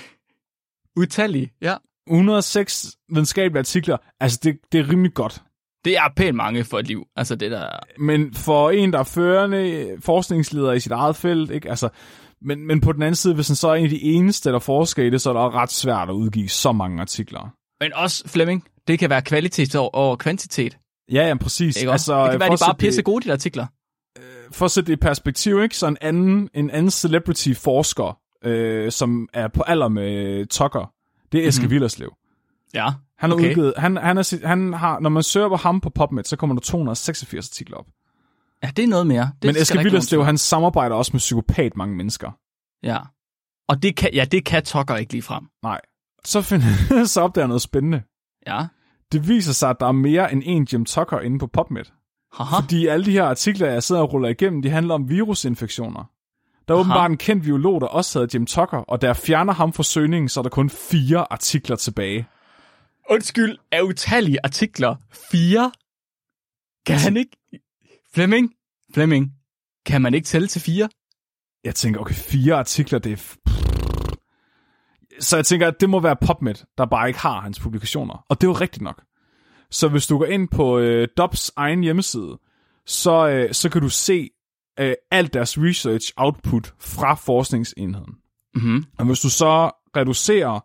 Utallige, 1.01 1.53
ja. 1.63 1.75
106 2.07 2.97
videnskabelige 3.09 3.59
artikler, 3.59 3.97
altså 4.21 4.41
det, 4.43 4.59
det 4.73 4.81
er 4.81 4.89
rimelig 4.91 5.15
godt. 5.15 5.43
Det 5.85 5.97
er 5.97 6.03
pænt 6.17 6.37
mange 6.37 6.65
for 6.65 6.79
et 6.79 6.87
liv. 6.87 7.05
Altså 7.17 7.35
det 7.37 7.51
der... 7.51 7.69
Men 7.99 8.35
for 8.35 8.71
en, 8.71 8.93
der 8.93 8.99
er 8.99 9.03
førende 9.05 9.89
forskningsleder 10.01 10.73
i 10.73 10.81
sit 10.81 10.93
eget 10.93 11.17
felt, 11.17 11.51
ikke? 11.51 11.71
Altså, 11.71 11.89
men, 12.43 12.67
men 12.67 12.81
på 12.81 12.93
den 12.93 13.03
anden 13.03 13.15
side, 13.15 13.35
hvis 13.35 13.49
han 13.49 13.57
så 13.57 13.69
er 13.69 13.75
en 13.75 13.85
af 13.85 13.91
de 13.91 14.03
eneste, 14.03 14.51
der 14.53 14.59
forsker 14.59 15.03
i 15.03 15.11
det, 15.11 15.21
så 15.21 15.31
er 15.31 15.35
det 15.45 15.55
ret 15.55 15.71
svært 15.73 16.09
at 16.09 16.13
udgive 16.13 16.49
så 16.49 16.73
mange 16.73 17.01
artikler. 17.01 17.55
Men 17.81 17.93
også, 17.95 18.29
Flemming, 18.29 18.65
det 18.87 18.99
kan 18.99 19.11
være 19.11 19.23
kvalitet 19.23 19.75
over, 19.77 19.91
over 19.97 20.17
kvantitet. 20.17 20.79
Ja, 21.13 21.27
ja, 21.29 21.35
præcis. 21.37 21.77
Ikke 21.77 21.93
altså, 21.93 22.23
det 22.23 22.31
kan 22.31 22.41
være, 22.41 22.51
de 22.51 22.57
bare 22.67 22.75
pisse 22.75 23.03
gode, 23.03 23.25
de 23.25 23.33
artikler. 23.33 23.67
det, 24.17 24.25
for 24.53 24.65
at 24.65 24.71
sætte 24.71 24.87
det 24.87 24.93
i 24.93 25.01
perspektiv, 25.01 25.63
ikke? 25.63 25.77
så 25.77 25.87
en 25.87 25.97
anden, 26.01 26.49
en 26.55 26.71
anden 26.71 26.91
celebrity-forsker, 26.91 28.19
øh, 28.45 28.93
som 28.93 29.29
er 29.33 29.49
på 29.49 29.63
alder 29.63 29.89
med 29.89 30.47
Tucker, 30.47 30.93
det 31.33 31.45
er 31.45 31.49
Eske 31.49 31.61
Mhm. 31.61 31.65
mm-hmm. 31.65 31.71
Villerslev. 31.71 32.13
Ja. 32.75 32.91
Han 33.19 33.31
har 33.31 33.37
Okay. 33.37 33.51
udgivet, 33.51 33.75
han, 33.77 33.97
han, 33.97 34.19
er, 34.19 34.47
han 34.47 34.73
har, 34.73 35.01
når 35.01 35.11
man 35.11 35.23
søger 35.23 35.49
på 35.49 35.57
ham 35.57 35.81
på 35.81 35.91
PubMed, 35.91 36.25
så 36.25 36.37
kommer 36.37 36.55
der 36.57 36.61
286 36.61 37.49
artikler 37.49 37.77
op. 37.77 37.87
Ja, 38.63 38.71
det 38.77 38.83
er 38.83 38.89
noget 38.89 39.07
mere. 39.07 39.31
Det 39.43 39.49
Men 39.49 39.57
Eske 39.57 39.79
Villerslev, 39.79 40.25
han 40.25 40.39
samarbejder 40.39 40.97
også 40.97 41.11
med 41.15 41.19
psykopat 41.19 41.77
mange 41.77 41.97
mennesker. 41.97 42.31
Ja. 42.83 42.99
Og 43.69 43.83
det 43.83 43.97
kan, 43.97 44.11
ja, 44.15 44.25
det 44.25 44.45
kan 44.45 44.63
Tucker 44.65 44.97
ikke 44.97 45.13
lige 45.13 45.23
frem. 45.23 45.45
Nej. 45.63 45.81
Så, 46.25 46.43
find, 46.43 46.63
så 47.07 47.21
opdager 47.21 47.47
noget 47.47 47.63
spændende. 47.63 48.03
Ja. 48.47 48.67
Det 49.13 49.29
viser 49.29 49.53
sig, 49.53 49.71
at 49.71 49.77
der 49.81 49.87
er 49.87 49.93
mere 49.93 50.33
end 50.33 50.43
en 50.45 50.69
Jim 50.73 50.85
Tucker 50.85 51.21
inde 51.21 51.39
på 51.39 51.47
PubMed. 51.47 51.85
Haha. 52.33 52.61
Fordi 52.61 52.87
alle 52.87 53.05
de 53.05 53.11
her 53.11 53.25
artikler, 53.25 53.71
jeg 53.71 53.83
sidder 53.83 54.03
og 54.03 54.13
ruller 54.13 54.29
igennem, 54.29 54.63
de 54.63 54.71
handler 54.71 54.95
om 54.95 55.09
virusinfektioner. 55.09 56.05
Der 56.69 56.75
er 56.75 56.79
Aha. 56.79 56.81
åbenbart 56.81 57.11
en 57.11 57.17
kendt 57.17 57.45
biolog, 57.45 57.81
der 57.81 57.87
også 57.87 58.19
hedder 58.19 58.39
Jim 58.39 58.47
Tucker, 58.47 58.79
og 58.79 58.99
jeg 59.03 59.17
fjerner 59.17 59.53
ham 59.53 59.73
fra 59.73 59.83
søgningen, 59.83 60.29
så 60.29 60.41
er 60.41 60.43
der 60.43 60.51
kun 60.51 60.71
fire 60.71 61.33
artikler 61.33 61.77
tilbage. 61.77 62.27
Undskyld, 63.11 63.59
af 63.73 63.83
utallige 63.83 64.39
artikler. 64.45 64.97
Fire? 65.31 65.73
Kan 66.87 66.99
han 66.99 67.17
ikke... 67.17 67.37
Flemming? 68.15 68.53
Flemming? 68.95 69.33
Kan 69.87 70.03
man 70.03 70.15
ikke 70.15 70.27
tælle 70.27 70.49
til 70.49 70.61
fire? 70.61 70.89
Jeg 71.65 71.75
tænker, 71.75 72.01
okay, 72.01 72.15
fire 72.15 72.55
artikler, 72.55 72.99
det 72.99 73.13
er... 73.13 73.72
Så 75.23 75.37
jeg 75.37 75.47
tænker, 75.47 75.67
at 75.67 75.81
det 75.81 75.91
må 75.91 76.01
være 76.01 76.17
PubMed, 76.27 76.55
der 76.79 76.87
bare 76.87 77.09
ikke 77.09 77.21
har 77.21 77.41
hans 77.41 77.61
publikationer. 77.61 78.25
Og 78.29 78.41
det 78.41 78.47
er 78.47 78.51
jo 78.51 78.55
rigtigt 78.55 78.83
nok. 78.83 79.03
Så 79.71 79.89
hvis 79.89 80.07
du 80.07 80.19
går 80.19 80.27
ind 80.27 80.49
på 80.49 80.79
øh, 80.79 81.09
Dobbs 81.17 81.53
egen 81.57 81.83
hjemmeside, 81.83 82.39
så, 82.87 83.29
øh, 83.29 83.55
så 83.55 83.69
kan 83.69 83.83
du 83.83 83.89
se 83.89 84.31
øh, 84.81 84.95
alt 85.11 85.35
deres 85.35 85.59
research 85.59 86.13
output 86.17 86.75
fra 86.81 87.15
forskningsenheden. 87.15 88.15
Mhm. 88.55 88.85
Og 88.99 89.07
hvis 89.07 89.21
du 89.21 89.31
så 89.31 89.71
reducerer 89.97 90.61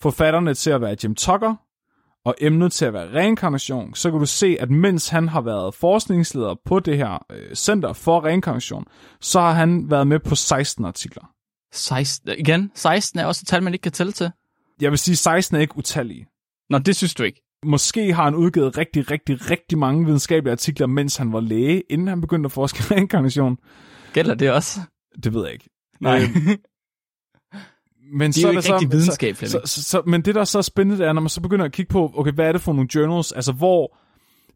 forfatterne 0.00 0.54
til 0.54 0.70
at 0.70 0.80
være 0.80 0.96
Jim 1.04 1.14
Tucker, 1.14 1.54
og 2.24 2.34
emnet 2.40 2.72
til 2.72 2.84
at 2.84 2.92
være 2.92 3.14
reinkarnation, 3.14 3.94
så 3.94 4.10
kan 4.10 4.20
du 4.20 4.26
se, 4.26 4.56
at 4.60 4.70
mens 4.70 5.08
han 5.08 5.28
har 5.28 5.40
været 5.40 5.74
forskningsleder 5.74 6.54
på 6.64 6.80
det 6.80 6.96
her 6.96 7.26
øh, 7.32 7.54
center 7.54 7.92
for 7.92 8.24
reinkarnation, 8.24 8.84
så 9.20 9.40
har 9.40 9.52
han 9.52 9.90
været 9.90 10.06
med 10.06 10.18
på 10.18 10.34
16 10.34 10.84
artikler. 10.84 11.30
16. 11.72 12.30
Igen, 12.38 12.70
16 12.74 13.20
er 13.20 13.24
også 13.24 13.40
et 13.44 13.48
tal, 13.48 13.62
man 13.62 13.72
ikke 13.72 13.82
kan 13.82 13.92
tælle 13.92 14.12
til. 14.12 14.30
Jeg 14.80 14.90
vil 14.90 14.98
sige, 14.98 15.16
16 15.16 15.56
er 15.56 15.60
ikke 15.60 15.76
utallige. 15.76 16.26
Nå, 16.70 16.78
det 16.78 16.96
synes 16.96 17.14
du 17.14 17.22
ikke. 17.22 17.42
Måske 17.64 18.14
har 18.14 18.24
han 18.24 18.34
udgivet 18.34 18.78
rigtig, 18.78 19.10
rigtig, 19.10 19.50
rigtig 19.50 19.78
mange 19.78 20.04
videnskabelige 20.04 20.52
artikler, 20.52 20.86
mens 20.86 21.16
han 21.16 21.32
var 21.32 21.40
læge, 21.40 21.82
inden 21.90 22.08
han 22.08 22.20
begyndte 22.20 22.46
at 22.46 22.52
forske 22.52 22.78
i 22.78 22.94
reinkarnation. 22.94 23.58
Gælder 24.12 24.34
det 24.34 24.50
også? 24.50 24.80
Det 25.24 25.34
ved 25.34 25.44
jeg 25.44 25.52
ikke. 25.52 25.70
Nej. 26.00 26.22
Øh, 26.22 26.28
men 28.18 28.32
Det 28.32 28.44
er 28.44 28.52
jo 28.52 28.58
ikke 28.58 28.72
rigtig 28.72 28.92
videnskab, 28.92 29.36
så, 29.36 29.60
så, 29.64 29.82
så, 29.82 30.02
men 30.06 30.22
det, 30.22 30.34
der 30.34 30.40
er 30.40 30.44
så 30.44 30.62
spændende, 30.62 30.98
det 30.98 31.06
er, 31.08 31.12
når 31.12 31.20
man 31.20 31.28
så 31.28 31.40
begynder 31.40 31.64
at 31.64 31.72
kigge 31.72 31.90
på, 31.90 32.12
okay, 32.14 32.32
hvad 32.32 32.48
er 32.48 32.52
det 32.52 32.60
for 32.60 32.72
nogle 32.72 32.88
journals, 32.94 33.32
altså 33.32 33.52
hvor, 33.52 33.98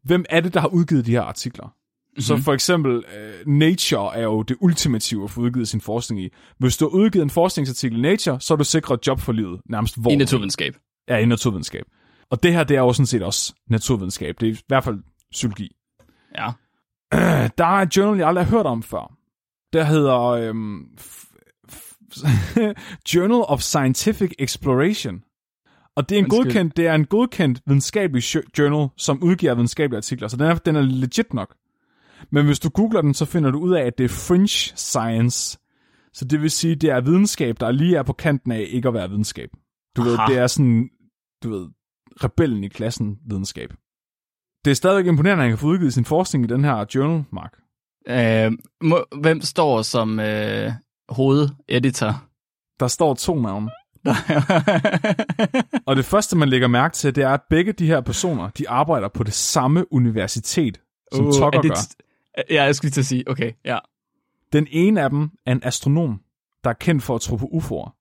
hvem 0.02 0.24
er 0.30 0.40
det, 0.40 0.54
der 0.54 0.60
har 0.60 0.68
udgivet 0.68 1.06
de 1.06 1.10
her 1.10 1.22
artikler? 1.22 1.74
Mm-hmm. 2.12 2.22
Så 2.22 2.36
for 2.36 2.52
eksempel, 2.52 2.96
uh, 2.96 3.52
Nature 3.52 4.16
er 4.16 4.22
jo 4.22 4.42
det 4.42 4.56
ultimative 4.60 5.24
at 5.24 5.30
få 5.30 5.40
udgivet 5.40 5.68
sin 5.68 5.80
forskning 5.80 6.22
i. 6.22 6.28
Hvis 6.58 6.76
du 6.76 6.84
har 6.84 6.90
udgivet 6.90 7.22
en 7.22 7.30
forskningsartikel 7.30 7.98
i 7.98 8.02
Nature, 8.02 8.40
så 8.40 8.54
er 8.54 8.58
du 8.58 8.64
sikret 8.64 9.06
job 9.06 9.20
for 9.20 9.32
livet, 9.32 9.60
nærmest 9.70 10.00
hvor 10.00 10.10
I 10.10 10.16
naturvidenskab. 10.16 10.76
Ja, 11.08 11.16
i 11.16 11.24
naturvidenskab. 11.26 11.84
Og 12.30 12.42
det 12.42 12.52
her, 12.52 12.64
det 12.64 12.76
er 12.76 12.80
jo 12.80 12.92
sådan 12.92 13.06
set 13.06 13.22
også 13.22 13.54
naturvidenskab. 13.70 14.40
Det 14.40 14.48
er 14.48 14.52
i 14.52 14.58
hvert 14.68 14.84
fald 14.84 14.98
psykologi. 15.30 15.76
Ja. 16.34 16.50
Der 17.58 17.64
er 17.64 17.82
et 17.82 17.96
journal, 17.96 18.18
jeg 18.18 18.28
aldrig 18.28 18.44
har 18.46 18.56
hørt 18.56 18.66
om 18.66 18.82
før. 18.82 19.14
Der 19.72 19.84
hedder 19.84 20.18
øhm, 20.18 20.86
Journal 23.14 23.40
of 23.48 23.60
Scientific 23.60 24.32
Exploration. 24.38 25.22
Og 25.96 26.08
det 26.08 26.14
er 26.14 26.18
en 26.18 26.24
Undskyld. 26.24 26.44
godkendt, 26.44 26.76
det 26.76 26.86
er 26.86 26.94
en 26.94 27.04
godkendt 27.06 27.60
videnskabelig 27.66 28.34
jo- 28.34 28.42
journal, 28.58 28.88
som 28.96 29.22
udgiver 29.22 29.54
videnskabelige 29.54 29.96
artikler. 29.96 30.28
Så 30.28 30.36
den 30.36 30.46
er, 30.46 30.54
den 30.54 30.76
er 30.76 30.80
legit 30.82 31.34
nok. 31.34 31.54
Men 32.30 32.46
hvis 32.46 32.60
du 32.60 32.68
googler 32.68 33.00
den, 33.00 33.14
så 33.14 33.24
finder 33.24 33.50
du 33.50 33.58
ud 33.58 33.74
af, 33.74 33.82
at 33.82 33.98
det 33.98 34.04
er 34.04 34.08
fringe 34.08 34.48
science. 34.76 35.58
Så 36.12 36.24
det 36.24 36.42
vil 36.42 36.50
sige, 36.50 36.74
det 36.74 36.90
er 36.90 37.00
videnskab, 37.00 37.60
der 37.60 37.70
lige 37.70 37.96
er 37.96 38.02
på 38.02 38.12
kanten 38.12 38.52
af 38.52 38.66
ikke 38.70 38.88
at 38.88 38.94
være 38.94 39.08
videnskab. 39.08 39.50
Du 39.96 40.02
ved, 40.02 40.14
Aha. 40.18 40.32
det 40.32 40.38
er 40.38 40.46
sådan, 40.46 40.90
du 41.42 41.50
ved, 41.50 41.68
rebellen 42.24 42.64
i 42.64 42.68
klassen 42.68 43.18
videnskab. 43.26 43.74
Det 44.64 44.70
er 44.70 44.74
stadigvæk 44.74 45.06
imponerende, 45.06 45.42
at 45.42 45.44
han 45.44 45.50
kan 45.50 45.58
få 45.58 45.66
udgivet 45.66 45.94
sin 45.94 46.04
forskning 46.04 46.44
i 46.44 46.48
den 46.48 46.64
her 46.64 46.84
journal, 46.94 47.24
Mark. 47.32 47.52
Øh, 48.08 48.52
må, 48.82 49.04
hvem 49.20 49.40
står 49.40 49.82
som 49.82 50.20
øh, 50.20 50.72
hovededitor? 51.08 52.24
Der 52.80 52.88
står 52.88 53.14
to 53.14 53.40
navne. 53.40 53.70
Og 55.86 55.96
det 55.96 56.04
første, 56.04 56.36
man 56.36 56.48
lægger 56.48 56.68
mærke 56.68 56.94
til, 56.94 57.14
det 57.14 57.24
er, 57.24 57.30
at 57.30 57.40
begge 57.50 57.72
de 57.72 57.86
her 57.86 58.00
personer, 58.00 58.48
de 58.48 58.68
arbejder 58.68 59.08
på 59.08 59.22
det 59.22 59.32
samme 59.34 59.92
universitet, 59.92 60.80
som 61.14 61.26
uh, 61.26 61.32
Tucker 61.32 61.58
er 61.58 61.62
det 61.62 61.70
gør. 61.70 62.04
Ja, 62.50 62.64
jeg 62.64 62.74
skulle 62.74 62.88
lige 62.88 62.94
til 62.94 63.00
at 63.00 63.06
sige, 63.06 63.30
okay, 63.30 63.52
ja. 63.64 63.78
Den 64.52 64.66
ene 64.70 65.02
af 65.02 65.10
dem 65.10 65.30
er 65.46 65.52
en 65.52 65.64
astronom, 65.64 66.20
der 66.64 66.70
er 66.70 66.74
kendt 66.74 67.02
for 67.02 67.14
at 67.14 67.20
tro 67.20 67.36
på 67.36 67.46
UFO'er. 67.46 67.98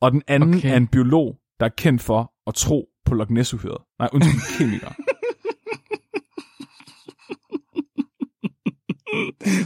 Og 0.00 0.12
den 0.12 0.22
anden 0.26 0.54
Okay. 0.54 0.72
er 0.72 0.76
en 0.76 0.86
biolog, 0.86 1.36
der 1.60 1.66
er 1.66 1.70
kendt 1.76 2.02
for 2.02 2.32
at 2.46 2.54
tro 2.54 2.88
på 3.06 3.14
Loch 3.14 3.30
ness 3.30 3.54
-uhyret. 3.54 3.96
Nej, 3.98 4.08
undskyld, 4.12 4.58
kemiker. 4.58 4.92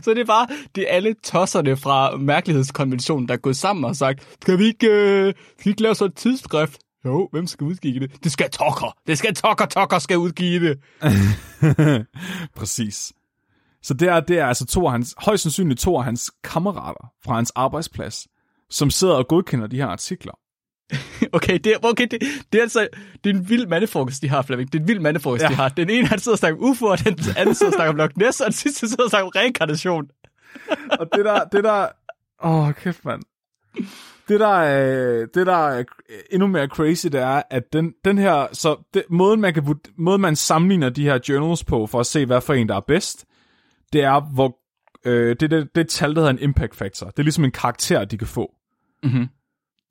Så 0.03 0.11
det 0.15 0.21
er 0.21 0.25
bare, 0.25 0.47
det 0.75 0.91
er 0.91 0.95
alle 0.97 1.15
tosserne 1.25 1.77
fra 1.77 2.17
mærkelighedskonventionen, 2.17 3.29
der 3.29 3.35
er 3.35 3.39
gået 3.39 3.57
sammen 3.57 3.85
og 3.85 3.97
sagt, 3.97 4.37
skal 4.43 4.59
vi 4.59 4.65
ikke, 4.65 4.87
øh, 4.91 5.35
skal 5.59 5.65
vi 5.65 5.71
ikke 5.71 5.83
lave 5.83 5.95
sådan 5.95 6.11
et 6.11 6.17
tidsskrift? 6.17 6.79
Jo, 7.05 7.29
hvem 7.33 7.47
skal 7.47 7.65
udgive 7.65 8.01
det? 8.01 8.25
Det 8.25 8.33
skal 8.33 8.51
Tucker. 8.51 8.97
Det 9.07 9.19
skal 9.19 9.35
Tucker, 9.35 9.67
Tucker 9.67 9.99
skal 9.99 10.19
udgive 10.19 10.69
det. 10.69 10.79
Præcis. 12.57 13.13
Så 13.85 13.95
det 13.95 14.09
er, 14.09 14.21
det 14.21 14.39
er 14.39 14.47
altså 14.47 14.67
to 14.67 14.87
af 14.87 14.93
hans, 14.93 15.15
højst 15.19 15.43
sandsynligt 15.43 15.81
to 15.81 15.97
af 15.99 16.05
hans 16.05 16.31
kammerater 16.45 17.13
fra 17.25 17.35
hans 17.35 17.53
arbejdsplads, 17.55 18.27
som 18.71 18.91
sidder 18.91 19.15
og 19.15 19.29
godkender 19.29 19.67
de 19.67 19.77
her 19.77 19.87
artikler. 19.87 20.33
Okay, 21.33 21.59
det, 21.59 21.73
er- 21.73 21.79
okay, 21.83 22.07
det, 22.11 22.21
det 22.53 22.59
er 22.59 22.63
altså 22.63 22.89
det 23.25 23.31
er 23.31 23.35
en 23.35 23.49
vild 23.49 23.67
mandefrokost, 23.67 24.23
de 24.23 24.29
har, 24.29 24.43
Flemming. 24.43 24.73
Det 24.73 24.79
er 24.79 24.83
en 24.83 24.89
vild 24.89 25.01
mandefrokost, 25.01 25.43
ja. 25.43 25.49
De 25.49 25.55
har. 25.55 25.69
Den 25.69 25.91
ene, 25.91 26.07
han 26.07 26.19
sidder 26.19 26.35
og 26.35 26.39
snakker 26.39 26.59
om 26.59 26.65
UFO, 26.71 26.87
og 26.87 26.99
den 27.05 27.19
anden 27.37 27.55
sidder 27.55 27.73
og 27.73 27.77
snakker 27.77 27.91
om 27.91 27.97
Loch 27.97 28.13
Ness, 28.17 28.41
og 28.41 28.45
den 28.45 28.53
sidste 28.53 28.89
sidder 28.89 29.05
og 29.05 29.11
snakker 29.11 29.27
om 29.27 29.33
reinkarnation. 29.37 30.05
Og 31.01 31.07
det 31.17 31.25
der, 31.25 31.45
det 31.45 31.65
der, 31.65 31.87
åh, 32.45 32.73
kæft 32.75 33.05
mand. 33.05 33.23
Det 34.29 34.41
der, 34.41 34.51
øh, 34.51 35.29
det 35.35 35.47
der 35.47 35.69
er 35.69 35.85
endnu 36.31 36.47
mere 36.47 36.67
crazy, 36.67 37.07
det 37.07 37.21
er, 37.21 37.43
at 37.51 37.73
den, 37.73 37.93
den 38.05 38.19
her, 38.19 38.47
så 38.53 38.77
det, 38.95 39.05
måden, 39.11 39.41
man 39.41 39.55
kan, 39.55 39.77
måden 39.99 40.21
man 40.21 40.37
sammenligner 40.37 40.89
de 40.89 41.05
her 41.05 41.19
journals 41.29 41.65
på, 41.65 41.87
for 41.87 42.01
at 42.01 42.07
se, 42.07 42.27
hvad 42.27 42.41
for 42.41 42.55
en, 42.55 42.69
der 42.69 42.77
er 42.77 42.81
bedst, 42.81 43.25
det 43.95 44.03
er, 44.03 44.21
hvor, 44.21 44.59
øh, 45.05 45.37
det, 45.41 45.51
det, 45.51 45.75
det 45.75 45.81
et 45.81 45.89
tal, 45.89 46.15
der 46.15 46.21
hedder 46.21 46.31
en 46.31 46.39
impact 46.39 46.77
factor. 46.77 47.07
Det 47.07 47.19
er 47.19 47.23
ligesom 47.23 47.45
en 47.45 47.51
karakter, 47.51 48.05
de 48.05 48.19
kan 48.19 48.27
få. 48.27 48.55
Mm-hmm. 49.03 49.29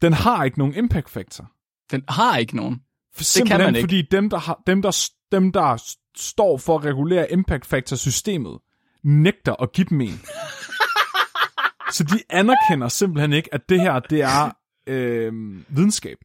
Den 0.01 0.13
har 0.13 0.43
ikke 0.43 0.59
nogen 0.59 0.75
impact 0.75 1.09
factor. 1.09 1.51
Den 1.91 2.03
har 2.09 2.37
ikke 2.37 2.55
nogen. 2.55 2.81
For 3.15 3.23
simpelthen 3.23 3.61
man 3.61 3.75
ikke. 3.75 3.83
fordi 3.83 4.01
dem 4.11 4.29
der, 4.29 4.37
har, 4.37 4.61
dem, 4.67 4.81
der, 4.81 5.09
dem, 5.31 5.51
der 5.51 5.95
står 6.17 6.57
for 6.57 6.77
at 6.77 6.85
regulere 6.85 7.31
impact 7.31 7.65
factor 7.65 7.95
systemet, 7.95 8.59
nægter 9.03 9.61
at 9.61 9.71
give 9.71 9.87
dem 9.89 10.01
en. 10.01 10.21
Så 11.91 12.03
de 12.03 12.19
anerkender 12.29 12.87
simpelthen 12.87 13.33
ikke, 13.33 13.53
at 13.53 13.69
det 13.69 13.81
her, 13.81 13.99
det 13.99 14.21
er 14.21 14.51
øh, 14.87 15.33
videnskab. 15.67 16.17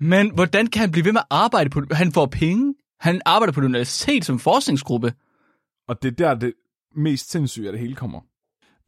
Men 0.00 0.34
hvordan 0.34 0.66
kan 0.66 0.80
han 0.80 0.90
blive 0.90 1.04
ved 1.04 1.12
med 1.12 1.20
at 1.20 1.26
arbejde 1.30 1.70
på 1.70 1.80
det? 1.80 1.96
Han 1.96 2.12
får 2.12 2.26
penge. 2.26 2.74
Han 3.00 3.20
arbejder 3.24 3.52
på 3.52 3.60
et 3.60 3.64
universitet 3.64 4.24
som 4.24 4.38
forskningsgruppe. 4.38 5.12
Og 5.88 6.02
det 6.02 6.08
er 6.08 6.14
der, 6.14 6.34
det 6.34 6.52
mest 6.94 7.30
sindssyge 7.30 7.66
af 7.66 7.72
det 7.72 7.80
hele 7.80 7.94
kommer. 7.94 8.20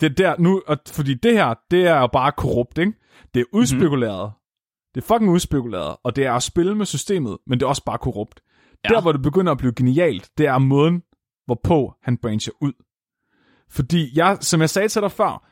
Det 0.01 0.11
er 0.11 0.15
der 0.15 0.35
nu, 0.39 0.63
og 0.67 0.79
fordi 0.87 1.15
det 1.15 1.33
her, 1.33 1.55
det 1.71 1.87
er 1.87 1.99
jo 1.99 2.07
bare 2.07 2.33
korrupt, 2.33 2.79
ikke? 2.79 2.93
Det 3.35 3.41
er 3.41 3.45
udspekuleret. 3.53 4.27
Mm-hmm. 4.27 4.93
Det 4.95 5.03
er 5.03 5.07
fucking 5.07 5.31
udspekuleret, 5.31 5.97
og 6.05 6.17
det 6.17 6.27
er 6.27 6.33
at 6.33 6.43
spille 6.43 6.75
med 6.75 6.87
systemet, 6.87 7.39
men 7.47 7.61
det 7.61 7.65
er 7.65 7.69
også 7.69 7.85
bare 7.85 7.99
korrupt. 7.99 8.41
Ja. 8.85 8.89
Der, 8.89 9.01
hvor 9.01 9.13
det 9.13 9.23
begynder 9.23 9.53
at 9.53 9.59
blive 9.59 9.73
genialt, 9.75 10.31
det 10.39 10.47
er 10.47 10.59
måden, 10.59 11.03
hvorpå 11.47 11.95
han 12.03 12.17
brancher 12.17 12.53
ud. 12.61 12.73
Fordi 13.71 14.19
jeg, 14.19 14.39
som 14.41 14.61
jeg 14.61 14.71
sagde 14.71 14.89
til 14.89 15.03
dig 15.03 15.13
før, 15.13 15.51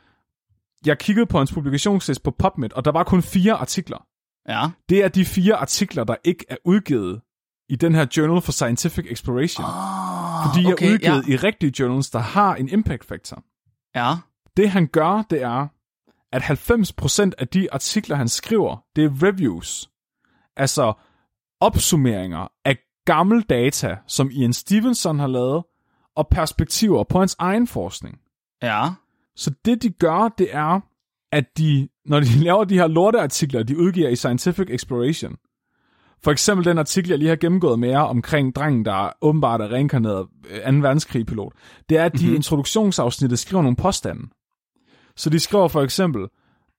jeg 0.87 0.99
kiggede 0.99 1.27
på 1.27 1.39
hans 1.39 1.53
publikationsliste 1.53 2.23
på 2.23 2.31
PubMed, 2.31 2.73
og 2.73 2.85
der 2.85 2.93
var 2.93 3.05
kun 3.05 3.23
fire 3.23 3.53
artikler. 3.53 4.07
Ja. 4.49 4.71
Det 4.89 5.05
er 5.05 5.09
de 5.09 5.25
fire 5.25 5.57
artikler, 5.57 6.05
der 6.05 6.17
ikke 6.25 6.45
er 6.49 6.57
udgivet 6.65 7.21
i 7.73 7.77
den 7.77 7.95
her 7.95 8.07
Journal 8.17 8.41
for 8.41 8.53
Scientific 8.53 9.07
Exploration. 9.11 9.65
Oh, 9.65 9.73
fordi 10.47 10.67
de 10.67 10.73
okay, 10.73 10.87
er 10.87 10.93
udgivet 10.93 11.29
ja. 11.29 11.33
i 11.33 11.37
rigtige 11.37 11.73
journals, 11.79 12.11
der 12.11 12.19
har 12.19 12.55
en 12.55 12.69
impact 12.69 13.05
factor. 13.05 13.43
Ja. 13.95 14.15
Det 14.57 14.71
han 14.71 14.87
gør, 14.87 15.23
det 15.31 15.43
er, 15.43 15.69
at 16.33 16.43
90% 16.43 17.31
af 17.39 17.49
de 17.49 17.73
artikler, 17.73 18.17
han 18.17 18.29
skriver, 18.29 18.85
det 18.97 19.05
er 19.05 19.11
reviews. 19.23 19.91
Altså 20.57 20.93
opsummeringer 21.61 22.49
af 22.65 22.77
gammel 23.05 23.43
data, 23.43 23.97
som 24.07 24.31
Ian 24.31 24.53
Stevenson 24.53 25.19
har 25.19 25.27
lavet, 25.27 25.65
og 26.17 26.29
perspektiver 26.29 27.05
på 27.05 27.19
hans 27.19 27.37
egen 27.39 27.67
forskning. 27.67 28.21
Ja. 28.63 28.89
Så 29.37 29.55
det 29.65 29.83
de 29.83 29.91
gør, 29.91 30.29
det 30.39 30.55
er, 30.55 30.81
at 31.33 31.59
de, 31.59 31.89
når 32.07 32.21
de 32.21 32.39
laver 32.45 32.65
de 32.65 32.75
her 32.75 32.87
lorteartikler, 32.87 33.63
de 33.63 33.79
udgiver 33.79 34.09
i 34.09 34.17
Scientific 34.17 34.67
Exploration, 34.71 35.37
for 36.25 36.31
eksempel 36.31 36.65
den 36.65 36.79
artikel, 36.79 37.11
jeg 37.11 37.19
lige 37.19 37.29
har 37.29 37.37
gennemgået 37.37 37.79
med 37.79 37.89
jer 37.89 38.01
omkring 38.01 38.55
drengen, 38.55 38.85
der 38.85 39.13
åbenbart 39.21 39.61
er 39.61 39.73
reinkarneret 39.73 40.27
2. 40.67 40.73
verdenskrig-pilot, 40.73 41.53
det 41.89 41.99
er, 41.99 42.05
at 42.05 42.13
de 42.13 42.19
mm-hmm. 42.19 42.37
introduktionsafsnittet 42.37 43.39
skriver 43.39 43.63
nogle 43.63 43.77
påstande. 43.77 44.23
Så 45.17 45.31
de 45.31 45.39
skriver 45.39 45.69
for 45.69 45.83
eksempel, 45.83 46.29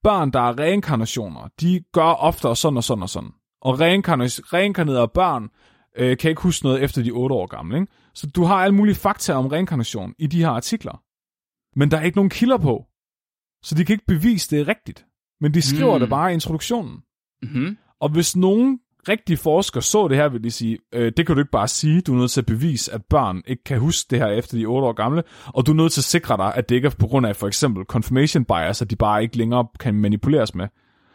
børn, 0.03 0.31
der 0.31 0.39
er 0.39 0.59
reinkarnationer, 0.59 1.47
de 1.61 1.83
gør 1.93 2.03
oftere 2.03 2.55
sådan 2.55 2.77
og 2.77 2.83
sådan 2.83 3.01
og 3.01 3.09
sådan. 3.09 3.29
Og 3.61 3.79
reinkarnerede 3.79 5.11
børn 5.13 5.49
øh, 5.97 6.17
kan 6.17 6.29
ikke 6.29 6.41
huske 6.41 6.65
noget 6.65 6.83
efter 6.83 7.03
de 7.03 7.11
8 7.11 7.35
år 7.35 7.45
gamle. 7.45 7.79
Ikke? 7.79 7.91
Så 8.13 8.27
du 8.27 8.43
har 8.43 8.55
alle 8.55 8.75
mulige 8.75 8.95
fakta 8.95 9.33
om 9.33 9.47
reinkarnation 9.47 10.13
i 10.19 10.27
de 10.27 10.39
her 10.39 10.49
artikler. 10.49 11.03
Men 11.79 11.91
der 11.91 11.97
er 11.97 12.01
ikke 12.01 12.17
nogen 12.17 12.29
kilder 12.29 12.57
på. 12.57 12.85
Så 13.63 13.75
de 13.75 13.85
kan 13.85 13.93
ikke 13.93 14.05
bevise, 14.05 14.55
det 14.55 14.61
er 14.61 14.67
rigtigt. 14.67 15.05
Men 15.41 15.53
de 15.53 15.61
skriver 15.61 15.93
mm. 15.93 15.99
det 15.99 16.09
bare 16.09 16.31
i 16.31 16.33
introduktionen. 16.33 17.01
Mm-hmm. 17.43 17.77
Og 17.99 18.09
hvis 18.09 18.35
nogen 18.35 18.79
rigtige 19.09 19.37
forskere 19.37 19.81
så 19.83 20.07
det 20.07 20.17
her, 20.17 20.29
vil 20.29 20.43
de 20.43 20.51
sige, 20.51 20.77
øh, 20.93 21.11
det 21.17 21.27
kan 21.27 21.35
du 21.35 21.41
ikke 21.41 21.51
bare 21.51 21.67
sige, 21.67 22.01
du 22.01 22.13
er 22.13 22.17
nødt 22.19 22.31
til 22.31 22.41
at 22.41 22.45
bevise, 22.45 22.93
at 22.93 23.01
børn 23.09 23.41
ikke 23.47 23.63
kan 23.63 23.79
huske 23.79 24.07
det 24.09 24.19
her 24.19 24.27
efter 24.27 24.57
de 24.57 24.65
8 24.65 24.87
år 24.87 24.93
gamle, 24.93 25.23
og 25.45 25.65
du 25.65 25.71
er 25.71 25.75
nødt 25.75 25.91
til 25.91 26.01
at 26.01 26.05
sikre 26.05 26.37
dig, 26.37 26.53
at 26.55 26.69
det 26.69 26.75
ikke 26.75 26.85
er 26.85 26.91
på 26.99 27.07
grund 27.07 27.25
af 27.27 27.35
for 27.35 27.47
eksempel 27.47 27.85
confirmation 27.85 28.45
bias, 28.45 28.81
at 28.81 28.89
de 28.89 28.95
bare 28.95 29.23
ikke 29.23 29.37
længere 29.37 29.67
kan 29.79 29.93
manipuleres 29.95 30.55
med. 30.55 30.67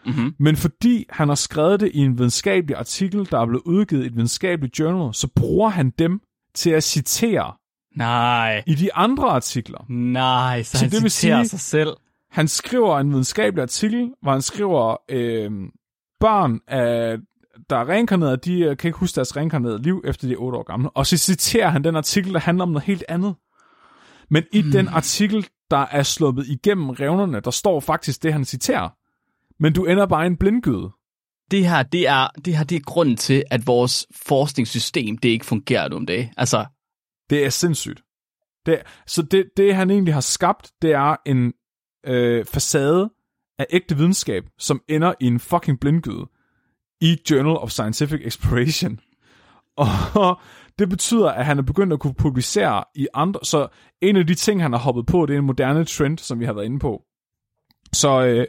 Mm-hmm. 0.07 0.35
Men 0.39 0.57
fordi 0.57 1.07
han 1.11 1.29
har 1.29 1.35
skrevet 1.35 1.81
det 1.81 1.91
i 1.95 1.99
en 1.99 2.19
videnskabelig 2.19 2.77
artikel, 2.77 3.29
der 3.31 3.39
er 3.41 3.47
blevet 3.47 3.63
udgivet 3.67 4.03
i 4.05 4.07
et 4.07 4.15
videnskabeligt 4.15 4.79
journal, 4.79 5.15
så 5.15 5.29
bruger 5.37 5.69
han 5.69 5.91
dem 5.99 6.21
til 6.55 6.71
at 6.71 6.85
citere 6.85 7.53
Nej. 7.97 8.63
i 8.67 8.75
de 8.75 8.95
andre 8.95 9.29
artikler. 9.29 9.85
Nej, 9.89 10.63
så, 10.63 10.71
Så 10.79 10.85
han 10.85 10.91
det 10.91 11.03
vil 11.03 11.11
citerer 11.11 11.43
sige- 11.43 11.49
sig 11.49 11.61
selv. 11.61 11.91
Han 12.31 12.49
skriver 12.49 12.99
en 12.99 13.11
videnskabelig 13.11 13.63
artikel, 13.63 14.11
hvor 14.23 14.33
han 14.33 14.43
skriver, 14.43 14.97
øh, 15.11 15.51
børn, 16.21 16.61
af, 16.69 17.17
der 17.71 17.77
er 17.77 17.89
reinkarneret, 17.89 18.45
de 18.45 18.61
øh, 18.61 18.77
kan 18.77 18.89
ikke 18.89 18.99
huske 18.99 19.17
deres 19.17 19.37
reinkarnerede 19.37 19.83
liv 19.83 20.03
efter 20.05 20.27
de 20.29 20.33
er 20.33 20.39
8 20.39 20.59
år 20.59 20.63
gamle. 20.63 20.91
Og 20.91 21.07
så 21.07 21.17
citerer 21.17 21.69
han 21.69 21.85
den 21.85 21.97
artikel, 21.97 22.33
der 22.33 22.41
handler 22.41 22.63
om 22.63 22.69
noget 22.69 22.85
helt 22.85 23.05
andet. 23.09 23.35
Men 24.31 24.45
i 24.53 24.63
hmm. 24.63 24.71
den 24.71 24.89
artikel, 24.89 25.47
der 25.71 25.87
er 25.91 26.03
sluppet 26.03 26.47
igennem 26.47 26.91
revnerne, 26.91 27.41
der 27.41 27.51
står 27.51 27.81
faktisk 27.81 28.23
det, 28.23 28.33
han 28.33 28.45
citerer. 28.45 28.89
Men 29.63 29.73
du 29.73 29.85
ender 29.85 30.07
bare 30.07 30.25
i 30.25 30.27
en 30.27 30.37
blindgyde. 30.37 30.91
Det 31.51 31.69
her, 31.69 31.83
det 31.83 32.09
er, 32.09 32.29
det 32.45 32.57
her, 32.57 32.65
det 32.65 32.77
er 32.77 32.81
grunden 32.81 33.17
til, 33.17 33.45
at 33.51 33.67
vores 33.67 34.07
forskningssystem, 34.27 35.19
det 35.19 35.29
ikke 35.29 35.47
fungerer 35.47 35.95
om 35.95 36.07
det. 36.07 36.29
Altså, 36.37 36.67
Det 37.31 37.45
er 37.45 37.51
sindssygt. 37.51 38.03
Det, 38.67 38.83
så 39.07 39.23
det, 39.23 39.51
det, 39.57 39.75
han 39.75 39.91
egentlig 39.91 40.15
har 40.15 40.21
skabt, 40.21 40.71
det 40.83 40.93
er 40.93 41.17
en 41.27 41.53
øh, 42.07 42.45
facade 42.45 43.11
af 43.59 43.67
ægte 43.71 43.97
videnskab, 43.97 44.45
som 44.59 44.81
ender 44.89 45.15
i 45.21 45.27
en 45.27 45.41
fucking 45.41 45.81
blindgyde 45.81 46.27
i 47.01 47.17
Journal 47.31 47.57
of 47.57 47.71
Scientific 47.71 48.21
Exploration. 48.25 49.01
Og 50.15 50.41
det 50.79 50.89
betyder, 50.89 51.29
at 51.29 51.47
han 51.47 51.59
er 51.59 51.63
begyndt 51.63 51.93
at 51.93 52.01
kunne 52.01 52.15
publicere 52.15 52.85
i 52.95 53.07
andre... 53.15 53.41
Så 53.43 53.69
en 54.01 54.17
af 54.17 54.27
de 54.27 54.35
ting, 54.35 54.63
han 54.63 54.73
har 54.73 54.79
hoppet 54.79 55.07
på, 55.07 55.27
det 55.27 55.35
er 55.35 55.39
en 55.39 55.47
moderne 55.47 55.85
trend, 55.85 56.19
som 56.19 56.41
vi 56.41 56.45
har 56.45 56.53
været 56.53 56.65
inde 56.65 56.79
på. 56.79 57.03
Så 57.93 58.25
øh, 58.25 58.47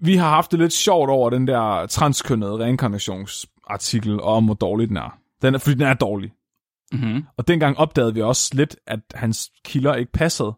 vi 0.00 0.16
har 0.16 0.28
haft 0.28 0.50
det 0.50 0.58
lidt 0.58 0.72
sjovt 0.72 1.10
over 1.10 1.30
den 1.30 1.46
der 1.46 1.86
transkønnede 1.86 2.58
reinkarnationsartikel, 2.58 4.20
og 4.20 4.34
om 4.34 4.44
hvor 4.44 4.54
dårlig 4.54 4.88
den 4.88 4.96
er. 4.96 5.18
Den 5.42 5.54
er 5.54 5.58
fordi 5.58 5.74
den 5.74 5.86
er 5.86 5.94
dårlig. 5.94 6.32
mm-hmm. 6.92 7.24
Og 7.36 7.48
dengang 7.48 7.78
opdagede 7.78 8.14
vi 8.14 8.22
også 8.22 8.50
lidt, 8.54 8.76
at 8.86 9.00
hans 9.14 9.50
kilder 9.64 9.94
ikke 9.94 10.12
passede. 10.12 10.54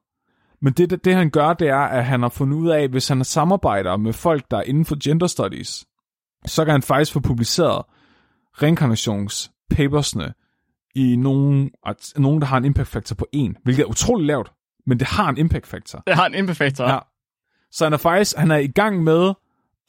Men 0.62 0.72
det, 0.72 0.91
det, 0.91 1.05
det 1.05 1.14
han 1.14 1.30
gør, 1.30 1.53
det 1.53 1.68
er, 1.68 1.76
at 1.76 2.05
han 2.05 2.22
har 2.22 2.28
fundet 2.28 2.57
ud 2.57 2.68
af, 2.68 2.82
at 2.82 2.91
hvis 2.91 3.09
han 3.09 3.24
samarbejder 3.24 3.97
med 3.97 4.12
folk, 4.12 4.51
der 4.51 4.57
er 4.57 4.62
inden 4.62 4.85
for 4.85 4.97
gender 5.05 5.26
studies, 5.26 5.85
så 6.47 6.65
kan 6.65 6.73
han 6.73 6.83
faktisk 6.83 7.13
få 7.13 7.21
publiceret 7.21 7.83
reinkarnationspapersne 8.63 10.35
i 10.95 11.17
nogen, 11.17 11.71
at, 11.87 12.13
nogen, 12.17 12.41
der 12.41 12.47
har 12.47 12.57
en 12.57 12.65
impact 12.65 12.89
factor 12.89 13.15
på 13.15 13.27
1, 13.33 13.57
hvilket 13.65 13.83
er 13.83 13.87
utrolig 13.87 14.27
lavt, 14.27 14.53
men 14.87 14.99
det 14.99 15.07
har 15.07 15.29
en 15.29 15.39
impact 15.39 15.67
factor. 15.67 16.03
det 16.07 16.15
har 16.15 16.27
en 16.27 16.35
imperfektor. 16.35 16.85
Ja. 16.85 16.99
Så 17.71 17.85
han 17.85 17.93
er 17.93 17.97
faktisk 17.97 18.37
han 18.37 18.51
er 18.51 18.57
i 18.57 18.67
gang 18.67 19.03
med 19.03 19.35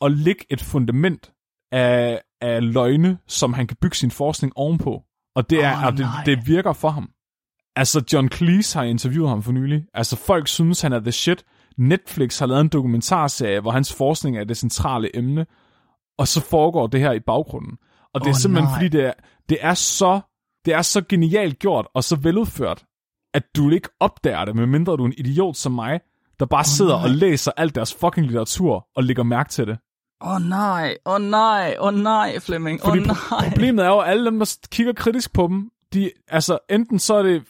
at 0.01 0.12
lægge 0.12 0.45
et 0.49 0.62
fundament 0.62 1.32
af, 1.72 2.22
af 2.41 2.74
løgne, 2.74 3.18
som 3.28 3.53
han 3.53 3.68
kan 3.68 3.78
bygge 3.82 3.95
sin 3.95 4.12
forskning 4.12 4.53
ovenpå. 4.56 5.03
Og 5.36 5.49
det, 5.49 5.64
er, 5.64 5.86
og 5.86 5.97
det, 5.97 6.08
det 6.26 6.47
virker 6.47 6.74
for 6.74 6.89
ham. 6.89 7.10
Altså, 7.76 8.03
John 8.14 8.32
Cleese 8.32 8.80
har 8.80 8.86
interviewet 8.86 9.30
ham 9.30 9.43
for 9.43 9.51
nylig. 9.51 9.86
Altså, 9.93 10.16
folk 10.16 10.47
synes, 10.47 10.82
han 10.82 10.93
er 10.93 10.99
the 10.99 11.12
shit. 11.12 11.43
Netflix 11.78 12.39
har 12.39 12.45
lavet 12.45 12.62
en 12.62 12.68
dokumentarserie, 12.68 13.60
hvor 13.60 13.72
hans 13.72 13.93
forskning 13.93 14.38
er 14.38 14.43
det 14.43 14.58
centrale 14.58 15.16
emne. 15.16 15.45
Og 16.18 16.28
så 16.28 16.41
foregår 16.41 16.88
det 16.88 16.99
her 16.99 17.11
i 17.11 17.20
baggrunden. 17.20 17.78
Og 18.13 18.22
det 18.22 18.28
er 18.28 18.32
Åh, 18.32 18.36
simpelthen, 18.36 18.70
nej. 18.70 18.76
fordi 18.76 18.89
det 18.89 19.05
er, 19.05 19.13
det, 19.49 19.57
er 19.61 19.74
så, 19.74 20.20
det 20.66 20.74
er 20.74 20.82
så 20.82 21.01
genialt 21.09 21.59
gjort 21.59 21.88
og 21.93 22.03
så 22.03 22.16
veludført, 22.16 22.86
at 23.34 23.43
du 23.55 23.70
ikke 23.70 23.89
opdager 23.99 24.45
det, 24.45 24.55
medmindre 24.55 24.97
du 24.97 25.03
er 25.03 25.07
en 25.07 25.13
idiot 25.18 25.57
som 25.57 25.72
mig, 25.72 25.99
der 26.39 26.45
bare 26.45 26.63
sidder 26.63 26.95
nej. 26.95 27.03
og 27.03 27.09
læser 27.09 27.51
alt 27.57 27.76
deres 27.76 27.93
fucking 27.93 28.28
litteratur 28.28 28.88
og 28.95 29.03
lægger 29.03 29.24
mærke 29.24 29.49
til 29.49 29.68
det. 29.68 29.78
Åh 30.22 30.32
oh, 30.32 30.41
nej, 30.41 30.97
åh 31.05 31.13
oh, 31.13 31.22
nej, 31.22 31.76
åh 31.80 31.88
oh, 31.88 31.93
nej, 31.93 32.39
Flemming, 32.39 32.86
åh 32.86 32.91
oh, 32.91 32.97
nej. 32.97 33.49
problemet 33.49 33.86
er 33.86 33.89
jo, 33.89 33.99
at 33.99 34.09
alle 34.09 34.26
dem, 34.26 34.39
der 34.39 34.57
kigger 34.72 34.93
kritisk 34.93 35.34
på 35.34 35.47
dem, 35.47 35.72
de, 35.93 36.11
altså 36.28 36.57
enten 36.70 36.99
så 36.99 37.16
er 37.16 37.24
det 37.24 37.43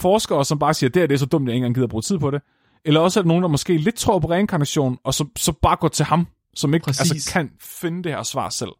forskere, 0.00 0.44
som 0.44 0.58
bare 0.58 0.74
siger, 0.74 0.90
det 0.90 1.02
her 1.02 1.06
det 1.06 1.14
er 1.14 1.18
så 1.18 1.26
dumt, 1.26 1.48
jeg 1.48 1.54
ikke 1.54 1.56
engang 1.56 1.74
gider 1.74 1.86
bruge 1.86 2.02
tid 2.02 2.18
på 2.18 2.30
det, 2.30 2.42
eller 2.84 3.00
også 3.00 3.20
er 3.20 3.22
det 3.22 3.28
nogen, 3.28 3.42
der 3.42 3.48
måske 3.48 3.76
lidt 3.76 3.94
tror 3.94 4.18
på 4.18 4.30
reinkarnation, 4.30 4.98
og 5.04 5.14
så, 5.14 5.26
så 5.36 5.52
bare 5.52 5.76
går 5.76 5.88
til 5.88 6.04
ham, 6.04 6.26
som 6.56 6.74
ikke 6.74 6.84
Præcis. 6.84 7.10
altså, 7.10 7.32
kan 7.32 7.50
finde 7.60 8.02
det 8.02 8.12
her 8.12 8.22
svar 8.22 8.48
selv. 8.48 8.70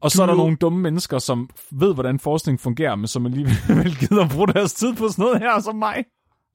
Og 0.00 0.10
så 0.10 0.22
er 0.22 0.26
der 0.26 0.34
nogle 0.34 0.56
dumme 0.56 0.80
mennesker, 0.80 1.18
som 1.18 1.50
ved, 1.70 1.94
hvordan 1.94 2.18
forskning 2.18 2.60
fungerer, 2.60 2.96
men 2.96 3.06
som 3.06 3.26
alligevel 3.26 3.96
gider 4.00 4.24
at 4.24 4.30
bruge 4.30 4.48
deres 4.48 4.72
tid 4.72 4.94
på 4.94 5.08
sådan 5.08 5.22
noget 5.22 5.38
her, 5.38 5.60
som 5.60 5.76
mig. 5.76 6.04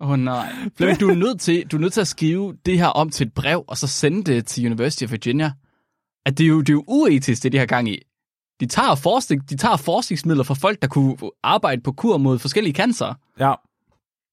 Åh 0.01 0.09
oh, 0.09 0.19
nej. 0.19 0.53
Flemming, 0.77 0.99
du 0.99 1.09
er, 1.09 1.15
nødt 1.15 1.41
til, 1.41 1.67
du 1.67 1.77
er 1.77 1.81
nødt 1.81 1.93
til 1.93 2.01
at 2.01 2.07
skrive 2.07 2.57
det 2.65 2.79
her 2.79 2.87
om 2.87 3.09
til 3.09 3.27
et 3.27 3.33
brev, 3.33 3.63
og 3.67 3.77
så 3.77 3.87
sende 3.87 4.23
det 4.23 4.45
til 4.45 4.65
University 4.65 5.03
of 5.03 5.11
Virginia. 5.11 5.51
At 6.25 6.37
det 6.37 6.43
er 6.43 6.47
jo, 6.47 6.59
det 6.59 6.69
er 6.69 6.73
jo 6.73 6.83
uetisk, 6.87 7.43
det 7.43 7.51
de 7.51 7.57
har 7.57 7.65
gang 7.65 7.89
i. 7.89 7.99
De 8.59 8.65
tager, 8.65 8.95
forskning, 8.95 9.49
de 9.49 9.57
tager 9.57 9.77
forskningsmidler 9.77 10.43
fra 10.43 10.53
folk, 10.53 10.81
der 10.81 10.87
kunne 10.87 11.17
arbejde 11.43 11.81
på 11.81 11.91
kur 11.91 12.17
mod 12.17 12.39
forskellige 12.39 12.73
cancer. 12.73 13.13
Ja, 13.39 13.53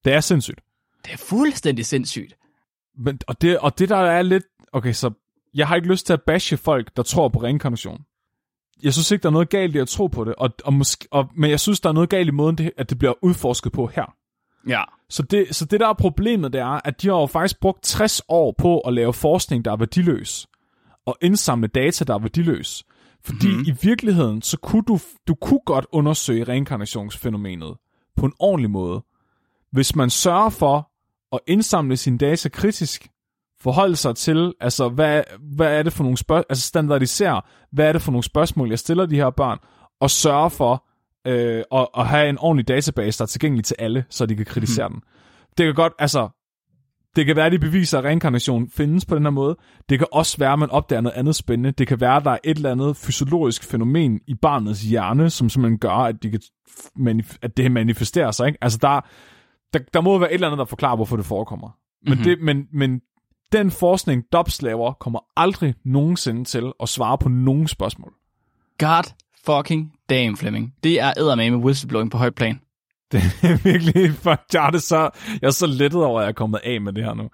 det 0.05 0.13
er 0.13 0.19
sindssygt. 0.19 0.61
Det 1.05 1.13
er 1.13 1.17
fuldstændig 1.17 1.85
sindssygt. 1.85 2.37
Men, 2.97 3.19
og, 3.27 3.41
det, 3.41 3.59
og 3.59 3.79
det 3.79 3.89
der 3.89 3.97
er 3.97 4.21
lidt... 4.21 4.43
Okay, 4.73 4.93
så 4.93 5.11
jeg 5.57 5.67
har 5.67 5.75
ikke 5.75 5.87
lyst 5.87 6.05
til 6.05 6.13
at 6.13 6.21
bashe 6.21 6.57
folk, 6.57 6.97
der 6.97 7.03
tror 7.03 7.27
på 7.27 7.39
reinkarnation. 7.39 8.01
Jeg 8.83 8.93
synes 8.93 9.11
ikke, 9.11 9.23
der 9.23 9.29
er 9.29 9.33
noget 9.33 9.49
galt 9.49 9.75
i 9.75 9.79
at 9.79 9.87
tro 9.87 10.07
på 10.07 10.23
det, 10.23 10.35
og, 10.35 10.49
og 10.63 10.73
måske, 10.73 11.07
og, 11.11 11.29
men 11.35 11.49
jeg 11.49 11.59
synes, 11.59 11.79
der 11.79 11.89
er 11.89 11.93
noget 11.93 12.09
galt 12.09 12.27
i 12.27 12.31
måden, 12.31 12.57
det, 12.57 12.71
at 12.77 12.89
det 12.89 12.97
bliver 12.99 13.13
udforsket 13.21 13.71
på 13.71 13.87
her. 13.87 14.13
Ja. 14.67 14.83
Så 15.09 15.23
det, 15.23 15.55
så 15.55 15.65
det 15.65 15.79
der 15.79 15.87
er 15.87 15.93
problemet, 15.93 16.53
det 16.53 16.61
er, 16.61 16.81
at 16.85 17.01
de 17.01 17.07
har 17.07 17.15
jo 17.15 17.25
faktisk 17.25 17.59
brugt 17.59 17.83
60 17.83 18.21
år 18.29 18.55
på 18.57 18.79
at 18.79 18.93
lave 18.93 19.13
forskning, 19.13 19.65
der 19.65 19.71
er 19.71 19.75
værdiløs, 19.75 20.47
og 21.05 21.17
indsamle 21.21 21.67
data, 21.67 22.05
der 22.05 22.13
er 22.13 22.19
værdiløs. 22.19 22.83
Fordi 23.23 23.47
mm-hmm. 23.47 23.65
i 23.67 23.71
virkeligheden, 23.81 24.41
så 24.41 24.57
kunne 24.57 24.83
du, 24.87 24.99
du 25.27 25.35
kunne 25.35 25.59
godt 25.65 25.85
undersøge 25.91 26.43
reinkarnationsfænomenet 26.43 27.77
på 28.15 28.25
en 28.25 28.33
ordentlig 28.39 28.71
måde, 28.71 29.03
hvis 29.71 29.95
man 29.95 30.09
sørger 30.09 30.49
for 30.49 30.91
at 31.31 31.39
indsamle 31.47 31.97
sine 31.97 32.17
data 32.17 32.49
kritisk, 32.49 33.09
forholde 33.61 33.95
sig 33.95 34.15
til, 34.15 34.53
altså 34.59 34.89
hvad, 34.89 35.23
hvad 35.55 35.79
er 35.79 35.83
det 35.83 35.93
for 35.93 36.03
nogle 36.03 36.17
spørgsmål, 36.17 36.45
altså 36.49 36.63
standardisere, 36.67 37.41
hvad 37.71 37.87
er 37.87 37.91
det 37.91 38.01
for 38.01 38.11
nogle 38.11 38.23
spørgsmål, 38.23 38.69
jeg 38.69 38.79
stiller 38.79 39.05
de 39.05 39.15
her 39.15 39.29
børn, 39.29 39.57
og 40.01 40.09
sørge 40.09 40.49
for 40.49 40.85
øh, 41.27 41.63
at, 41.71 41.87
at 41.97 42.07
have 42.07 42.29
en 42.29 42.37
ordentlig 42.39 42.67
database, 42.67 43.17
der 43.17 43.23
er 43.23 43.27
tilgængelig 43.27 43.65
til 43.65 43.75
alle, 43.79 44.05
så 44.09 44.25
de 44.25 44.35
kan 44.35 44.45
kritisere 44.45 44.87
hmm. 44.87 45.01
den. 45.01 45.03
Det 45.57 45.65
kan 45.65 45.75
godt, 45.75 45.93
altså, 45.99 46.29
det 47.15 47.25
kan 47.25 47.35
være, 47.35 47.45
at 47.45 47.51
de 47.51 47.59
beviser, 47.59 47.97
at 47.97 48.03
reinkarnation 48.03 48.69
findes 48.69 49.05
på 49.05 49.15
den 49.15 49.23
her 49.23 49.29
måde. 49.29 49.57
Det 49.89 49.99
kan 49.99 50.07
også 50.11 50.37
være, 50.37 50.53
at 50.53 50.59
man 50.59 50.69
opdager 50.69 51.01
noget 51.01 51.15
andet 51.15 51.35
spændende. 51.35 51.71
Det 51.71 51.87
kan 51.87 52.01
være, 52.01 52.15
at 52.15 52.25
der 52.25 52.31
er 52.31 52.37
et 52.43 52.57
eller 52.57 52.71
andet 52.71 52.97
fysiologisk 52.97 53.63
fænomen 53.63 54.19
i 54.27 54.35
barnets 54.35 54.81
hjerne, 54.81 55.29
som 55.29 55.49
simpelthen 55.49 55.79
gør, 55.79 55.89
at, 55.89 56.23
de 56.23 56.29
kan 56.29 56.41
manif- 56.99 57.37
at 57.41 57.57
det 57.57 57.71
manifesterer 57.71 58.31
sig. 58.31 58.47
Ikke? 58.47 58.59
Altså, 58.61 58.79
der, 58.81 59.01
der, 59.73 59.79
der 59.93 60.01
må 60.01 60.17
være 60.17 60.29
et 60.29 60.33
eller 60.33 60.47
andet, 60.47 60.59
der 60.59 60.65
forklarer, 60.65 60.95
hvorfor 60.95 61.15
det 61.15 61.25
forekommer. 61.25 61.69
Men, 62.03 62.13
mm-hmm. 62.13 62.23
det, 62.23 62.41
men, 62.41 62.67
men 62.73 63.01
den 63.51 63.71
forskning, 63.71 64.23
dobslaver, 64.31 64.93
kommer 64.93 65.19
aldrig 65.37 65.75
nogensinde 65.85 66.45
til 66.45 66.71
at 66.79 66.89
svare 66.89 67.17
på 67.17 67.29
nogen 67.29 67.67
spørgsmål. 67.67 68.13
God 68.77 69.13
fucking 69.45 69.93
damn, 70.09 70.37
Fleming. 70.37 70.73
Det 70.83 70.99
er 70.99 71.35
med 71.35 71.59
whistleblowing 71.65 72.11
på 72.11 72.17
højt 72.17 72.35
plan. 72.35 72.59
Det 73.11 73.21
er 73.43 73.63
virkelig, 73.63 74.13
for 74.13 74.45
jeg 74.53 74.69
er, 74.73 74.77
så, 74.77 75.09
jeg 75.41 75.47
er 75.47 75.51
så 75.51 75.67
lettet 75.67 76.03
over, 76.03 76.19
at 76.19 76.23
jeg 76.23 76.29
er 76.29 76.33
kommet 76.33 76.59
af 76.63 76.81
med 76.81 76.93
det 76.93 77.03
her 77.03 77.13
nu. 77.13 77.29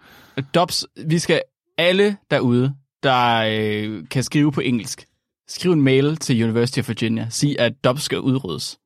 Dobs, 0.53 0.85
vi 1.05 1.19
skal 1.19 1.41
alle 1.77 2.17
derude, 2.31 2.75
der 3.03 3.45
øh, 3.49 4.03
kan 4.09 4.23
skrive 4.23 4.51
på 4.51 4.61
engelsk, 4.61 5.05
skriv 5.47 5.71
en 5.71 5.81
mail 5.81 6.17
til 6.17 6.43
University 6.43 6.79
of 6.79 6.89
Virginia. 6.89 7.27
Sig, 7.29 7.59
at 7.59 7.83
Dobs 7.83 8.03
skal 8.03 8.19
udryddes. 8.19 8.79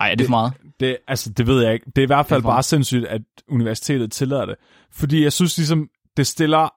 Ej, 0.00 0.06
er 0.06 0.10
det, 0.10 0.18
det 0.18 0.26
for 0.26 0.30
meget? 0.30 0.52
Det, 0.80 0.96
altså, 1.08 1.30
det 1.30 1.46
ved 1.46 1.62
jeg 1.64 1.74
ikke. 1.74 1.86
Det 1.86 1.98
er 1.98 2.02
i 2.02 2.06
hvert 2.06 2.26
fald 2.26 2.42
bare 2.42 2.62
sindssygt, 2.62 3.06
at 3.06 3.22
universitetet 3.48 4.12
tillader 4.12 4.46
det. 4.46 4.54
Fordi 4.92 5.22
jeg 5.22 5.32
synes 5.32 5.56
ligesom, 5.56 5.88
det 6.18 6.26
stiller, 6.26 6.68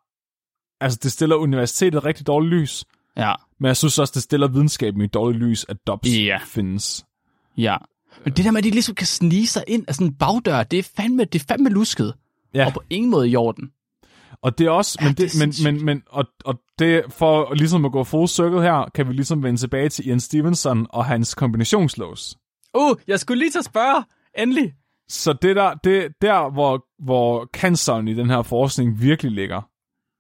altså, 0.84 1.00
det 1.04 1.12
stiller 1.12 1.36
universitetet 1.36 2.06
rigtig 2.06 2.28
dårligt 2.28 2.54
lys. 2.54 2.86
Ja. 3.18 3.34
Men 3.60 3.68
jeg 3.68 3.78
synes 3.78 4.00
også, 4.00 4.12
det 4.16 4.24
stiller 4.24 4.48
videnskaben 4.48 5.02
i 5.02 5.08
dårligt 5.08 5.44
lys, 5.44 5.66
at 5.70 5.78
Dobbs 5.88 6.10
ja. 6.10 6.40
findes. 6.46 7.06
Ja. 7.58 7.78
Men 8.24 8.34
det 8.34 8.46
der 8.46 8.52
med, 8.52 8.58
at 8.58 8.64
de 8.64 8.70
ligesom 8.70 8.96
kan 8.96 9.08
snige 9.08 9.48
sig 9.48 9.64
ind 9.68 9.86
af 9.88 9.96
sådan 9.96 10.08
en 10.08 10.14
bagdør, 10.14 10.64
det 10.64 10.80
er 10.80 10.84
fandme, 10.96 11.26
det 11.26 11.42
er 11.42 11.46
fandme 11.48 11.70
lusket. 11.70 12.14
Ja. 12.54 12.66
Og 12.66 12.74
på 12.74 12.84
ingen 12.90 13.12
måde 13.12 13.30
i 13.30 13.36
orden. 13.36 13.72
Og 14.42 14.58
det 14.58 14.66
er 14.66 14.72
også, 14.72 14.98
ja, 15.02 15.06
men, 15.06 15.16
det, 15.16 15.32
det 15.32 15.64
men, 15.64 15.76
men, 15.76 15.86
men, 15.86 16.04
og, 16.10 16.26
og 16.46 16.60
det, 16.80 17.04
for 17.10 17.54
ligesom 17.54 17.86
at 17.86 17.92
gå 17.92 18.04
full 18.04 18.28
circle 18.28 18.62
her, 18.62 18.90
kan 18.96 19.08
vi 19.08 19.14
ligesom 19.14 19.44
vende 19.44 19.60
tilbage 19.60 19.90
til 19.90 20.08
Ian 20.08 20.20
Stevenson 20.20 20.88
og 20.90 21.06
hans 21.06 21.36
kombinationslås. 21.36 22.38
Uh, 22.78 22.98
jeg 23.08 23.20
skulle 23.20 23.40
lige 23.40 23.52
til 23.52 23.60
at 23.60 23.66
spørge. 23.66 24.04
Endelig. 24.38 24.74
Så 25.12 25.34
det 25.34 25.56
der, 25.56 25.74
det, 25.74 26.08
der 26.22 26.50
hvor, 26.50 26.86
hvor 27.04 27.50
canceren 27.54 28.08
i 28.08 28.14
den 28.14 28.30
her 28.30 28.42
forskning 28.42 29.02
virkelig 29.02 29.32
ligger, 29.32 29.62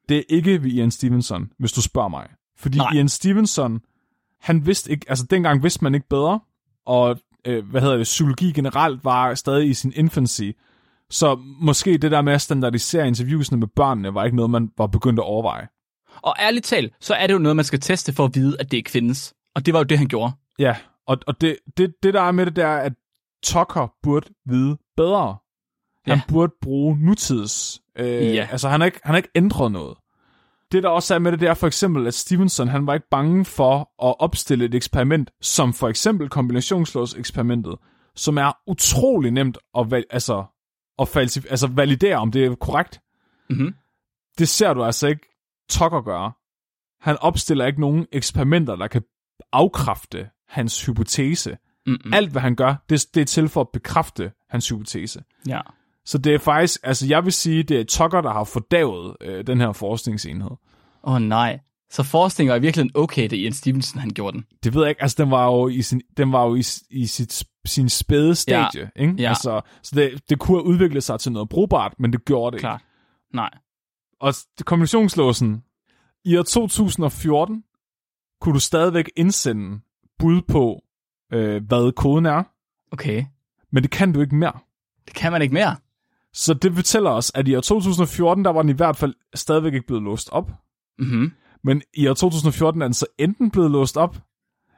det 0.09 0.17
er 0.17 0.23
ikke 0.29 0.63
ved 0.63 0.71
Ian 0.71 0.91
Stevenson, 0.91 1.49
hvis 1.59 1.71
du 1.71 1.81
spørger 1.81 2.09
mig. 2.09 2.27
Fordi 2.57 2.77
Nej. 2.77 2.93
Ian 2.93 3.09
Stevenson, 3.09 3.81
han 4.41 4.65
vidste 4.65 4.91
ikke, 4.91 5.05
altså 5.09 5.25
dengang 5.25 5.63
vidste 5.63 5.83
man 5.83 5.95
ikke 5.95 6.09
bedre, 6.09 6.39
og 6.85 7.19
øh, 7.45 7.69
hvad 7.69 7.81
hedder 7.81 7.97
det, 7.97 8.03
psykologi 8.03 8.51
generelt 8.51 9.03
var 9.05 9.35
stadig 9.35 9.69
i 9.69 9.73
sin 9.73 9.93
infancy. 9.95 10.51
Så 11.09 11.39
måske 11.61 11.97
det 11.97 12.11
der 12.11 12.21
med 12.21 12.33
at 12.33 12.41
standardisere 12.41 13.07
interviewsene 13.07 13.59
med 13.59 13.67
børnene, 13.67 14.13
var 14.13 14.25
ikke 14.25 14.35
noget, 14.35 14.49
man 14.49 14.69
var 14.77 14.87
begyndt 14.87 15.19
at 15.19 15.23
overveje. 15.23 15.67
Og 16.21 16.35
ærligt 16.39 16.65
talt, 16.65 16.93
så 16.99 17.13
er 17.13 17.27
det 17.27 17.33
jo 17.33 17.39
noget, 17.39 17.55
man 17.55 17.65
skal 17.65 17.79
teste 17.79 18.13
for 18.13 18.25
at 18.25 18.31
vide, 18.35 18.55
at 18.59 18.71
det 18.71 18.77
ikke 18.77 18.91
findes. 18.91 19.33
Og 19.55 19.65
det 19.65 19.73
var 19.73 19.79
jo 19.79 19.83
det, 19.83 19.97
han 19.97 20.07
gjorde. 20.07 20.33
Ja, 20.59 20.75
og, 21.07 21.17
og 21.27 21.41
det, 21.41 21.57
det, 21.77 21.93
det 22.03 22.13
der 22.13 22.21
er 22.21 22.31
med 22.31 22.45
det, 22.45 22.55
der 22.55 22.67
er, 22.67 22.81
at 22.81 22.93
Tucker 23.43 23.93
burde 24.03 24.27
vide 24.45 24.77
bedre. 24.97 25.37
Han 26.05 26.17
ja. 26.17 26.21
burde 26.27 26.53
bruge 26.61 26.97
nutids... 26.99 27.81
Øh, 27.95 28.35
ja. 28.35 28.47
Altså, 28.51 28.69
han 28.69 28.81
har, 28.81 28.85
ikke, 28.85 28.99
han 29.03 29.13
har 29.13 29.17
ikke 29.17 29.29
ændret 29.35 29.71
noget. 29.71 29.97
Det, 30.71 30.83
der 30.83 30.89
også 30.89 31.15
er 31.15 31.19
med 31.19 31.31
det, 31.31 31.39
det 31.39 31.49
er 31.49 31.53
for 31.53 31.67
eksempel, 31.67 32.07
at 32.07 32.13
Stevenson, 32.13 32.67
han 32.67 32.87
var 32.87 32.93
ikke 32.93 33.09
bange 33.11 33.45
for 33.45 33.79
at 33.79 34.15
opstille 34.19 34.65
et 34.65 34.75
eksperiment, 34.75 35.31
som 35.41 35.73
for 35.73 35.89
eksempel 35.89 36.29
kombinationslås-eksperimentet, 36.29 37.75
som 38.15 38.37
er 38.37 38.51
utrolig 38.67 39.31
nemt 39.31 39.57
at, 39.77 39.91
val- 39.91 40.05
altså, 40.09 40.45
at 40.99 41.07
falsif- 41.07 41.49
altså 41.49 41.67
validere, 41.67 42.17
om 42.17 42.31
det 42.31 42.45
er 42.45 42.55
korrekt. 42.55 43.01
Mm-hmm. 43.49 43.75
Det 44.37 44.49
ser 44.49 44.73
du 44.73 44.83
altså 44.83 45.07
ikke 45.07 45.27
Tucker 45.69 46.01
gøre. 46.01 46.31
Han 47.01 47.17
opstiller 47.21 47.65
ikke 47.65 47.81
nogen 47.81 48.07
eksperimenter, 48.11 48.75
der 48.75 48.87
kan 48.87 49.01
afkræfte 49.51 50.29
hans 50.47 50.85
hypotese. 50.85 51.57
Mm-mm. 51.85 52.13
Alt, 52.13 52.31
hvad 52.31 52.41
han 52.41 52.55
gør, 52.55 52.75
det, 52.89 53.05
det 53.13 53.21
er 53.21 53.25
til 53.25 53.49
for 53.49 53.61
at 53.61 53.69
bekræfte 53.73 54.31
hans 54.49 54.69
hypotese. 54.69 55.23
Ja. 55.47 55.61
Så 56.05 56.17
det 56.17 56.33
er 56.33 56.39
faktisk, 56.39 56.79
altså 56.83 57.07
jeg 57.07 57.25
vil 57.25 57.33
sige, 57.33 57.63
det 57.63 57.79
er 57.79 57.83
Tucker, 57.83 58.21
der 58.21 58.31
har 58.33 58.43
fordavet 58.43 59.15
øh, 59.21 59.47
den 59.47 59.61
her 59.61 59.71
forskningsenhed. 59.71 60.51
Åh 61.03 61.13
oh, 61.13 61.21
nej. 61.21 61.59
Så 61.89 62.03
forskning 62.03 62.49
var 62.49 62.55
i 62.55 62.61
virkeligheden 62.61 62.91
okay, 62.95 63.29
da 63.29 63.35
Ian 63.35 63.53
Stevenson 63.53 63.99
han 63.99 64.09
gjorde 64.09 64.37
den? 64.37 64.45
Det 64.63 64.73
ved 64.73 64.81
jeg 64.81 64.89
ikke. 64.89 65.01
Altså 65.01 65.23
den 65.23 65.31
var 65.31 65.45
jo 65.45 65.67
i 65.67 65.81
sin, 65.81 66.01
den 66.17 66.31
var 66.31 66.45
jo 66.45 66.55
i, 66.55 66.63
i 66.89 67.05
sit, 67.05 67.43
sin 67.65 67.89
spæde 67.89 68.35
stadie. 68.35 68.91
Ja. 68.95 69.01
Ikke? 69.01 69.13
Ja. 69.17 69.29
Altså, 69.29 69.61
så 69.83 69.95
det, 69.95 70.29
det 70.29 70.39
kunne 70.39 70.57
have 70.57 70.65
udviklet 70.65 71.03
sig 71.03 71.19
til 71.19 71.31
noget 71.31 71.49
brugbart, 71.49 71.93
men 71.99 72.13
det 72.13 72.25
gjorde 72.25 72.53
det 72.53 72.59
Klart. 72.59 72.81
ikke. 72.81 73.35
Nej. 73.35 73.49
Og 74.19 74.33
kombinationslåsen, 74.65 75.63
i 76.25 76.37
år 76.37 76.43
2014 76.43 77.63
kunne 78.41 78.53
du 78.53 78.59
stadigvæk 78.59 79.11
indsende 79.15 79.79
bud 80.19 80.41
på, 80.41 80.81
øh, 81.31 81.63
hvad 81.67 81.91
koden 81.91 82.25
er. 82.25 82.43
Okay. 82.91 83.25
Men 83.71 83.83
det 83.83 83.91
kan 83.91 84.11
du 84.11 84.21
ikke 84.21 84.35
mere. 84.35 84.53
Det 85.05 85.13
kan 85.13 85.31
man 85.31 85.41
ikke 85.41 85.53
mere? 85.53 85.75
Så 86.33 86.53
det 86.53 86.75
fortæller 86.75 87.09
os, 87.09 87.31
at 87.35 87.47
i 87.47 87.55
år 87.55 87.61
2014, 87.61 88.45
der 88.45 88.51
var 88.51 88.61
den 88.61 88.69
i 88.69 88.73
hvert 88.73 88.97
fald 88.97 89.13
stadigvæk 89.35 89.73
ikke 89.73 89.87
blevet 89.87 90.03
låst 90.03 90.29
op. 90.31 90.51
Mm-hmm. 90.99 91.31
Men 91.63 91.81
i 91.93 92.07
år 92.07 92.13
2014 92.13 92.81
er 92.81 92.85
den 92.85 92.93
så 92.93 93.05
enten 93.17 93.51
blevet 93.51 93.71
låst 93.71 93.97
op, 93.97 94.17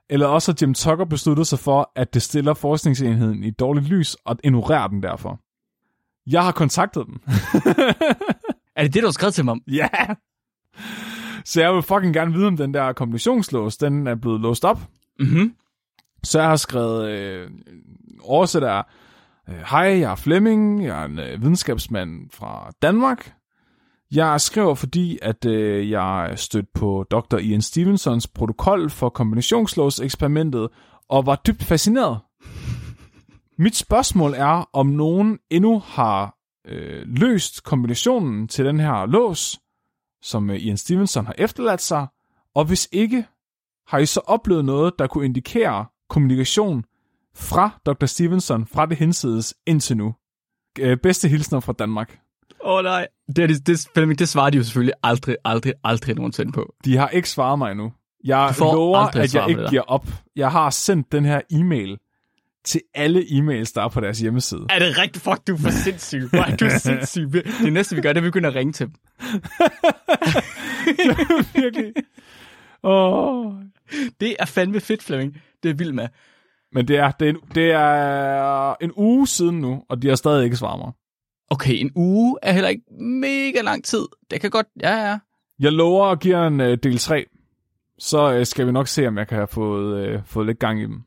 eller 0.09 0.27
også 0.27 0.51
har 0.51 0.57
Jim 0.61 0.73
Tucker 0.73 1.05
besluttet 1.05 1.47
sig 1.47 1.59
for, 1.59 1.91
at 1.95 2.13
det 2.13 2.21
stiller 2.21 2.53
forskningsenheden 2.53 3.43
i 3.43 3.51
dårligt 3.51 3.87
lys, 3.87 4.15
og 4.25 4.37
ignorerer 4.43 4.87
den 4.87 5.03
derfor. 5.03 5.39
Jeg 6.27 6.43
har 6.43 6.51
kontaktet 6.51 7.05
dem. 7.05 7.21
er 8.75 8.83
det 8.83 8.93
det, 8.93 9.01
du 9.01 9.07
har 9.07 9.11
skrevet 9.11 9.33
til 9.33 9.45
mig 9.45 9.51
om? 9.51 9.61
Ja! 9.67 9.87
Så 11.45 11.61
jeg 11.61 11.73
vil 11.73 11.81
fucking 11.81 12.13
gerne 12.13 12.33
vide, 12.33 12.47
om 12.47 12.57
den 12.57 12.73
der 12.73 12.93
kombinationslås, 12.93 13.77
den 13.77 14.07
er 14.07 14.15
blevet 14.15 14.41
låst 14.41 14.65
op. 14.65 14.79
Mm-hmm. 15.19 15.55
Så 16.23 16.39
jeg 16.39 16.49
har 16.49 16.55
skrevet 16.55 17.09
øh, 17.09 17.49
oversætter 18.21 18.83
øh, 19.49 19.55
Hej, 19.69 19.81
jeg 19.81 20.11
er 20.11 20.15
Flemming, 20.15 20.85
jeg 20.85 21.01
er 21.01 21.05
en 21.05 21.19
øh, 21.19 21.41
videnskabsmand 21.41 22.29
fra 22.31 22.71
Danmark. 22.81 23.33
Jeg 24.11 24.41
skriver, 24.41 24.75
fordi 24.75 25.19
at 25.21 25.45
øh, 25.45 25.89
jeg 25.89 26.31
er 26.31 26.35
stødt 26.35 26.73
på 26.73 27.05
Dr. 27.11 27.37
Ian 27.37 27.61
Stevensons 27.61 28.27
protokol 28.27 28.89
for 28.89 29.09
kombinationslås-eksperimentet, 29.09 30.69
og 31.09 31.25
var 31.25 31.41
dybt 31.47 31.63
fascineret. 31.63 32.19
Mit 33.57 33.75
spørgsmål 33.75 34.33
er, 34.33 34.69
om 34.73 34.87
nogen 34.87 35.39
endnu 35.49 35.79
har 35.79 36.35
øh, 36.67 37.03
løst 37.07 37.63
kombinationen 37.63 38.47
til 38.47 38.65
den 38.65 38.79
her 38.79 39.05
lås, 39.05 39.59
som 40.21 40.49
øh, 40.49 40.65
Ian 40.65 40.77
Stevenson 40.77 41.25
har 41.25 41.35
efterladt 41.37 41.81
sig, 41.81 42.07
og 42.55 42.65
hvis 42.65 42.89
ikke, 42.91 43.25
har 43.87 43.97
I 43.97 44.05
så 44.05 44.21
oplevet 44.25 44.65
noget, 44.65 44.93
der 44.99 45.07
kunne 45.07 45.25
indikere 45.25 45.85
kommunikation 46.09 46.83
fra 47.35 47.69
Dr. 47.85 48.05
Stevenson 48.05 48.67
fra 48.67 48.85
det 48.85 48.97
hinsides 48.97 49.53
indtil 49.65 49.97
nu? 49.97 50.15
Øh, 50.79 50.97
bedste 50.97 51.27
hilsner 51.27 51.59
fra 51.59 51.73
Danmark. 51.79 52.19
Åh 52.65 52.77
oh, 52.77 52.83
nej, 52.83 53.07
det, 53.35 53.67
det, 53.67 53.87
det, 53.95 54.19
det 54.19 54.29
svarer 54.29 54.49
de 54.49 54.57
jo 54.57 54.63
selvfølgelig 54.63 54.93
aldrig, 55.03 55.35
aldrig, 55.45 55.73
aldrig 55.83 56.15
nogensinde 56.15 56.51
på. 56.51 56.73
De 56.85 56.97
har 56.97 57.09
ikke 57.09 57.29
svaret 57.29 57.57
mig 57.57 57.71
endnu. 57.71 57.93
Jeg 58.23 58.55
lover, 58.59 59.17
at 59.17 59.35
jeg 59.35 59.49
ikke 59.49 59.67
giver 59.69 59.81
op. 59.81 60.07
Jeg 60.35 60.51
har 60.51 60.69
sendt 60.69 61.11
den 61.11 61.25
her 61.25 61.41
e-mail 61.51 61.97
til 62.63 62.81
alle 62.93 63.19
e-mails, 63.21 63.71
der 63.75 63.81
er 63.81 63.87
på 63.87 64.01
deres 64.01 64.19
hjemmeside. 64.19 64.65
Er 64.69 64.79
det 64.79 64.97
rigtigt? 64.97 65.23
Fuck, 65.23 65.47
du 65.47 65.53
er 65.53 65.57
for 65.57 65.69
sindssyg. 65.69 66.29
Er 66.33 66.55
du 66.55 66.69
sindssyg. 66.79 67.31
Det 67.63 67.73
næste, 67.73 67.95
vi 67.95 68.01
gør, 68.01 68.13
det 68.13 68.17
er, 68.17 68.21
at 68.21 68.23
vi 68.23 68.29
begynder 68.29 68.49
at 68.49 68.55
ringe 68.55 68.73
til 68.73 68.85
dem. 68.85 68.95
Virkelig. 71.63 71.93
Oh. 72.83 73.53
Det 74.19 74.35
er 74.39 74.45
fandme 74.45 74.79
fedt, 74.79 75.03
Flemming. 75.03 75.41
Det 75.63 75.69
er 75.69 75.73
vildt 75.73 75.95
med. 75.95 76.07
Men 76.71 76.87
det 76.87 76.97
er, 76.97 77.11
det, 77.11 77.27
er 77.27 77.29
en, 77.29 77.39
det 77.55 77.71
er 77.71 78.75
en 78.81 78.91
uge 78.95 79.27
siden 79.27 79.61
nu, 79.61 79.83
og 79.89 80.01
de 80.01 80.07
har 80.07 80.15
stadig 80.15 80.43
ikke 80.43 80.55
svaret 80.55 80.79
mig. 80.79 80.91
Okay, 81.49 81.73
en 81.73 81.91
uge 81.95 82.37
er 82.41 82.51
heller 82.51 82.69
ikke 82.69 82.83
mega 82.99 83.61
lang 83.61 83.83
tid. 83.83 84.05
Det 84.31 84.41
kan 84.41 84.49
godt... 84.49 84.67
Ja, 84.81 85.09
ja. 85.09 85.17
Jeg 85.59 85.71
lover 85.71 86.05
at 86.05 86.19
give 86.19 86.47
en 86.47 86.61
uh, 86.61 86.67
del 86.67 86.97
3. 86.97 87.25
Så 87.99 88.37
uh, 88.39 88.45
skal 88.45 88.67
vi 88.67 88.71
nok 88.71 88.87
se, 88.87 89.07
om 89.07 89.17
jeg 89.17 89.27
kan 89.27 89.37
have 89.37 89.47
fået, 89.47 90.15
uh, 90.15 90.21
fået 90.25 90.45
lidt 90.45 90.59
gang 90.59 90.81
i 90.81 90.83
dem. 90.83 91.01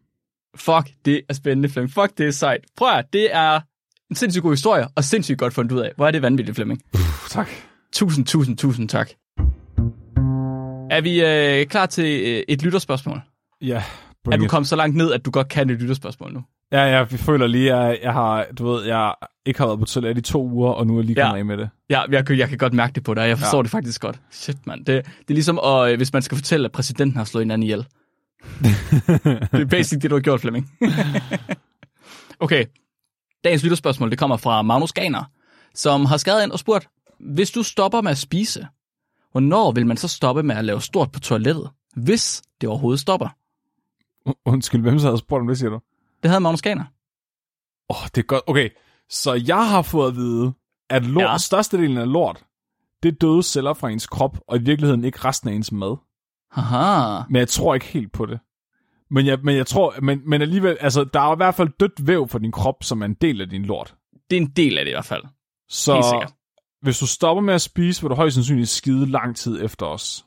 Fuck, 0.57 0.91
det 1.05 1.23
er 1.29 1.35
spændende, 1.35 1.69
Flemming. 1.69 1.93
Fuck, 1.93 2.19
det 2.19 2.27
er 2.27 2.31
sejt. 2.31 2.61
Prøv 2.77 2.89
at 2.89 3.13
det 3.13 3.35
er 3.35 3.61
en 4.11 4.17
sindssygt 4.17 4.43
god 4.43 4.53
historie, 4.53 4.89
og 4.97 5.05
sindssygt 5.05 5.39
godt 5.39 5.55
fundet 5.55 5.73
ud 5.73 5.81
af. 5.81 5.93
Hvor 5.97 6.07
er 6.07 6.11
det 6.11 6.23
vanvittigt, 6.23 6.55
Flemming. 6.55 6.83
Tak. 7.31 7.49
Tusind, 7.93 8.27
tusind, 8.27 8.57
tusind 8.57 8.89
tak. 8.89 9.11
Er 10.91 11.01
vi 11.01 11.25
øh, 11.25 11.67
klar 11.67 11.87
til 11.87 12.05
øh, 12.05 12.43
et 12.49 12.63
lytterspørgsmål? 12.63 13.21
Ja. 13.61 13.83
Er 14.33 14.37
du 14.37 14.49
kommet 14.49 14.69
så 14.69 14.77
langt 14.77 14.97
ned, 14.97 15.13
at 15.13 15.25
du 15.25 15.31
godt 15.31 15.49
kan 15.49 15.71
et 15.71 15.81
lytterspørgsmål 15.81 16.33
nu? 16.33 16.45
Ja, 16.73 16.81
jeg 16.83 17.09
føler 17.11 17.47
lige, 17.47 17.75
at 17.75 17.99
jeg 18.03 18.13
har, 18.13 18.47
du 18.59 18.67
ved, 18.67 18.85
jeg 18.85 19.15
ikke 19.47 19.61
har 19.61 19.67
været 19.67 19.79
på 19.79 19.85
toilet 19.85 20.19
i 20.19 20.21
to 20.21 20.49
uger, 20.49 20.71
og 20.71 20.87
nu 20.87 20.95
er 20.95 20.99
jeg 20.99 21.05
lige 21.05 21.21
Ja. 21.21 21.27
kommet 21.27 21.39
af 21.39 21.45
med 21.45 21.57
det. 21.57 21.69
Ja, 21.91 22.03
jeg, 22.11 22.27
kan- 22.27 22.39
jeg 22.39 22.49
kan 22.49 22.59
godt 22.59 22.73
mærke 22.73 22.93
det 22.93 23.05
på 23.05 23.15
dig. 23.15 23.23
Jeg 23.29 23.39
forstår 23.39 23.59
Ja. 23.59 23.61
ja. 23.61 23.63
det 23.63 23.71
faktisk 23.71 24.01
godt. 24.01 24.21
Shit, 24.31 24.67
mand. 24.67 24.85
Det, 24.85 25.05
det 25.05 25.31
er 25.31 25.35
ligesom, 25.35 25.59
at, 25.65 25.91
øh, 25.93 25.97
hvis 25.97 26.13
man 26.13 26.23
skal 26.23 26.37
fortælle, 26.37 26.65
at 26.65 26.73
præsidenten 26.73 27.17
har 27.17 27.25
slået 27.25 27.45
en 27.45 27.51
anden 27.51 27.63
ihjel. 27.63 27.87
det 29.53 29.61
er 29.61 29.67
basic 29.71 30.01
det, 30.01 30.11
du 30.11 30.15
har 30.17 30.21
gjort, 30.21 30.41
Flemming. 30.41 30.71
okay. 32.41 32.65
Dagens 33.45 33.63
lytterspørgsmål, 33.63 34.11
det 34.11 34.19
kommer 34.19 34.37
fra 34.37 34.63
Magnus 34.63 34.93
Ganer, 34.93 35.25
som 35.75 36.05
har 36.05 36.17
skrevet 36.17 36.43
ind 36.43 36.53
og 36.53 36.59
spurgt, 36.59 36.89
hvis 37.21 37.51
du 37.51 37.63
stopper 37.63 38.01
med 38.01 38.11
at 38.11 38.19
spise, 38.19 38.67
hvornår 39.33 39.73
vil 39.73 39.87
man 39.87 39.97
så 39.97 40.09
stoppe 40.09 40.43
med 40.43 40.57
at 40.57 40.65
lave 40.65 40.81
stort 40.83 41.13
på 41.13 41.21
toilettet, 41.21 41.69
hvis 41.97 42.43
det 42.61 42.69
overhovedet 42.69 43.01
stopper? 43.01 43.29
Undskyld, 44.45 44.81
hvem 44.81 44.99
så 44.99 45.07
havde 45.07 45.19
spurgt 45.19 45.41
om 45.41 45.47
det, 45.47 45.59
siger 45.59 45.71
du? 45.71 45.81
Det 46.23 46.31
havde 46.31 46.41
Magnus 46.41 46.63
Ganer. 46.63 46.85
Åh, 47.91 48.03
oh, 48.03 48.09
det 48.15 48.19
er 48.19 48.23
godt. 48.23 48.43
Okay, 48.47 48.71
så 49.11 49.43
jeg 49.47 49.69
har 49.69 49.83
fået 49.83 50.09
at 50.09 50.17
vide, 50.17 50.53
at 50.91 51.05
lort, 51.05 51.23
ja. 51.23 51.39
Størstedelen 51.39 51.97
af 51.97 52.13
lort, 52.13 52.45
det 53.03 53.09
er 53.09 53.17
døde 53.17 53.43
celler 53.43 53.75
fra 53.75 53.91
ens 53.91 54.07
krop, 54.07 54.39
og 54.49 54.57
i 54.57 54.61
virkeligheden 54.61 55.05
ikke 55.05 55.19
resten 55.25 55.49
af 55.49 55.55
ens 55.55 55.73
mad. 55.73 55.97
Haha. 56.51 57.23
Men 57.29 57.39
jeg 57.39 57.49
tror 57.49 57.75
ikke 57.75 57.87
helt 57.87 58.13
på 58.13 58.27
det. 58.27 58.41
Men 59.11 59.27
jeg, 59.27 59.39
men 59.43 59.57
jeg 59.57 59.67
tror, 59.67 59.95
men, 60.03 60.23
men 60.27 60.43
alligevel, 60.43 60.77
altså, 60.81 61.05
der 61.05 61.21
er 61.21 61.33
i 61.33 61.37
hvert 61.37 61.55
fald 61.55 61.69
dødt 61.81 62.07
væv 62.07 62.29
for 62.29 62.39
din 62.39 62.53
krop, 62.53 62.83
som 62.83 63.03
er 63.03 63.07
en 63.07 63.15
del 63.15 63.41
af 63.41 63.49
din 63.49 63.63
lort. 63.63 63.95
Det 64.31 64.37
er 64.37 64.41
en 64.41 64.51
del 64.51 64.79
af 64.79 64.85
det 64.85 64.91
i 64.91 64.95
hvert 64.95 65.05
fald. 65.05 65.23
Så 65.69 66.27
hvis 66.83 66.99
du 66.99 67.07
stopper 67.07 67.43
med 67.43 67.55
at 67.55 67.63
spise, 67.63 68.03
vil 68.03 68.11
du 68.11 68.15
højst 68.15 68.35
sandsynligt 68.35 68.69
skide 68.69 69.07
lang 69.07 69.37
tid 69.37 69.65
efter 69.65 69.87
os. 69.87 70.27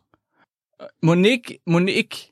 Ikke, 1.04 1.60
må 1.68 1.80
ikke, 1.80 2.29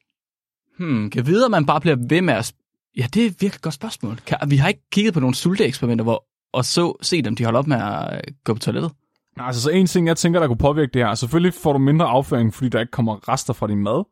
hmm, 0.80 1.10
kan 1.10 1.26
vide, 1.26 1.46
at 1.46 1.52
man 1.52 1.66
bare 1.66 1.82
bliver 1.82 1.98
ved 2.10 2.22
med 2.22 2.34
at... 2.34 2.54
Ja, 2.98 3.06
det 3.14 3.22
er 3.24 3.28
et 3.28 3.36
virkelig 3.42 3.62
godt 3.62 3.74
spørgsmål. 3.74 4.20
Kan, 4.26 4.38
vi 4.48 4.58
har 4.58 4.68
ikke 4.68 4.90
kigget 4.92 5.14
på 5.14 5.20
nogle 5.20 5.36
sulteeksperimenter, 5.36 6.04
hvor, 6.04 6.26
og 6.54 6.66
så 6.66 6.94
set, 7.02 7.28
om 7.28 7.36
de 7.36 7.44
holder 7.44 7.60
op 7.60 7.68
med 7.68 7.78
at 7.78 8.14
øh, 8.14 8.20
gå 8.44 8.54
på 8.54 8.60
toilettet. 8.60 8.92
Altså, 9.40 9.62
så 9.62 9.70
en 9.70 9.88
ting, 9.88 10.08
jeg 10.08 10.18
tænker, 10.18 10.40
der 10.40 10.48
kunne 10.48 10.58
påvirke 10.58 10.90
det 10.94 11.06
her. 11.06 11.16
Selvfølgelig 11.16 11.54
får 11.54 11.74
du 11.74 11.80
mindre 11.80 12.06
afføring, 12.06 12.54
fordi 12.54 12.70
der 12.70 12.80
ikke 12.80 12.92
kommer 12.92 13.30
rester 13.30 13.54
fra 13.54 13.68
din 13.68 13.84
mad. 13.84 14.04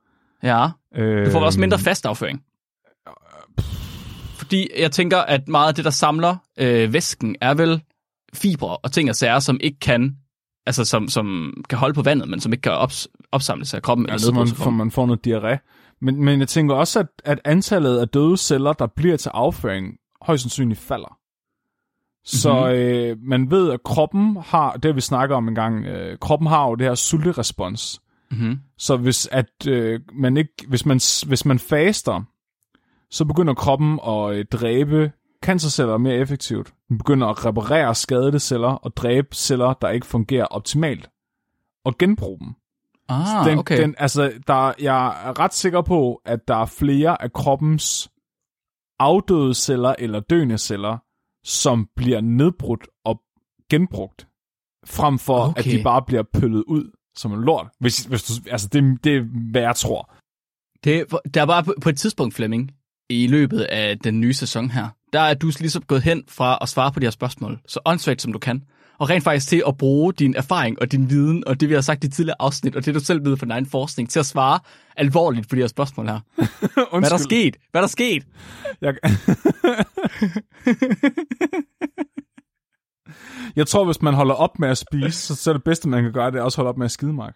Ja, 0.44 0.68
Øh, 0.96 1.26
du 1.26 1.32
får 1.32 1.40
også 1.40 1.60
mindre 1.60 1.80
fast 1.80 2.06
afføring. 2.06 2.42
Fordi 4.38 4.70
jeg 4.80 4.92
tænker, 4.92 5.18
at 5.18 5.48
meget 5.48 5.68
af 5.68 5.76
det, 5.76 5.86
der 5.86 5.92
samler 5.92 6.36
øh, 6.60 6.94
væsken, 6.94 7.36
er 7.42 7.54
vel 7.54 7.82
fibre 8.34 8.78
og 8.78 8.92
ting 8.92 9.10
og 9.10 9.16
sager, 9.16 9.40
som 9.40 9.58
ikke 9.62 9.80
kan, 9.80 10.16
altså 10.66 10.86
som, 10.86 11.08
som 11.08 11.54
kan 11.70 11.78
holde 11.78 11.94
på 11.94 12.02
vandet, 12.02 12.30
men 12.30 12.40
som 12.40 12.54
ikke 12.54 12.62
kan 12.62 12.72
ops, 12.72 13.08
opsamles 13.32 13.74
af 13.74 13.82
kroppen 13.82 14.10
Altså, 14.10 14.28
eller 14.30 14.40
man, 14.40 14.48
får, 14.48 14.56
kroppen. 14.64 14.78
man 14.78 14.92
får 14.92 15.06
noget 15.06 15.28
diarré. 15.28 15.74
Men, 16.06 16.23
men 16.23 16.40
jeg 16.40 16.48
tænker 16.48 16.76
også, 16.76 16.99
at, 16.99 17.07
at 17.23 17.40
antallet 17.45 17.98
af 17.98 18.10
døde 18.10 18.38
celler, 18.38 18.73
der 18.73 18.88
bliver 18.88 19.18
til 19.18 19.30
afføring, 19.34 19.98
højst 20.22 20.44
sandsynligt 20.44 20.80
falder. 20.80 21.18
Så 22.23 22.53
Mhm. 22.53 22.60
mm-hmm. 22.60 22.80
øh, 22.80 23.18
man 23.22 23.52
ved, 23.52 23.72
at 23.72 23.84
kroppen 23.84 24.38
har, 24.45 24.77
det 24.77 24.95
vi 24.95 25.02
snakket 25.02 25.36
om 25.36 25.48
en 25.48 25.56
gang, 25.56 25.86
øh, 25.86 26.18
kroppen 26.19 26.48
har 26.48 26.68
jo 26.68 26.76
det 26.76 26.88
her 26.88 26.95
sulterespons. 26.95 28.02
Mm-hmm. 28.32 28.60
Så 28.77 28.98
hvis, 28.98 29.27
at, 29.32 29.68
øh, 29.68 29.99
man 30.14 30.38
ikke, 30.38 30.53
hvis, 30.68 30.86
man, 30.86 30.99
hvis 31.27 31.45
man 31.45 31.60
faster, 31.60 32.22
så 33.10 33.26
begynder 33.26 33.53
kroppen 33.53 33.99
at 34.07 34.36
øh, 34.36 34.45
dræbe 34.45 35.11
cancerceller 35.44 35.98
mere 35.98 36.15
effektivt. 36.15 36.73
Den 36.90 36.98
begynder 36.98 37.27
at 37.27 37.45
reparere 37.45 37.95
skadede 37.95 38.40
celler 38.40 38.68
og 38.68 38.95
dræbe 38.95 39.27
celler, 39.34 39.73
der 39.73 39.90
ikke 39.90 40.06
fungerer 40.06 40.45
optimalt. 40.45 41.10
Og 41.86 41.98
genbruge 41.98 42.40
dem. 42.40 42.56
Ah, 43.10 43.49
den, 43.49 43.60
okay. 43.60 43.82
den, 43.82 43.95
altså, 43.98 44.34
der, 44.48 44.73
jeg 44.80 45.27
er 45.27 45.40
ret 45.40 45.53
sikker 45.53 45.82
på, 45.82 46.22
at 46.26 46.48
der 46.48 46.56
er 46.56 46.65
flere 46.65 47.22
af 47.22 47.34
kroppens 47.34 48.10
afdøde 48.99 49.53
celler 49.53 49.95
eller 49.99 50.19
døende 50.19 50.57
celler, 50.57 50.98
som 51.44 51.90
bliver 51.95 52.22
nedbrudt 52.22 52.88
og 53.06 53.22
genbrugt, 53.69 54.27
frem 54.86 55.19
for 55.19 55.40
okay. 55.40 55.60
at 55.60 55.65
de 55.65 55.84
bare 55.84 56.02
bliver 56.07 56.23
pøllet 56.34 56.64
ud 56.68 56.91
som 57.15 57.34
en 57.34 57.41
lort. 57.41 57.68
Hvis, 57.80 58.03
hvis 58.03 58.23
du, 58.23 58.34
altså, 58.52 58.68
det, 58.68 59.03
det 59.03 59.18
er, 59.18 59.22
hvad 59.52 59.61
jeg 59.61 59.76
tror. 59.76 60.14
Det, 60.84 61.06
der 61.34 61.44
var 61.44 61.61
på, 61.61 61.73
på 61.82 61.90
et 61.90 61.98
tidspunkt, 61.98 62.36
Flemming, 62.36 62.72
i 63.10 63.27
løbet 63.27 63.61
af 63.61 63.99
den 63.99 64.22
nye 64.22 64.34
sæson 64.34 64.69
her, 64.69 64.90
der 65.14 65.19
er 65.19 65.34
du 65.34 65.52
ligesom 65.60 65.84
gået 65.84 66.03
hen 66.03 66.23
fra 66.27 66.57
at 66.61 66.69
svare 66.69 66.91
på 66.91 66.99
de 66.99 67.06
her 67.06 67.11
spørgsmål, 67.11 67.60
så 67.68 67.80
åndssvagt 67.86 68.22
som 68.22 68.34
du 68.34 68.40
kan, 68.40 68.64
og 69.00 69.10
rent 69.10 69.24
faktisk 69.24 69.48
til 69.48 69.64
at 69.68 69.78
bruge 69.78 70.14
din 70.14 70.36
erfaring 70.36 70.82
og 70.82 70.92
din 70.92 71.10
viden, 71.10 71.44
og 71.48 71.60
det 71.60 71.70
vi 71.70 71.74
har 71.74 71.82
sagt 71.82 72.04
i 72.04 72.10
tidligere 72.10 72.36
afsnit, 72.40 72.76
og 72.76 72.86
det 72.86 72.96
du 72.96 73.00
selv 73.00 73.26
ved 73.26 73.38
fra 73.38 73.46
din 73.46 73.52
egen 73.52 73.66
forskning, 73.66 74.10
til 74.10 74.20
at 74.20 74.26
svare 74.26 74.60
alvorligt 74.98 75.50
på 75.50 75.56
de 75.56 75.62
her 75.62 75.68
spørgsmål 75.68 76.08
her. 76.08 76.20
Hvad 77.00 77.04
er 77.04 77.10
der 77.10 77.18
sket? 77.18 77.56
Hvad 77.72 77.82
er 77.82 77.86
der 77.86 77.88
sket? 77.92 78.24
Jeg... 78.82 78.94
jeg 83.56 83.68
tror, 83.68 83.86
hvis 83.86 84.02
man 84.02 84.14
holder 84.14 84.34
op 84.36 84.60
med 84.60 84.70
at 84.70 84.78
spise, 84.78 85.22
så, 85.22 85.36
så 85.36 85.50
er 85.50 85.54
det 85.54 85.64
bedste, 85.64 85.90
man 85.90 86.04
kan 86.04 86.12
gøre, 86.14 86.32
det 86.32 86.38
er 86.38 86.42
også 86.44 86.58
holde 86.58 86.70
op 86.70 86.78
med 86.78 86.86
at 86.86 86.92
skide, 86.92 87.14
Mark. 87.14 87.36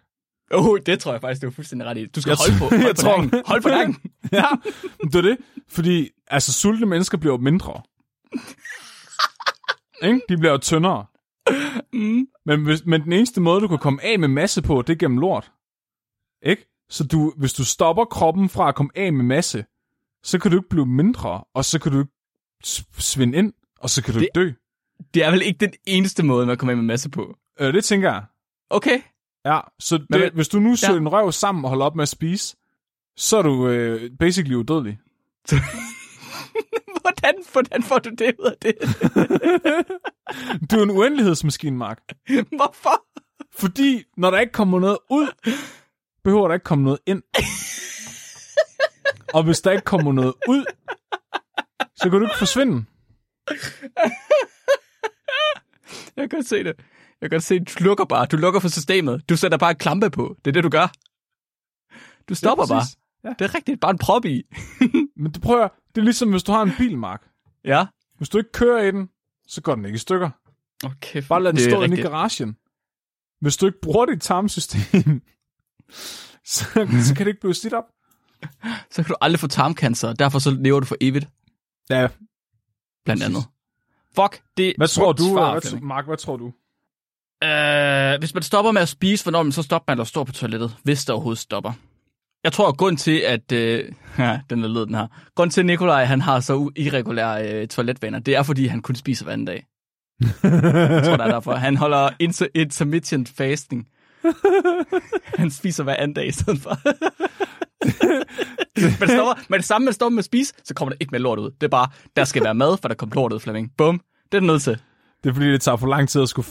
Oh, 0.52 0.78
det 0.86 0.98
tror 1.00 1.12
jeg 1.12 1.20
faktisk, 1.20 1.42
du 1.42 1.46
er 1.46 1.50
fuldstændig 1.50 1.88
ret 1.88 1.98
i. 1.98 2.06
Du 2.06 2.20
skal 2.20 2.30
Jeg 2.30 2.36
holde 2.38 2.58
på, 2.58 2.64
hold 2.76 2.80
jeg 2.86 2.94
på 2.96 3.02
tror- 3.02 3.16
nakken. 3.22 3.42
Hold 3.46 3.62
på 3.62 3.68
nakken. 3.68 3.96
ja, 4.32 4.44
det 5.02 5.14
er 5.14 5.20
det. 5.22 5.36
Fordi, 5.68 6.08
altså, 6.26 6.52
sultne 6.52 6.86
mennesker 6.86 7.18
bliver 7.18 7.32
jo 7.34 7.38
mindre. 7.42 7.82
ikke? 10.02 10.20
De 10.28 10.36
bliver 10.36 10.52
jo 10.52 10.58
tyndere. 10.58 11.04
Mm. 11.92 12.26
Men, 12.46 12.64
hvis, 12.64 12.86
men 12.86 13.02
den 13.04 13.12
eneste 13.12 13.40
måde, 13.40 13.60
du 13.60 13.68
kan 13.68 13.78
komme 13.78 14.04
af 14.04 14.18
med 14.18 14.28
masse 14.28 14.62
på, 14.62 14.82
det 14.82 14.92
er 14.92 14.96
gennem 14.98 15.18
lort. 15.18 15.52
Ikke? 16.42 16.66
Så 16.90 17.04
du, 17.06 17.32
hvis 17.36 17.52
du 17.52 17.64
stopper 17.64 18.04
kroppen 18.04 18.48
fra 18.48 18.68
at 18.68 18.74
komme 18.74 18.90
af 18.94 19.12
med 19.12 19.24
masse, 19.24 19.64
så 20.22 20.38
kan 20.38 20.50
du 20.50 20.56
ikke 20.56 20.68
blive 20.68 20.86
mindre, 20.86 21.44
og 21.54 21.64
så 21.64 21.78
kan 21.78 21.92
du 21.92 21.98
ikke 21.98 22.12
svinde 22.98 23.38
ind, 23.38 23.52
og 23.80 23.90
så 23.90 24.02
kan 24.02 24.14
du 24.14 24.18
Det- 24.20 24.24
ikke 24.24 24.34
dø. 24.40 24.52
Det 25.14 25.24
er 25.24 25.30
vel 25.30 25.42
ikke 25.42 25.58
den 25.58 25.72
eneste 25.86 26.22
måde, 26.22 26.46
man 26.46 26.56
kommer 26.56 26.72
af 26.72 26.76
med 26.76 26.84
masse 26.84 27.10
på. 27.10 27.36
Øh, 27.60 27.72
det 27.74 27.84
tænker 27.84 28.12
jeg. 28.12 28.24
Okay. 28.70 29.00
Ja, 29.44 29.60
så 29.78 29.98
det, 29.98 30.06
Men- 30.10 30.30
hvis 30.34 30.48
du 30.48 30.60
nu 30.60 30.76
søger 30.76 30.92
Ja. 30.94 31.00
en 31.00 31.08
røv 31.08 31.32
sammen 31.32 31.64
og 31.64 31.68
holder 31.68 31.86
op 31.86 31.96
med 31.96 32.02
at 32.02 32.08
spise, 32.08 32.56
så 33.16 33.36
er 33.38 33.42
du 33.42 33.68
øh, 33.68 34.10
basically 34.18 34.54
udødelig. 34.54 34.98
Hvordan, 37.20 37.44
hvordan 37.52 37.82
får 37.82 37.98
du 37.98 38.10
det 38.10 38.34
ud 38.38 38.44
af 38.44 38.56
det? 38.62 38.74
Du 40.70 40.78
er 40.78 40.82
en 40.82 40.90
uendelighedsmaskine, 40.90 41.76
Mark. 41.76 41.98
Hvorfor? 42.56 43.04
Fordi 43.52 44.02
når 44.16 44.30
der 44.30 44.38
ikke 44.38 44.52
kommer 44.52 44.80
noget 44.80 44.98
ud, 45.10 45.28
behøver 46.24 46.48
der 46.48 46.54
ikke 46.54 46.64
komme 46.64 46.84
noget 46.84 47.00
ind. 47.06 47.22
Og 49.34 49.42
hvis 49.42 49.60
der 49.60 49.70
ikke 49.70 49.84
kommer 49.84 50.12
noget 50.12 50.34
ud, 50.48 50.64
så 51.96 52.10
kan 52.10 52.10
du 52.10 52.20
ikke 52.20 52.38
forsvinde. 52.38 52.84
Jeg 56.16 56.30
kan 56.30 56.38
godt 56.38 56.46
se 56.46 56.56
det. 56.58 56.74
Jeg 57.20 57.30
kan 57.30 57.30
godt 57.30 57.42
se, 57.42 57.58
du 57.58 57.84
lukker 57.84 58.04
bare. 58.04 58.26
Du 58.26 58.36
lukker 58.36 58.60
for 58.60 58.68
systemet. 58.68 59.28
Du 59.28 59.36
sætter 59.36 59.58
bare 59.58 59.70
en 59.70 59.76
klampe 59.76 60.10
på. 60.10 60.36
Det 60.44 60.50
er 60.50 60.52
det, 60.52 60.64
du 60.64 60.68
gør. 60.68 60.92
Du 62.28 62.34
stopper 62.34 62.66
bare. 62.66 62.82
Ja. 63.24 63.28
Det 63.38 63.44
er 63.44 63.54
rigtigt. 63.54 63.80
Bare 63.80 63.90
en 63.90 63.98
prop 63.98 64.24
i. 64.24 64.42
Men 65.22 65.32
det 65.32 65.42
prøver 65.42 65.68
det 65.94 66.00
er 66.00 66.04
ligesom, 66.04 66.30
hvis 66.30 66.42
du 66.42 66.52
har 66.52 66.62
en 66.62 66.72
bil, 66.78 66.98
Mark. 66.98 67.28
Ja. 67.64 67.86
Hvis 68.16 68.28
du 68.28 68.38
ikke 68.38 68.52
kører 68.52 68.82
i 68.82 68.90
den, 68.90 69.08
så 69.46 69.60
går 69.60 69.74
den 69.74 69.84
ikke 69.84 69.96
i 69.96 69.98
stykker. 69.98 70.30
Okay. 70.84 71.22
Bare 71.28 71.42
lad 71.42 71.52
den 71.52 71.60
stå 71.60 71.82
inde 71.82 71.98
i 71.98 72.02
garagen. 72.02 72.56
Hvis 73.40 73.56
du 73.56 73.66
ikke 73.66 73.78
bruger 73.82 74.06
dit 74.06 74.20
tarmsystem, 74.22 74.80
så, 76.44 76.64
så 77.04 77.14
kan 77.16 77.26
det 77.26 77.26
ikke 77.26 77.40
blive 77.40 77.54
slidt 77.54 77.74
op. 77.74 77.84
Så 78.90 79.02
kan 79.02 79.04
du 79.04 79.16
aldrig 79.20 79.40
få 79.40 79.46
tarmcancer. 79.46 80.08
og 80.08 80.18
Derfor 80.18 80.38
så 80.38 80.50
lever 80.50 80.80
du 80.80 80.86
for 80.86 80.96
evigt. 81.00 81.28
Ja, 81.90 82.08
Blandt 83.04 83.22
andet. 83.22 83.42
Fuck, 84.16 84.42
det 84.56 84.74
hvad 84.76 84.88
tror 84.88 85.12
du, 85.12 85.22
svar, 85.22 85.52
hvad. 85.52 85.80
Mark, 85.80 86.06
hvad 86.06 86.16
tror 86.16 86.36
du? 86.36 86.52
Øh, 87.44 88.18
hvis 88.18 88.34
man 88.34 88.42
stopper 88.42 88.72
med 88.72 88.82
at 88.82 88.88
spise, 88.88 89.24
hvornår 89.24 89.42
man 89.42 89.52
så 89.52 89.62
stopper 89.62 89.92
man 89.92 90.00
at 90.00 90.06
stå 90.06 90.24
på 90.24 90.32
toilettet, 90.32 90.76
hvis 90.82 91.04
der 91.04 91.12
overhovedet 91.12 91.38
stopper. 91.38 91.72
Jeg 92.44 92.52
tror, 92.52 92.68
at 92.68 92.76
grund 92.76 92.96
til, 92.96 93.18
at... 93.18 93.52
Øh, 93.52 93.84
ja, 94.18 94.40
den 94.50 94.64
er 94.64 94.68
led, 94.68 94.86
den 94.86 94.94
her. 94.94 95.06
Grund 95.34 95.50
til, 95.50 95.60
at 95.60 95.66
Nikolaj 95.66 96.04
han 96.04 96.20
har 96.20 96.40
så 96.40 96.70
irregulære 96.76 97.52
øh, 97.52 97.68
toiletvaner, 97.68 98.18
det 98.18 98.36
er, 98.36 98.42
fordi 98.42 98.66
han 98.66 98.82
kun 98.82 98.94
spiser 98.94 99.24
hver 99.24 99.32
anden 99.32 99.46
dag. 99.46 99.66
Jeg 100.42 101.02
tror, 101.04 101.16
det 101.16 101.26
er 101.26 101.30
derfor. 101.30 101.54
Han 101.54 101.76
holder 101.76 102.10
inter- 102.22 102.50
intermittent 102.54 103.28
fasting. 103.28 103.86
Han 105.40 105.50
spiser 105.50 105.84
hver 105.84 105.94
anden 105.94 106.14
dag 106.14 106.26
i 106.26 106.32
stedet 106.32 106.60
for. 106.60 106.70
men, 108.80 109.00
det 109.00 109.10
stopper, 109.10 109.44
men 109.48 109.58
det 109.58 109.64
samme, 109.64 109.84
man 109.84 109.94
stopper 109.94 110.14
med 110.14 110.18
at 110.18 110.24
spise, 110.24 110.54
så 110.64 110.74
kommer 110.74 110.90
der 110.90 110.96
ikke 111.00 111.10
mere 111.10 111.22
lort 111.22 111.38
ud. 111.38 111.50
Det 111.50 111.62
er 111.62 111.68
bare, 111.68 111.88
der 112.16 112.24
skal 112.24 112.44
være 112.44 112.54
mad, 112.54 112.76
for 112.82 112.88
der 112.88 112.94
kommer 112.94 113.14
lort 113.14 113.32
ud, 113.32 113.40
Flemming. 113.40 113.70
Bum. 113.78 114.00
Det 114.32 114.38
er 114.38 114.40
du 114.40 114.46
nødt 114.46 114.62
til. 114.62 114.78
Det 115.24 115.30
er 115.30 115.34
fordi, 115.34 115.52
det 115.52 115.60
tager 115.60 115.76
for 115.76 115.86
lang 115.86 116.08
tid 116.08 116.22
at 116.22 116.28
skulle, 116.28 116.48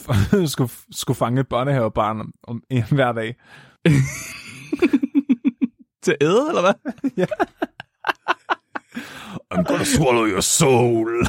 skulle, 0.48 0.72
skulle 0.92 1.18
fange 1.18 1.42
et 1.42 1.48
børnehavebarn 1.48 2.20
om, 2.20 2.32
om 2.44 2.62
en 2.70 2.84
hver 2.90 3.12
dag. 3.12 3.36
Til 6.10 6.18
at 6.22 6.28
æde, 6.28 6.46
eller 6.48 6.62
hvad? 6.62 6.74
I'm 9.54 9.64
gonna 9.64 9.84
swallow 9.84 10.26
your 10.26 10.42
soul. 10.42 11.28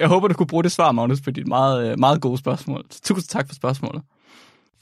Jeg 0.00 0.08
håber, 0.08 0.28
du 0.28 0.34
kunne 0.34 0.46
bruge 0.46 0.62
det 0.62 0.72
svar, 0.72 0.92
Magnus, 0.92 1.20
på 1.20 1.30
dit 1.30 1.46
meget, 1.46 1.90
øh, 1.90 1.98
meget 1.98 2.20
gode 2.20 2.38
spørgsmål. 2.38 2.84
Tusind 3.02 3.28
tak 3.28 3.48
for 3.48 3.54
spørgsmålet. 3.54 4.02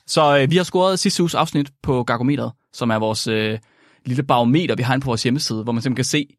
Så 0.07 0.39
øh, 0.39 0.51
vi 0.51 0.57
har 0.57 0.65
scoret 0.65 0.99
sidste 0.99 1.23
uges 1.23 1.35
afsnit 1.35 1.71
på 1.83 2.05
Gargometeret, 2.05 2.53
som 2.73 2.91
er 2.91 2.99
vores 2.99 3.27
øh, 3.27 3.59
lille 4.05 4.23
barometer, 4.23 4.77
vi 4.77 4.83
har 4.83 4.95
inde 4.95 5.05
på 5.05 5.11
vores 5.11 5.23
hjemmeside, 5.23 5.63
hvor 5.63 5.73
man 5.73 5.83
simpelthen 5.83 5.97
kan 5.97 6.05
se, 6.05 6.37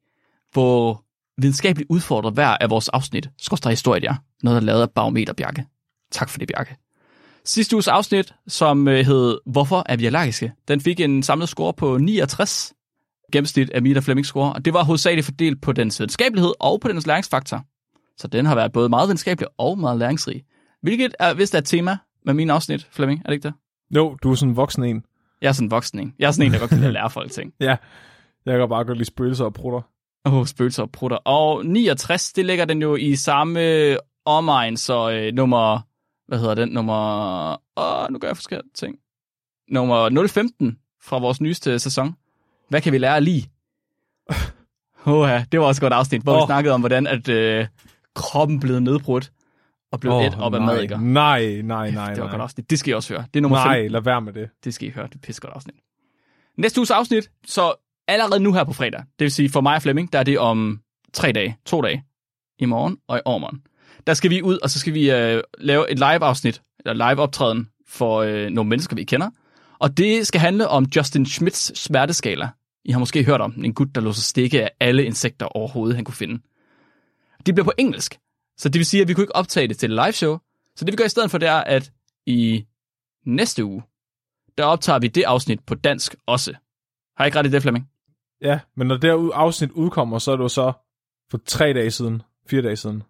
hvor 0.53 1.03
videnskabeligt 1.41 1.89
udfordret 1.89 2.33
hver 2.33 2.57
af 2.57 2.69
vores 2.69 2.89
afsnit, 2.89 3.29
skorstræk 3.41 3.71
historie, 3.71 4.07
er 4.07 4.15
noget, 4.43 4.55
der 4.55 4.61
er 4.61 4.65
lavet 4.65 4.81
af 4.81 4.89
Barometer 4.89 5.33
Bjarke. 5.33 5.65
Tak 6.11 6.29
for 6.29 6.39
det, 6.39 6.47
Bjarke. 6.47 6.75
Sidste 7.45 7.75
uges 7.75 7.87
afsnit, 7.87 8.33
som 8.47 8.87
øh, 8.87 9.05
hed 9.05 9.37
Hvorfor 9.45 9.83
er 9.85 9.97
vi 9.97 10.05
allergiske? 10.05 10.53
Den 10.67 10.81
fik 10.81 10.99
en 10.99 11.23
samlet 11.23 11.49
score 11.49 11.73
på 11.73 11.97
69 11.97 12.73
gennemsnit 13.31 13.69
af 13.69 13.81
Mita 13.81 13.99
Flemings 13.99 14.29
score, 14.29 14.53
og 14.53 14.65
det 14.65 14.73
var 14.73 14.83
hovedsageligt 14.83 15.25
fordelt 15.25 15.61
på 15.61 15.71
dens 15.71 15.99
videnskabelighed 15.99 16.53
og 16.59 16.81
på 16.81 16.87
dens 16.87 17.07
læringsfaktor. 17.07 17.65
Så 18.17 18.27
den 18.27 18.45
har 18.45 18.55
været 18.55 18.71
både 18.71 18.89
meget 18.89 19.07
videnskabelig 19.07 19.47
og 19.57 19.79
meget 19.79 19.99
læringsrig. 19.99 20.43
Hvilket 20.81 21.15
er 21.19 21.33
vist 21.33 21.55
er 21.55 21.57
et 21.57 21.65
tema 21.65 21.97
med 22.25 22.33
min 22.33 22.49
afsnit, 22.49 22.87
Flemming, 22.91 23.21
er 23.25 23.29
det 23.29 23.33
ikke 23.33 23.47
det? 23.47 23.53
Jo, 23.95 24.17
du 24.23 24.31
er 24.31 24.35
sådan 24.35 24.49
en 24.49 24.55
voksen 24.55 24.83
en. 24.83 25.03
Jeg 25.41 25.47
er 25.47 25.51
sådan 25.51 25.65
en 25.65 25.71
voksen 25.71 25.99
en. 25.99 26.13
Jeg 26.19 26.27
er 26.27 26.31
sådan 26.31 26.45
en, 26.45 26.53
der 26.53 26.59
godt 26.59 26.69
kan 26.69 26.93
lære 26.93 27.09
folk 27.09 27.31
ting. 27.31 27.53
Ja, 27.59 27.75
jeg 28.45 28.59
kan 28.59 28.69
bare 28.69 28.83
godt 28.83 28.97
lide 28.97 29.07
spøgelser 29.07 29.45
og 29.45 29.53
prutter. 29.53 29.81
Åh, 30.25 30.33
oh, 30.33 30.45
spøgelser 30.45 30.83
og 30.83 30.91
prutter. 30.91 31.17
Og 31.17 31.65
69, 31.65 32.33
det 32.33 32.45
ligger 32.45 32.65
den 32.65 32.81
jo 32.81 32.95
i 32.95 33.15
samme 33.15 33.97
omegn, 34.25 34.77
så 34.77 35.11
øh, 35.11 35.33
nummer, 35.33 35.79
hvad 36.29 36.39
hedder 36.39 36.55
den, 36.55 36.69
nummer, 36.69 37.61
åh, 37.77 38.11
nu 38.11 38.19
gør 38.19 38.27
jeg 38.27 38.37
forkert 38.37 38.61
ting. 38.75 38.95
Nummer 39.71 40.27
015 40.27 40.77
fra 41.01 41.19
vores 41.19 41.41
nyeste 41.41 41.79
sæson. 41.79 42.15
Hvad 42.69 42.81
kan 42.81 42.93
vi 42.93 42.97
lære 42.97 43.21
lige? 43.21 43.51
Åh 45.05 45.29
ja, 45.29 45.45
det 45.51 45.59
var 45.59 45.65
også 45.65 45.79
et 45.79 45.81
godt 45.81 45.93
afsnit, 45.93 46.21
hvor 46.21 46.33
oh. 46.33 46.41
vi 46.41 46.45
snakkede 46.45 46.73
om, 46.73 46.81
hvordan 46.81 47.07
at 47.07 47.29
øh, 47.29 47.67
kroppen 48.15 48.59
blev 48.59 48.79
nedbrudt 48.79 49.31
og 49.91 49.99
blev 49.99 50.13
oh, 50.13 50.25
et 50.25 50.37
op 50.39 50.53
af 50.53 50.61
nej, 50.61 50.73
mad, 50.73 50.81
ikke? 50.81 51.13
Nej, 51.13 51.61
nej, 51.61 51.91
nej, 51.91 52.13
Det 52.13 52.19
var 52.19 52.25
et 52.25 52.31
godt 52.31 52.31
nej. 52.31 52.43
afsnit. 52.43 52.69
Det 52.69 52.79
skal 52.79 52.91
I 52.91 52.93
også 52.93 53.13
høre. 53.13 53.25
Det 53.33 53.39
er 53.39 53.41
nummer 53.41 53.57
Nej, 53.57 53.75
15. 53.75 53.91
lad 53.91 54.01
være 54.01 54.21
med 54.21 54.33
det. 54.33 54.49
Det 54.63 54.73
skal 54.73 54.87
I 54.87 54.91
høre. 54.91 55.07
Det 55.07 55.15
er 55.15 55.19
pisse 55.19 55.41
godt 55.41 55.53
afsnit. 55.53 55.75
Næste 56.57 56.79
uges 56.79 56.91
afsnit, 56.91 57.31
så 57.45 57.73
allerede 58.07 58.39
nu 58.39 58.53
her 58.53 58.63
på 58.63 58.73
fredag, 58.73 58.99
det 58.99 59.25
vil 59.25 59.31
sige 59.31 59.49
for 59.49 59.61
mig 59.61 59.75
og 59.75 59.81
Flemming, 59.81 60.13
der 60.13 60.19
er 60.19 60.23
det 60.23 60.39
om 60.39 60.81
tre 61.13 61.31
dage, 61.31 61.57
to 61.65 61.81
dage, 61.81 62.03
i 62.59 62.65
morgen 62.65 62.97
og 63.07 63.17
i 63.17 63.21
overmorgen. 63.25 63.61
Der 64.07 64.13
skal 64.13 64.29
vi 64.29 64.41
ud, 64.41 64.57
og 64.63 64.69
så 64.69 64.79
skal 64.79 64.93
vi 64.93 65.11
øh, 65.11 65.43
lave 65.57 65.91
et 65.91 65.99
live-afsnit, 65.99 66.61
eller 66.85 67.09
live-optræden 67.09 67.69
for 67.87 68.21
øh, 68.21 68.49
nogle 68.49 68.69
mennesker, 68.69 68.95
vi 68.95 69.03
kender. 69.03 69.29
Og 69.79 69.97
det 69.97 70.27
skal 70.27 70.41
handle 70.41 70.67
om 70.67 70.85
Justin 70.95 71.25
Schmidts 71.25 71.79
smerteskala. 71.79 72.49
I 72.85 72.91
har 72.91 72.99
måske 72.99 73.23
hørt 73.23 73.41
om 73.41 73.51
den. 73.51 73.65
en 73.65 73.73
gut, 73.73 73.95
der 73.95 74.01
lå 74.01 74.13
sig 74.13 74.23
stikke 74.23 74.63
af 74.63 74.71
alle 74.79 75.05
insekter 75.05 75.45
overhovedet, 75.45 75.95
han 75.95 76.05
kunne 76.05 76.15
finde. 76.15 76.41
Det 77.45 77.55
bliver 77.55 77.65
på 77.65 77.73
engelsk, 77.77 78.19
så 78.57 78.69
det 78.69 78.79
vil 78.79 78.85
sige, 78.85 79.01
at 79.01 79.07
vi 79.07 79.13
kunne 79.13 79.23
ikke 79.23 79.35
optage 79.35 79.67
det 79.67 79.77
til 79.77 79.91
et 79.91 79.95
live 79.95 80.11
show. 80.11 80.37
Så 80.75 80.85
det 80.85 80.91
vi 80.91 80.95
gør 80.95 81.05
i 81.05 81.09
stedet 81.09 81.31
for, 81.31 81.37
det 81.37 81.49
er, 81.49 81.57
at 81.57 81.91
i 82.25 82.65
næste 83.25 83.65
uge, 83.65 83.83
der 84.57 84.65
optager 84.65 84.99
vi 84.99 85.07
det 85.07 85.23
afsnit 85.23 85.59
på 85.67 85.75
dansk 85.75 86.15
også. 86.25 86.53
Har 87.17 87.23
jeg 87.23 87.27
ikke 87.27 87.39
ret 87.39 87.45
i 87.45 87.49
det, 87.49 87.61
Flemming? 87.61 87.89
Ja, 88.41 88.59
men 88.75 88.87
når 88.87 88.97
det 88.97 89.09
her 89.09 89.33
afsnit 89.33 89.71
udkommer, 89.71 90.19
så 90.19 90.31
er 90.31 90.35
det 90.35 90.43
jo 90.43 90.47
så 90.47 90.73
for 91.31 91.39
tre 91.45 91.73
dage 91.73 91.91
siden, 91.91 92.21
fire 92.49 92.61
dage 92.61 92.75
siden, 92.75 93.03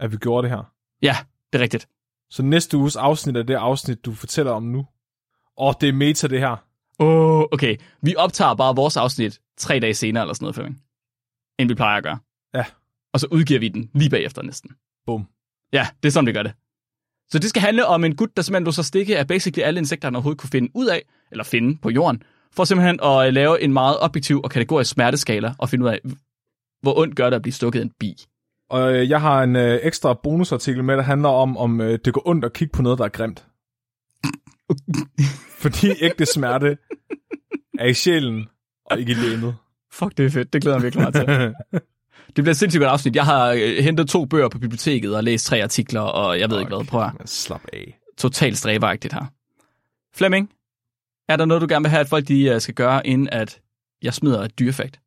at 0.00 0.12
vi 0.12 0.16
gjorde 0.16 0.48
det 0.48 0.56
her. 0.56 0.72
Ja, 1.02 1.16
det 1.52 1.58
er 1.58 1.62
rigtigt. 1.62 1.88
Så 2.30 2.42
næste 2.42 2.76
uges 2.76 2.96
afsnit 2.96 3.36
er 3.36 3.42
det 3.42 3.54
afsnit, 3.54 4.04
du 4.04 4.12
fortæller 4.12 4.52
om 4.52 4.62
nu. 4.62 4.86
Og 5.56 5.74
det 5.80 5.88
er 5.88 5.92
meta, 5.92 6.26
det 6.26 6.40
her. 6.40 6.56
Åh, 6.98 7.38
oh, 7.38 7.44
okay. 7.52 7.76
Vi 8.02 8.14
optager 8.16 8.54
bare 8.54 8.76
vores 8.76 8.96
afsnit 8.96 9.40
tre 9.56 9.80
dage 9.80 9.94
senere 9.94 10.22
eller 10.22 10.34
sådan 10.34 10.44
noget, 10.44 10.54
Flemming. 10.54 10.82
End 11.58 11.68
vi 11.68 11.74
plejer 11.74 11.96
at 11.96 12.04
gøre. 12.04 12.18
Ja. 12.54 12.64
Og 13.12 13.20
så 13.20 13.26
udgiver 13.30 13.60
vi 13.60 13.68
den 13.68 13.90
lige 13.94 14.10
bagefter 14.10 14.42
næsten. 14.42 14.70
Bum. 15.06 15.28
Ja, 15.72 15.88
det 16.02 16.08
er 16.08 16.12
sådan, 16.12 16.26
vi 16.26 16.32
gør 16.32 16.42
det. 16.42 16.52
Så 17.30 17.38
det 17.38 17.48
skal 17.50 17.62
handle 17.62 17.86
om 17.86 18.04
en 18.04 18.16
gut, 18.16 18.36
der 18.36 18.42
simpelthen 18.42 18.64
lå 18.64 18.72
sig 18.72 18.84
stikke 18.84 19.18
af 19.18 19.26
basically 19.26 19.66
alle 19.66 19.78
insekter, 19.78 20.06
han 20.06 20.14
overhovedet 20.14 20.40
kunne 20.40 20.50
finde 20.50 20.70
ud 20.74 20.86
af, 20.86 21.02
eller 21.30 21.44
finde 21.44 21.78
på 21.82 21.90
jorden, 21.90 22.22
for 22.52 22.64
simpelthen 22.64 23.00
at 23.02 23.26
øh, 23.26 23.32
lave 23.32 23.62
en 23.62 23.72
meget 23.72 23.96
objektiv 24.00 24.40
og 24.44 24.50
kategorisk 24.50 24.90
smerteskala, 24.90 25.54
og 25.58 25.68
finde 25.68 25.84
ud 25.84 25.90
af, 25.90 26.00
hvor 26.82 26.98
ondt 26.98 27.16
gør 27.16 27.30
det 27.30 27.36
at 27.36 27.42
blive 27.42 27.52
stukket 27.52 27.82
en 27.82 27.92
bi. 28.00 28.14
Og 28.70 28.94
øh, 28.94 29.10
jeg 29.10 29.20
har 29.20 29.42
en 29.42 29.56
øh, 29.56 29.80
ekstra 29.82 30.14
bonusartikel 30.22 30.84
med, 30.84 30.96
der 30.96 31.02
handler 31.02 31.28
om, 31.28 31.56
om 31.56 31.80
øh, 31.80 31.98
det 32.04 32.12
går 32.12 32.28
ondt 32.28 32.44
at 32.44 32.52
kigge 32.52 32.72
på 32.72 32.82
noget, 32.82 32.98
der 32.98 33.04
er 33.04 33.08
grimt. 33.08 33.46
Fordi 35.62 35.86
ægte 36.00 36.26
smerte 36.26 36.78
er 37.78 37.86
i 37.86 37.94
sjælen, 37.94 38.48
og 38.84 39.00
ikke 39.00 39.12
i 39.12 39.14
læmet. 39.14 39.56
Fuck, 39.92 40.16
det 40.16 40.26
er 40.26 40.30
fedt. 40.30 40.52
Det 40.52 40.62
glæder 40.62 40.76
jeg 40.76 40.80
mig 40.80 40.84
virkelig 40.84 41.02
meget 41.02 41.52
til. 41.72 41.80
Det 42.36 42.44
bliver 42.44 42.50
et 42.50 42.56
sindssygt 42.56 42.80
godt 42.80 42.92
afsnit. 42.92 43.16
Jeg 43.16 43.24
har 43.24 43.50
øh, 43.50 43.84
hentet 43.84 44.08
to 44.08 44.24
bøger 44.24 44.48
på 44.48 44.58
biblioteket 44.58 45.16
og 45.16 45.24
læst 45.24 45.46
tre 45.46 45.62
artikler, 45.62 46.00
og 46.00 46.40
jeg 46.40 46.50
ved 46.50 46.60
ikke 46.60 46.76
hvad. 46.76 46.86
Prøv 46.86 47.02
at 47.02 47.28
slap 47.28 47.60
af. 47.72 47.98
totalt 48.18 48.58
stræberagtigt 48.58 49.14
her. 49.14 49.32
Flemming, 50.14 50.50
er 51.28 51.36
der 51.36 51.44
noget, 51.44 51.60
du 51.60 51.66
gerne 51.70 51.82
vil 51.82 51.90
have, 51.90 52.00
at 52.00 52.08
folk 52.08 52.28
de, 52.28 52.44
øh, 52.44 52.60
skal 52.60 52.74
gøre, 52.74 53.06
inden 53.06 53.28
at 53.28 53.60
jeg 54.02 54.14
smider 54.14 54.42
et 54.42 54.58
dyrefakt? 54.58 55.00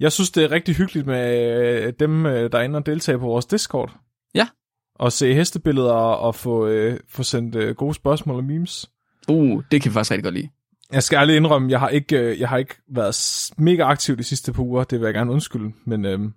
Jeg 0.00 0.12
synes, 0.12 0.30
det 0.30 0.44
er 0.44 0.50
rigtig 0.50 0.74
hyggeligt 0.74 1.06
med 1.06 1.86
øh, 1.86 1.92
dem, 1.98 2.26
øh, 2.26 2.52
der 2.52 2.58
er 2.58 2.62
inde 2.62 2.76
og 2.76 2.86
deltager 2.86 3.18
på 3.18 3.26
vores 3.26 3.46
Discord. 3.46 3.96
Ja. 4.34 4.48
Og 4.94 5.12
se 5.12 5.34
hestebilleder 5.34 5.92
og 5.92 6.34
få, 6.34 6.66
øh, 6.66 7.00
få 7.08 7.22
sendt 7.22 7.54
øh, 7.54 7.76
gode 7.76 7.94
spørgsmål 7.94 8.36
og 8.36 8.44
memes. 8.44 8.90
Uh, 9.28 9.62
det 9.70 9.82
kan 9.82 9.90
vi 9.90 9.94
faktisk 9.94 10.10
rigtig 10.10 10.24
godt 10.24 10.34
lide. 10.34 10.48
Jeg 10.92 11.02
skal 11.02 11.16
ærligt 11.16 11.36
indrømme, 11.36 11.70
jeg 11.70 11.80
har 11.80 11.88
ikke, 11.88 12.18
øh, 12.18 12.40
jeg 12.40 12.48
har 12.48 12.58
ikke 12.58 12.74
været 12.88 13.50
mega 13.58 13.82
aktiv 13.82 14.16
de 14.16 14.24
sidste 14.24 14.52
par 14.52 14.62
uger. 14.62 14.84
Det 14.84 15.00
vil 15.00 15.06
jeg 15.06 15.14
gerne 15.14 15.32
undskylde. 15.32 15.72
Men 15.86 16.04
øhm, 16.04 16.32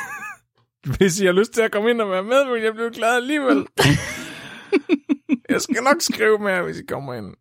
hvis 0.98 1.20
I 1.20 1.26
har 1.26 1.32
lyst 1.32 1.52
til 1.52 1.62
at 1.62 1.72
komme 1.72 1.90
ind 1.90 2.00
og 2.00 2.10
være 2.10 2.22
med, 2.22 2.52
vil 2.52 2.62
jeg 2.62 2.74
blive 2.74 2.90
glad 2.90 3.16
alligevel. 3.16 3.66
jeg 5.54 5.60
skal 5.60 5.82
nok 5.82 6.00
skrive 6.00 6.38
mere, 6.38 6.62
hvis 6.62 6.78
I 6.78 6.84
kommer 6.84 7.14
ind. 7.14 7.34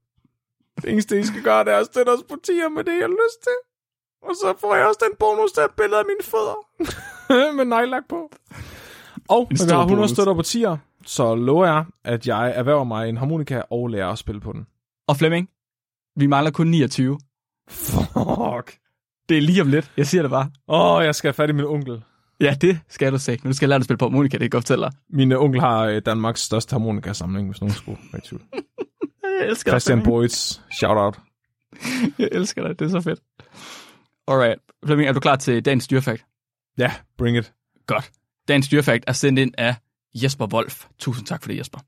Det 0.81 0.91
eneste, 0.91 1.19
I 1.19 1.23
skal 1.23 1.41
gøre, 1.41 1.63
det 1.63 1.73
er 1.73 1.77
at 1.77 1.85
støtte 1.85 2.09
os 2.09 2.23
på 2.29 2.35
tier 2.43 2.69
med 2.69 2.83
det, 2.83 2.91
jeg 2.91 3.01
har 3.01 3.07
lyst 3.25 3.43
til. 3.43 3.57
Og 4.25 4.35
så 4.41 4.53
får 4.61 4.75
jeg 4.75 4.87
også 4.87 4.99
den 5.09 5.17
bonus, 5.19 5.51
der 5.51 5.61
er 5.61 5.65
et 5.65 5.71
billede 5.77 5.99
af 5.99 6.05
mine 6.05 6.23
fødder. 6.23 6.57
med 7.57 7.65
nejlak 7.65 8.03
på. 8.09 8.31
Og 9.29 9.39
når 9.39 9.47
vi 9.49 9.57
stor 9.57 9.75
har 9.75 9.81
100 9.81 9.97
bonus. 9.97 10.09
støtter 10.09 10.33
på 10.33 10.41
tier, 10.41 10.77
så 11.05 11.35
lover 11.35 11.65
jeg, 11.65 11.85
at 12.03 12.27
jeg 12.27 12.53
erhverver 12.55 12.83
mig 12.83 13.09
en 13.09 13.17
harmonika 13.17 13.61
og 13.69 13.87
lærer 13.87 14.07
at 14.07 14.17
spille 14.17 14.41
på 14.41 14.51
den. 14.51 14.67
Og 15.07 15.17
Flemming, 15.17 15.49
vi 16.15 16.27
mangler 16.27 16.51
kun 16.51 16.67
29. 16.67 17.19
Fuck. 17.69 18.77
Det 19.29 19.37
er 19.37 19.41
lige 19.41 19.61
om 19.61 19.67
lidt. 19.67 19.91
Jeg 19.97 20.07
siger 20.07 20.21
det 20.21 20.31
bare. 20.31 20.51
Åh, 20.67 20.95
oh, 20.95 21.03
jeg 21.03 21.15
skal 21.15 21.27
have 21.27 21.33
fat 21.33 21.49
i 21.49 21.53
min 21.53 21.65
onkel. 21.65 22.03
Ja, 22.39 22.55
det 22.61 22.79
skal 22.89 23.11
du 23.11 23.19
sige. 23.19 23.39
Men 23.43 23.51
du 23.51 23.55
skal 23.55 23.69
lære 23.69 23.77
dig 23.79 23.81
at 23.81 23.85
spille 23.85 23.97
på 23.97 24.09
Monika, 24.09 24.31
det 24.33 24.39
kan 24.39 24.43
jeg 24.43 24.51
godt 24.51 24.63
fortælle 24.63 24.85
dig. 24.85 24.91
Min 25.09 25.31
onkel 25.31 25.61
har 25.61 25.81
øh, 25.85 26.01
Danmarks 26.05 26.41
største 26.41 26.73
harmonikasamling, 26.73 27.47
hvis 27.49 27.61
nogen 27.61 27.73
skulle 27.73 27.99
være 28.11 28.21
i 28.23 28.27
tvivl. 28.27 28.41
Jeg 29.39 29.47
elsker 29.47 29.71
Christian. 29.71 30.03
Boyds, 30.03 30.61
shout 30.71 30.97
out. 30.97 31.19
Jeg 32.19 32.29
elsker 32.31 32.67
dig. 32.67 32.79
Det 32.79 32.85
er 32.85 32.89
så 32.89 33.01
fedt. 33.01 33.19
Alright. 34.27 34.59
Flemming, 34.85 35.09
er 35.09 35.13
du 35.13 35.19
klar 35.19 35.35
til 35.35 35.65
dagens 35.65 35.87
dyrefakt? 35.87 36.25
Ja, 36.77 36.91
bring 37.17 37.37
it. 37.37 37.53
Godt. 37.87 38.11
Dagens 38.47 38.67
dyrefakt 38.67 39.03
er 39.07 39.13
sendt 39.13 39.39
ind 39.39 39.53
af 39.57 39.75
Jesper 40.15 40.47
Wolf. 40.53 40.85
Tusind 40.99 41.27
tak 41.27 41.43
for 41.43 41.47
det, 41.47 41.57
Jesper. 41.57 41.79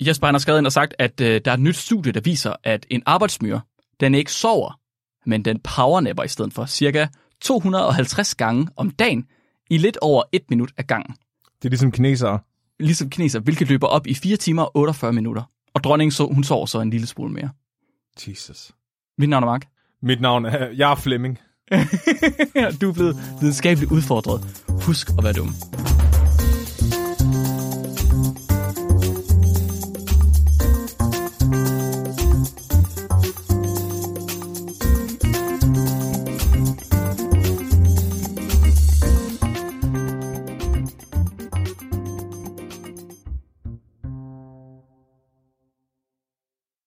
Jesper 0.00 0.26
han 0.26 0.34
har 0.34 0.38
skrevet 0.38 0.58
ind 0.58 0.66
og 0.66 0.72
sagt, 0.72 0.94
at 0.98 1.20
øh, 1.20 1.40
der 1.44 1.50
er 1.50 1.54
et 1.54 1.60
nyt 1.60 1.76
studie, 1.76 2.12
der 2.12 2.20
viser, 2.20 2.54
at 2.64 2.86
en 2.90 3.02
arbejdsmyre, 3.06 3.60
den 4.00 4.14
ikke 4.14 4.32
sover, 4.32 4.80
men 5.26 5.44
den 5.44 5.60
powernapper 5.60 6.22
i 6.22 6.28
stedet 6.28 6.52
for 6.52 6.66
cirka 6.66 7.06
250 7.40 8.34
gange 8.34 8.68
om 8.76 8.90
dagen 8.90 9.26
i 9.70 9.78
lidt 9.78 9.96
over 10.00 10.22
et 10.32 10.42
minut 10.50 10.72
ad 10.76 10.84
gangen. 10.84 11.16
Det 11.56 11.64
er 11.64 11.68
ligesom 11.68 11.92
kinesere. 11.92 12.38
Ligesom 12.80 13.10
kineser, 13.10 13.40
hvilket 13.40 13.68
løber 13.68 13.86
op 13.86 14.06
i 14.06 14.14
4 14.14 14.36
timer 14.36 14.62
og 14.62 14.76
48 14.76 15.12
minutter. 15.12 15.42
Og 15.74 15.84
dronningen 15.84 16.12
så, 16.12 16.26
hun 16.26 16.44
sover 16.44 16.66
så 16.66 16.80
en 16.80 16.90
lille 16.90 17.06
smule 17.06 17.32
mere. 17.32 17.50
Jesus. 18.26 18.72
Mit 19.18 19.28
navn 19.28 19.42
er 19.42 19.46
Mark. 19.46 19.66
Mit 20.02 20.20
navn 20.20 20.44
er, 20.44 20.70
jeg 20.70 20.90
er 20.90 20.94
Flemming. 20.94 21.38
du 22.80 22.88
er 22.88 22.92
blevet 22.92 23.16
videnskabeligt 23.40 23.92
udfordret. 23.92 24.64
Husk 24.68 25.08
at 25.18 25.24
være 25.24 25.32
dum. 25.32 25.54